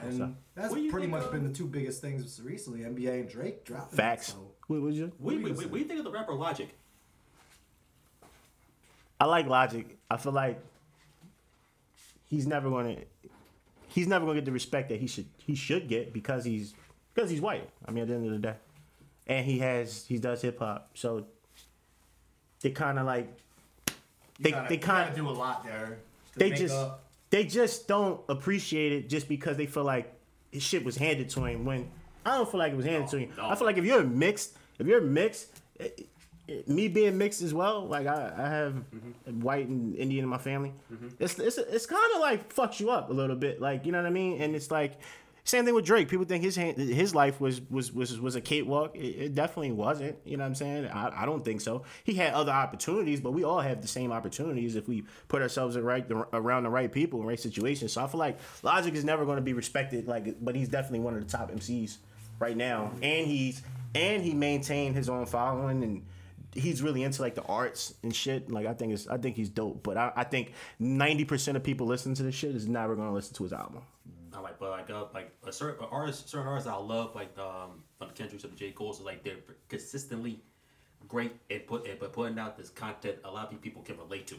What's 0.00 0.16
up? 0.18 0.22
And 0.28 0.36
that's 0.54 0.70
What 0.70 0.76
do 0.76 0.82
you 0.82 0.90
pretty 0.90 1.06
think 1.06 1.16
much 1.18 1.24
of- 1.26 1.32
been 1.32 1.44
the 1.46 1.54
two 1.54 1.66
biggest 1.66 2.00
things 2.00 2.40
recently 2.42 2.80
NBA 2.84 3.20
and 3.20 3.28
Drake 3.28 3.64
dropping. 3.64 3.96
Facts. 3.96 4.28
So, 4.32 4.50
What 4.66 4.80
would 4.80 4.94
you? 4.94 5.12
Wait, 5.18 5.34
do 5.34 5.38
you 5.40 5.44
wait, 5.44 5.50
wait, 5.52 5.58
say? 5.60 5.64
what 5.66 5.72
do 5.74 5.78
you 5.80 5.84
think 5.84 5.98
of 5.98 6.04
the 6.04 6.10
rapper 6.10 6.32
Logic? 6.34 6.68
I 9.20 9.26
like 9.26 9.46
Logic. 9.46 9.96
I 10.10 10.16
feel 10.16 10.32
like 10.32 10.58
he's 12.26 12.46
never 12.46 12.68
gonna 12.70 12.96
he's 13.94 14.06
never 14.08 14.26
gonna 14.26 14.38
get 14.38 14.44
the 14.44 14.52
respect 14.52 14.88
that 14.88 15.00
he 15.00 15.06
should 15.06 15.26
he 15.38 15.54
should 15.54 15.88
get 15.88 16.12
because 16.12 16.44
he's 16.44 16.74
because 17.14 17.30
he's 17.30 17.40
white. 17.40 17.68
I 17.86 17.92
mean, 17.92 18.02
at 18.02 18.08
the 18.08 18.14
end 18.14 18.26
of 18.26 18.32
the 18.32 18.38
day, 18.38 18.54
and 19.28 19.46
he 19.46 19.60
has 19.60 20.04
he 20.06 20.18
does 20.18 20.42
hip 20.42 20.58
hop, 20.58 20.90
so 20.94 21.26
they 22.60 22.70
kind 22.70 22.98
of 22.98 23.06
like 23.06 23.28
They- 24.40 24.50
gotta, 24.50 24.68
they 24.68 24.78
kinda- 24.78 25.12
do 25.14 25.28
a 25.28 25.30
lot 25.30 25.64
there. 25.64 25.98
They 26.36 26.50
just 26.50 26.74
up. 26.74 27.04
they 27.30 27.44
just 27.44 27.86
don't 27.86 28.20
appreciate 28.28 28.92
it 28.92 29.08
just 29.08 29.28
because 29.28 29.56
they 29.56 29.66
feel 29.66 29.84
like 29.84 30.12
his 30.50 30.62
shit 30.62 30.84
was 30.84 30.96
handed 30.96 31.30
to 31.30 31.44
him 31.44 31.64
when 31.64 31.88
I 32.26 32.36
don't 32.36 32.50
feel 32.50 32.58
like 32.58 32.72
it 32.72 32.76
was 32.76 32.86
handed 32.86 33.08
to 33.10 33.18
him. 33.18 33.32
no. 33.36 33.48
I 33.48 33.54
feel 33.54 33.66
like 33.66 33.76
if 33.76 33.84
you're 33.84 34.02
mixed, 34.02 34.56
if 34.78 34.86
you're 34.86 35.00
mixed, 35.00 35.48
eh, 35.78 35.88
me 36.66 36.88
being 36.88 37.16
mixed 37.16 37.42
as 37.42 37.54
well, 37.54 37.86
like 37.86 38.06
I, 38.06 38.32
I 38.36 38.48
have 38.48 38.84
white 39.26 39.66
and 39.66 39.94
Indian 39.96 40.24
in 40.24 40.28
my 40.28 40.38
family, 40.38 40.72
mm-hmm. 40.92 41.08
it's 41.18 41.38
it's 41.38 41.58
it's 41.58 41.86
kind 41.86 42.14
of 42.14 42.20
like 42.20 42.54
fucks 42.54 42.80
you 42.80 42.90
up 42.90 43.10
a 43.10 43.12
little 43.12 43.36
bit, 43.36 43.60
like 43.60 43.86
you 43.86 43.92
know 43.92 43.98
what 43.98 44.06
I 44.06 44.10
mean. 44.10 44.40
And 44.40 44.54
it's 44.54 44.70
like 44.70 44.98
same 45.46 45.66
thing 45.66 45.74
with 45.74 45.84
Drake. 45.84 46.08
People 46.08 46.24
think 46.24 46.42
his 46.42 46.56
hand, 46.56 46.78
his 46.78 47.14
life 47.14 47.38
was 47.38 47.60
was 47.70 47.92
was 47.92 48.18
was 48.18 48.34
a 48.34 48.40
cakewalk. 48.40 48.96
It, 48.96 49.00
it 49.00 49.34
definitely 49.34 49.72
wasn't. 49.72 50.16
You 50.24 50.38
know 50.38 50.42
what 50.42 50.48
I'm 50.48 50.54
saying? 50.54 50.86
I, 50.86 51.22
I 51.22 51.26
don't 51.26 51.44
think 51.44 51.60
so. 51.60 51.84
He 52.02 52.14
had 52.14 52.32
other 52.32 52.50
opportunities, 52.50 53.20
but 53.20 53.32
we 53.32 53.44
all 53.44 53.60
have 53.60 53.82
the 53.82 53.88
same 53.88 54.10
opportunities 54.10 54.74
if 54.74 54.88
we 54.88 55.04
put 55.28 55.42
ourselves 55.42 55.76
right 55.76 56.10
around 56.32 56.62
the 56.62 56.70
right 56.70 56.90
people 56.90 57.20
in 57.20 57.26
right 57.26 57.38
situations. 57.38 57.92
So 57.92 58.02
I 58.02 58.06
feel 58.06 58.20
like 58.20 58.38
Logic 58.62 58.94
is 58.94 59.04
never 59.04 59.26
going 59.26 59.36
to 59.36 59.42
be 59.42 59.52
respected. 59.52 60.08
Like, 60.08 60.42
but 60.42 60.56
he's 60.56 60.68
definitely 60.68 61.00
one 61.00 61.14
of 61.14 61.20
the 61.20 61.30
top 61.30 61.52
MCs 61.52 61.98
right 62.38 62.56
now, 62.56 62.92
mm-hmm. 62.94 63.04
and 63.04 63.26
he's 63.26 63.62
and 63.94 64.22
he 64.22 64.32
maintained 64.32 64.96
his 64.96 65.08
own 65.08 65.26
following 65.26 65.82
and. 65.82 66.02
He's 66.54 66.82
really 66.82 67.02
into 67.02 67.20
like 67.20 67.34
the 67.34 67.42
arts 67.42 67.94
and 68.02 68.14
shit. 68.14 68.50
Like 68.50 68.66
I 68.66 68.74
think 68.74 68.92
it's, 68.92 69.06
I 69.08 69.18
think 69.18 69.36
he's 69.36 69.48
dope. 69.48 69.82
But 69.82 69.96
I, 69.96 70.12
I 70.16 70.24
think 70.24 70.52
ninety 70.78 71.24
percent 71.24 71.56
of 71.56 71.62
people 71.62 71.86
listening 71.86 72.14
to 72.16 72.22
this 72.22 72.34
shit 72.34 72.54
is 72.54 72.68
never 72.68 72.94
gonna 72.96 73.12
listen 73.12 73.34
to 73.36 73.42
his 73.42 73.52
album. 73.52 73.82
I 74.32 74.40
like, 74.40 74.58
but 74.58 74.70
like, 74.70 74.90
uh, 74.90 75.04
like 75.14 75.30
a 75.46 75.52
certain 75.52 75.86
artists, 75.90 76.30
certain 76.30 76.48
artists 76.48 76.68
I 76.68 76.74
love, 76.76 77.14
like 77.14 77.36
um, 77.38 77.82
from 77.98 78.08
the 78.08 78.14
Kendricks 78.14 78.42
the 78.42 78.48
J 78.50 78.72
Cole's, 78.72 78.98
is 78.98 79.04
like 79.04 79.22
they're 79.22 79.36
consistently 79.68 80.40
great 81.06 81.32
at 81.50 81.66
put 81.66 81.86
at 81.86 82.00
but 82.00 82.12
putting 82.12 82.38
out 82.38 82.56
this 82.56 82.70
content. 82.70 83.18
A 83.24 83.30
lot 83.30 83.52
of 83.52 83.60
people 83.60 83.82
can 83.82 83.96
relate 83.98 84.26
to. 84.28 84.34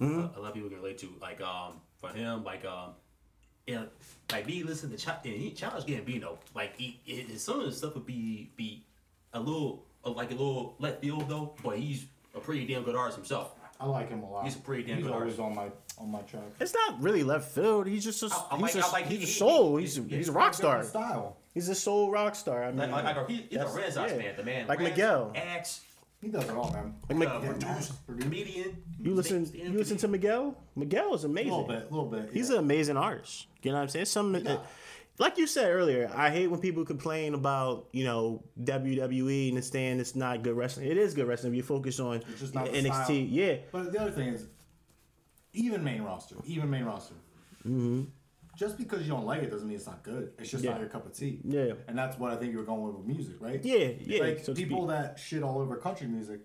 Mm-hmm. 0.00 0.18
Uh, 0.18 0.28
a 0.36 0.40
lot 0.40 0.48
of 0.48 0.54
people 0.54 0.68
can 0.68 0.78
relate 0.78 0.98
to. 0.98 1.08
Like 1.20 1.40
um, 1.40 1.74
for 2.00 2.08
him, 2.10 2.42
like 2.42 2.64
um, 2.64 2.90
yeah, 3.66 3.84
like 4.32 4.46
me 4.46 4.62
listening 4.62 4.96
to 4.96 5.04
Ch- 5.04 5.08
and 5.24 5.34
he 5.34 5.52
Childish 5.52 5.84
Gambino, 5.84 6.38
like 6.54 6.76
he, 6.76 6.98
he, 7.04 7.36
some 7.36 7.60
of 7.60 7.66
the 7.66 7.72
stuff 7.72 7.94
would 7.94 8.06
be 8.06 8.50
be 8.56 8.84
a 9.32 9.40
little 9.40 9.84
uh, 10.04 10.10
like 10.10 10.28
a 10.30 10.34
little 10.34 10.76
left 10.78 11.00
field 11.00 11.28
though, 11.28 11.54
but 11.62 11.78
he's 11.78 12.06
a 12.34 12.40
pretty 12.40 12.66
damn 12.66 12.82
good 12.82 12.96
artist 12.96 13.16
himself. 13.16 13.52
I 13.80 13.86
like 13.86 14.10
him 14.10 14.22
a 14.22 14.30
lot. 14.30 14.44
He's 14.44 14.56
a 14.56 14.58
pretty 14.58 14.82
damn 14.82 14.96
He's 14.98 15.06
good 15.06 15.14
always 15.14 15.38
artist. 15.38 15.40
on 15.40 15.54
my 15.54 15.70
on 15.98 16.10
my 16.10 16.20
track. 16.22 16.42
It's 16.60 16.74
not 16.74 17.00
really 17.02 17.22
left 17.22 17.50
field. 17.52 17.86
He's 17.86 18.04
just 18.04 18.22
a, 18.22 18.26
I- 18.26 18.46
I 18.50 18.56
he's, 18.58 18.62
like- 18.62 18.84
a, 18.84 18.86
I 18.86 18.90
like- 18.92 19.06
he's 19.06 19.18
he- 19.18 19.24
a 19.24 19.26
he- 19.26 19.32
soul. 19.32 19.76
he- 19.76 19.82
He's 19.84 19.98
a, 19.98 20.02
he- 20.02 20.16
he's 20.16 20.28
a 20.28 20.32
rock 20.32 20.54
star. 20.54 20.82
Style. 20.84 21.36
He's 21.54 21.68
a 21.68 21.74
soul 21.74 22.10
rock 22.10 22.34
star. 22.34 22.62
I 22.64 22.68
mean, 22.68 22.90
Like, 22.90 23.04
like, 23.04 23.16
like 23.16 23.28
he, 23.28 23.36
he's 23.36 23.44
a 23.52 23.58
that's- 23.58 23.74
Renaissance 23.74 24.12
yeah. 24.12 24.18
man, 24.18 24.34
the 24.36 24.42
man. 24.44 24.66
Like 24.68 24.78
Rans, 24.80 24.90
Miguel. 24.90 25.32
Axe, 25.34 25.80
He 26.22 26.28
does 26.28 26.44
it 26.44 26.50
all, 26.50 26.70
man. 26.72 26.94
Like, 27.18 27.28
uh, 27.28 27.38
Mc- 27.40 27.58
producer, 27.60 27.94
comedian. 28.20 28.76
you 29.00 29.14
listen. 29.14 29.50
You 29.54 29.70
listen 29.70 29.96
to 29.98 30.08
Miguel. 30.08 30.54
Miguel 30.76 31.14
is 31.14 31.24
A 31.24 31.26
amazing. 31.26 31.50
little 31.50 31.66
bit, 31.66 31.88
a 31.90 31.94
little 31.94 32.10
bit. 32.10 32.30
He's 32.32 32.48
yeah. 32.50 32.56
an 32.58 32.64
amazing 32.64 32.96
artist. 32.98 33.46
You 33.62 33.70
know 33.72 33.78
what 33.78 33.82
I'm 33.84 33.88
saying? 33.88 34.04
Some, 34.06 34.34
uh, 34.34 34.58
like 35.18 35.36
you 35.38 35.46
said 35.46 35.70
earlier, 35.70 36.10
I 36.14 36.30
hate 36.30 36.46
when 36.48 36.60
people 36.60 36.84
complain 36.84 37.34
about 37.34 37.88
you 37.92 38.04
know 38.04 38.42
WWE 38.62 39.48
and 39.50 39.58
it's 39.58 39.68
saying 39.70 40.00
it's 40.00 40.14
not 40.16 40.42
good 40.42 40.56
wrestling. 40.56 40.86
It 40.86 40.96
is 40.96 41.14
good 41.14 41.26
wrestling. 41.26 41.52
If 41.52 41.56
you 41.58 41.62
focus 41.62 42.00
on 42.00 42.16
It's 42.30 42.40
just 42.40 42.54
not 42.54 42.66
the 42.66 42.78
NXT. 42.78 43.04
style. 43.04 43.10
Yeah, 43.16 43.56
But 43.72 43.92
the 43.92 44.00
other 44.00 44.10
thing 44.10 44.28
is, 44.28 44.46
even 45.52 45.82
main 45.84 46.02
roster, 46.02 46.36
even 46.46 46.70
main 46.70 46.84
roster. 46.84 47.14
Mm-hmm. 47.66 48.04
Just 48.56 48.76
because 48.78 49.02
you 49.02 49.08
don't 49.08 49.24
like 49.26 49.42
it 49.42 49.50
doesn't 49.50 49.66
mean 49.68 49.76
it's 49.76 49.86
not 49.86 50.02
good. 50.02 50.32
It's 50.38 50.50
just 50.50 50.62
Yeah. 50.64 50.72
not 50.72 50.80
your 50.80 50.88
cup 50.90 51.06
of 51.06 51.14
tea. 51.14 51.40
Yeah. 51.44 51.72
And 51.88 51.96
that's 51.96 52.18
what 52.18 52.30
I 52.32 52.36
think 52.36 52.52
you 52.52 52.58
were 52.58 52.64
going 52.64 52.82
with 52.82 52.96
with 52.96 53.06
music, 53.06 53.36
right? 53.40 53.62
Yeah, 53.64 53.90
yeah, 54.00 54.20
Like 54.22 54.44
so 54.44 54.54
people 54.54 54.86
that 54.88 55.18
shit 55.18 55.42
all 55.42 55.58
over 55.60 55.76
country 55.76 56.06
music. 56.06 56.40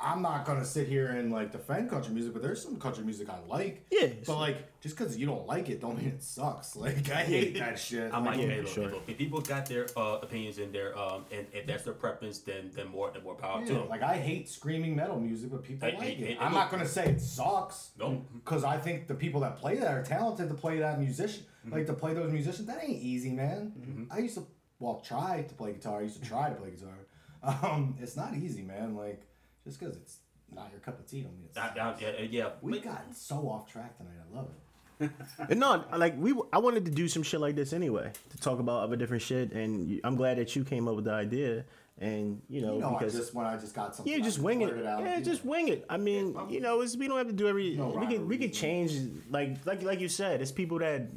I- 0.00 0.12
I'm 0.12 0.22
not 0.22 0.44
gonna 0.44 0.64
sit 0.64 0.88
here 0.88 1.08
and 1.08 1.30
like 1.32 1.52
defend 1.52 1.90
country 1.90 2.12
music, 2.14 2.32
but 2.32 2.42
there's 2.42 2.62
some 2.62 2.76
country 2.76 3.04
music 3.04 3.28
I 3.28 3.38
like. 3.48 3.86
Yeah. 3.90 4.08
But 4.26 4.38
like, 4.38 4.80
just 4.80 4.96
because 4.96 5.16
you 5.16 5.26
don't 5.26 5.46
like 5.46 5.68
it, 5.68 5.80
don't 5.80 5.96
mean 5.98 6.08
it 6.08 6.22
sucks. 6.22 6.74
Like 6.84 7.10
I 7.10 7.22
hate 7.24 7.58
that 7.58 7.78
shit. 7.78 8.12
I'm 8.12 8.24
like, 8.24 8.38
Yeah, 8.40 8.46
hey, 8.46 8.64
sure. 8.66 8.88
look, 8.90 9.02
if 9.08 9.18
people 9.18 9.40
got 9.40 9.66
their 9.66 9.86
uh, 9.96 10.18
opinions 10.22 10.58
in 10.58 10.72
there, 10.72 10.96
um, 10.98 11.24
and 11.30 11.46
if 11.52 11.66
that's 11.66 11.84
their 11.84 11.92
preference, 11.94 12.38
then 12.38 12.70
then 12.74 12.88
more, 12.88 13.10
then 13.12 13.22
more 13.22 13.34
power 13.34 13.64
to 13.66 13.72
them. 13.74 13.88
like 13.88 14.02
I 14.02 14.16
hate 14.16 14.48
screaming 14.48 14.96
metal 14.96 15.20
music, 15.20 15.50
but 15.50 15.62
people 15.62 15.88
Hey, 15.88 15.96
like 15.98 16.06
hey, 16.08 16.12
it. 16.14 16.26
hey, 16.28 16.36
I'm 16.40 16.52
look. 16.52 16.60
not 16.62 16.70
gonna 16.70 16.86
say 16.88 17.06
it 17.06 17.20
sucks. 17.20 17.90
No. 17.98 18.24
Because 18.34 18.64
I 18.64 18.78
think 18.78 19.06
the 19.06 19.14
people 19.14 19.40
that 19.42 19.56
play 19.58 19.76
that 19.76 19.88
are 19.88 20.02
talented 20.02 20.48
to 20.48 20.54
play 20.54 20.78
that 20.78 20.98
musician, 21.00 21.44
Mm-hmm. 21.60 21.74
like 21.74 21.86
to 21.88 21.92
play 21.92 22.14
those 22.14 22.32
musicians. 22.32 22.66
That 22.68 22.82
ain't 22.82 23.02
easy, 23.02 23.32
man. 23.32 24.06
I 24.10 24.20
used 24.20 24.36
to, 24.36 24.46
well, 24.78 25.02
try 25.06 25.42
to 25.46 25.54
play 25.54 25.74
guitar. 25.74 25.98
I 25.98 26.04
used 26.04 26.22
to 26.22 26.26
try 26.26 26.48
to 26.48 26.54
play 26.54 26.70
guitar. 26.70 26.96
Um, 27.42 27.96
it's 28.00 28.16
not 28.16 28.34
easy, 28.34 28.62
man. 28.62 28.94
Like 28.96 29.22
just 29.64 29.78
because 29.78 29.96
it's 29.96 30.18
not 30.54 30.68
your 30.72 30.80
cup 30.80 30.98
of 30.98 31.06
tea, 31.06 31.20
don't 31.22 31.32
mean 31.34 31.44
it's. 31.48 31.56
I, 31.56 31.68
I, 31.68 31.94
yeah, 32.00 32.26
yeah. 32.30 32.48
We've 32.60 32.82
but- 32.82 32.84
gotten 32.92 33.12
so 33.14 33.48
off 33.48 33.70
track 33.70 33.96
tonight. 33.96 34.12
I 34.32 34.36
love 34.36 34.46
it. 34.46 34.56
And 35.48 35.58
no, 35.60 35.82
like 35.96 36.14
we, 36.18 36.34
I 36.52 36.58
wanted 36.58 36.84
to 36.84 36.90
do 36.90 37.08
some 37.08 37.22
shit 37.22 37.40
like 37.40 37.56
this 37.56 37.72
anyway 37.72 38.12
to 38.30 38.38
talk 38.38 38.58
about 38.58 38.82
other 38.82 38.96
different 38.96 39.22
shit, 39.22 39.52
and 39.52 39.88
you- 39.88 40.00
I'm 40.04 40.14
glad 40.16 40.36
that 40.38 40.54
you 40.54 40.62
came 40.64 40.88
up 40.88 40.96
with 40.96 41.06
the 41.06 41.12
idea. 41.12 41.64
and 41.98 42.40
you 42.50 42.60
know, 42.62 42.74
You 42.74 42.80
know, 42.80 42.96
I 42.96 42.98
because 42.98 43.14
just 43.14 43.34
when 43.34 43.46
I 43.46 43.56
just 43.56 43.74
got 43.74 43.94
something. 43.96 44.12
yeah, 44.12 44.18
just 44.22 44.36
can 44.36 44.44
wing 44.44 44.60
it. 44.62 44.70
blurt 44.74 44.86
out, 44.86 45.00
yeah, 45.02 45.20
just 45.20 45.44
know. 45.44 45.50
wing 45.52 45.68
it. 45.68 45.86
I 45.88 45.96
mean, 45.96 46.36
you 46.50 46.60
know, 46.60 46.80
it's, 46.82 46.96
we 46.98 47.08
don't 47.08 47.16
have 47.18 47.28
to 47.28 47.32
do 47.32 47.46
every. 47.48 47.76
No 47.76 47.88
we 47.88 48.06
can 48.06 48.26
we 48.28 48.36
rhyme 48.36 48.40
can 48.40 48.52
change 48.52 48.92
like 49.30 49.56
like 49.64 49.82
like 49.82 50.00
you 50.00 50.08
said. 50.08 50.42
It's 50.42 50.52
people 50.52 50.78
that 50.80 51.08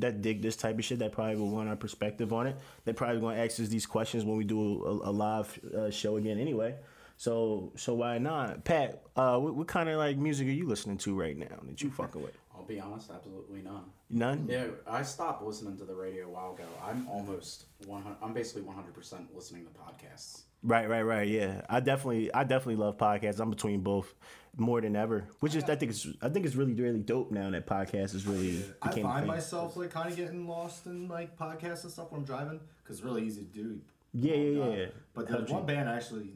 that 0.00 0.20
dig 0.20 0.42
this 0.42 0.56
type 0.56 0.78
of 0.78 0.84
shit 0.84 0.98
that 0.98 1.12
probably 1.12 1.36
will 1.36 1.50
want 1.50 1.68
our 1.70 1.76
perspective 1.76 2.32
on 2.34 2.46
it. 2.46 2.56
They 2.84 2.92
probably 2.92 3.20
going 3.20 3.36
to 3.36 3.42
ask 3.42 3.58
us 3.60 3.68
these 3.68 3.86
questions 3.86 4.24
when 4.24 4.36
we 4.36 4.44
do 4.44 4.84
a, 4.84 5.08
a 5.10 5.12
live 5.12 5.58
uh, 5.74 5.90
show 5.90 6.16
again 6.16 6.38
anyway. 6.38 6.74
So 7.20 7.70
so 7.76 7.92
why 7.92 8.16
not, 8.16 8.64
Pat? 8.64 9.02
Uh, 9.14 9.38
what, 9.38 9.54
what 9.54 9.68
kind 9.68 9.90
of 9.90 9.98
like 9.98 10.16
music 10.16 10.48
are 10.48 10.52
you 10.52 10.66
listening 10.66 10.96
to 10.98 11.14
right 11.14 11.36
now 11.36 11.54
that 11.64 11.82
you 11.82 11.90
fucking 11.90 12.22
with? 12.22 12.32
I'll 12.56 12.64
be 12.64 12.80
honest, 12.80 13.10
absolutely 13.10 13.60
none. 13.60 13.84
None. 14.08 14.46
Yeah, 14.48 14.68
I 14.86 15.02
stopped 15.02 15.42
listening 15.42 15.76
to 15.76 15.84
the 15.84 15.94
radio 15.94 16.28
a 16.28 16.30
while 16.30 16.54
ago. 16.54 16.64
I'm 16.82 17.06
almost 17.10 17.66
100. 17.84 18.16
I'm 18.22 18.32
basically 18.32 18.62
100 18.62 18.94
percent 18.94 19.36
listening 19.36 19.66
to 19.66 19.70
podcasts. 19.70 20.44
Right, 20.62 20.88
right, 20.88 21.02
right. 21.02 21.28
Yeah, 21.28 21.60
I 21.68 21.80
definitely, 21.80 22.32
I 22.32 22.44
definitely 22.44 22.76
love 22.76 22.96
podcasts. 22.96 23.38
I'm 23.38 23.50
between 23.50 23.82
both 23.82 24.14
more 24.56 24.80
than 24.80 24.96
ever, 24.96 25.28
which 25.40 25.54
is 25.54 25.64
I 25.64 25.76
think 25.76 25.90
it's 25.90 26.06
I 26.22 26.30
think 26.30 26.46
it's 26.46 26.54
really 26.54 26.72
really 26.72 27.00
dope 27.00 27.30
now 27.30 27.50
that 27.50 27.66
podcast 27.66 28.14
is 28.14 28.26
really 28.26 28.64
I 28.80 28.88
became 28.88 29.04
find 29.04 29.24
thing. 29.24 29.26
myself 29.26 29.76
like 29.76 29.90
kind 29.90 30.10
of 30.10 30.16
getting 30.16 30.48
lost 30.48 30.86
in 30.86 31.06
like 31.06 31.36
podcasts 31.36 31.82
and 31.82 31.92
stuff 31.92 32.12
when 32.12 32.20
I'm 32.20 32.26
driving 32.26 32.60
because 32.82 32.96
it's 32.96 33.04
really 33.04 33.26
easy 33.26 33.42
to 33.42 33.52
do. 33.52 33.80
Yeah, 34.14 34.36
yeah, 34.36 34.74
yeah. 34.74 34.86
But 35.12 35.28
there's 35.28 35.50
one 35.50 35.66
band 35.66 35.86
I 35.86 35.96
actually 35.96 36.32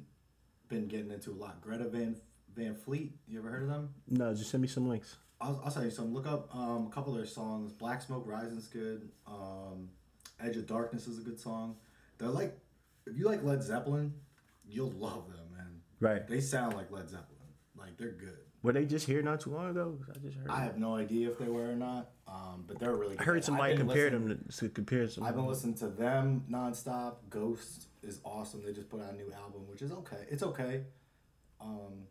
been 0.68 0.88
getting 0.88 1.10
into 1.10 1.30
a 1.30 1.38
lot. 1.38 1.60
Greta 1.60 1.88
Van 1.88 2.16
Van 2.54 2.74
Fleet. 2.74 3.12
You 3.26 3.38
ever 3.38 3.50
heard 3.50 3.62
of 3.62 3.68
them? 3.68 3.90
No, 4.08 4.34
just 4.34 4.50
send 4.50 4.62
me 4.62 4.68
some 4.68 4.88
links. 4.88 5.16
I'll, 5.40 5.60
I'll 5.64 5.70
tell 5.70 5.84
you 5.84 5.90
some. 5.90 6.14
Look 6.14 6.26
up 6.26 6.54
um, 6.54 6.86
a 6.86 6.94
couple 6.94 7.12
of 7.12 7.18
their 7.18 7.26
songs. 7.26 7.72
Black 7.72 8.02
Smoke 8.02 8.24
Rising's 8.26 8.68
good. 8.68 9.10
Um, 9.26 9.90
Edge 10.40 10.56
of 10.56 10.66
Darkness 10.66 11.06
is 11.06 11.18
a 11.18 11.22
good 11.22 11.38
song. 11.38 11.76
They're 12.18 12.28
like, 12.28 12.56
if 13.06 13.16
you 13.16 13.26
like 13.26 13.42
Led 13.42 13.62
Zeppelin, 13.62 14.14
you'll 14.66 14.92
love 14.92 15.28
them, 15.28 15.46
man. 15.56 15.80
Right. 16.00 16.26
They 16.26 16.40
sound 16.40 16.74
like 16.76 16.90
Led 16.90 17.08
Zeppelin. 17.08 17.28
Like 17.76 17.96
they're 17.98 18.12
good. 18.12 18.38
Were 18.62 18.72
they 18.72 18.86
just 18.86 19.06
here 19.06 19.20
not 19.20 19.40
too 19.40 19.50
long 19.50 19.70
ago? 19.70 19.98
I 20.08 20.18
just 20.18 20.38
heard. 20.38 20.48
I 20.48 20.62
have 20.62 20.78
no 20.78 20.96
idea 20.96 21.30
if 21.30 21.38
they 21.38 21.48
were 21.48 21.70
or 21.70 21.76
not, 21.76 22.12
um, 22.26 22.64
but 22.66 22.78
they're 22.78 22.96
really. 22.96 23.14
I 23.14 23.18
Good. 23.18 23.26
heard 23.26 23.36
I've 23.36 23.44
somebody 23.44 23.76
been 23.76 23.86
compare 23.86 24.08
them 24.08 24.28
to, 24.48 24.56
to 24.58 24.68
compare 24.70 25.06
some. 25.06 25.22
I've 25.24 25.34
been 25.34 25.44
listening 25.44 25.74
to 25.74 25.88
them 25.88 26.44
nonstop. 26.50 27.16
Ghost 27.28 27.88
is 28.04 28.20
awesome. 28.24 28.62
They 28.64 28.72
just 28.72 28.88
put 28.88 29.00
out 29.00 29.12
a 29.12 29.16
new 29.16 29.32
album, 29.32 29.66
which 29.68 29.82
is 29.82 29.92
okay. 29.92 30.24
It's 30.30 30.42
okay. 30.42 30.82
Um, 31.60 32.06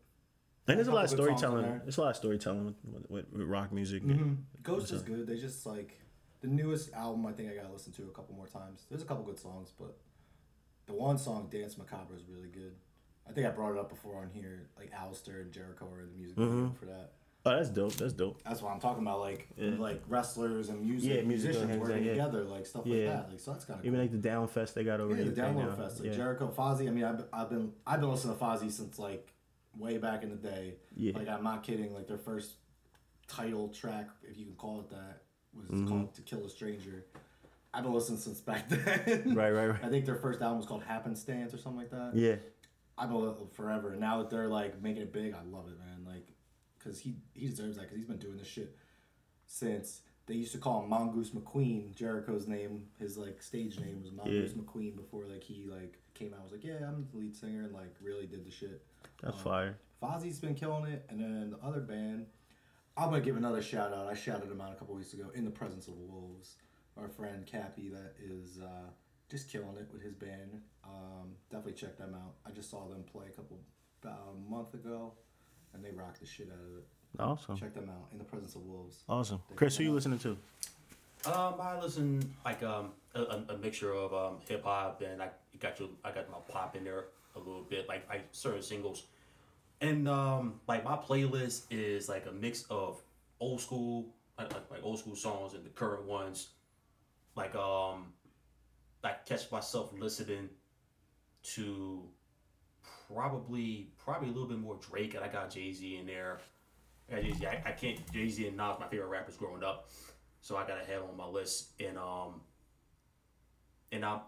and 0.68 0.78
there's 0.78 0.88
a 0.88 0.91
lot 0.91 1.03
of 1.06 1.10
couple 1.11 1.26
good 1.26 1.40
songs 1.40 1.44
on 1.44 1.49
storytelling. 1.49 1.72
there. 1.72 1.82
There's 1.84 1.98
a 1.98 2.02
lot 2.02 2.10
of 2.11 2.15
storytelling 2.15 2.65
with, 2.65 2.76
with, 3.10 3.26
with, 3.34 3.48
rock 3.48 3.72
music. 3.74 4.03
Mm-hmm. 4.03 4.34
Ghost 4.61 4.91
is 4.91 5.02
good. 5.02 5.28
They 5.28 5.38
just 5.38 5.65
like 5.65 5.99
the 6.41 6.48
newest 6.48 6.94
album. 6.94 7.26
I 7.26 7.32
think 7.34 7.52
I 7.52 7.56
gotta 7.56 7.72
listen 7.72 7.91
to 7.94 8.03
a 8.03 8.11
couple 8.11 8.36
more 8.36 8.48
times. 8.48 8.86
There's 8.90 9.02
a 9.02 9.06
couple 9.06 9.24
good 9.24 9.40
songs, 9.40 9.72
but 9.78 9.98
the 10.86 10.94
one 10.94 11.18
song 11.18 11.49
"Dance 11.52 11.78
Macabre" 11.78 12.15
is 12.15 12.24
really 12.30 12.49
good. 12.49 12.74
I 13.28 13.32
think 13.32 13.48
I 13.48 13.49
brought 13.52 13.72
it 13.74 13.78
up 13.78 13.90
before 13.90 14.18
on 14.22 14.30
here. 14.34 14.70
Like 14.78 14.91
Aleister 14.94 15.41
and 15.41 15.52
Jericho 15.52 15.86
are 15.94 16.06
the 16.06 16.18
music 16.18 16.38
Mm-hmm. 16.38 16.56
video 16.64 16.76
for 16.80 16.86
that. 16.86 17.11
Oh, 17.45 17.49
that's 17.57 17.70
dope. 17.70 17.91
That's 17.94 18.14
dope. 18.14 18.41
That's 18.44 18.61
what 18.61 18.72
I'm 18.74 18.80
talking 18.80 19.02
about. 19.03 19.20
Like 19.20 19.48
Yeah. 19.57 19.72
like 19.78 20.02
wrestlers 20.07 20.70
and 20.70 20.82
music 20.82 21.14
Yeah, 21.18 21.22
musicians 21.24 21.78
working 21.78 22.03
yeah. 22.06 22.11
together, 22.11 22.44
like 22.45 22.65
stuff 22.65 22.86
Yeah. 22.86 22.95
like 22.95 23.06
that. 23.24 23.30
Like 23.32 23.40
so 23.41 23.52
that's 23.52 23.65
kind 23.65 23.80
of 23.80 23.86
Even 23.86 23.98
cool. 23.98 24.03
like 24.03 24.11
the 24.11 24.18
Down 24.30 24.48
Fest 24.48 24.76
they 24.76 24.84
got 24.86 25.02
over 25.02 25.14
here. 25.15 25.26
Yeah, 25.26 25.32
the 25.32 25.41
Download 25.41 25.76
Fest, 25.78 25.99
like. 26.02 26.14
Jericho, 26.14 26.53
Fozzy. 26.56 26.88
I 26.88 26.91
mean, 26.91 27.03
I've, 27.03 27.26
I've 27.34 27.49
been 27.49 27.74
I've 27.86 27.99
been 27.99 28.10
listening 28.11 28.38
to 28.38 28.44
Fozzy 28.44 28.72
since 28.72 28.98
like 28.98 29.34
way 29.78 29.98
back 29.98 30.24
in 30.24 30.30
the 30.30 30.36
day. 30.38 30.76
Yeah. 30.95 31.18
Like 31.18 31.28
I'm 31.28 31.44
not 31.44 31.64
kidding. 31.64 31.94
Like 31.94 32.07
their 32.07 32.18
first 32.18 32.53
title 33.28 33.68
track, 33.70 34.07
if 34.24 34.38
you 34.38 34.45
can 34.45 34.56
call 34.56 34.80
it 34.82 34.90
that, 34.91 35.24
was 35.53 35.65
Mm-hmm. 35.68 35.88
called 35.88 36.14
"To 36.15 36.22
Kill 36.22 36.45
a 36.45 36.49
Stranger." 36.49 37.06
I've 37.74 37.84
been 37.84 37.94
listening 37.94 38.20
since 38.20 38.40
back 38.49 38.70
then. 38.70 39.34
Right, 39.36 39.52
right, 39.52 39.68
right. 39.68 39.84
I 39.84 39.90
think 39.90 40.06
their 40.06 40.15
first 40.15 40.41
album 40.41 40.60
was 40.60 40.65
called 40.68 40.84
Happenstance 40.84 41.53
or 41.53 41.57
something 41.57 41.80
like 41.82 41.90
that. 41.91 42.11
Yeah. 42.15 42.36
I've 42.98 43.10
been 43.10 43.34
forever, 43.53 43.90
and 43.91 43.99
now 43.99 44.20
that 44.20 44.30
they're 44.30 44.48
like 44.48 44.80
making 44.82 45.02
it 45.02 45.11
big, 45.11 45.34
I 45.34 45.41
love 45.52 45.68
it, 45.68 45.80
man. 45.80 45.93
Like, 46.86 46.94
cause 46.94 47.02
he 47.02 47.16
he 47.34 47.48
deserves 47.48 47.78
that, 47.78 47.88
cause 47.90 47.98
he's 47.98 48.06
been 48.06 48.18
doing 48.18 48.38
this 48.38 48.48
shit 48.48 48.76
since 49.46 50.02
they 50.26 50.36
used 50.36 50.54
to 50.54 50.58
call 50.58 50.84
him 50.84 50.90
Mongoose 50.90 51.32
McQueen. 51.32 51.94
Jericho's 51.96 52.48
name, 52.48 52.86
his 53.00 53.18
like 53.18 53.42
stage 53.42 53.80
name 53.80 54.02
was 54.02 54.12
Mongoose 54.12 54.54
Yeah. 54.56 54.62
McQueen 54.62 54.96
before 54.96 55.26
like 55.26 55.44
he 55.44 55.66
like 55.70 55.98
came 56.14 56.34
out. 56.34 56.42
and 56.42 56.44
was 56.44 56.52
like, 56.54 56.64
yeah, 56.64 56.88
I'm 56.88 57.08
the 57.12 57.18
lead 57.18 57.36
singer, 57.36 57.64
and 57.64 57.74
like 57.74 57.94
really 58.02 58.26
did 58.26 58.46
the 58.46 58.52
shit. 58.52 58.86
That's 59.22 59.38
Um, 59.38 59.44
fire. 59.44 59.78
Fozzy's 60.02 60.40
been 60.40 60.56
killing 60.56 60.92
it, 60.92 61.06
and 61.10 61.20
then 61.20 61.52
the 61.52 61.60
other 61.66 61.80
band, 61.82 62.26
I'm 62.98 63.10
gonna 63.10 63.22
give 63.22 63.38
another 63.38 63.62
shout 63.62 63.94
out. 63.94 64.08
I 64.08 64.14
shouted 64.14 64.50
him 64.52 64.62
out 64.62 64.72
a 64.72 64.76
couple 64.76 64.96
weeks 64.96 65.14
ago. 65.14 65.30
In 65.34 65.46
the 65.46 65.52
presence 65.52 65.88
of 65.88 65.98
wolves, 65.98 66.56
our 66.98 67.08
friend 67.08 67.46
Cappy 67.46 67.90
that 67.90 68.16
is 68.22 68.60
uh, 68.62 68.90
just 69.30 69.50
killing 69.52 69.78
it 69.78 69.90
with 69.92 70.02
his 70.02 70.14
band. 70.14 70.62
Um, 70.84 71.36
definitely 71.50 71.74
check 71.74 71.98
them 71.98 72.14
out. 72.14 72.36
I 72.46 72.52
just 72.52 72.70
saw 72.70 72.88
them 72.88 73.04
play 73.04 73.28
a 73.28 73.32
couple 73.32 73.60
about 74.04 74.20
a 74.36 74.52
month 74.52 74.74
ago, 74.74 75.14
and 75.74 75.84
they 75.84 75.91
rock 75.91 76.20
the 76.20 76.26
shit 76.26 76.48
out 76.52 76.60
of 76.60 76.78
it. 76.78 76.86
Awesome. 77.20 77.58
Check 77.58 77.74
them 77.76 77.90
out. 77.90 78.08
In 78.12 78.18
the 78.18 78.24
presence 78.24 78.56
of 78.56 78.66
wolves. 78.66 79.04
Awesome. 79.08 79.41
Chris, 79.56 79.78
who 79.78 79.84
you 79.84 79.91
listening 79.94 80.20
to? 80.20 80.38
Um, 81.26 81.56
I 81.62 81.80
listen 81.82 82.34
like 82.44 82.64
um 82.64 82.91
a, 83.16 83.22
a, 83.22 83.45
a 83.50 83.58
mixture 83.58 83.94
of 83.94 84.14
um 84.14 84.38
hip 84.48 84.64
hop 84.64 85.02
and 85.02 85.22
I 85.22 85.30
got 85.60 85.80
you 85.80 85.90
I 86.04 86.12
got 86.12 86.30
my 86.30 86.38
pop 86.50 86.76
in 86.76 86.84
there 86.84 87.06
a 87.36 87.40
little 87.40 87.64
bit 87.64 87.88
like 87.88 88.08
like 88.10 88.28
certain 88.32 88.62
singles, 88.62 89.04
and 89.80 90.10
um 90.10 90.60
like 90.68 90.84
my 90.84 90.98
playlist 90.98 91.64
is 91.70 92.10
like 92.10 92.26
a 92.26 92.32
mix 92.32 92.66
of 92.70 93.02
old 93.40 93.62
school 93.62 94.08
like 94.38 94.52
like, 94.54 94.70
like 94.70 94.84
old 94.84 95.00
school 95.00 95.16
songs 95.16 95.54
and 95.54 95.64
the 95.64 95.70
current 95.70 96.04
ones, 96.04 96.50
like 97.36 97.56
um 97.56 98.08
I 99.04 99.14
catch 99.26 99.52
myself 99.52 99.91
listening 99.98 100.50
to 101.44 102.04
probably 103.14 103.90
probably 103.98 104.30
a 104.30 104.31
little 104.31 104.48
bit 104.48 104.60
more 104.60 104.77
Drake 104.90 105.14
and 105.15 105.23
I 105.23 105.27
got 105.27 105.49
Jay 105.49 105.72
Z 105.72 105.98
in 105.98 106.07
there. 106.07 106.40
I, 107.11 107.22
Jay-Z. 107.22 107.45
I, 107.45 107.61
I 107.65 107.72
can't 107.73 107.99
Jay 108.14 108.30
Z 108.30 108.48
and 108.48 108.57
Nas 108.57 108.77
my 108.80 108.88
favorite 108.88 109.07
rappers 109.07 109.35
growing 109.35 109.64
up 109.64 109.90
so 110.44 110.57
I 110.57 110.68
gotta 110.68 110.85
have 110.85 111.03
on 111.03 111.18
my 111.18 111.26
list. 111.26 111.69
And 111.80 111.98
um, 111.98 112.41
and 113.91 114.06
I, 114.06 114.19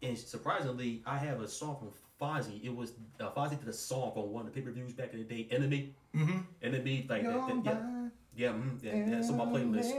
and 0.00 0.16
surprisingly, 0.16 1.02
I 1.04 1.18
have 1.18 1.40
a 1.40 1.48
song 1.48 1.76
from 1.76 1.90
Fozzy. 2.20 2.64
It 2.64 2.74
was 2.74 2.92
uh, 3.20 3.30
Fozzy 3.32 3.58
did 3.58 3.68
a 3.68 3.72
song 3.72 4.12
on 4.14 4.30
one 4.30 4.46
of 4.46 4.54
the 4.54 4.58
pay 4.58 4.64
per 4.64 4.70
views 4.70 4.92
back 4.92 5.12
in 5.12 5.18
the 5.18 5.24
day. 5.24 5.48
Enemy, 5.50 5.94
mm-hmm. 6.14 6.38
Enemy, 6.62 7.06
like 7.10 7.24
that, 7.24 7.64
that- 7.64 8.10
yeah, 8.36 8.48
yeah, 8.48 8.52
mm, 8.52 8.82
yeah, 8.82 8.94
yeah. 8.94 9.10
That's 9.10 9.28
on 9.30 9.36
my 9.36 9.44
playlist. 9.44 9.92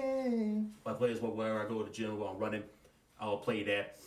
My 0.86 0.94
playlist 0.94 1.22
where 1.22 1.32
wherever 1.32 1.66
I 1.66 1.68
go 1.68 1.80
to 1.80 1.86
the 1.86 1.92
gym 1.96 2.18
while 2.18 2.30
I'm 2.30 2.40
running, 2.40 2.64
I'll 3.20 3.38
play 3.38 3.64
that. 3.64 3.98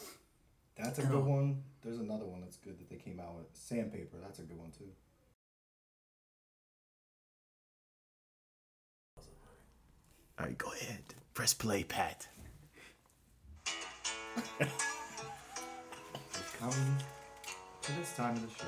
That's 0.76 0.98
a 0.98 1.02
good 1.02 1.24
one. 1.24 1.62
There's 1.84 1.98
another 1.98 2.24
one 2.24 2.40
that's 2.40 2.56
good 2.56 2.78
that 2.78 2.90
they 2.90 2.96
came 2.96 3.20
out 3.20 3.36
with. 3.36 3.46
Sandpaper. 3.54 4.16
That's 4.22 4.38
a 4.40 4.42
good 4.42 4.58
one 4.58 4.70
too. 4.76 4.84
All 10.38 10.46
right, 10.46 10.58
go 10.58 10.70
ahead. 10.72 11.02
Press 11.34 11.54
play, 11.54 11.84
Pat. 11.84 12.28
It's 16.40 16.52
coming 16.58 16.96
to 17.82 17.92
this 17.92 18.14
time 18.16 18.36
of 18.36 18.42
the 18.42 18.48
show. 18.54 18.66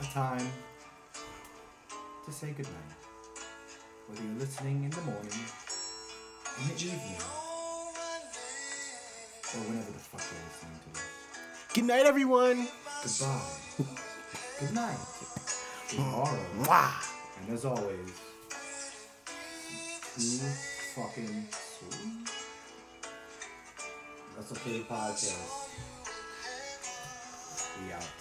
A 0.00 0.04
time 0.12 0.52
to 2.24 2.32
say 2.32 2.50
goodnight. 2.50 2.74
Whether 4.06 4.22
you're 4.22 4.38
listening 4.38 4.84
in 4.84 4.90
the 4.90 5.02
morning, 5.02 5.30
in 6.60 6.68
the 6.68 6.74
evening, 6.74 7.20
or 9.54 9.60
whenever 9.68 9.92
the 9.92 9.98
fuck 9.98 10.22
you're 10.30 10.44
listening 10.48 10.78
to 10.84 10.88
this. 10.94 11.09
Good 11.72 11.84
night, 11.84 12.04
everyone. 12.04 12.66
Goodbye. 13.02 13.40
Good 14.58 14.74
night. 14.74 14.98
Tomorrow. 15.88 16.38
Mwah. 16.58 16.90
And 17.40 17.54
as 17.54 17.64
always, 17.64 18.10
too 20.16 20.46
fucking 20.96 21.46
sweet. 21.50 22.28
That's 24.36 24.50
okay 24.52 24.80
podcast. 24.80 25.68
We 27.86 27.92
out. 27.92 28.19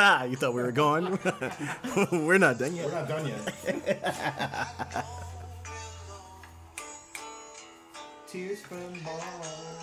Ha! 0.00 0.24
You 0.30 0.36
thought 0.36 0.54
we 0.54 0.62
were 0.62 0.72
gone? 0.72 1.18
we're 2.12 2.38
not 2.38 2.58
done 2.58 2.74
yet. 2.74 2.86
We're 2.86 2.92
not 2.92 3.06
done 3.06 3.26
yet. 3.26 5.06
Tears 8.26 8.62
from 8.62 9.02
Mars. 9.04 9.80